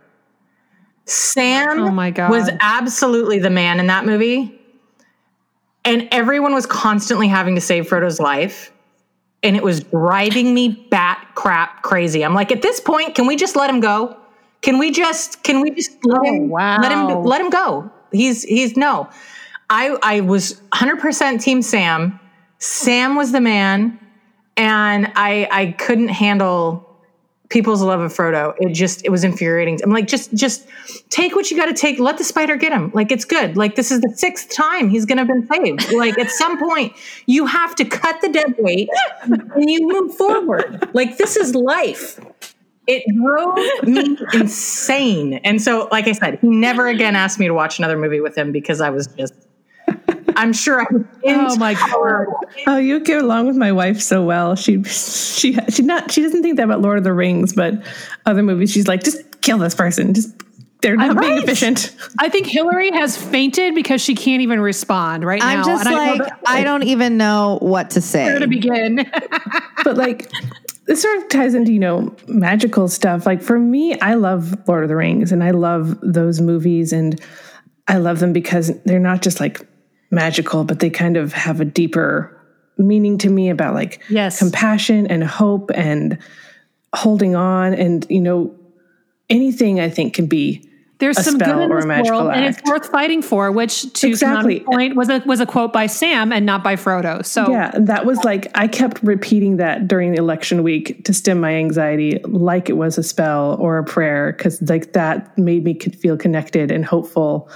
Sam 1.05 1.79
Oh 1.79 1.91
my 1.91 2.11
God. 2.11 2.29
was 2.29 2.49
absolutely 2.59 3.39
the 3.39 3.49
man 3.49 3.79
in 3.79 3.87
that 3.87 4.05
movie. 4.05 4.53
And 5.85 6.09
everyone 6.11 6.53
was 6.53 6.65
constantly 6.65 7.29
having 7.29 7.55
to 7.55 7.61
save 7.61 7.87
Frodo's 7.87 8.19
life. 8.19 8.73
And 9.41 9.55
it 9.55 9.63
was 9.63 9.81
driving 9.81 10.53
me 10.53 10.87
bat 10.89 11.25
crap 11.35 11.81
crazy. 11.81 12.25
I'm 12.25 12.33
like, 12.33 12.51
at 12.51 12.61
this 12.61 12.81
point, 12.81 13.15
can 13.15 13.25
we 13.25 13.35
just 13.37 13.55
let 13.55 13.69
him 13.69 13.79
go? 13.79 14.17
Can 14.61 14.79
we 14.79 14.91
just 14.91 15.43
can 15.43 15.61
we 15.61 15.71
just 15.71 15.91
let 16.03 16.25
him 16.25 16.51
oh, 16.51 16.55
let 16.55 16.91
him 16.91 17.23
let 17.23 17.39
him 17.39 17.49
go? 17.49 17.89
He's 18.11 18.43
he's 18.43 18.75
no. 18.75 19.09
I 19.69 19.97
I 20.01 20.21
was 20.21 20.61
100% 20.73 21.41
team 21.41 21.61
Sam. 21.61 22.19
Sam 22.59 23.15
was 23.15 23.31
the 23.31 23.41
man 23.41 23.99
and 24.55 25.11
I 25.15 25.47
I 25.51 25.71
couldn't 25.73 26.09
handle 26.09 26.83
people's 27.49 27.81
love 27.81 28.01
of 28.01 28.13
Frodo. 28.13 28.53
It 28.59 28.73
just 28.73 29.05
it 29.05 29.09
was 29.09 29.23
infuriating. 29.23 29.79
I'm 29.83 29.91
like, 29.91 30.07
just 30.07 30.33
just 30.33 30.67
take 31.09 31.35
what 31.35 31.49
you 31.49 31.57
got 31.57 31.67
to 31.67 31.73
take. 31.73 31.99
Let 31.99 32.17
the 32.17 32.23
spider 32.23 32.55
get 32.55 32.71
him. 32.71 32.91
Like 32.93 33.11
it's 33.11 33.25
good. 33.25 33.55
Like 33.55 33.75
this 33.75 33.91
is 33.91 34.01
the 34.01 34.11
sixth 34.15 34.53
time 34.53 34.89
he's 34.89 35.05
gonna 35.05 35.25
been 35.25 35.47
saved. 35.47 35.91
Like 35.93 36.17
at 36.17 36.31
some 36.31 36.57
point 36.59 36.93
you 37.25 37.45
have 37.45 37.75
to 37.75 37.85
cut 37.85 38.19
the 38.21 38.29
dead 38.29 38.55
weight 38.57 38.89
and 39.23 39.69
you 39.69 39.87
move 39.87 40.15
forward. 40.15 40.89
Like 40.93 41.17
this 41.17 41.35
is 41.37 41.55
life. 41.55 42.19
It 42.87 43.03
drove 43.15 43.57
me 43.85 44.17
insane. 44.33 45.35
And 45.43 45.61
so, 45.61 45.89
like 45.91 46.07
I 46.07 46.13
said, 46.13 46.39
he 46.39 46.47
never 46.47 46.87
again 46.87 47.17
asked 47.17 47.37
me 47.37 47.45
to 47.47 47.53
watch 47.53 47.79
another 47.79 47.97
movie 47.97 48.21
with 48.21 48.37
him 48.37 48.51
because 48.51 48.79
I 48.81 48.89
was 48.89 49.07
just. 49.07 49.33
I'm 50.37 50.53
sure 50.53 50.81
I 50.81 50.85
was 50.91 51.03
Oh 51.25 51.55
my 51.57 51.73
God. 51.73 52.27
Oh, 52.67 52.77
you 52.77 52.99
get 52.99 53.21
along 53.21 53.47
with 53.47 53.57
my 53.57 53.71
wife 53.71 53.99
so 53.99 54.23
well. 54.23 54.55
She 54.55 54.81
she 54.83 55.57
she 55.69 55.81
not 55.81 56.11
she 56.11 56.21
doesn't 56.21 56.43
think 56.43 56.57
that 56.57 56.63
about 56.63 56.81
Lord 56.81 56.99
of 56.99 57.03
the 57.03 57.13
Rings, 57.13 57.53
but 57.53 57.73
other 58.25 58.43
movies 58.43 58.71
she's 58.71 58.87
like, 58.87 59.03
just 59.03 59.41
kill 59.41 59.57
this 59.57 59.75
person. 59.75 60.13
Just 60.13 60.33
they're 60.81 60.95
not 60.95 61.19
being 61.19 61.33
right. 61.33 61.43
efficient. 61.43 61.95
I 62.19 62.29
think 62.29 62.45
Hillary 62.45 62.91
has 62.91 63.17
fainted 63.17 63.73
because 63.73 63.99
she 63.99 64.13
can't 64.13 64.43
even 64.43 64.59
respond 64.59 65.25
right 65.25 65.41
I'm 65.43 65.61
now. 65.61 65.65
just 65.65 65.85
and 65.87 65.95
I 65.95 66.05
know 66.05 66.23
like, 66.23 66.33
I 66.45 66.63
don't 66.63 66.83
even 66.83 67.17
know 67.17 67.57
what 67.61 67.89
to 67.91 68.01
say. 68.01 68.25
where 68.25 68.39
to 68.39 68.47
begin. 68.47 69.11
But 69.83 69.95
like 69.95 70.29
this 70.85 71.01
sort 71.01 71.17
of 71.17 71.29
ties 71.29 71.53
into, 71.53 71.71
you 71.71 71.79
know, 71.79 72.13
magical 72.27 72.87
stuff. 72.87 73.25
Like 73.25 73.41
for 73.41 73.57
me, 73.57 73.97
I 73.99 74.15
love 74.15 74.67
Lord 74.67 74.83
of 74.83 74.89
the 74.89 74.95
Rings 74.95 75.31
and 75.31 75.43
I 75.43 75.51
love 75.51 75.97
those 76.01 76.41
movies 76.41 76.91
and 76.91 77.21
I 77.87 77.97
love 77.97 78.19
them 78.19 78.33
because 78.33 78.71
they're 78.83 78.99
not 78.99 79.21
just 79.21 79.39
like 79.39 79.65
magical, 80.11 80.63
but 80.63 80.79
they 80.79 80.89
kind 80.89 81.17
of 81.17 81.33
have 81.33 81.59
a 81.61 81.65
deeper 81.65 82.33
meaning 82.77 83.17
to 83.19 83.29
me 83.29 83.49
about 83.49 83.73
like 83.73 84.01
Yes. 84.09 84.39
compassion 84.39 85.07
and 85.07 85.23
hope 85.23 85.71
and 85.73 86.17
holding 86.93 87.35
on 87.35 87.73
and 87.73 88.05
you 88.09 88.21
know 88.21 88.53
anything 89.29 89.79
I 89.79 89.89
think 89.89 90.13
can 90.13 90.27
be 90.27 90.63
There's 90.99 91.17
a 91.17 91.23
some 91.23 91.35
spell 91.35 91.57
good 91.57 91.63
in 91.65 91.71
or 91.71 91.77
a 91.77 91.81
this 91.81 91.85
magical 91.87 92.19
world, 92.25 92.33
and 92.33 92.45
it's 92.45 92.61
worth 92.63 92.89
fighting 92.89 93.21
for. 93.21 93.51
Which, 93.51 93.91
to 93.93 94.07
Exactly. 94.07 94.61
Point, 94.61 94.95
was 94.95 95.09
a 95.09 95.21
was 95.25 95.39
a 95.41 95.45
quote 95.45 95.73
by 95.73 95.85
Sam 95.87 96.31
and 96.31 96.45
not 96.45 96.63
by 96.63 96.75
Frodo. 96.75 97.25
So 97.25 97.51
Yeah, 97.51 97.71
that 97.77 98.05
was 98.05 98.23
like 98.23 98.47
I 98.55 98.67
kept 98.67 99.03
repeating 99.03 99.57
that 99.57 99.87
during 99.87 100.11
the 100.11 100.17
election 100.19 100.63
week 100.63 101.03
to 101.05 101.13
stem 101.13 101.39
my 101.41 101.53
anxiety, 101.55 102.19
like 102.23 102.69
it 102.69 102.77
was 102.77 102.97
a 102.97 103.03
spell 103.03 103.57
or 103.59 103.77
a 103.79 103.83
prayer, 103.83 104.33
because 104.37 104.61
like 104.61 104.93
that 104.93 105.37
made 105.37 105.63
me 105.63 105.77
feel 105.77 106.15
connected 106.15 106.71
and 106.71 106.85
hopeful, 106.85 107.49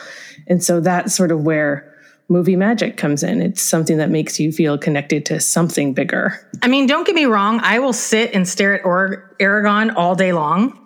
and 0.47 0.63
so 0.63 0.79
that's 0.81 1.15
sort 1.15 1.31
of 1.31 1.43
where 1.43 1.87
movie 2.31 2.55
magic 2.55 2.95
comes 2.97 3.23
in. 3.23 3.41
It's 3.41 3.61
something 3.61 3.97
that 3.97 4.09
makes 4.09 4.39
you 4.39 4.51
feel 4.51 4.77
connected 4.77 5.25
to 5.27 5.39
something 5.39 5.93
bigger. 5.93 6.39
I 6.61 6.67
mean, 6.67 6.87
don't 6.87 7.05
get 7.05 7.13
me 7.13 7.25
wrong. 7.25 7.59
I 7.61 7.79
will 7.79 7.93
sit 7.93 8.33
and 8.33 8.47
stare 8.47 8.73
at 8.75 8.85
or- 8.85 9.35
Aragorn 9.39 9.93
all 9.95 10.15
day 10.15 10.31
long 10.31 10.79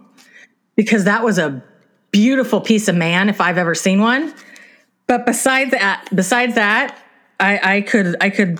because 0.76 1.04
that 1.04 1.24
was 1.24 1.38
a 1.38 1.64
beautiful 2.12 2.60
piece 2.60 2.88
of 2.88 2.96
man 2.96 3.30
if 3.30 3.40
I've 3.40 3.58
ever 3.58 3.76
seen 3.76 4.02
one. 4.02 4.34
But 5.08 5.26
besides 5.26 5.72
that, 5.72 6.08
besides 6.14 6.56
that, 6.56 6.98
I, 7.40 7.76
I 7.76 7.82
could, 7.82 8.16
I 8.20 8.32
could, 8.32 8.60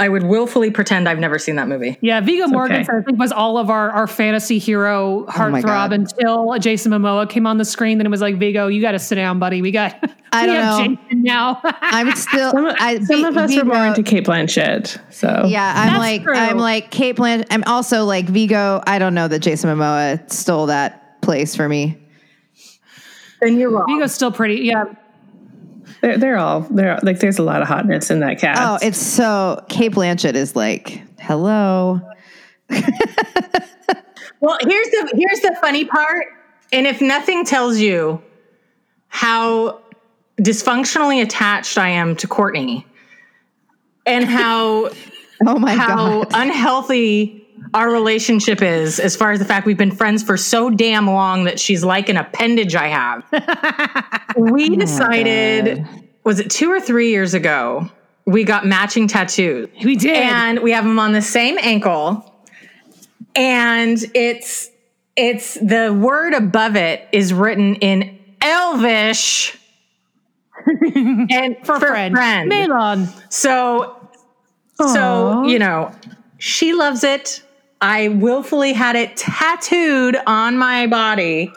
I 0.00 0.08
would 0.08 0.24
willfully 0.24 0.72
pretend 0.72 1.08
I've 1.08 1.20
never 1.20 1.38
seen 1.38 1.54
that 1.54 1.68
movie. 1.68 1.96
Yeah, 2.00 2.20
Viggo 2.20 2.46
Mortensen, 2.46 2.80
okay. 2.88 2.98
I 2.98 3.02
think, 3.02 3.16
was 3.18 3.30
all 3.30 3.58
of 3.58 3.70
our, 3.70 3.92
our 3.92 4.08
fantasy 4.08 4.58
hero 4.58 5.24
oh 5.24 5.26
my 5.26 5.32
heartthrob 5.62 5.62
God. 5.62 5.92
until 5.92 6.58
Jason 6.58 6.90
Momoa 6.90 7.30
came 7.30 7.46
on 7.46 7.58
the 7.58 7.64
screen. 7.64 7.98
Then 7.98 8.06
it 8.06 8.10
was 8.10 8.20
like, 8.20 8.38
Viggo, 8.38 8.66
you 8.66 8.82
got 8.82 8.92
to 8.92 8.98
sit 8.98 9.14
down, 9.14 9.38
buddy. 9.38 9.62
We 9.62 9.70
got, 9.70 9.94
I 10.32 10.42
we 10.42 10.46
don't 10.48 10.56
have 10.56 10.78
know. 10.90 10.96
Jason 10.96 11.22
now. 11.22 11.60
I'm 11.64 12.16
still. 12.16 12.50
Some, 12.50 12.66
I, 12.66 12.98
some 13.04 13.22
Vi- 13.22 13.28
of 13.28 13.36
us 13.36 13.56
are 13.56 13.64
more 13.64 13.86
into 13.86 14.02
Cate 14.02 14.26
Blanchett, 14.26 15.00
so 15.12 15.44
Yeah, 15.46 15.72
I'm 15.76 15.88
That's 15.90 15.98
like 15.98 16.22
true. 16.24 16.34
I'm 16.34 16.58
like 16.58 16.90
Cate 16.90 17.14
Blanchett. 17.14 17.46
I'm 17.50 17.62
also 17.64 18.04
like 18.04 18.26
Viggo. 18.26 18.82
I 18.84 18.98
don't 18.98 19.14
know 19.14 19.28
that 19.28 19.38
Jason 19.38 19.70
Momoa 19.70 20.28
stole 20.32 20.66
that 20.66 21.22
place 21.22 21.54
for 21.54 21.68
me. 21.68 21.96
Then 23.40 23.56
you're 23.60 23.70
wrong. 23.70 23.86
Viggo's 23.86 24.12
still 24.12 24.32
pretty. 24.32 24.56
Yeah, 24.62 24.86
they're, 26.00 26.18
they're 26.18 26.38
all 26.38 26.60
they're 26.60 26.98
like 27.02 27.20
there's 27.20 27.38
a 27.38 27.42
lot 27.42 27.62
of 27.62 27.68
hotness 27.68 28.10
in 28.10 28.20
that 28.20 28.38
cast. 28.38 28.60
Oh, 28.82 28.86
it's 28.86 28.98
so 28.98 29.64
Cate 29.68 29.92
Blanchett 29.92 30.34
is 30.34 30.54
like, 30.56 31.02
hello. 31.18 32.00
Well, 34.40 34.56
here's 34.60 34.86
the 34.90 35.12
here's 35.14 35.40
the 35.40 35.56
funny 35.60 35.84
part. 35.84 36.26
And 36.72 36.86
if 36.86 37.00
nothing 37.00 37.44
tells 37.44 37.78
you 37.78 38.22
how 39.08 39.80
dysfunctionally 40.40 41.22
attached 41.22 41.78
I 41.78 41.88
am 41.88 42.14
to 42.16 42.28
Courtney 42.28 42.86
and 44.06 44.24
how 44.24 44.90
Oh 45.46 45.58
my 45.58 45.74
how 45.74 46.24
god. 46.24 46.28
unhealthy 46.34 47.47
our 47.74 47.90
relationship 47.90 48.62
is 48.62 48.98
as 48.98 49.16
far 49.16 49.32
as 49.32 49.38
the 49.38 49.44
fact 49.44 49.66
we've 49.66 49.76
been 49.76 49.90
friends 49.90 50.22
for 50.22 50.36
so 50.36 50.70
damn 50.70 51.06
long 51.06 51.44
that 51.44 51.60
she's 51.60 51.84
like 51.84 52.08
an 52.08 52.16
appendage 52.16 52.74
I 52.74 52.88
have. 52.88 53.24
we 54.36 54.70
oh 54.70 54.76
decided 54.76 55.86
was 56.24 56.40
it 56.40 56.50
2 56.50 56.70
or 56.70 56.80
3 56.80 57.10
years 57.10 57.34
ago 57.34 57.90
we 58.28 58.44
got 58.44 58.66
matching 58.66 59.08
tattoos. 59.08 59.70
we 59.82 59.96
did. 59.96 60.14
And 60.14 60.58
we 60.60 60.72
have 60.72 60.84
them 60.84 60.98
on 60.98 61.12
the 61.12 61.22
same 61.22 61.56
ankle. 61.58 62.42
And 63.34 63.98
it's 64.14 64.68
it's 65.16 65.54
the 65.54 65.98
word 65.98 66.34
above 66.34 66.76
it 66.76 67.08
is 67.10 67.32
written 67.32 67.76
in 67.76 68.18
Elvish 68.42 69.58
and 70.94 71.56
for, 71.64 71.80
friend. 71.80 72.14
friend. 72.14 72.48
Melon. 72.50 73.08
So 73.30 73.98
so, 74.74 75.44
you 75.44 75.58
know, 75.58 75.92
she 76.36 76.72
loves 76.74 77.02
it. 77.02 77.42
I 77.80 78.08
willfully 78.08 78.72
had 78.72 78.96
it 78.96 79.16
tattooed 79.16 80.16
on 80.26 80.58
my 80.58 80.86
body. 80.86 81.52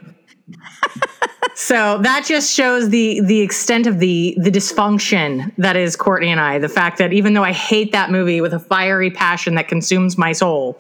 so 1.55 1.97
that 1.99 2.25
just 2.25 2.53
shows 2.53 2.89
the 2.89 3.21
the 3.21 3.41
extent 3.41 3.87
of 3.87 3.99
the 3.99 4.35
the 4.37 4.51
dysfunction 4.51 5.51
that 5.57 5.75
is 5.75 5.95
Courtney 5.95 6.29
and 6.29 6.39
I. 6.39 6.59
The 6.59 6.69
fact 6.69 6.97
that 6.99 7.13
even 7.13 7.33
though 7.33 7.43
I 7.43 7.53
hate 7.53 7.91
that 7.93 8.11
movie 8.11 8.41
with 8.41 8.53
a 8.53 8.59
fiery 8.59 9.09
passion 9.09 9.55
that 9.55 9.67
consumes 9.67 10.17
my 10.17 10.31
soul, 10.31 10.79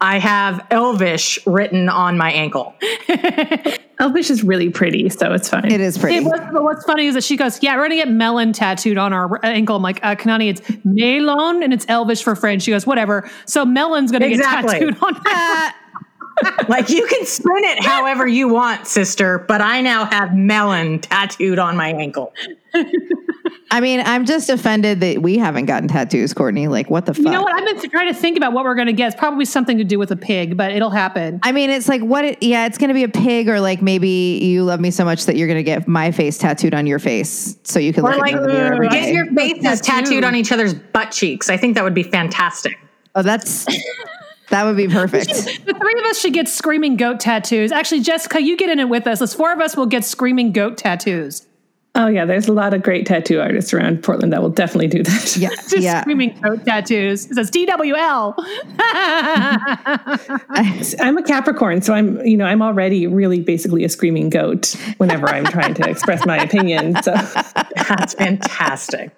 I 0.00 0.18
have 0.18 0.66
Elvish 0.70 1.38
written 1.46 1.88
on 1.88 2.18
my 2.18 2.32
ankle. 2.32 2.74
Elvish 4.00 4.30
is 4.30 4.42
really 4.42 4.70
pretty, 4.70 5.08
so 5.08 5.32
it's 5.32 5.48
fine. 5.48 5.70
it 5.70 5.80
is 5.80 5.96
pretty. 5.98 6.16
It 6.16 6.24
was, 6.24 6.40
but 6.52 6.62
what's 6.62 6.84
funny 6.84 7.06
is 7.06 7.14
that 7.14 7.24
she 7.24 7.36
goes, 7.36 7.62
"Yeah, 7.62 7.76
we're 7.76 7.84
gonna 7.84 7.96
get 7.96 8.10
melon 8.10 8.52
tattooed 8.52 8.98
on 8.98 9.12
our 9.12 9.38
ankle." 9.44 9.76
I'm 9.76 9.82
like, 9.82 10.00
uh, 10.02 10.14
"Kanani, 10.16 10.48
it's 10.50 10.62
melon 10.84 11.62
and 11.62 11.72
it's 11.72 11.86
Elvish 11.88 12.22
for 12.22 12.34
French." 12.34 12.62
She 12.62 12.70
goes, 12.72 12.86
"Whatever." 12.86 13.28
So 13.46 13.64
melon's 13.64 14.10
gonna 14.10 14.26
Exactly. 14.26 14.80
get 14.80 14.98
tattooed 14.98 15.02
on. 15.02 15.14
her. 15.14 15.72
Like 16.68 16.88
you 16.90 17.06
can 17.06 17.24
spin 17.26 17.64
it 17.64 17.84
however 17.84 18.26
you 18.26 18.48
want, 18.48 18.86
sister, 18.86 19.38
but 19.46 19.60
I 19.60 19.80
now 19.80 20.04
have 20.06 20.34
melon 20.34 20.98
tattooed 21.00 21.58
on 21.58 21.76
my 21.76 21.88
ankle. 21.92 22.32
I 23.70 23.80
mean, 23.80 24.00
I'm 24.04 24.24
just 24.24 24.50
offended 24.50 25.00
that 25.00 25.20
we 25.22 25.36
haven't 25.36 25.66
gotten 25.66 25.88
tattoos, 25.88 26.32
Courtney. 26.32 26.68
Like, 26.68 26.90
what 26.90 27.06
the 27.06 27.14
fuck? 27.14 27.24
You 27.24 27.30
know 27.32 27.42
what? 27.42 27.54
I've 27.54 27.80
been 27.80 27.90
trying 27.90 28.12
to 28.12 28.14
think 28.18 28.36
about 28.36 28.52
what 28.52 28.64
we're 28.64 28.74
going 28.76 28.86
to 28.86 28.92
get. 28.92 29.08
It's 29.08 29.16
probably 29.16 29.44
something 29.46 29.78
to 29.78 29.84
do 29.84 29.98
with 29.98 30.12
a 30.12 30.16
pig, 30.16 30.56
but 30.56 30.70
it'll 30.70 30.90
happen. 30.90 31.40
I 31.42 31.50
mean, 31.50 31.70
it's 31.70 31.88
like 31.88 32.00
what? 32.02 32.24
It, 32.24 32.42
yeah, 32.42 32.66
it's 32.66 32.78
going 32.78 32.88
to 32.88 32.94
be 32.94 33.02
a 33.04 33.08
pig, 33.08 33.48
or 33.48 33.60
like 33.60 33.82
maybe 33.82 34.38
you 34.42 34.62
love 34.64 34.78
me 34.80 34.90
so 34.92 35.04
much 35.04 35.26
that 35.26 35.36
you're 35.36 35.48
going 35.48 35.58
to 35.58 35.64
get 35.64 35.88
my 35.88 36.12
face 36.12 36.38
tattooed 36.38 36.74
on 36.74 36.86
your 36.86 36.98
face, 37.00 37.56
so 37.64 37.80
you 37.80 37.92
can 37.92 38.04
Or 38.04 38.10
look 38.10 38.20
like 38.20 38.34
in 38.34 38.42
the 38.42 38.48
mirror 38.48 38.74
every 38.74 38.88
get 38.88 39.02
day. 39.06 39.12
your 39.12 39.26
faces 39.34 39.80
tattooed 39.80 40.22
on 40.24 40.36
each 40.36 40.52
other's 40.52 40.74
butt 40.74 41.10
cheeks. 41.10 41.48
I 41.50 41.56
think 41.56 41.74
that 41.74 41.82
would 41.82 41.94
be 41.94 42.04
fantastic. 42.04 42.78
oh, 43.16 43.22
that's 43.22 43.66
that 44.54 44.64
would 44.64 44.76
be 44.76 44.86
perfect. 44.86 45.28
The 45.64 45.74
three 45.74 45.98
of 45.98 46.04
us 46.06 46.20
should 46.20 46.32
get 46.32 46.48
screaming 46.48 46.96
goat 46.96 47.18
tattoos. 47.18 47.72
Actually, 47.72 48.02
Jessica, 48.02 48.40
you 48.40 48.56
get 48.56 48.70
in 48.70 48.78
it 48.78 48.88
with 48.88 49.06
us. 49.06 49.20
Let's 49.20 49.34
four 49.34 49.52
of 49.52 49.60
us 49.60 49.76
will 49.76 49.86
get 49.86 50.04
screaming 50.04 50.52
goat 50.52 50.78
tattoos. 50.78 51.44
Oh 51.96 52.06
yeah, 52.06 52.24
there's 52.24 52.48
a 52.48 52.52
lot 52.52 52.74
of 52.74 52.82
great 52.82 53.06
tattoo 53.06 53.40
artists 53.40 53.72
around 53.72 54.02
Portland 54.02 54.32
that 54.32 54.42
will 54.42 54.50
definitely 54.50 54.88
do 54.88 55.02
that. 55.02 55.36
Yeah, 55.36 55.48
Just 55.54 55.78
yeah. 55.78 56.00
screaming 56.02 56.38
goat 56.40 56.64
tattoos. 56.64 57.26
It 57.26 57.34
says 57.34 57.50
TWL. 57.50 58.34
I'm 61.00 61.18
a 61.18 61.22
Capricorn, 61.22 61.82
so 61.82 61.94
I'm 61.94 62.24
you 62.24 62.36
know 62.36 62.46
I'm 62.46 62.62
already 62.62 63.06
really 63.08 63.40
basically 63.40 63.84
a 63.84 63.88
screaming 63.88 64.30
goat 64.30 64.76
whenever 64.98 65.28
I'm 65.28 65.44
trying 65.46 65.74
to 65.74 65.88
express 65.88 66.24
my 66.26 66.38
opinion. 66.38 67.02
So 67.02 67.12
That's 67.88 68.14
fantastic. 68.14 69.10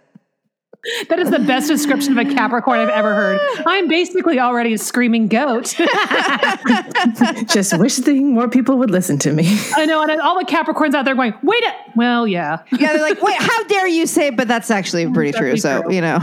That 1.08 1.18
is 1.18 1.30
the 1.30 1.38
best 1.38 1.68
description 1.68 2.18
of 2.18 2.26
a 2.26 2.34
Capricorn 2.34 2.78
I've 2.78 2.88
ever 2.88 3.14
heard. 3.14 3.40
I'm 3.66 3.88
basically 3.88 4.38
already 4.38 4.74
a 4.74 4.78
screaming 4.78 5.28
goat. 5.28 5.74
just 7.48 7.78
wishing 7.78 8.34
more 8.34 8.48
people 8.48 8.78
would 8.78 8.90
listen 8.90 9.18
to 9.20 9.32
me. 9.32 9.58
I 9.76 9.86
know, 9.86 10.02
and 10.02 10.20
all 10.20 10.38
the 10.38 10.44
Capricorns 10.44 10.94
out 10.94 11.04
there 11.04 11.14
going, 11.14 11.34
wait 11.42 11.64
a 11.64 11.72
well, 11.96 12.26
yeah. 12.26 12.58
Yeah, 12.72 12.92
they're 12.92 13.02
like, 13.02 13.22
wait, 13.22 13.36
how 13.40 13.64
dare 13.64 13.88
you 13.88 14.06
say? 14.06 14.30
But 14.30 14.48
that's 14.48 14.70
actually 14.70 15.10
pretty 15.10 15.32
true. 15.32 15.56
So 15.56 15.82
true. 15.82 15.94
you 15.94 16.00
know, 16.00 16.18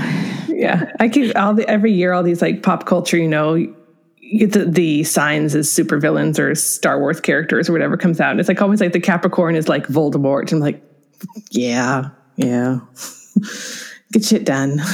Yeah, 0.47 0.91
I 0.99 1.09
keep 1.09 1.35
all 1.35 1.53
the 1.53 1.67
every 1.67 1.91
year 1.91 2.13
all 2.13 2.23
these 2.23 2.41
like 2.41 2.63
pop 2.63 2.85
culture, 2.85 3.17
you 3.17 3.27
know, 3.27 3.55
the, 3.55 4.65
the 4.67 5.03
signs 5.03 5.55
as 5.55 5.67
supervillains 5.69 6.39
or 6.39 6.55
Star 6.55 6.99
Wars 6.99 7.19
characters 7.19 7.69
or 7.69 7.73
whatever 7.73 7.97
comes 7.97 8.19
out, 8.19 8.31
and 8.31 8.39
it's 8.39 8.49
like 8.49 8.61
always 8.61 8.81
like 8.81 8.93
the 8.93 8.99
Capricorn 8.99 9.55
is 9.55 9.67
like 9.67 9.87
Voldemort. 9.87 10.41
And 10.43 10.53
I'm 10.53 10.59
like, 10.59 10.83
yeah, 11.51 12.09
yeah, 12.35 12.79
get 14.13 14.23
shit 14.25 14.45
done. 14.45 14.81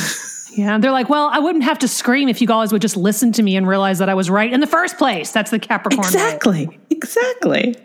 Yeah, 0.51 0.77
they're 0.79 0.91
like, 0.91 1.09
well, 1.09 1.29
I 1.31 1.37
wouldn't 1.39 1.63
have 1.63 1.77
to 1.79 1.87
scream 1.87 2.27
if 2.27 2.41
you 2.41 2.47
guys 2.47 2.73
would 2.73 2.81
just 2.81 2.97
listen 2.97 3.31
to 3.33 3.43
me 3.43 3.55
and 3.55 3.67
realize 3.67 3.99
that 3.99 4.09
I 4.09 4.15
was 4.15 4.29
right 4.31 4.51
in 4.51 4.59
the 4.59 4.67
first 4.67 4.97
place. 4.97 5.31
That's 5.31 5.51
the 5.51 5.59
Capricorn. 5.59 6.01
way. 6.01 6.07
Exactly, 6.07 6.79
exactly. 6.89 7.75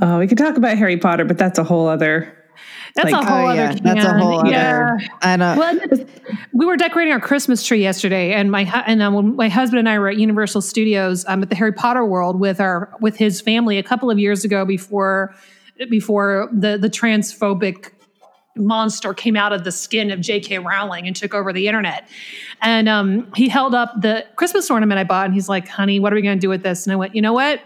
Uh, 0.00 0.16
we 0.20 0.28
could 0.28 0.36
talk 0.38 0.56
about 0.56 0.76
Harry 0.76 0.98
Potter, 0.98 1.24
but 1.24 1.38
that's 1.38 1.58
a 1.58 1.64
whole 1.64 1.88
other. 1.88 2.36
That's 2.94 3.10
Like, 3.10 3.24
a 3.24 3.26
whole 3.26 3.46
oh 3.46 3.48
other. 3.48 3.56
yeah, 3.56 3.74
that's 3.82 4.04
a 4.04 4.08
can. 4.08 4.18
whole 4.20 4.38
other. 4.40 4.50
Yeah. 4.50 4.98
I 5.22 5.36
know. 5.36 5.54
Well, 5.58 5.78
we 6.52 6.66
were 6.66 6.76
decorating 6.76 7.12
our 7.12 7.20
Christmas 7.20 7.66
tree 7.66 7.80
yesterday, 7.80 8.32
and 8.34 8.50
my 8.50 8.62
and 8.86 9.00
um, 9.02 9.14
when 9.14 9.34
my 9.34 9.48
husband 9.48 9.78
and 9.80 9.88
I 9.88 9.98
were 9.98 10.10
at 10.10 10.18
Universal 10.18 10.60
Studios 10.60 11.24
um, 11.26 11.42
at 11.42 11.48
the 11.48 11.56
Harry 11.56 11.72
Potter 11.72 12.04
World 12.04 12.38
with 12.38 12.60
our 12.60 12.92
with 13.00 13.16
his 13.16 13.40
family 13.40 13.78
a 13.78 13.82
couple 13.82 14.10
of 14.10 14.18
years 14.18 14.44
ago 14.44 14.64
before 14.66 15.34
before 15.88 16.48
the 16.52 16.76
the 16.78 16.90
transphobic 16.90 17.92
monster 18.56 19.14
came 19.14 19.36
out 19.36 19.52
of 19.52 19.64
the 19.64 19.72
skin 19.72 20.10
of 20.10 20.20
J.K. 20.20 20.58
Rowling 20.58 21.06
and 21.06 21.14
took 21.14 21.34
over 21.34 21.52
the 21.52 21.66
internet. 21.66 22.08
And 22.60 22.88
um, 22.88 23.30
he 23.34 23.48
held 23.48 23.74
up 23.74 24.00
the 24.00 24.26
Christmas 24.36 24.70
ornament 24.70 24.98
I 24.98 25.04
bought, 25.04 25.26
and 25.26 25.34
he's 25.34 25.48
like, 25.48 25.68
"Honey, 25.68 26.00
what 26.00 26.12
are 26.12 26.16
we 26.16 26.22
going 26.22 26.36
to 26.36 26.40
do 26.40 26.48
with 26.48 26.62
this?" 26.62 26.86
And 26.86 26.92
I 26.92 26.96
went, 26.96 27.14
"You 27.14 27.22
know 27.22 27.32
what?" 27.32 27.60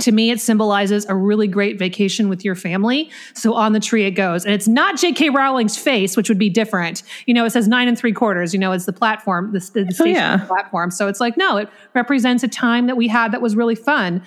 to 0.00 0.10
me 0.10 0.30
it 0.30 0.40
symbolizes 0.40 1.04
a 1.10 1.14
really 1.14 1.46
great 1.46 1.78
vacation 1.78 2.30
with 2.30 2.46
your 2.46 2.54
family 2.54 3.10
so 3.34 3.52
on 3.52 3.74
the 3.74 3.78
tree 3.78 4.06
it 4.06 4.12
goes 4.12 4.46
and 4.46 4.54
it's 4.54 4.66
not 4.66 4.94
jk 4.96 5.30
rowling's 5.34 5.76
face 5.76 6.16
which 6.16 6.30
would 6.30 6.38
be 6.38 6.48
different 6.48 7.02
you 7.26 7.34
know 7.34 7.44
it 7.44 7.50
says 7.50 7.68
nine 7.68 7.88
and 7.88 7.98
three 7.98 8.10
quarters 8.10 8.54
you 8.54 8.58
know 8.58 8.72
it's 8.72 8.86
the 8.86 8.92
platform 8.92 9.52
the, 9.52 9.58
the, 9.58 9.92
station 9.92 10.06
yeah. 10.06 10.38
platform 10.46 10.90
so 10.90 11.08
it's 11.08 11.20
like 11.20 11.36
no 11.36 11.58
it 11.58 11.68
represents 11.92 12.42
a 12.42 12.48
time 12.48 12.86
that 12.86 12.96
we 12.96 13.06
had 13.06 13.32
that 13.32 13.42
was 13.42 13.54
really 13.54 13.74
fun 13.74 14.22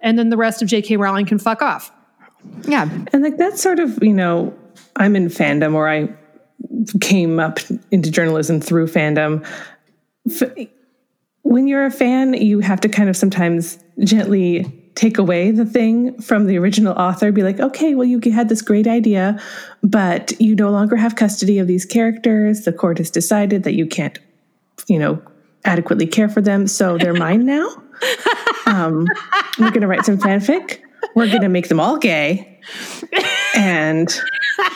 and 0.00 0.18
then 0.18 0.30
the 0.30 0.38
rest 0.38 0.62
of 0.62 0.68
jk 0.68 0.98
rowling 0.98 1.26
can 1.26 1.38
fuck 1.38 1.60
off 1.60 1.92
yeah, 2.66 2.88
And 3.12 3.22
like 3.22 3.36
that's 3.36 3.60
sort 3.62 3.80
of, 3.80 4.02
you 4.02 4.12
know, 4.12 4.54
I'm 4.96 5.16
in 5.16 5.28
fandom 5.28 5.74
or 5.74 5.88
I 5.88 6.08
came 7.00 7.38
up 7.40 7.58
into 7.90 8.10
journalism 8.10 8.60
through 8.60 8.86
fandom. 8.88 9.46
F- 10.30 10.66
When 11.42 11.66
you're 11.68 11.86
a 11.86 11.90
fan, 11.90 12.34
you 12.34 12.60
have 12.60 12.80
to 12.82 12.88
kind 12.88 13.08
of 13.08 13.16
sometimes 13.16 13.78
gently 14.04 14.76
take 14.96 15.18
away 15.18 15.50
the 15.50 15.64
thing 15.64 16.20
from 16.20 16.46
the 16.46 16.58
original 16.58 16.92
author, 16.94 17.32
be 17.32 17.42
like, 17.42 17.60
okay, 17.60 17.94
well, 17.94 18.06
you 18.06 18.20
had 18.32 18.48
this 18.48 18.60
great 18.60 18.86
idea, 18.86 19.40
but 19.82 20.38
you 20.40 20.54
no 20.54 20.70
longer 20.70 20.96
have 20.96 21.16
custody 21.16 21.58
of 21.58 21.66
these 21.66 21.86
characters. 21.86 22.64
The 22.64 22.72
court 22.72 22.98
has 22.98 23.10
decided 23.10 23.62
that 23.62 23.74
you 23.74 23.86
can't, 23.86 24.18
you 24.88 24.98
know, 24.98 25.22
adequately 25.64 26.06
care 26.06 26.28
for 26.28 26.40
them, 26.40 26.66
so 26.66 26.98
they're 26.98 27.14
mine 27.14 27.44
now. 27.46 27.68
Um, 28.66 29.08
we're 29.58 29.70
going 29.70 29.80
to 29.80 29.88
write 29.88 30.04
some 30.04 30.16
fanfic. 30.18 30.78
We're 31.16 31.26
going 31.26 31.42
to 31.42 31.48
make 31.48 31.68
them 31.68 31.80
all 31.80 31.96
gay, 31.96 32.60
and 33.56 34.08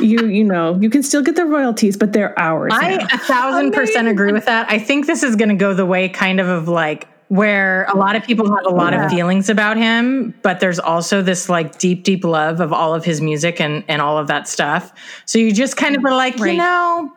you, 0.01 0.27
you 0.27 0.45
know, 0.45 0.79
you 0.81 0.91
can 0.91 1.03
still 1.03 1.23
get 1.23 1.37
the 1.37 1.45
royalties, 1.45 1.97
but 1.97 2.13
they're 2.13 2.39
ours. 2.39 2.73
I 2.75 2.97
now. 2.97 3.07
a 3.13 3.19
thousand 3.19 3.73
percent 3.73 4.09
agree 4.09 4.33
with 4.33 4.47
that. 4.47 4.71
I 4.71 4.79
think 4.79 5.07
this 5.07 5.23
is 5.23 5.37
going 5.37 5.49
to 5.51 5.55
go 5.55 5.75
the 5.75 5.87
way 5.87 6.09
kind 6.09 6.41
of 6.41 6.49
of 6.49 6.69
like 6.69 7.09
where 7.29 7.85
a 7.85 7.97
lot 7.97 8.17
of 8.17 8.23
people 8.23 8.47
have 8.55 8.67
a 8.67 8.71
lot 8.75 8.95
of 8.95 9.11
feelings 9.11 9.49
about 9.49 9.77
him, 9.77 10.35
but 10.43 10.61
there's 10.61 10.79
also 10.79 11.23
this 11.23 11.49
like 11.49 11.79
deep, 11.79 12.05
deep 12.05 12.25
love 12.25 12.61
of 12.61 12.73
all 12.73 12.95
of 12.95 13.05
his 13.05 13.21
music 13.21 13.61
and 13.61 13.83
and 13.89 14.01
all 14.03 14.19
of 14.19 14.29
that 14.29 14.47
stuff. 14.47 14.93
So 15.27 15.39
you 15.39 15.53
just 15.53 15.77
kind 15.77 15.97
of 15.97 16.05
are 16.05 16.15
like, 16.15 16.39
you 16.39 16.55
know, 16.55 17.13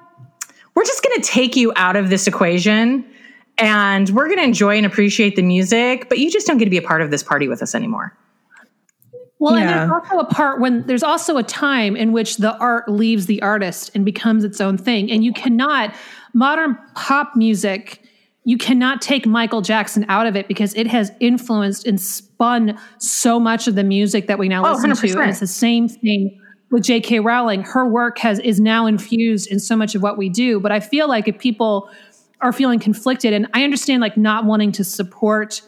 we're 0.75 0.85
just 0.85 1.03
going 1.03 1.21
to 1.21 1.27
take 1.27 1.55
you 1.55 1.73
out 1.75 1.95
of 1.95 2.09
this 2.09 2.27
equation. 2.27 3.05
And 3.59 4.07
we're 4.11 4.27
going 4.27 4.37
to 4.37 4.43
enjoy 4.43 4.77
and 4.77 4.85
appreciate 4.85 5.35
the 5.35 5.41
music, 5.41 6.09
but 6.09 6.19
you 6.19 6.29
just 6.29 6.45
don't 6.45 6.59
get 6.59 6.65
to 6.65 6.69
be 6.69 6.77
a 6.77 6.81
part 6.81 7.01
of 7.01 7.09
this 7.09 7.23
party 7.23 7.47
with 7.47 7.63
us 7.63 7.73
anymore. 7.73 8.15
Well, 9.39 9.55
and 9.55 9.69
there's 9.69 9.91
also 9.91 10.19
a 10.19 10.25
part 10.25 10.59
when 10.59 10.85
there's 10.87 11.03
also 11.03 11.37
a 11.37 11.43
time 11.43 11.95
in 11.95 12.11
which 12.11 12.37
the 12.37 12.57
art 12.57 12.89
leaves 12.89 13.27
the 13.27 13.41
artist 13.41 13.91
and 13.93 14.03
becomes 14.03 14.43
its 14.43 14.59
own 14.59 14.77
thing. 14.77 15.11
And 15.11 15.23
you 15.23 15.31
cannot, 15.31 15.93
modern 16.33 16.77
pop 16.95 17.35
music, 17.35 18.01
you 18.45 18.57
cannot 18.57 19.01
take 19.01 19.27
Michael 19.27 19.61
Jackson 19.61 20.05
out 20.09 20.25
of 20.25 20.35
it 20.35 20.47
because 20.47 20.73
it 20.73 20.87
has 20.87 21.11
influenced 21.19 21.85
and 21.85 22.01
spun 22.01 22.79
so 22.97 23.39
much 23.39 23.67
of 23.67 23.75
the 23.75 23.83
music 23.83 24.27
that 24.27 24.39
we 24.39 24.47
now 24.47 24.65
Oh, 24.65 24.71
listen 24.71 24.89
to. 24.89 24.95
100%. 24.95 25.21
And 25.21 25.29
it's 25.29 25.39
the 25.39 25.47
same 25.47 25.87
thing 25.87 26.41
with 26.71 26.83
J.K. 26.83 27.19
Rowling. 27.19 27.61
Her 27.61 27.85
work 27.85 28.17
has 28.19 28.39
is 28.39 28.59
now 28.59 28.87
infused 28.87 29.51
in 29.51 29.59
so 29.59 29.75
much 29.75 29.95
of 29.95 30.01
what 30.01 30.17
we 30.17 30.29
do. 30.29 30.59
But 30.59 30.71
I 30.71 30.79
feel 30.79 31.07
like 31.07 31.27
if 31.27 31.37
people 31.37 31.89
are 32.41 32.51
feeling 32.51 32.79
conflicted, 32.79 33.33
and 33.33 33.47
I 33.53 33.63
understand 33.63 34.01
like 34.01 34.17
not 34.17 34.45
wanting 34.45 34.71
to 34.73 34.83
support 34.83 35.61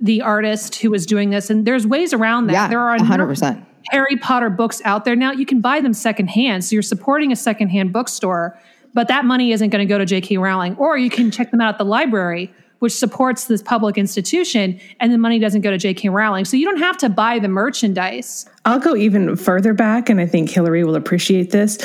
the 0.00 0.22
artist 0.22 0.76
who 0.76 0.92
is 0.94 1.06
doing 1.06 1.30
this, 1.30 1.50
and 1.50 1.66
there's 1.66 1.86
ways 1.86 2.12
around 2.12 2.48
that. 2.48 2.52
yeah, 2.52 2.68
there 2.68 2.80
are 2.80 2.96
100%. 2.98 3.64
Harry 3.90 4.16
Potter 4.16 4.50
books 4.50 4.82
out 4.84 5.04
there 5.04 5.16
now. 5.16 5.32
You 5.32 5.46
can 5.46 5.60
buy 5.60 5.80
them 5.80 5.94
secondhand. 5.94 6.64
So 6.64 6.74
you're 6.74 6.82
supporting 6.82 7.32
a 7.32 7.36
secondhand 7.36 7.92
bookstore, 7.92 8.58
but 8.94 9.08
that 9.08 9.24
money 9.24 9.52
isn't 9.52 9.70
going 9.70 9.86
to 9.86 9.88
go 9.88 9.98
to 9.98 10.04
J.K. 10.04 10.38
Rowling. 10.38 10.76
Or 10.76 10.98
you 10.98 11.08
can 11.08 11.30
check 11.30 11.50
them 11.50 11.60
out 11.60 11.68
at 11.68 11.78
the 11.78 11.84
library, 11.84 12.52
which 12.80 12.92
supports 12.92 13.46
this 13.46 13.62
public 13.62 13.96
institution, 13.96 14.80
and 15.00 15.12
the 15.12 15.18
money 15.18 15.38
doesn't 15.38 15.60
go 15.60 15.70
to 15.70 15.78
J.K. 15.78 16.08
Rowling. 16.08 16.44
So 16.44 16.56
you 16.56 16.64
don't 16.64 16.80
have 16.80 16.98
to 16.98 17.08
buy 17.08 17.38
the 17.38 17.48
merchandise. 17.48 18.46
I'll 18.64 18.80
go 18.80 18.96
even 18.96 19.36
further 19.36 19.72
back, 19.72 20.10
and 20.10 20.20
I 20.20 20.26
think 20.26 20.50
Hillary 20.50 20.84
will 20.84 20.96
appreciate 20.96 21.52
this. 21.52 21.78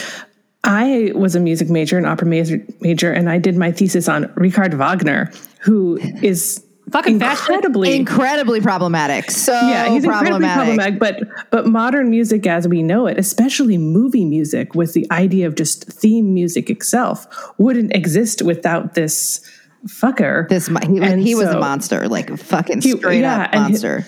I 0.64 1.12
was 1.16 1.36
a 1.36 1.40
music 1.40 1.70
major, 1.70 1.98
an 1.98 2.06
opera 2.06 2.28
major, 2.28 2.64
major, 2.82 3.12
and 3.12 3.30
I 3.30 3.38
did 3.38 3.58
my 3.58 3.72
thesis 3.72 4.08
on 4.08 4.32
Richard 4.36 4.74
Wagner, 4.76 5.32
who 5.60 5.98
is 6.22 6.64
Fucking 6.92 7.20
fascist. 7.20 7.50
incredibly 7.50 7.96
Incredibly 7.96 8.62
problematic. 8.62 9.32
So 9.32 9.54
yeah, 9.54 9.90
he's 9.90 10.04
incredibly 10.04 10.46
problematic. 10.48 11.00
problematic. 11.00 11.30
But 11.30 11.50
but 11.52 11.68
modern 11.68 12.10
music 12.10 12.46
as 12.46 12.68
we 12.68 12.84
know 12.84 13.08
it, 13.08 13.18
especially 13.18 13.78
movie 13.78 14.26
music, 14.26 14.76
with 14.76 14.94
the 14.94 15.08
idea 15.12 15.48
of 15.48 15.56
just 15.56 15.86
theme 15.86 16.34
music 16.34 16.70
itself, 16.70 17.28
wouldn't 17.58 17.96
exist 17.96 18.42
without 18.42 18.94
this 18.96 19.40
fucker. 19.88 20.48
This 20.50 20.70
mo- 20.70 20.80
he, 20.82 21.00
And 21.00 21.22
he 21.22 21.34
was 21.36 21.48
a 21.50 21.60
monster, 21.60 22.08
like 22.08 22.30
a 22.30 22.38
fucking 22.38 22.82
He- 22.82 22.92
straight 22.98 23.22
yeah, 23.22 23.44
up 23.44 23.50
and 23.54 23.64
he- 23.66 23.72
monster. 23.72 24.06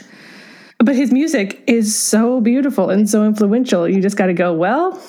But 0.80 0.96
his 0.96 1.12
music 1.14 1.64
is 1.66 1.98
so 1.98 2.42
beautiful 2.42 2.90
and 2.90 3.10
so 3.10 3.24
influential. 3.24 3.88
You 3.88 4.02
just 4.02 4.18
got 4.18 4.26
to 4.26 4.34
go. 4.34 4.54
Well, 4.54 5.02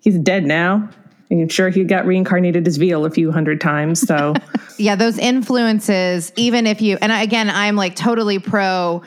he's 0.00 0.16
dead 0.18 0.44
now. 0.46 0.88
And 1.32 1.50
sure, 1.50 1.70
he 1.70 1.84
got 1.84 2.04
reincarnated 2.04 2.68
as 2.68 2.76
Veal 2.76 3.04
a 3.06 3.10
few 3.10 3.32
hundred 3.32 3.60
times. 3.60 4.00
So 4.00 4.34
yeah, 4.78 4.96
those 4.96 5.18
influences, 5.18 6.30
even 6.36 6.66
if 6.66 6.82
you, 6.82 6.98
and 7.00 7.10
again, 7.10 7.48
I'm 7.48 7.74
like 7.74 7.96
totally 7.96 8.38
pro 8.38 9.02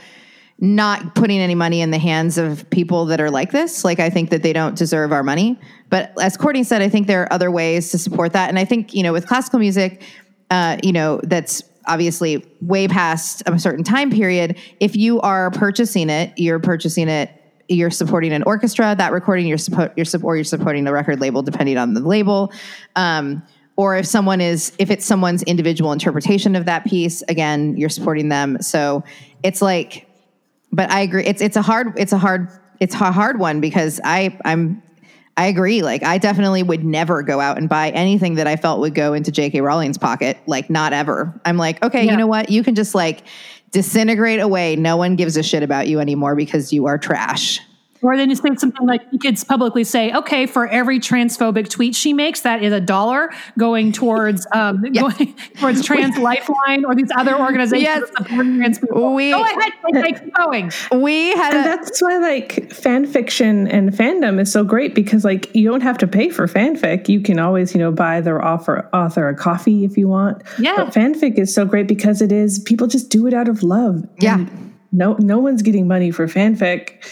not 0.57 1.15
putting 1.15 1.39
any 1.39 1.53
money 1.53 1.81
in 1.81 1.91
the 1.91 1.97
hands 1.97 2.37
of 2.37 2.67
people 2.69 3.05
that 3.07 3.19
are 3.19 3.29
like 3.29 3.51
this. 3.51 3.83
Like, 3.83 3.99
I 3.99 4.09
think 4.09 4.29
that 4.29 4.41
they 4.41 4.53
don't 4.53 4.75
deserve 4.77 5.11
our 5.11 5.21
money. 5.21 5.59
But 5.89 6.13
as 6.19 6.37
Courtney 6.37 6.63
said, 6.63 6.81
I 6.81 6.87
think 6.87 7.07
there 7.07 7.23
are 7.23 7.33
other 7.33 7.51
ways 7.51 7.91
to 7.91 7.97
support 7.97 8.33
that. 8.33 8.49
And 8.49 8.57
I 8.57 8.63
think, 8.63 8.93
you 8.93 9.03
know, 9.03 9.11
with 9.11 9.27
classical 9.27 9.59
music, 9.59 10.01
uh, 10.49 10.77
you 10.81 10.93
know, 10.93 11.19
that's 11.23 11.61
obviously 11.87 12.45
way 12.61 12.87
past 12.87 13.43
a 13.45 13.59
certain 13.59 13.83
time 13.83 14.09
period. 14.09 14.57
If 14.79 14.95
you 14.95 15.19
are 15.21 15.51
purchasing 15.51 16.09
it, 16.09 16.33
you're 16.37 16.59
purchasing 16.59 17.09
it. 17.09 17.29
You're 17.67 17.91
supporting 17.91 18.31
an 18.33 18.43
orchestra. 18.43 18.95
That 18.97 19.11
recording, 19.11 19.47
you're 19.47 19.57
support, 19.57 19.93
you're 19.95 20.05
or 20.23 20.35
you're 20.35 20.43
supporting 20.43 20.83
the 20.83 20.93
record 20.93 21.19
label, 21.19 21.41
depending 21.41 21.77
on 21.77 21.93
the 21.93 22.01
label. 22.01 22.51
Um, 22.95 23.43
or 23.77 23.97
if 23.97 24.05
someone 24.05 24.39
is, 24.39 24.71
if 24.79 24.89
it's 24.89 25.05
someone's 25.05 25.43
individual 25.43 25.91
interpretation 25.91 26.55
of 26.55 26.65
that 26.65 26.85
piece, 26.85 27.21
again, 27.23 27.75
you're 27.75 27.89
supporting 27.89 28.29
them. 28.29 28.61
So 28.61 29.03
it's 29.43 29.61
like, 29.61 30.07
but 30.71 30.89
I 30.91 31.01
agree. 31.01 31.25
It's 31.25 31.41
it's 31.41 31.57
a 31.57 31.61
hard, 31.61 31.93
it's 31.97 32.13
a 32.13 32.17
hard, 32.17 32.49
it's 32.79 32.95
a 32.95 33.11
hard 33.11 33.39
one 33.39 33.61
because 33.61 33.99
I 34.03 34.37
I'm 34.45 34.81
I 35.37 35.47
agree. 35.47 35.81
Like, 35.81 36.01
I 36.03 36.17
definitely 36.17 36.63
would 36.63 36.85
never 36.85 37.21
go 37.21 37.41
out 37.41 37.57
and 37.57 37.67
buy 37.67 37.89
anything 37.89 38.35
that 38.35 38.47
I 38.47 38.55
felt 38.55 38.79
would 38.79 38.95
go 38.95 39.13
into 39.13 39.31
J.K. 39.31 39.59
Rowling's 39.59 39.97
pocket. 39.97 40.37
Like, 40.47 40.69
not 40.69 40.93
ever. 40.93 41.39
I'm 41.43 41.57
like, 41.57 41.83
okay, 41.83 42.05
you 42.09 42.15
know 42.15 42.27
what? 42.27 42.49
You 42.49 42.63
can 42.63 42.73
just 42.73 42.95
like 42.95 43.23
disintegrate 43.75 44.39
away. 44.39 44.77
No 44.77 44.95
one 44.95 45.17
gives 45.17 45.35
a 45.35 45.43
shit 45.43 45.61
about 45.61 45.89
you 45.89 45.99
anymore 45.99 46.33
because 46.33 46.71
you 46.71 46.85
are 46.85 46.97
trash. 46.97 47.59
Or 48.01 48.17
then 48.17 48.29
you 48.29 48.35
say 48.35 48.49
something 48.57 48.85
like 48.85 49.01
you 49.11 49.17
could 49.17 49.35
publicly 49.47 49.83
say, 49.83 50.11
okay, 50.13 50.45
for 50.45 50.67
every 50.67 50.99
transphobic 50.99 51.69
tweet 51.69 51.95
she 51.95 52.13
makes, 52.13 52.41
that 52.41 52.61
is 52.61 52.71
a 52.73 52.79
dollar 52.81 53.31
going 53.57 53.91
towards 53.99 54.45
um, 54.53 54.81
going 54.91 55.33
towards 55.59 55.83
Trans 55.85 56.17
Lifeline 56.17 56.85
or 56.85 56.93
these 56.93 57.09
other 57.17 57.39
organizations 57.39 57.81
Yes. 57.83 58.01
that 58.01 58.27
support 58.27 58.45
trans 58.45 58.79
people. 58.79 59.15
We- 59.15 59.31
Go 59.31 59.43
ahead, 59.43 59.73
keep 60.21 60.33
going. 60.35 60.71
We 60.93 61.29
had 61.31 61.53
And 61.55 61.65
a, 61.65 61.69
that's 61.69 62.01
why 62.01 62.17
like 62.17 62.71
fan 62.71 63.05
fiction 63.07 63.67
and 63.69 63.91
fandom 63.91 64.39
is 64.39 64.51
so 64.51 64.63
great 64.63 64.93
because 64.93 65.23
like 65.23 65.53
you 65.55 65.67
don't 65.69 65.81
have 65.81 65.97
to 65.99 66.07
pay 66.07 66.29
for 66.29 66.47
fanfic. 66.47 67.07
You 67.09 67.21
can 67.21 67.39
always, 67.39 67.73
you 67.73 67.79
know, 67.79 67.91
buy 67.91 68.21
the 68.21 68.33
author 68.35 68.87
author 68.93 69.29
a 69.29 69.35
coffee 69.35 69.83
if 69.85 69.97
you 69.97 70.07
want. 70.09 70.43
Yeah. 70.59 70.75
But 70.77 70.93
fanfic 70.93 71.39
is 71.39 71.53
so 71.53 71.65
great 71.65 71.87
because 71.87 72.21
it 72.21 72.31
is 72.31 72.59
people 72.59 72.87
just 72.87 73.09
do 73.09 73.25
it 73.25 73.33
out 73.33 73.47
of 73.47 73.63
love. 73.63 74.03
Yeah. 74.19 74.45
No 74.91 75.13
no 75.19 75.39
one's 75.39 75.61
getting 75.61 75.87
money 75.87 76.11
for 76.11 76.27
fanfic. 76.27 77.03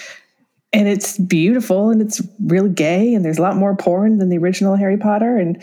And 0.74 0.88
it's 0.88 1.20
beautiful 1.20 1.92
and 1.92 2.02
it's 2.02 2.20
really 2.44 2.70
gay 2.70 3.14
and 3.14 3.24
there's 3.24 3.38
a 3.38 3.42
lot 3.44 3.56
more 3.56 3.76
porn 3.76 4.18
than 4.18 4.30
the 4.30 4.38
original 4.40 4.76
Harry 4.76 4.98
Potter 4.98 5.38
and 5.38 5.62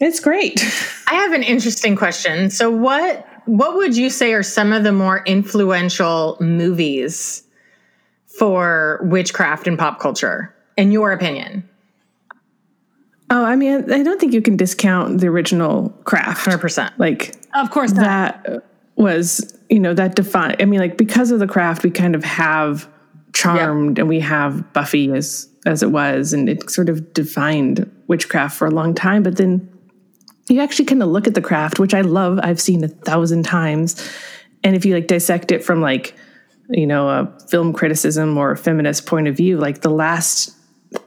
it's 0.00 0.18
great. 0.18 0.60
I 1.08 1.14
have 1.14 1.32
an 1.32 1.42
interesting 1.42 1.94
question. 1.94 2.50
So 2.50 2.70
what 2.70 3.26
what 3.46 3.76
would 3.76 3.96
you 3.96 4.10
say 4.10 4.32
are 4.32 4.42
some 4.42 4.72
of 4.72 4.82
the 4.84 4.92
more 4.92 5.22
influential 5.24 6.36
movies 6.40 7.42
for 8.38 9.00
witchcraft 9.04 9.66
and 9.66 9.78
pop 9.78 9.98
culture 10.00 10.54
in 10.76 10.90
your 10.92 11.12
opinion? 11.12 11.68
Oh, 13.30 13.44
I 13.44 13.54
mean, 13.54 13.92
I 13.92 14.02
don't 14.02 14.20
think 14.20 14.32
you 14.32 14.42
can 14.42 14.56
discount 14.56 15.20
the 15.20 15.28
original 15.28 15.90
craft. 16.04 16.44
100%. 16.46 16.92
Like 16.98 17.36
Of 17.54 17.70
course 17.70 17.92
not. 17.92 18.04
that 18.04 18.64
was 18.96 19.56
you 19.70 19.80
know 19.80 19.94
that 19.94 20.14
defined 20.14 20.56
i 20.60 20.64
mean 20.66 20.78
like 20.78 20.98
because 20.98 21.30
of 21.30 21.38
the 21.38 21.46
craft 21.46 21.82
we 21.82 21.90
kind 21.90 22.14
of 22.14 22.22
have 22.22 22.86
charmed 23.32 23.98
and 23.98 24.08
we 24.08 24.20
have 24.20 24.72
buffy 24.72 25.10
as 25.12 25.48
as 25.66 25.82
it 25.82 25.90
was 25.90 26.32
and 26.32 26.48
it 26.48 26.70
sort 26.70 26.88
of 26.88 27.12
defined 27.12 27.90
witchcraft 28.08 28.56
for 28.56 28.66
a 28.66 28.70
long 28.70 28.94
time 28.94 29.22
but 29.22 29.36
then 29.36 29.66
you 30.48 30.60
actually 30.60 30.84
kind 30.84 31.02
of 31.02 31.08
look 31.08 31.26
at 31.26 31.34
the 31.34 31.40
craft 31.40 31.78
which 31.78 31.94
i 31.94 32.00
love 32.00 32.40
i've 32.42 32.60
seen 32.60 32.82
a 32.82 32.88
thousand 32.88 33.44
times 33.44 34.10
and 34.64 34.74
if 34.74 34.84
you 34.84 34.94
like 34.94 35.06
dissect 35.06 35.52
it 35.52 35.62
from 35.62 35.80
like 35.80 36.14
you 36.70 36.86
know 36.86 37.08
a 37.08 37.38
film 37.48 37.72
criticism 37.72 38.36
or 38.38 38.50
a 38.52 38.56
feminist 38.56 39.06
point 39.06 39.28
of 39.28 39.36
view 39.36 39.58
like 39.58 39.82
the 39.82 39.90
last 39.90 40.56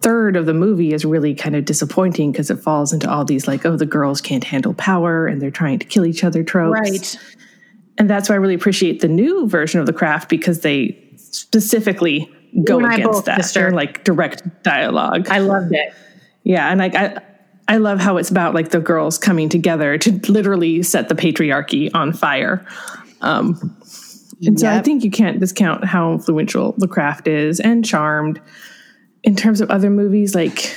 third 0.01 0.37
of 0.37 0.45
the 0.45 0.53
movie 0.53 0.93
is 0.93 1.03
really 1.03 1.35
kind 1.35 1.55
of 1.57 1.65
disappointing 1.65 2.31
because 2.31 2.49
it 2.49 2.55
falls 2.57 2.93
into 2.93 3.09
all 3.11 3.25
these 3.25 3.47
like 3.47 3.65
oh 3.65 3.75
the 3.75 3.85
girls 3.85 4.21
can't 4.21 4.45
handle 4.45 4.73
power 4.75 5.27
and 5.27 5.41
they're 5.41 5.51
trying 5.51 5.77
to 5.79 5.85
kill 5.85 6.05
each 6.05 6.23
other 6.23 6.41
tropes 6.43 6.79
Right. 6.79 7.17
and 7.97 8.09
that's 8.09 8.29
why 8.29 8.35
I 8.35 8.37
really 8.37 8.53
appreciate 8.53 9.01
the 9.01 9.09
new 9.09 9.45
version 9.47 9.81
of 9.81 9.85
the 9.87 9.93
craft 9.93 10.29
because 10.29 10.61
they 10.61 10.99
specifically 11.33 12.31
go 12.63 12.77
You 12.79 12.85
and 12.85 12.93
I 12.93 12.95
against 12.95 13.25
that. 13.25 13.43
sister. 13.43 13.61
They're 13.61 13.71
like 13.71 14.03
direct 14.03 14.63
dialogue. 14.63 15.27
I 15.29 15.39
loved 15.39 15.73
it. 15.73 15.93
yeah, 16.43 16.69
and 16.69 16.79
like 16.79 16.95
I, 16.95 17.21
I 17.67 17.77
love 17.77 17.99
how 17.99 18.17
it's 18.17 18.29
about 18.29 18.53
like 18.53 18.69
the 18.69 18.79
girls 18.79 19.17
coming 19.17 19.49
together 19.49 19.97
to 19.97 20.11
literally 20.31 20.83
set 20.83 21.09
the 21.09 21.15
patriarchy 21.15 21.89
on 21.93 22.13
fire. 22.13 22.65
Um, 23.21 23.77
and 24.45 24.59
so 24.59 24.69
I 24.69 24.81
think 24.81 25.03
you 25.05 25.11
can't 25.11 25.39
discount 25.39 25.85
how 25.85 26.11
influential 26.11 26.73
the 26.77 26.87
craft 26.87 27.27
is 27.27 27.59
and 27.61 27.85
charmed. 27.85 28.41
In 29.23 29.37
terms 29.37 29.61
of 29.61 29.71
other 29.71 29.89
movies, 29.89 30.35
like 30.35 30.75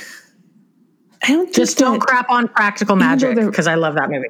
I 1.23 1.27
don't 1.33 1.45
think 1.47 1.55
Just 1.57 1.77
don't 1.77 1.99
crap 1.99 2.29
on 2.29 2.47
practical 2.47 2.95
magic 2.95 3.35
because 3.35 3.67
I 3.67 3.75
love 3.75 3.95
that 3.95 4.09
movie. 4.09 4.29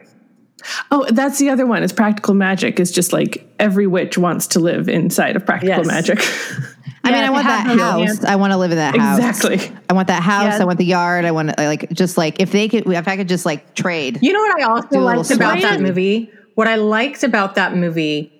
Oh, 0.92 1.06
that's 1.12 1.40
the 1.40 1.50
other 1.50 1.66
one. 1.66 1.84
Is 1.84 1.94
practical 1.94 2.34
magic 2.34 2.80
is 2.80 2.92
just 2.92 3.14
like 3.14 3.48
every 3.60 3.88
witch 3.88 4.18
wants 4.18 4.48
to 4.48 4.60
live 4.60 4.90
inside 4.90 5.36
of 5.36 5.46
practical 5.46 5.78
Yes. 5.78 5.88
magic. 5.88 6.20
I 7.04 7.12
mean, 7.12 7.22
Yeah, 7.22 7.28
I 7.28 7.30
want 7.30 7.48
that 7.48 7.68
house. 7.68 7.78
romance. 7.80 8.24
I 8.26 8.36
want 8.36 8.52
to 8.54 8.58
live 8.58 8.72
in 8.72 8.78
that 8.78 8.98
house. 8.98 9.18
Exactly. 9.20 9.72
I 9.90 9.94
want 9.94 10.08
that 10.10 10.24
house. 10.24 10.56
Yeah. 10.58 10.62
I 10.62 10.66
want 10.66 10.78
the 10.78 10.86
yard. 10.86 11.24
I 11.26 11.32
want 11.32 11.58
I 11.60 11.68
like 11.68 11.90
just 11.92 12.18
like 12.18 12.40
if 12.42 12.52
they 12.52 12.68
could, 12.68 12.86
if 12.92 13.08
I 13.08 13.16
could 13.16 13.30
just 13.30 13.46
like 13.46 13.76
trade. 13.76 14.20
You 14.22 14.34
know 14.34 14.40
what 14.42 14.60
I 14.62 14.64
also 14.66 14.88
Do 14.90 15.00
liked 15.00 15.32
about 15.32 15.62
that 15.62 15.80
movie? 15.80 16.32
What 16.56 16.68
I 16.68 16.76
liked 16.76 17.24
about 17.24 17.56
that 17.56 17.76
movie 17.76 18.34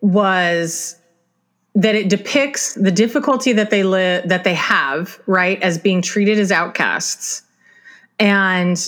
was 0.00 0.96
that 1.74 1.94
it 1.94 2.08
depicts 2.08 2.74
the 2.74 2.90
difficulty 2.92 3.52
that 3.52 3.70
they 3.70 3.82
live 3.82 4.28
that 4.28 4.44
they 4.44 4.54
have, 4.54 5.20
right, 5.26 5.60
as 5.62 5.76
being 5.76 6.00
treated 6.00 6.38
as 6.38 6.52
outcasts. 6.52 7.42
And 8.20 8.78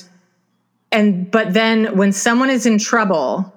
and 0.97 1.31
but 1.31 1.53
then 1.53 1.95
when 1.97 2.11
someone 2.11 2.49
is 2.49 2.65
in 2.65 2.79
trouble, 2.79 3.53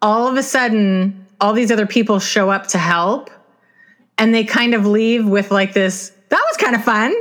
all 0.00 0.28
of 0.28 0.36
a 0.36 0.42
sudden 0.42 1.26
all 1.40 1.52
these 1.52 1.72
other 1.72 1.86
people 1.86 2.20
show 2.20 2.48
up 2.48 2.68
to 2.68 2.78
help 2.78 3.28
and 4.18 4.32
they 4.32 4.44
kind 4.44 4.72
of 4.72 4.86
leave 4.86 5.26
with 5.26 5.50
like 5.50 5.72
this 5.72 6.12
that 6.28 6.42
was 6.48 6.56
kind 6.56 6.76
of 6.76 6.84
fun. 6.84 7.12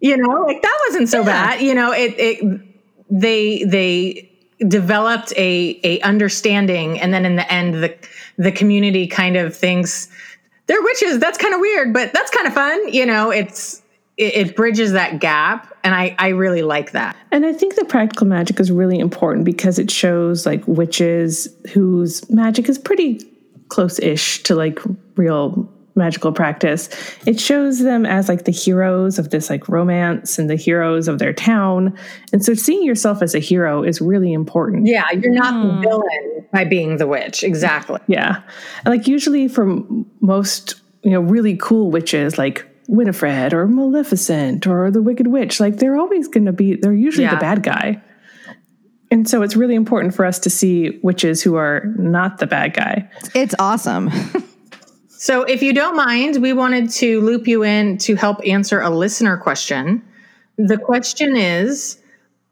You 0.00 0.16
know, 0.16 0.42
like 0.42 0.60
that 0.60 0.78
wasn't 0.88 1.08
so 1.08 1.24
bad. 1.24 1.60
You 1.60 1.74
know, 1.74 1.92
it 1.92 2.14
it 2.18 2.60
they 3.08 3.62
they 3.62 4.30
developed 4.66 5.32
a 5.36 5.80
a 5.84 6.00
understanding 6.00 7.00
and 7.00 7.14
then 7.14 7.24
in 7.24 7.36
the 7.36 7.52
end 7.52 7.74
the 7.74 7.96
the 8.38 8.50
community 8.50 9.06
kind 9.06 9.36
of 9.36 9.54
thinks 9.54 10.08
they're 10.66 10.82
witches 10.82 11.18
that's 11.18 11.36
kind 11.36 11.52
of 11.52 11.60
weird 11.60 11.92
but 11.92 12.12
that's 12.12 12.30
kind 12.30 12.46
of 12.46 12.54
fun 12.54 12.88
you 12.88 13.04
know 13.04 13.30
it's 13.30 13.82
it, 14.16 14.34
it 14.34 14.56
bridges 14.56 14.92
that 14.92 15.18
gap 15.20 15.73
and 15.84 15.94
i 15.94 16.14
i 16.18 16.28
really 16.28 16.62
like 16.62 16.92
that 16.92 17.16
And 17.34 17.44
I 17.44 17.52
think 17.52 17.74
the 17.74 17.84
practical 17.84 18.28
magic 18.28 18.60
is 18.60 18.70
really 18.70 18.98
important 18.98 19.44
because 19.44 19.80
it 19.80 19.90
shows 19.90 20.46
like 20.46 20.62
witches 20.68 21.48
whose 21.72 22.28
magic 22.30 22.68
is 22.68 22.78
pretty 22.78 23.20
close 23.68 23.98
ish 23.98 24.42
to 24.44 24.54
like 24.54 24.78
real 25.16 25.68
magical 25.96 26.32
practice. 26.32 26.88
It 27.26 27.40
shows 27.40 27.80
them 27.80 28.06
as 28.06 28.28
like 28.28 28.44
the 28.44 28.52
heroes 28.52 29.18
of 29.18 29.30
this 29.30 29.50
like 29.50 29.68
romance 29.68 30.38
and 30.38 30.48
the 30.48 30.56
heroes 30.56 31.08
of 31.08 31.18
their 31.18 31.32
town. 31.32 31.96
And 32.32 32.44
so 32.44 32.54
seeing 32.54 32.84
yourself 32.84 33.22
as 33.22 33.34
a 33.34 33.40
hero 33.40 33.82
is 33.82 34.00
really 34.00 34.32
important. 34.32 34.86
yeah 34.86 35.10
you're 35.10 35.32
not 35.32 35.54
the 35.60 35.72
hmm. 35.72 35.80
villain 35.80 36.46
by 36.52 36.64
being 36.64 36.98
the 36.98 37.08
witch 37.08 37.42
exactly 37.42 37.98
Yeah. 38.06 38.42
And 38.84 38.94
like 38.96 39.08
usually 39.08 39.48
for 39.48 39.80
most, 40.20 40.80
you 41.02 41.10
know, 41.10 41.20
really 41.20 41.56
cool 41.56 41.90
witches 41.90 42.38
like 42.38 42.64
Winifred 42.88 43.52
or 43.54 43.66
Maleficent 43.66 44.66
or 44.66 44.90
the 44.90 45.02
Wicked 45.02 45.26
Witch, 45.28 45.60
like 45.60 45.78
they're 45.78 45.96
always 45.96 46.28
going 46.28 46.46
to 46.46 46.52
be, 46.52 46.76
they're 46.76 46.92
usually 46.94 47.24
Yeah. 47.24 47.34
the 47.34 47.40
bad 47.40 47.62
guy. 47.62 48.02
And 49.10 49.28
so 49.28 49.42
it's 49.42 49.54
really 49.56 49.74
important 49.74 50.14
for 50.14 50.24
us 50.24 50.38
to 50.40 50.50
see 50.50 50.98
witches 51.02 51.42
who 51.42 51.54
are 51.54 51.84
not 51.96 52.38
the 52.38 52.46
bad 52.46 52.74
guy. 52.74 53.08
It's 53.34 53.54
awesome. 53.58 54.10
So, 55.16 55.42
if 55.44 55.62
you 55.62 55.72
don't 55.72 55.96
mind, 55.96 56.42
we 56.42 56.52
wanted 56.52 56.90
to 56.90 57.18
loop 57.22 57.48
you 57.48 57.64
in 57.64 57.96
to 57.98 58.14
help 58.14 58.46
answer 58.46 58.80
a 58.80 58.90
listener 58.90 59.38
question. 59.38 60.02
The 60.58 60.76
question 60.76 61.34
is 61.34 61.96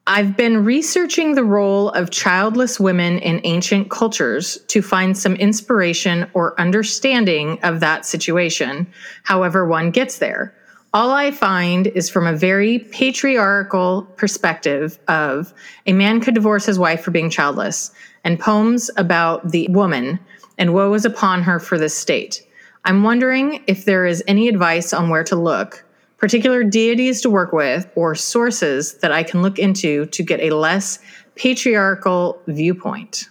I've 0.07 0.37
been 0.37 0.65
researching 0.65 1.37
the 1.37 1.45
role 1.45 1.91
of 1.91 2.11
childless 2.11 2.81
women 2.81 3.19
in 3.19 3.41
ancient 3.45 3.89
cultures 3.89 4.59
to 4.67 4.83
find 4.83 5.17
some 5.17 5.37
inspiration 5.37 6.29
or 6.35 6.61
understanding 6.61 7.61
of 7.63 7.79
that 7.81 8.05
situation, 8.05 8.89
however, 9.23 9.65
one 9.65 9.93
gets 9.93 10.19
there. 10.19 10.53
All 10.93 11.13
I 11.13 11.31
find 11.31 11.87
is 11.87 12.11
from 12.11 12.27
a 12.27 12.35
very 12.35 12.81
patriarchal 12.81 14.03
perspective 14.17 14.99
of 15.07 15.55
a 15.87 15.93
man 15.93 16.21
could 16.21 16.35
divorce 16.35 16.67
his 16.67 16.81
wife 16.81 17.03
for 17.03 17.13
being 17.13 17.31
childless, 17.31 17.93
and 18.25 18.41
poems 18.41 18.91
about 18.97 19.53
the 19.53 19.69
woman 19.69 20.19
and 20.59 20.75
woe 20.75 20.93
is 20.95 21.05
upon 21.05 21.43
her 21.45 21.61
for 21.61 21.79
this 21.79 21.97
state. 21.97 22.45
I'm 22.85 23.05
wondering 23.05 23.63
if 23.69 23.85
there 23.85 24.05
is 24.05 24.25
any 24.27 24.49
advice 24.49 24.93
on 24.93 25.11
where 25.11 25.25
to 25.25 25.37
look, 25.37 25.85
particular 26.23 26.63
deities 26.63 27.21
to 27.21 27.29
work 27.29 27.53
with, 27.53 27.91
or 27.97 28.15
sources 28.15 28.95
that 28.99 29.11
I 29.11 29.25
can 29.25 29.43
look 29.43 29.59
into 29.59 30.07
to 30.07 30.23
get 30.23 30.39
a 30.39 30.51
less 30.51 31.01
patriarchal 31.35 32.41
viewpoint. 32.47 33.29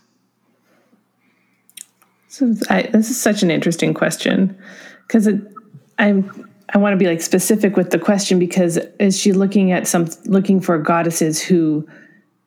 So 2.28 2.54
I, 2.70 2.84
this 2.84 3.10
is 3.10 3.20
such 3.20 3.44
an 3.44 3.50
interesting 3.50 3.94
question 3.94 4.58
because 5.08 5.30
I'm 5.98 6.50
I 6.74 6.78
want 6.78 6.94
to 6.94 6.98
be 6.98 7.08
like 7.08 7.22
specific 7.22 7.78
with 7.78 7.92
the 7.92 8.00
question 8.00 8.40
because 8.40 8.78
is 9.00 9.18
she 9.18 9.32
looking 9.32 9.72
at 9.72 9.88
some 9.88 10.10
looking 10.26 10.60
for 10.60 10.78
goddesses 10.78 11.42
who 11.42 11.88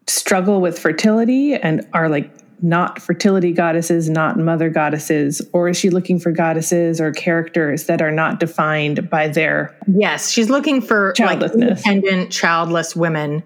struggle 0.07 0.61
with 0.61 0.79
fertility 0.79 1.55
and 1.55 1.87
are 1.95 2.11
like 2.11 2.31
not 2.63 3.01
fertility 3.01 3.53
goddesses, 3.53 4.09
not 4.09 4.39
mother 4.39 4.71
goddesses, 4.71 5.43
or 5.53 5.69
is 5.69 5.77
she 5.77 5.91
looking 5.91 6.19
for 6.19 6.33
goddesses 6.33 7.01
or 7.01 7.13
characters 7.13 7.85
that 7.87 8.01
are 8.01 8.11
not 8.11 8.41
defined 8.41 9.09
by 9.11 9.29
their 9.29 9.77
Yes, 9.87 10.31
she's 10.31 10.49
looking 10.51 10.81
for 10.81 11.09
like 11.09 11.17
Childlessness. 11.41 11.87
independent, 11.87 12.31
childless 12.33 12.95
women 12.97 13.43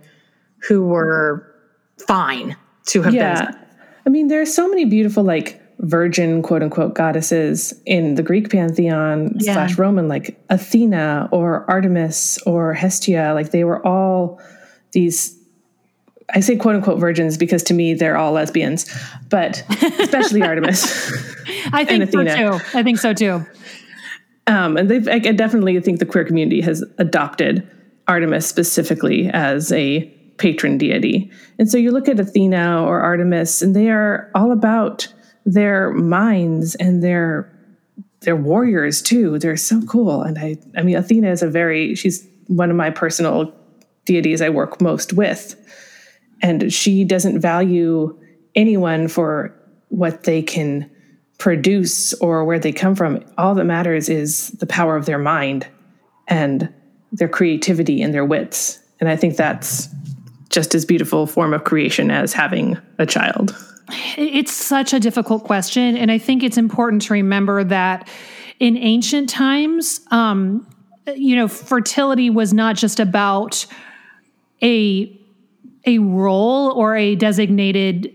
who 0.69 0.87
were 0.87 1.47
fine 2.07 2.57
to 2.87 3.03
have 3.03 3.15
yeah. 3.15 3.47
been. 3.47 3.55
I 4.07 4.11
mean, 4.11 4.29
there 4.29 4.41
are 4.41 4.47
so 4.47 4.69
many 4.69 4.85
beautiful 4.85 5.23
like 5.25 5.61
virgin 5.81 6.43
quote 6.43 6.63
unquote 6.63 6.95
goddesses 6.95 7.73
in 7.87 8.15
the 8.17 8.23
Greek 8.23 8.51
pantheon 8.51 9.33
Yeah. 9.39 9.55
slash 9.55 9.79
Roman, 9.79 10.09
like 10.09 10.41
Athena 10.51 11.29
or 11.31 11.69
Artemis 11.71 12.39
or 12.47 12.75
Hestia. 12.75 13.33
Like 13.35 13.51
they 13.53 13.65
were 13.65 13.85
all 13.87 14.41
these. 14.93 15.38
I 16.35 16.41
say 16.41 16.57
quote 16.57 16.77
unquote 16.77 17.01
virgins 17.01 17.39
because 17.39 17.63
to 17.65 17.75
me 17.75 17.95
they're 17.95 18.17
all 18.17 18.33
lesbians, 18.33 18.87
but 19.31 19.63
especially 20.01 20.43
Artemis. 20.43 20.85
I 21.73 21.85
think 21.85 22.11
so 22.11 22.25
too. 22.25 22.65
I 22.75 22.83
think 22.83 22.99
so 22.99 23.15
too. 23.15 23.47
Um, 24.47 24.77
and 24.77 24.91
they've, 24.91 25.09
I 25.09 25.15
I 25.15 25.33
definitely 25.33 25.79
think 25.81 25.99
the 25.99 26.07
queer 26.07 26.25
community 26.25 26.61
has 26.61 26.85
adopted 26.99 27.69
Artemis 28.07 28.47
specifically 28.47 29.29
as 29.29 29.73
a 29.73 30.05
patron 30.39 30.79
deity. 30.79 31.31
And 31.59 31.71
so 31.71 31.77
you 31.77 31.91
look 31.91 32.09
at 32.09 32.19
Athena 32.19 32.85
or 32.85 33.01
Artemis, 33.01 33.61
and 33.61 33.75
they 33.75 33.91
are 33.91 34.31
all 34.35 34.53
about 34.53 35.13
their 35.45 35.93
minds 35.93 36.75
and 36.77 37.03
their 37.03 37.53
they're 38.21 38.37
warriors 38.37 39.01
too. 39.01 39.39
They're 39.39 39.57
so 39.57 39.81
cool. 39.83 40.23
And 40.23 40.39
I, 40.39 40.57
I 40.77 40.83
mean, 40.83 40.97
Athena 40.97 41.31
is 41.31 41.43
a 41.43 41.49
very 41.49 41.95
she's 41.95 42.27
one 42.47 42.71
of 42.71 42.77
my 42.77 42.91
personal 42.91 43.53
deities 44.07 44.41
I 44.41 44.49
work 44.49 44.81
most 44.81 45.13
with, 45.13 45.55
and 46.43 46.73
she 46.73 47.05
doesn't 47.05 47.41
value 47.41 48.19
anyone 48.55 49.09
for 49.09 49.55
what 49.89 50.25
they 50.25 50.43
can 50.43 50.91
produce 51.39 52.13
or 52.15 52.45
where 52.45 52.59
they 52.59 52.73
come 52.73 52.95
from. 52.95 53.25
All 53.39 53.55
that 53.55 53.65
matters 53.65 54.09
is 54.09 54.51
the 54.53 54.67
power 54.67 54.97
of 54.97 55.07
their 55.07 55.19
mind 55.19 55.67
and 56.27 56.73
their 57.13 57.29
creativity 57.29 58.03
and 58.03 58.13
their 58.13 58.25
wits. 58.25 58.81
And 59.01 59.09
I 59.09 59.17
think 59.17 59.37
that's 59.37 59.89
just 60.51 60.75
as 60.75 60.85
beautiful 60.85 61.27
form 61.27 61.55
of 61.55 61.65
creation 61.65 62.11
as 62.11 62.33
having 62.33 62.77
a 62.99 63.07
child. 63.07 63.57
It's 64.17 64.53
such 64.53 64.93
a 64.93 65.01
difficult 65.01 65.45
question. 65.45 65.97
And 65.97 66.11
I 66.11 66.19
think 66.19 66.43
it's 66.43 66.59
important 66.59 67.03
to 67.03 67.15
remember 67.15 67.65
that 67.65 68.09
in 68.59 68.77
ancient 68.77 69.29
times, 69.29 70.01
um, 70.11 70.67
you 71.15 71.37
know, 71.37 71.49
fertility 71.49 72.29
was 72.29 72.53
not 72.53 72.77
just 72.77 73.01
about 73.01 73.65
a 74.63 75.18
a 75.89 75.99
role 75.99 76.71
or 76.73 76.95
a 76.97 77.17
designated 77.17 78.13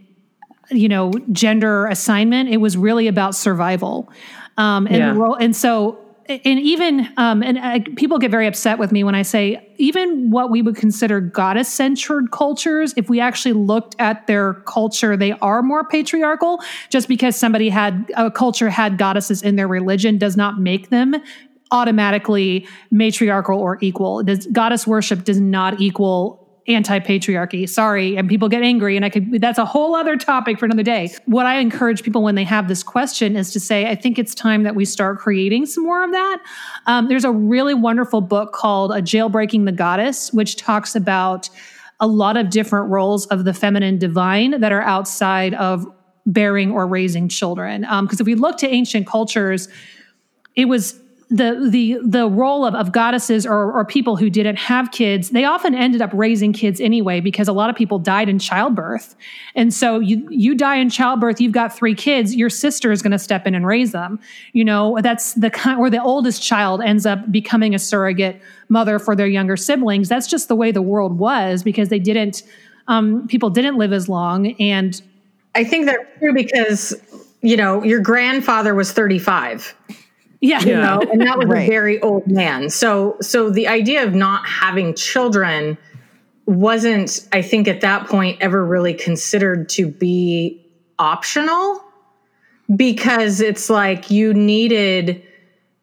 you 0.71 0.87
know 0.87 1.11
gender 1.31 1.87
assignment. 1.87 2.49
It 2.49 2.57
was 2.57 2.77
really 2.77 3.07
about 3.07 3.35
survival. 3.35 4.09
Um 4.57 4.87
and 4.87 4.97
Yeah. 4.97 5.13
role 5.21 5.35
and 5.35 5.55
so 5.55 5.99
and 6.29 6.59
even 6.59 7.09
um 7.17 7.43
and 7.43 7.57
uh, 7.57 7.79
people 7.97 8.17
get 8.17 8.31
very 8.31 8.47
upset 8.47 8.79
with 8.79 8.93
me 8.93 9.03
when 9.03 9.13
i 9.13 9.23
say 9.23 9.59
even 9.77 10.31
what 10.31 10.49
we 10.49 10.61
would 10.61 10.77
consider 10.77 11.19
goddess 11.19 11.67
centered 11.67 12.31
cultures 12.31 12.93
if 12.95 13.09
we 13.09 13.19
actually 13.19 13.51
looked 13.51 13.93
at 13.99 14.25
their 14.27 14.53
culture 14.65 15.17
they 15.17 15.33
are 15.41 15.61
more 15.61 15.83
patriarchal. 15.83 16.61
Just 16.89 17.07
because 17.09 17.35
somebody 17.35 17.67
had 17.69 18.09
a 18.15 18.31
culture 18.31 18.69
had 18.69 18.97
goddesses 18.97 19.41
in 19.41 19.55
their 19.57 19.67
religion 19.67 20.17
does 20.17 20.37
not 20.37 20.59
make 20.59 20.89
them 20.89 21.15
automatically 21.71 22.65
matriarchal 22.91 23.59
or 23.59 23.77
equal. 23.81 24.23
Does, 24.23 24.45
goddess 24.47 24.85
worship 24.87 25.23
does 25.23 25.39
not 25.41 25.81
equal 25.81 26.42
anti-patriarchy. 26.67 27.67
Sorry 27.67 28.15
and 28.15 28.29
people 28.29 28.47
get 28.47 28.63
angry 28.63 28.95
and 28.95 29.03
i 29.03 29.09
could 29.09 29.41
that's 29.41 29.57
a 29.57 29.65
whole 29.65 29.95
other 29.95 30.15
topic 30.15 30.57
for 30.57 30.65
another 30.65 30.83
day. 30.83 31.13
What 31.25 31.45
i 31.45 31.57
encourage 31.57 32.03
people 32.03 32.23
when 32.23 32.35
they 32.35 32.45
have 32.45 32.67
this 32.67 32.83
question 32.83 33.35
is 33.35 33.51
to 33.51 33.59
say 33.59 33.87
i 33.87 33.95
think 33.95 34.17
it's 34.17 34.33
time 34.33 34.63
that 34.63 34.75
we 34.75 34.85
start 34.85 35.19
creating 35.19 35.65
some 35.65 35.83
more 35.83 36.03
of 36.03 36.11
that. 36.11 36.39
Um, 36.85 37.09
there's 37.09 37.25
a 37.25 37.31
really 37.31 37.73
wonderful 37.73 38.21
book 38.21 38.53
called 38.53 38.91
a 38.91 39.01
jailbreaking 39.01 39.65
the 39.65 39.71
goddess 39.73 40.31
which 40.31 40.55
talks 40.55 40.95
about 40.95 41.49
a 41.99 42.07
lot 42.07 42.37
of 42.37 42.49
different 42.49 42.89
roles 42.89 43.25
of 43.27 43.43
the 43.43 43.53
feminine 43.53 43.97
divine 43.97 44.61
that 44.61 44.71
are 44.71 44.81
outside 44.81 45.53
of 45.55 45.85
bearing 46.25 46.71
or 46.71 46.87
raising 46.87 47.27
children. 47.27 47.81
Because 47.81 48.21
if 48.21 48.25
we 48.25 48.35
look 48.35 48.57
to 48.57 48.67
ancient 48.67 49.05
cultures 49.05 49.67
it 50.55 50.65
was 50.65 50.99
the 51.33 51.67
the 51.69 51.97
the 52.03 52.27
role 52.27 52.65
of, 52.65 52.75
of 52.75 52.91
goddesses 52.91 53.45
or, 53.45 53.71
or 53.71 53.83
people 53.83 54.15
who 54.15 54.29
didn't 54.29 54.57
have 54.57 54.91
kids 54.91 55.31
they 55.31 55.45
often 55.45 55.73
ended 55.73 56.01
up 56.01 56.11
raising 56.13 56.53
kids 56.53 56.79
anyway 56.79 57.19
because 57.19 57.47
a 57.47 57.53
lot 57.53 57.69
of 57.69 57.75
people 57.75 57.97
died 57.97 58.29
in 58.29 58.37
childbirth. 58.37 59.15
And 59.55 59.73
so 59.73 59.99
you 59.99 60.27
you 60.29 60.53
die 60.53 60.75
in 60.75 60.89
childbirth 60.89 61.41
you've 61.41 61.51
got 61.51 61.75
three 61.75 61.95
kids 61.95 62.35
your 62.35 62.49
sister 62.49 62.91
is 62.91 63.01
going 63.01 63.11
to 63.11 63.19
step 63.19 63.47
in 63.47 63.55
and 63.55 63.65
raise 63.65 63.91
them. 63.91 64.19
You 64.53 64.63
know 64.63 64.99
that's 65.01 65.33
the 65.33 65.49
kind 65.49 65.79
where 65.79 65.89
the 65.89 66.01
oldest 66.01 66.43
child 66.43 66.81
ends 66.81 67.05
up 67.05 67.31
becoming 67.31 67.73
a 67.73 67.79
surrogate 67.79 68.39
mother 68.69 68.99
for 68.99 69.15
their 69.15 69.27
younger 69.27 69.57
siblings. 69.57 70.09
That's 70.09 70.27
just 70.27 70.47
the 70.47 70.55
way 70.55 70.71
the 70.71 70.81
world 70.81 71.17
was 71.17 71.63
because 71.63 71.89
they 71.89 71.99
didn't 71.99 72.43
um, 72.87 73.27
people 73.27 73.49
didn't 73.49 73.77
live 73.77 73.93
as 73.93 74.09
long. 74.09 74.51
And 74.59 75.01
I 75.55 75.63
think 75.63 75.85
that's 75.85 76.03
true 76.19 76.33
because, 76.33 76.95
you 77.41 77.57
know, 77.57 77.83
your 77.83 77.99
grandfather 77.99 78.75
was 78.75 78.91
35. 78.91 79.75
Yeah, 80.43 80.59
you 80.61 80.75
know 80.75 80.99
and 81.11 81.21
that 81.21 81.37
was 81.37 81.47
Right. 81.47 81.67
a 81.67 81.69
very 81.69 81.99
old 82.01 82.27
man. 82.27 82.69
So 82.69 83.15
so 83.21 83.49
the 83.49 83.67
idea 83.67 84.03
of 84.03 84.13
not 84.13 84.45
having 84.45 84.93
children 84.93 85.77
wasn't 86.45 87.25
i 87.31 87.41
think 87.41 87.69
at 87.69 87.79
that 87.79 88.05
point 88.07 88.37
ever 88.41 88.65
really 88.65 88.93
considered 88.93 89.69
to 89.69 89.87
be 89.87 90.61
optional 90.99 91.81
because 92.75 93.39
it's 93.39 93.69
like 93.69 94.11
you 94.11 94.33
needed 94.33 95.23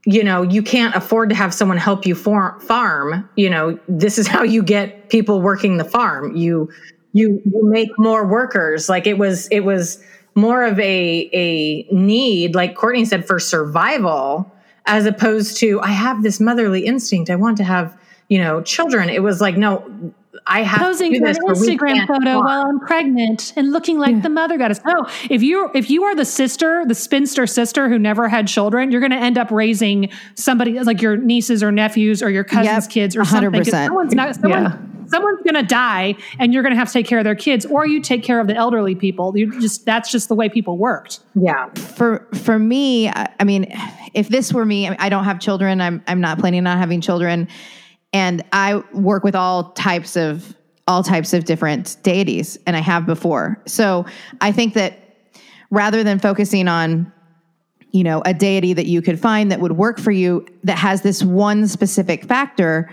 you 0.04 0.22
know 0.22 0.42
you 0.42 0.62
can't 0.62 0.94
afford 0.94 1.30
to 1.30 1.34
have 1.34 1.54
someone 1.54 1.78
help 1.78 2.06
you 2.06 2.14
for, 2.14 2.58
farm. 2.60 3.28
You 3.36 3.48
know 3.50 3.78
this 3.88 4.18
is 4.18 4.26
how 4.26 4.42
you 4.42 4.62
get 4.62 5.08
people 5.08 5.40
working 5.40 5.78
the 5.78 5.84
farm. 5.84 6.36
You 6.36 6.70
you 7.12 7.40
you 7.44 7.70
make 7.70 7.88
more 7.98 8.26
workers. 8.26 8.88
Like 8.88 9.06
it 9.06 9.18
was 9.18 9.46
it 9.48 9.60
was 9.60 10.02
more 10.34 10.64
of 10.64 10.78
a 10.78 11.30
a 11.32 11.82
need 11.92 12.54
like 12.54 12.74
courtney 12.74 13.04
said 13.04 13.26
for 13.26 13.38
survival 13.38 14.50
as 14.86 15.06
opposed 15.06 15.56
to 15.56 15.80
i 15.80 15.88
have 15.88 16.22
this 16.22 16.40
motherly 16.40 16.84
instinct 16.86 17.30
i 17.30 17.36
want 17.36 17.56
to 17.56 17.64
have 17.64 17.96
you 18.28 18.38
know 18.38 18.62
children 18.62 19.08
it 19.08 19.22
was 19.22 19.40
like 19.40 19.56
no 19.56 19.84
i 20.46 20.62
have 20.62 20.80
posing 20.80 21.10
for 21.12 21.16
an 21.18 21.22
this 21.24 21.38
or 21.44 21.54
we 21.60 21.76
Instagram 21.76 22.06
photo 22.06 22.24
farm. 22.24 22.44
while 22.44 22.62
I'm 22.62 22.80
pregnant 22.80 23.52
and 23.56 23.72
looking 23.72 23.98
like 23.98 24.22
the 24.22 24.28
mother 24.30 24.56
goddess. 24.56 24.80
No, 24.86 25.06
if 25.28 25.42
you 25.42 25.70
if 25.74 25.90
you 25.90 26.04
are 26.04 26.14
the 26.14 26.24
sister, 26.24 26.84
the 26.86 26.94
spinster 26.94 27.46
sister 27.46 27.88
who 27.88 27.98
never 27.98 28.28
had 28.28 28.46
children, 28.48 28.90
you're 28.90 29.00
going 29.00 29.10
to 29.10 29.18
end 29.18 29.36
up 29.36 29.50
raising 29.50 30.08
somebody 30.36 30.78
like 30.80 31.02
your 31.02 31.16
nieces 31.16 31.62
or 31.62 31.70
nephews 31.72 32.22
or 32.22 32.30
your 32.30 32.44
cousins' 32.44 32.86
Yep, 32.86 32.90
kids 32.90 33.16
or 33.16 33.24
something. 33.24 33.52
'cause 33.52 33.68
100%. 33.68 33.86
Someone's 33.88 34.14
not 34.14 34.34
someone, 34.36 34.62
Yeah. 34.62 34.76
Someone's 35.10 35.42
going 35.42 35.54
to 35.54 35.62
die, 35.68 36.14
and 36.38 36.52
you're 36.54 36.62
going 36.62 36.72
to 36.72 36.78
have 36.78 36.88
to 36.88 36.92
take 36.92 37.06
care 37.06 37.18
of 37.18 37.24
their 37.24 37.34
kids, 37.34 37.66
or 37.66 37.86
you 37.86 38.00
take 38.00 38.22
care 38.22 38.40
of 38.40 38.46
the 38.46 38.54
elderly 38.54 38.94
people. 38.94 39.36
You 39.36 39.58
just 39.60 39.84
that's 39.84 40.10
just 40.10 40.28
the 40.28 40.34
way 40.34 40.48
people 40.48 40.78
worked. 40.78 41.20
yeah 41.34 41.68
for 41.74 42.26
for 42.34 42.58
me 42.58 43.08
I, 43.08 43.28
I 43.38 43.44
mean 43.44 43.66
if 44.14 44.28
this 44.28 44.52
were 44.52 44.64
me 44.64 44.88
I, 44.88 44.96
I 44.98 45.08
don't 45.08 45.24
have 45.24 45.38
children 45.40 45.80
i'm 45.80 46.02
i'm 46.06 46.20
not 46.20 46.38
planning 46.38 46.66
on 46.66 46.78
having 46.78 47.00
children 47.00 47.48
and 48.12 48.44
i 48.52 48.82
work 48.92 49.22
with 49.24 49.34
all 49.34 49.72
types 49.72 50.16
of 50.16 50.54
all 50.88 51.02
types 51.02 51.32
of 51.32 51.44
different 51.44 51.96
deities 52.02 52.58
and 52.66 52.76
i 52.76 52.80
have 52.80 53.06
before 53.06 53.60
so 53.66 54.04
i 54.40 54.50
think 54.50 54.74
that 54.74 54.98
rather 55.70 56.02
than 56.02 56.18
focusing 56.18 56.66
on 56.68 57.12
you 57.92 58.02
know 58.04 58.22
a 58.24 58.34
deity 58.34 58.72
that 58.72 58.86
you 58.86 59.00
could 59.02 59.18
find 59.20 59.50
that 59.50 59.60
would 59.60 59.72
work 59.72 59.98
for 59.98 60.10
you 60.10 60.44
that 60.64 60.78
has 60.78 61.02
this 61.02 61.22
one 61.22 61.66
specific 61.68 62.24
factor 62.24 62.90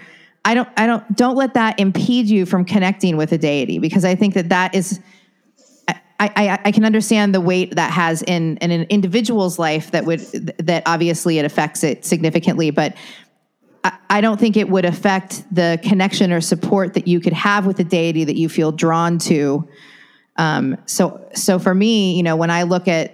i 0.48 0.53
don't 0.53 0.69
i 0.78 0.88
don't 0.88 1.15
don't 1.15 1.36
let 1.36 1.53
that 1.53 1.80
impede 1.80 2.28
you 2.28 2.45
from 2.45 2.65
connecting 2.65 3.18
with 3.18 3.32
a 3.32 3.38
deity 3.38 3.78
because 3.80 4.03
i 4.03 4.15
think 4.15 4.34
that 4.34 4.49
that 4.49 4.74
is 4.74 4.99
I, 6.19 6.32
I, 6.36 6.60
I 6.65 6.72
can 6.72 6.84
understand 6.84 7.36
the 7.36 7.41
weight 7.41 7.76
that 7.76 7.91
has 7.91 8.24
in, 8.24 8.57
in 8.57 8.72
an 8.72 8.84
individual's 8.90 9.60
life 9.60 9.91
that 9.91 10.06
would 10.06 10.19
that 10.22 10.84
obviously 10.86 11.38
it 11.38 11.45
affects 11.45 11.84
it 11.84 12.06
significantly, 12.06 12.72
but 12.72 12.95
I, 13.84 13.98
I 14.10 14.22
don't 14.22 14.40
think 14.40 14.57
it 14.57 14.68
would 14.68 14.86
affect 14.86 15.44
the 15.53 15.80
connection 15.84 16.32
or 16.32 16.41
support 16.41 16.95
that 16.95 17.07
you 17.07 17.19
could 17.19 17.34
have 17.34 17.68
with 17.68 17.80
a 17.80 17.84
deity 17.84 18.24
that 18.24 18.36
you 18.36 18.49
feel 18.49 18.72
drawn 18.72 19.19
to. 19.19 19.68
Um, 20.38 20.78
so 20.86 21.30
so 21.36 21.60
for 21.60 21.76
me, 21.76 22.15
you 22.15 22.24
know, 22.24 22.36
when 22.36 22.49
I 22.49 22.64
look 22.64 22.88
at 22.88 23.14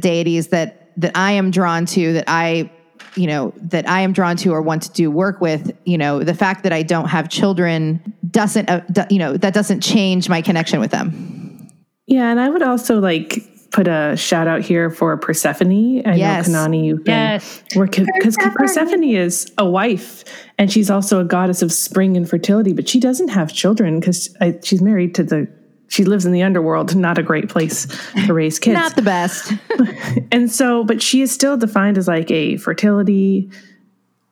deities 0.00 0.48
that 0.48 0.90
that 0.96 1.12
I 1.14 1.32
am 1.32 1.50
drawn 1.50 1.84
to, 1.86 2.14
that 2.14 2.24
I 2.28 2.72
you 3.16 3.26
know 3.26 3.52
that 3.56 3.88
I 3.88 4.00
am 4.02 4.12
drawn 4.12 4.36
to 4.38 4.52
or 4.52 4.62
want 4.62 4.82
to 4.82 4.92
do 4.92 5.10
work 5.10 5.40
with, 5.40 5.76
you 5.84 5.98
know, 5.98 6.22
the 6.22 6.34
fact 6.34 6.62
that 6.64 6.72
I 6.72 6.82
don't 6.82 7.08
have 7.08 7.28
children 7.28 8.14
doesn't 8.30 8.68
uh, 8.68 8.80
do- 8.92 9.04
you 9.10 9.18
know 9.18 9.36
that 9.36 9.54
doesn't 9.54 9.80
change 9.80 10.28
my 10.28 10.42
connection 10.42 10.80
with 10.80 10.90
them. 10.90 11.70
Yeah, 12.06 12.30
and 12.30 12.38
I 12.38 12.48
would 12.50 12.62
also 12.62 13.00
like 13.00 13.42
put 13.72 13.88
a 13.88 14.14
shout 14.16 14.46
out 14.46 14.62
here 14.62 14.90
for 14.90 15.16
Persephone. 15.16 16.02
I 16.06 16.14
Yes. 16.14 16.48
know 16.48 16.58
Kanani, 16.66 16.84
you've 16.84 17.00
Yes. 17.06 17.62
working 17.74 18.06
because 18.18 18.36
Persephone 18.54 19.02
is 19.04 19.50
a 19.58 19.68
wife 19.68 20.24
and 20.56 20.70
she's 20.72 20.88
also 20.88 21.20
a 21.20 21.24
goddess 21.24 21.62
of 21.62 21.72
spring 21.72 22.16
and 22.16 22.28
fertility, 22.28 22.72
but 22.72 22.88
she 22.88 23.00
doesn't 23.00 23.28
have 23.28 23.52
children 23.52 23.98
because 24.00 24.34
she's 24.62 24.80
married 24.80 25.14
to 25.16 25.24
the 25.24 25.48
she 25.88 26.04
lives 26.04 26.26
in 26.26 26.32
the 26.32 26.42
underworld, 26.42 26.94
not 26.96 27.18
a 27.18 27.22
great 27.22 27.48
place 27.48 27.86
to 28.26 28.34
raise 28.34 28.58
kids. 28.58 28.74
Not 28.74 28.96
the 28.96 29.02
best. 29.02 29.52
and 30.32 30.50
so, 30.50 30.84
but 30.84 31.00
she 31.00 31.22
is 31.22 31.32
still 31.32 31.56
defined 31.56 31.96
as 31.96 32.08
like 32.08 32.30
a 32.30 32.56
fertility, 32.56 33.50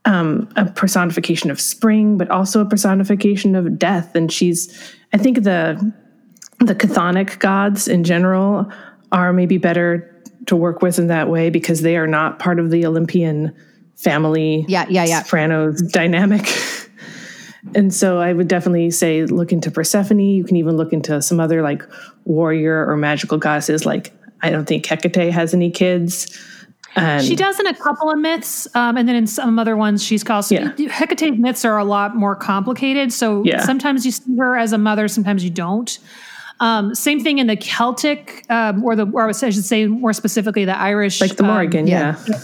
um, 0.05 0.49
a 0.57 0.71
personification 0.71 1.51
of 1.51 1.61
spring, 1.61 2.19
but 2.19 2.29
also 2.31 2.61
a 2.61 2.65
personification 2.65 3.55
of 3.55 3.79
death. 3.79 4.15
And 4.15 4.33
she's, 4.33 4.95
I 5.13 5.19
think 5.19 5.43
the 5.45 5.93
the 6.61 6.75
chthonic 6.75 7.39
gods 7.41 7.89
in 7.89 8.05
general 8.05 8.71
are 9.13 9.33
maybe 9.33 9.59
better 9.59 10.11
to 10.47 10.57
work 10.57 10.83
with 10.83 10.99
in 10.99 11.09
that 11.09 11.29
way 11.29 11.51
because 11.51 11.83
they 11.83 11.97
are 11.97 12.07
not 12.07 12.39
part 12.39 12.59
of 12.59 12.71
the 12.71 12.87
Olympian 12.87 13.55
family. 13.97 14.65
Yeah, 14.69 14.87
yeah, 14.89 15.05
yeah. 15.05 15.23
Sopranos 15.23 15.83
dynamic. 15.83 16.47
and 17.75 17.93
so 17.95 18.19
I 18.19 18.33
would 18.33 18.49
definitely 18.49 18.91
say 18.91 19.25
look 19.25 19.53
into 19.53 19.71
Persephone. 19.71 20.21
You 20.21 20.45
can 20.45 20.57
even 20.57 20.77
look 20.77 20.93
into 20.93 21.23
some 21.23 21.41
other 21.41 21.63
like 21.63 21.83
warrior 22.25 22.89
or 22.89 22.97
magical 22.97 23.39
goddesses. 23.39 23.87
Like 23.87 24.13
I 24.43 24.51
don't 24.51 24.67
think 24.67 24.85
Hecate 24.85 25.33
has 25.33 25.55
any 25.55 25.71
kids. 25.71 26.27
And 26.97 27.25
she 27.25 27.35
does 27.35 27.59
in 27.59 27.67
a 27.67 27.75
couple 27.75 28.09
of 28.09 28.19
myths, 28.19 28.69
um, 28.77 28.97
and 28.97 29.09
then 29.09 29.17
in 29.17 29.27
some 29.27 29.59
other 29.59 29.77
ones, 29.77 30.01
she's 30.01 30.23
called. 30.23 30.49
Yeah. 30.49 30.73
Hecate's 30.89 31.37
myths 31.37 31.65
are 31.65 31.77
a 31.77 31.85
lot 31.85 32.15
more 32.15 32.37
complicated. 32.37 33.13
So 33.13 33.43
Yeah. 33.45 33.65
sometimes 33.65 34.07
you 34.07 34.13
see 34.13 34.37
her 34.37 34.57
as 34.57 34.73
a 34.73 34.79
mother, 34.79 35.09
sometimes 35.09 35.43
you 35.43 35.51
don't. 35.51 35.99
Um, 36.61 36.95
same 36.95 37.19
thing 37.19 37.39
in 37.39 37.49
the 37.49 37.57
Celtic, 37.57 38.47
um, 38.49 38.85
or 38.85 38.95
the, 38.95 39.07
or 39.07 39.29
I 39.29 39.33
should 39.33 39.65
say 39.65 39.87
more 39.89 40.13
specifically, 40.13 40.65
the 40.65 40.79
Irish, 40.79 41.21
like 41.21 41.35
the 41.35 41.43
um, 41.43 41.51
Morrigan, 41.51 41.89
yeah. 41.89 42.17
yeah. 42.29 42.39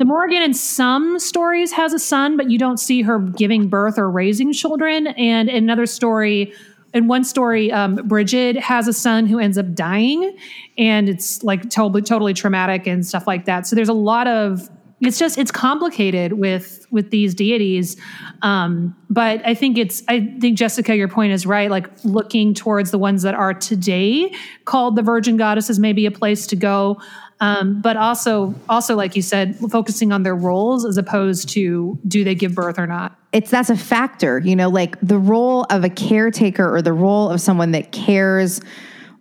The 0.00 0.06
Morrigan 0.06 0.40
in 0.40 0.54
some 0.54 1.18
stories 1.18 1.72
has 1.72 1.92
a 1.92 1.98
son, 1.98 2.38
but 2.38 2.50
you 2.50 2.56
don't 2.56 2.78
see 2.78 3.02
her 3.02 3.18
giving 3.18 3.68
birth 3.68 3.98
or 3.98 4.10
raising 4.10 4.50
children. 4.50 5.08
And 5.08 5.50
another 5.50 5.84
story, 5.84 6.54
in 6.94 7.06
one 7.06 7.22
story, 7.22 7.70
um, 7.70 7.96
Bridget 7.96 8.56
has 8.56 8.88
a 8.88 8.94
son 8.94 9.26
who 9.26 9.38
ends 9.38 9.58
up 9.58 9.74
dying, 9.74 10.34
and 10.78 11.06
it's 11.06 11.42
like 11.42 11.68
totally, 11.68 12.00
totally 12.00 12.32
traumatic 12.32 12.86
and 12.86 13.06
stuff 13.06 13.26
like 13.26 13.44
that. 13.44 13.66
So 13.66 13.76
there's 13.76 13.90
a 13.90 13.92
lot 13.92 14.26
of 14.26 14.70
it's 15.02 15.18
just 15.18 15.36
it's 15.36 15.50
complicated 15.50 16.34
with 16.34 16.86
with 16.90 17.10
these 17.10 17.34
deities 17.34 17.96
um 18.42 18.94
but 19.08 19.40
i 19.46 19.54
think 19.54 19.78
it's 19.78 20.02
i 20.08 20.20
think 20.40 20.58
jessica 20.58 20.94
your 20.94 21.08
point 21.08 21.32
is 21.32 21.46
right 21.46 21.70
like 21.70 21.88
looking 22.04 22.52
towards 22.52 22.90
the 22.90 22.98
ones 22.98 23.22
that 23.22 23.32
are 23.32 23.54
today 23.54 24.30
called 24.66 24.96
the 24.96 25.02
virgin 25.02 25.38
goddesses 25.38 25.78
may 25.78 25.94
be 25.94 26.04
a 26.04 26.10
place 26.10 26.46
to 26.46 26.54
go 26.54 27.00
um 27.40 27.80
but 27.80 27.96
also 27.96 28.54
also 28.68 28.94
like 28.94 29.16
you 29.16 29.22
said 29.22 29.56
focusing 29.70 30.12
on 30.12 30.22
their 30.22 30.36
roles 30.36 30.84
as 30.84 30.96
opposed 30.96 31.48
to 31.48 31.98
do 32.06 32.24
they 32.24 32.34
give 32.34 32.54
birth 32.54 32.78
or 32.78 32.86
not. 32.86 33.16
It's 33.32 33.50
that's 33.50 33.70
a 33.70 33.76
factor 33.76 34.38
you 34.38 34.56
know 34.56 34.68
like 34.68 34.98
the 35.00 35.18
role 35.18 35.64
of 35.70 35.84
a 35.84 35.90
caretaker 35.90 36.74
or 36.74 36.82
the 36.82 36.92
role 36.92 37.30
of 37.30 37.40
someone 37.40 37.72
that 37.72 37.92
cares 37.92 38.60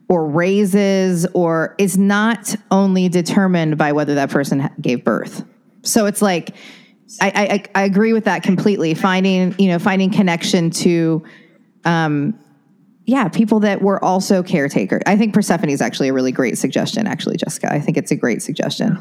or 0.09 0.27
raises 0.27 1.27
or 1.33 1.75
is 1.77 1.97
not 1.97 2.55
only 2.71 3.07
determined 3.07 3.77
by 3.77 3.91
whether 3.91 4.15
that 4.15 4.31
person 4.31 4.67
gave 4.81 5.05
birth. 5.05 5.45
So 5.83 6.07
it's 6.07 6.21
like 6.21 6.55
I, 7.21 7.63
I 7.75 7.81
i 7.81 7.83
agree 7.83 8.13
with 8.13 8.25
that 8.25 8.43
completely. 8.43 8.93
Finding 8.93 9.55
you 9.57 9.69
know 9.69 9.79
finding 9.79 10.11
connection 10.11 10.71
to 10.71 11.23
um 11.85 12.37
yeah 13.09 13.27
people 13.27 13.59
that 13.59 13.81
were 13.81 14.03
also 14.03 14.43
caretakers 14.43 15.01
i 15.05 15.17
think 15.17 15.33
persephone 15.33 15.69
is 15.69 15.81
actually 15.81 16.09
a 16.09 16.13
really 16.13 16.31
great 16.31 16.57
suggestion 16.57 17.07
actually 17.07 17.37
jessica 17.37 17.71
i 17.73 17.79
think 17.79 17.97
it's 17.97 18.11
a 18.11 18.15
great 18.15 18.41
suggestion 18.41 18.97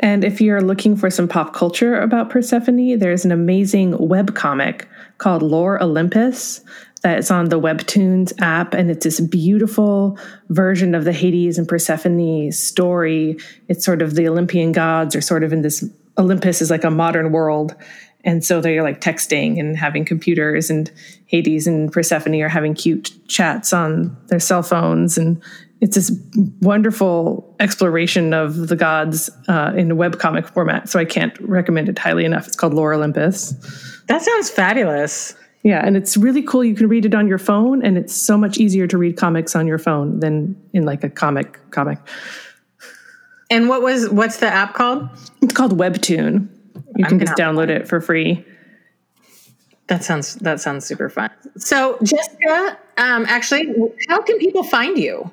And 0.00 0.24
if 0.24 0.40
you're 0.40 0.60
looking 0.60 0.96
for 0.96 1.10
some 1.10 1.28
pop 1.28 1.54
culture 1.54 1.98
about 1.98 2.30
Persephone, 2.30 2.98
there's 2.98 3.24
an 3.24 3.32
amazing 3.32 3.96
web 3.98 4.34
comic 4.34 4.88
called 5.18 5.42
Lore 5.42 5.82
Olympus 5.82 6.60
that's 7.02 7.30
on 7.30 7.48
the 7.48 7.60
Webtoons 7.60 8.32
app. 8.40 8.74
And 8.74 8.90
it's 8.90 9.04
this 9.04 9.20
beautiful 9.20 10.18
version 10.48 10.94
of 10.94 11.04
the 11.04 11.12
Hades 11.12 11.58
and 11.58 11.68
Persephone 11.68 12.50
story. 12.52 13.36
It's 13.68 13.84
sort 13.84 14.02
of 14.02 14.14
the 14.14 14.28
Olympian 14.28 14.72
gods 14.72 15.14
are 15.14 15.20
sort 15.20 15.44
of 15.44 15.52
in 15.52 15.62
this 15.62 15.84
Olympus 16.18 16.62
is 16.62 16.70
like 16.70 16.84
a 16.84 16.90
modern 16.90 17.32
world. 17.32 17.74
And 18.24 18.42
so 18.42 18.60
they're 18.60 18.82
like 18.82 19.02
texting 19.02 19.60
and 19.60 19.76
having 19.76 20.06
computers, 20.06 20.70
and 20.70 20.90
Hades 21.34 21.66
and 21.66 21.90
Persephone 21.90 22.40
are 22.42 22.48
having 22.48 22.74
cute 22.74 23.10
chats 23.26 23.72
on 23.72 24.16
their 24.28 24.38
cell 24.38 24.62
phones. 24.62 25.18
And 25.18 25.42
it's 25.80 25.96
this 25.96 26.16
wonderful 26.60 27.56
exploration 27.58 28.32
of 28.32 28.68
the 28.68 28.76
gods 28.76 29.30
uh, 29.48 29.72
in 29.76 29.90
a 29.90 29.96
webcomic 29.96 30.46
format. 30.46 30.88
So 30.88 31.00
I 31.00 31.04
can't 31.04 31.36
recommend 31.40 31.88
it 31.88 31.98
highly 31.98 32.24
enough. 32.24 32.46
It's 32.46 32.54
called 32.54 32.72
Lore 32.72 32.94
Olympus. 32.94 33.52
That 34.06 34.22
sounds 34.22 34.48
fabulous. 34.48 35.34
Yeah, 35.64 35.84
and 35.84 35.96
it's 35.96 36.16
really 36.16 36.40
cool. 36.42 36.62
You 36.62 36.76
can 36.76 36.88
read 36.88 37.04
it 37.04 37.16
on 37.16 37.26
your 37.26 37.38
phone, 37.38 37.84
and 37.84 37.98
it's 37.98 38.14
so 38.14 38.38
much 38.38 38.58
easier 38.58 38.86
to 38.86 38.96
read 38.96 39.16
comics 39.16 39.56
on 39.56 39.66
your 39.66 39.78
phone 39.78 40.20
than 40.20 40.54
in 40.72 40.84
like 40.84 41.02
a 41.02 41.10
comic 41.10 41.58
comic. 41.70 41.98
And 43.50 43.68
what 43.68 43.82
was 43.82 44.08
what's 44.10 44.36
the 44.36 44.46
app 44.46 44.74
called? 44.74 45.08
It's 45.42 45.54
called 45.54 45.76
Webtoon. 45.76 46.48
You 46.96 47.04
I'm 47.04 47.08
can 47.08 47.18
just 47.18 47.32
download 47.32 47.70
it 47.70 47.88
for 47.88 48.00
free. 48.00 48.44
That 49.88 50.02
sounds 50.02 50.36
that 50.36 50.60
sounds 50.60 50.86
super 50.86 51.10
fun. 51.10 51.30
So 51.58 51.98
Jessica, 52.02 52.78
um, 52.96 53.26
actually, 53.28 53.72
how 54.08 54.22
can 54.22 54.38
people 54.38 54.62
find 54.64 54.96
you? 54.96 55.30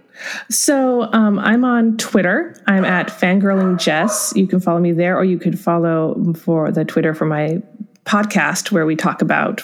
So 0.50 1.04
um, 1.14 1.40
I'm 1.40 1.64
on 1.64 1.96
Twitter. 1.98 2.56
I'm 2.68 2.84
at 2.84 3.08
fangirling 3.08 3.80
Jess. 3.80 4.34
You 4.36 4.48
can 4.48 4.60
follow 4.60 4.80
me 4.80 4.92
there, 4.92 5.18
or 5.18 5.24
you 5.24 5.40
could 5.40 5.58
follow 5.58 6.34
for 6.34 6.70
the 6.72 6.84
Twitter 6.84 7.14
for 7.14 7.26
my 7.26 7.62
podcast 8.06 8.72
where 8.72 8.86
we 8.86 8.96
talk 8.98 9.22
about 9.22 9.64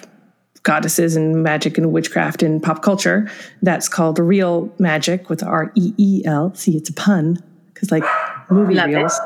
goddesses 0.64 1.16
and 1.18 1.44
magic 1.44 1.78
and 1.78 1.92
witchcraft 1.92 2.42
and 2.42 2.64
pop 2.64 2.82
culture. 2.82 3.30
That's 3.62 3.90
called 3.90 4.20
Reel 4.20 4.74
Magic 4.80 5.30
with 5.30 5.44
R 5.44 5.70
E 5.76 5.94
E 5.98 6.22
L. 6.26 6.54
See, 6.56 6.78
it's 6.78 6.90
a 6.90 6.94
pun 6.94 7.44
because 7.74 7.92
like 7.92 8.04
movie 8.50 8.74
Love 8.76 8.90
it. 8.90 8.96
reels. 8.96 9.20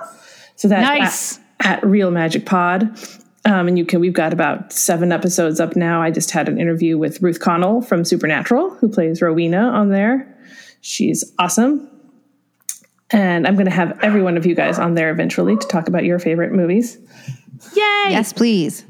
So 0.56 0.68
that's 0.68 0.82
Nice. 0.82 1.40
at, 1.60 1.78
at 1.84 1.86
Reel 1.86 2.10
Magic 2.10 2.48
Pod. 2.48 2.98
Um, 3.44 3.68
and 3.68 3.78
you 3.78 3.86
can, 3.86 4.00
we've 4.00 4.14
got 4.14 4.34
about 4.34 4.72
seven 4.72 5.12
episodes 5.12 5.60
up 5.60 5.76
now. 5.76 6.02
I 6.02 6.12
just 6.12 6.30
had 6.32 6.48
an 6.48 6.60
interview 6.60 6.98
with 6.98 7.22
Ruth 7.22 7.40
Connell 7.40 7.82
from 7.82 8.06
Supernatural, 8.06 8.70
who 8.76 8.88
plays 8.88 9.22
Rowena 9.22 9.58
on 9.62 9.90
there. 9.90 10.38
She's 10.82 11.32
awesome. 11.40 11.90
And 13.10 13.48
I'm 13.48 13.56
going 13.56 13.66
to 13.66 13.72
have 13.72 14.00
every 14.02 14.22
one 14.22 14.38
of 14.38 14.46
you 14.46 14.56
guys 14.56 14.80
on 14.80 14.94
there 14.94 15.10
eventually 15.12 15.58
to 15.58 15.68
talk 15.68 15.88
about 15.88 16.06
your 16.06 16.20
favorite 16.20 16.54
movies. 16.54 16.98
yay 17.76 18.12
yes 18.12 18.32
please 18.34 18.86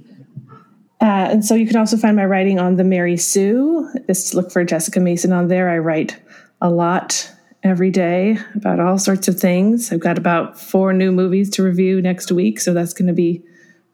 Uh, 1.01 1.29
and 1.31 1.43
so 1.43 1.55
you 1.55 1.65
can 1.65 1.77
also 1.77 1.97
find 1.97 2.15
my 2.15 2.25
writing 2.25 2.59
on 2.59 2.75
the 2.75 2.83
Mary 2.83 3.17
Sue. 3.17 3.89
Just 4.05 4.35
look 4.35 4.51
for 4.51 4.63
Jessica 4.63 4.99
Mason 4.99 5.31
on 5.33 5.47
there. 5.47 5.67
I 5.69 5.79
write 5.79 6.21
a 6.61 6.69
lot 6.69 7.31
every 7.63 7.89
day 7.89 8.37
about 8.53 8.79
all 8.79 8.99
sorts 8.99 9.27
of 9.27 9.39
things. 9.39 9.91
I've 9.91 9.99
got 9.99 10.17
about 10.19 10.59
four 10.59 10.93
new 10.93 11.11
movies 11.11 11.49
to 11.51 11.63
review 11.63 12.01
next 12.01 12.31
week, 12.31 12.59
so 12.59 12.73
that's 12.73 12.93
going 12.93 13.07
to 13.07 13.13
be 13.13 13.43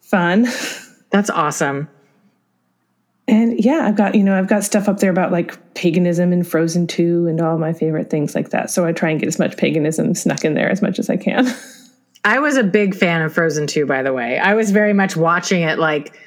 fun. 0.07 0.47
That's 1.09 1.29
awesome. 1.29 1.89
And 3.27 3.63
yeah, 3.63 3.85
I've 3.85 3.97
got, 3.97 4.15
you 4.15 4.23
know, 4.23 4.37
I've 4.37 4.47
got 4.47 4.63
stuff 4.63 4.87
up 4.87 4.99
there 4.99 5.11
about 5.11 5.33
like 5.33 5.73
paganism 5.73 6.31
and 6.31 6.47
Frozen 6.47 6.87
2 6.87 7.27
and 7.27 7.41
all 7.41 7.57
my 7.57 7.73
favorite 7.73 8.09
things 8.09 8.33
like 8.33 8.51
that. 8.51 8.69
So 8.71 8.85
I 8.85 8.93
try 8.93 9.09
and 9.09 9.19
get 9.19 9.27
as 9.27 9.37
much 9.37 9.57
paganism 9.57 10.15
snuck 10.15 10.45
in 10.45 10.53
there 10.53 10.69
as 10.69 10.81
much 10.81 10.97
as 10.97 11.09
I 11.09 11.17
can. 11.17 11.45
I 12.23 12.39
was 12.39 12.55
a 12.55 12.63
big 12.63 12.95
fan 12.95 13.21
of 13.21 13.33
Frozen 13.33 13.67
2, 13.67 13.85
by 13.85 14.01
the 14.01 14.13
way. 14.13 14.39
I 14.39 14.53
was 14.53 14.71
very 14.71 14.93
much 14.93 15.17
watching 15.17 15.61
it 15.61 15.77
like, 15.77 16.17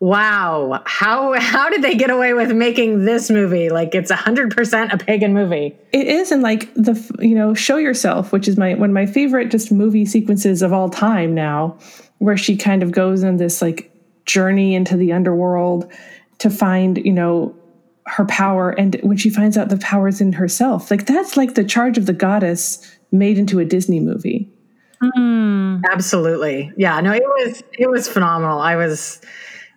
wow, 0.00 0.82
how 0.86 1.38
how 1.38 1.68
did 1.68 1.82
they 1.82 1.94
get 1.94 2.10
away 2.10 2.32
with 2.32 2.50
making 2.52 3.04
this 3.04 3.30
movie? 3.30 3.68
Like 3.68 3.94
it's 3.94 4.10
hundred 4.10 4.56
percent 4.56 4.92
a 4.92 4.98
pagan 4.98 5.34
movie. 5.34 5.76
It 5.92 6.06
is, 6.06 6.32
and 6.32 6.42
like 6.42 6.72
the 6.74 6.94
you 7.20 7.34
know, 7.34 7.52
show 7.52 7.76
yourself, 7.76 8.32
which 8.32 8.48
is 8.48 8.56
my 8.56 8.74
one 8.74 8.90
of 8.90 8.94
my 8.94 9.04
favorite 9.04 9.50
just 9.50 9.70
movie 9.70 10.06
sequences 10.06 10.62
of 10.62 10.72
all 10.72 10.88
time 10.88 11.34
now, 11.34 11.78
where 12.20 12.36
she 12.36 12.56
kind 12.56 12.82
of 12.82 12.92
goes 12.92 13.24
on 13.24 13.36
this 13.38 13.60
like 13.60 13.90
journey 14.26 14.74
into 14.74 14.96
the 14.96 15.12
underworld 15.12 15.90
to 16.38 16.48
find 16.48 16.98
you 16.98 17.12
know 17.12 17.54
her 18.06 18.24
power, 18.26 18.70
and 18.70 18.96
when 19.02 19.16
she 19.16 19.30
finds 19.30 19.56
out 19.56 19.68
the 19.68 19.76
powers 19.78 20.20
in 20.20 20.32
herself, 20.32 20.90
like 20.90 21.06
that's 21.06 21.36
like 21.36 21.54
the 21.54 21.64
charge 21.64 21.98
of 21.98 22.06
the 22.06 22.12
goddess 22.12 22.96
made 23.12 23.38
into 23.38 23.58
a 23.58 23.64
Disney 23.64 24.00
movie. 24.00 24.48
Hmm. 25.00 25.78
Absolutely. 25.90 26.70
Yeah, 26.76 27.00
no, 27.00 27.12
it 27.12 27.22
was 27.22 27.62
it 27.78 27.90
was 27.90 28.08
phenomenal. 28.08 28.60
I 28.60 28.76
was 28.76 29.20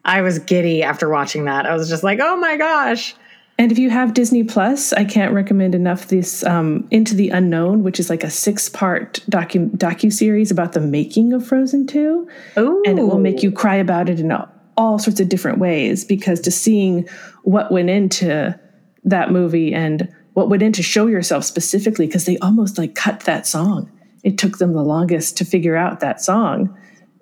I 0.05 0.21
was 0.21 0.39
giddy 0.39 0.83
after 0.83 1.09
watching 1.09 1.45
that. 1.45 1.65
I 1.65 1.73
was 1.73 1.89
just 1.89 2.03
like, 2.03 2.19
oh 2.21 2.35
my 2.35 2.57
gosh. 2.57 3.15
And 3.59 3.71
if 3.71 3.77
you 3.77 3.91
have 3.91 4.15
Disney 4.15 4.43
Plus, 4.43 4.93
I 4.93 5.05
can't 5.05 5.33
recommend 5.33 5.75
enough 5.75 6.07
this 6.07 6.43
um, 6.43 6.87
Into 6.89 7.13
the 7.13 7.29
Unknown, 7.29 7.83
which 7.83 7.99
is 7.99 8.09
like 8.09 8.23
a 8.23 8.29
six-part 8.29 9.23
docu 9.29 9.69
docu 9.77 10.11
series 10.11 10.49
about 10.49 10.73
the 10.73 10.81
making 10.81 11.33
of 11.33 11.45
Frozen 11.45 11.87
Two, 11.87 12.27
Ooh. 12.57 12.81
and 12.85 12.97
it 12.97 13.03
will 13.03 13.19
make 13.19 13.43
you 13.43 13.51
cry 13.51 13.75
about 13.75 14.09
it 14.09 14.19
in 14.19 14.31
all, 14.31 14.49
all 14.75 14.97
sorts 14.97 15.19
of 15.19 15.29
different 15.29 15.59
ways. 15.59 16.03
Because 16.03 16.39
to 16.41 16.51
seeing 16.51 17.07
what 17.43 17.71
went 17.71 17.91
into 17.91 18.59
that 19.03 19.31
movie 19.31 19.73
and 19.73 20.11
what 20.33 20.49
went 20.49 20.63
into 20.63 20.81
show 20.81 21.05
yourself 21.05 21.43
specifically, 21.43 22.07
because 22.07 22.25
they 22.25 22.37
almost 22.39 22.79
like 22.79 22.95
cut 22.95 23.19
that 23.21 23.45
song. 23.45 23.91
It 24.23 24.37
took 24.39 24.57
them 24.57 24.73
the 24.73 24.81
longest 24.81 25.37
to 25.37 25.45
figure 25.45 25.75
out 25.75 25.99
that 25.99 26.21
song. 26.21 26.75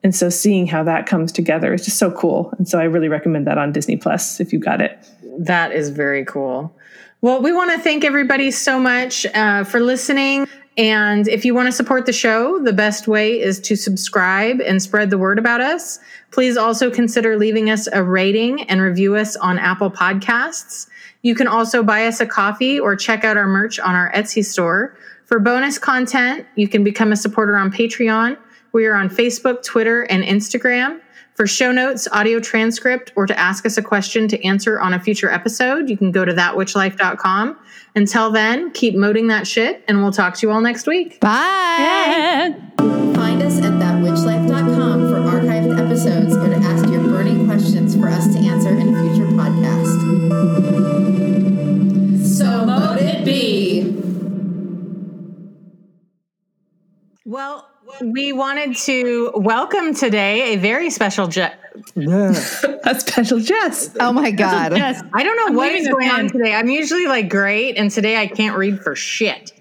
And 0.04 0.16
so 0.16 0.30
seeing 0.30 0.66
how 0.66 0.84
that 0.84 1.08
comes 1.08 1.32
together 1.32 1.74
is 1.74 1.86
just 1.86 1.98
so 1.98 2.10
cool. 2.12 2.54
And 2.58 2.68
so 2.68 2.80
I 2.80 2.84
really 2.84 3.10
recommend 3.10 3.46
that 3.48 3.58
on 3.58 3.72
Disney 3.72 3.98
Plus 3.98 4.40
if 4.40 4.54
you 4.54 4.60
got 4.60 4.82
it. 4.82 4.98
That 5.40 5.72
is 5.72 5.90
very 5.90 6.26
cool. 6.26 6.76
Well, 7.22 7.42
we 7.42 7.54
want 7.54 7.72
to 7.72 7.80
thank 7.80 8.04
everybody 8.04 8.52
so 8.52 8.80
much 8.80 9.26
uh, 9.28 9.64
for 9.64 9.80
listening. 9.80 10.48
And 10.78 11.28
if 11.28 11.46
you 11.46 11.54
want 11.54 11.68
to 11.68 11.72
support 11.72 12.06
the 12.06 12.14
show, 12.14 12.58
the 12.60 12.74
best 12.74 13.08
way 13.08 13.40
is 13.40 13.60
to 13.62 13.76
subscribe 13.76 14.62
and 14.62 14.82
spread 14.82 15.10
the 15.10 15.18
word 15.18 15.38
about 15.38 15.62
us. 15.62 16.00
Please 16.32 16.58
also 16.58 16.90
consider 16.90 17.38
leaving 17.38 17.70
us 17.70 17.88
a 17.92 18.04
rating 18.04 18.64
and 18.64 18.82
review 18.82 19.16
us 19.16 19.36
on 19.36 19.60
Apple 19.60 19.92
Podcasts. 19.92 20.88
You 21.22 21.36
can 21.36 21.48
also 21.48 21.84
buy 21.84 22.08
us 22.08 22.20
a 22.22 22.26
coffee 22.26 22.80
or 22.80 22.96
check 22.96 23.24
out 23.24 23.38
our 23.38 23.48
merch 23.48 23.80
on 23.80 23.94
our 23.94 24.12
Etsy 24.14 24.44
store. 24.44 24.98
For 25.26 25.40
bonus 25.40 25.78
content, 25.78 26.48
you 26.56 26.68
can 26.68 26.84
become 26.84 27.12
a 27.12 27.18
supporter 27.18 27.58
on 27.58 27.72
Patreon. 27.72 28.38
We 28.72 28.86
are 28.86 28.96
on 28.96 29.10
Facebook, 29.10 29.64
Twitter, 29.64 30.04
and 30.04 30.24
Instagram. 30.24 31.02
For 31.42 31.48
show 31.48 31.72
notes, 31.72 32.08
audio 32.12 32.40
transcript, 32.40 33.14
or 33.16 33.26
to 33.26 33.36
ask 33.40 33.66
us 33.66 33.76
a 33.76 33.82
question 33.82 34.28
to 34.28 34.46
answer 34.46 34.80
on 34.80 34.94
a 34.94 35.00
future 35.00 35.28
episode, 35.28 35.90
you 35.90 35.98
can 35.98 36.12
go 36.12 36.24
to 36.24 36.32
thatwitchlife.com. 36.32 37.58
Until 37.96 38.30
then, 38.30 38.70
keep 38.74 38.96
moding 38.96 39.26
that 39.30 39.48
shit, 39.48 39.84
and 39.88 40.04
we'll 40.04 40.12
talk 40.12 40.36
to 40.36 40.46
you 40.46 40.54
all 40.54 40.62
next 40.62 40.86
week. 40.86 41.20
Bye. 41.20 42.56
Find 42.78 43.42
us 43.42 43.58
at 43.58 43.74
thatwitchlife.com 43.74 45.10
for 45.10 45.16
archived 45.16 45.84
episodes 45.84 46.36
or 46.36 46.48
to 46.48 46.58
ask 46.58 46.88
your 46.90 47.02
burning 47.02 47.48
questions 47.48 47.96
for 47.96 48.08
us 48.08 48.32
to 48.36 48.38
answer 48.38 48.70
in 48.70 48.94
a 48.94 49.02
future 49.02 49.26
podcast. 49.32 49.98
So 52.24 52.68
mote 52.68 53.02
it 53.02 53.26
be. 53.26 53.98
Well, 57.26 57.71
we 58.02 58.32
wanted 58.34 58.76
to 58.76 59.32
welcome 59.36 59.94
today 59.94 60.54
a 60.54 60.58
very 60.58 60.90
special 60.90 61.28
Je- 61.28 61.52
A 61.96 63.00
special 63.00 63.40
Jess. 63.40 63.96
Oh 64.00 64.12
my 64.12 64.32
God. 64.32 64.76
Yes. 64.76 65.02
I 65.14 65.24
don't 65.24 65.36
know 65.38 65.48
I'm 65.48 65.56
what 65.56 65.68
leaving 65.72 65.82
is 65.84 65.88
it 65.88 65.92
going 65.92 66.10
on 66.10 66.28
today. 66.28 66.54
I'm 66.54 66.68
usually 66.70 67.08
like 67.08 67.30
great, 67.30 67.78
and 67.78 67.90
today 67.90 68.18
I 68.18 68.28
can't 68.28 68.58
read 68.58 68.82
for 68.82 68.96
shit. 68.96 69.54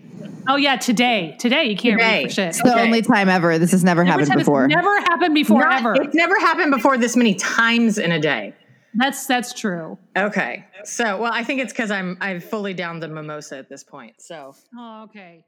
Oh 0.48 0.57
yeah, 0.57 0.77
today. 0.77 1.36
Today 1.39 1.65
you 1.65 1.77
can't 1.77 1.98
Today. 2.01 2.23
read 2.23 2.28
for 2.28 2.35
shit. 2.35 2.48
It's 2.48 2.62
the 2.62 2.73
Okay. 2.73 2.82
only 2.82 3.02
time 3.02 3.28
ever. 3.28 3.59
This 3.59 3.70
has 3.73 3.85
never 3.85 4.01
Every 4.01 4.11
happened 4.11 4.28
time 4.28 4.39
it's 4.39 4.47
before. 4.47 4.66
never 4.69 4.98
happened 5.01 5.35
before 5.35 5.61
Not- 5.61 5.81
ever. 5.81 5.94
It's 6.02 6.15
never 6.15 6.39
happened 6.40 6.73
before 6.73 6.98
this 6.98 7.16
many 7.16 7.35
times 7.35 7.98
in 7.98 8.11
a 8.11 8.19
day. 8.19 8.55
That's 8.94 9.27
that's 9.27 9.52
true. 9.55 9.98
Okay. 10.16 10.65
So, 10.82 11.20
well, 11.20 11.32
I 11.32 11.44
think 11.44 11.61
it's 11.61 11.73
because 11.73 11.90
I'm 11.93 12.16
I've 12.20 12.43
fully 12.43 12.74
down 12.74 12.98
the 13.01 13.07
mimosa 13.09 13.59
at 13.59 13.69
this 13.69 13.85
point. 13.85 14.20
So. 14.20 14.55
Oh, 14.77 15.02
okay. 15.05 15.44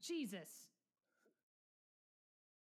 Jesus. 0.00 0.63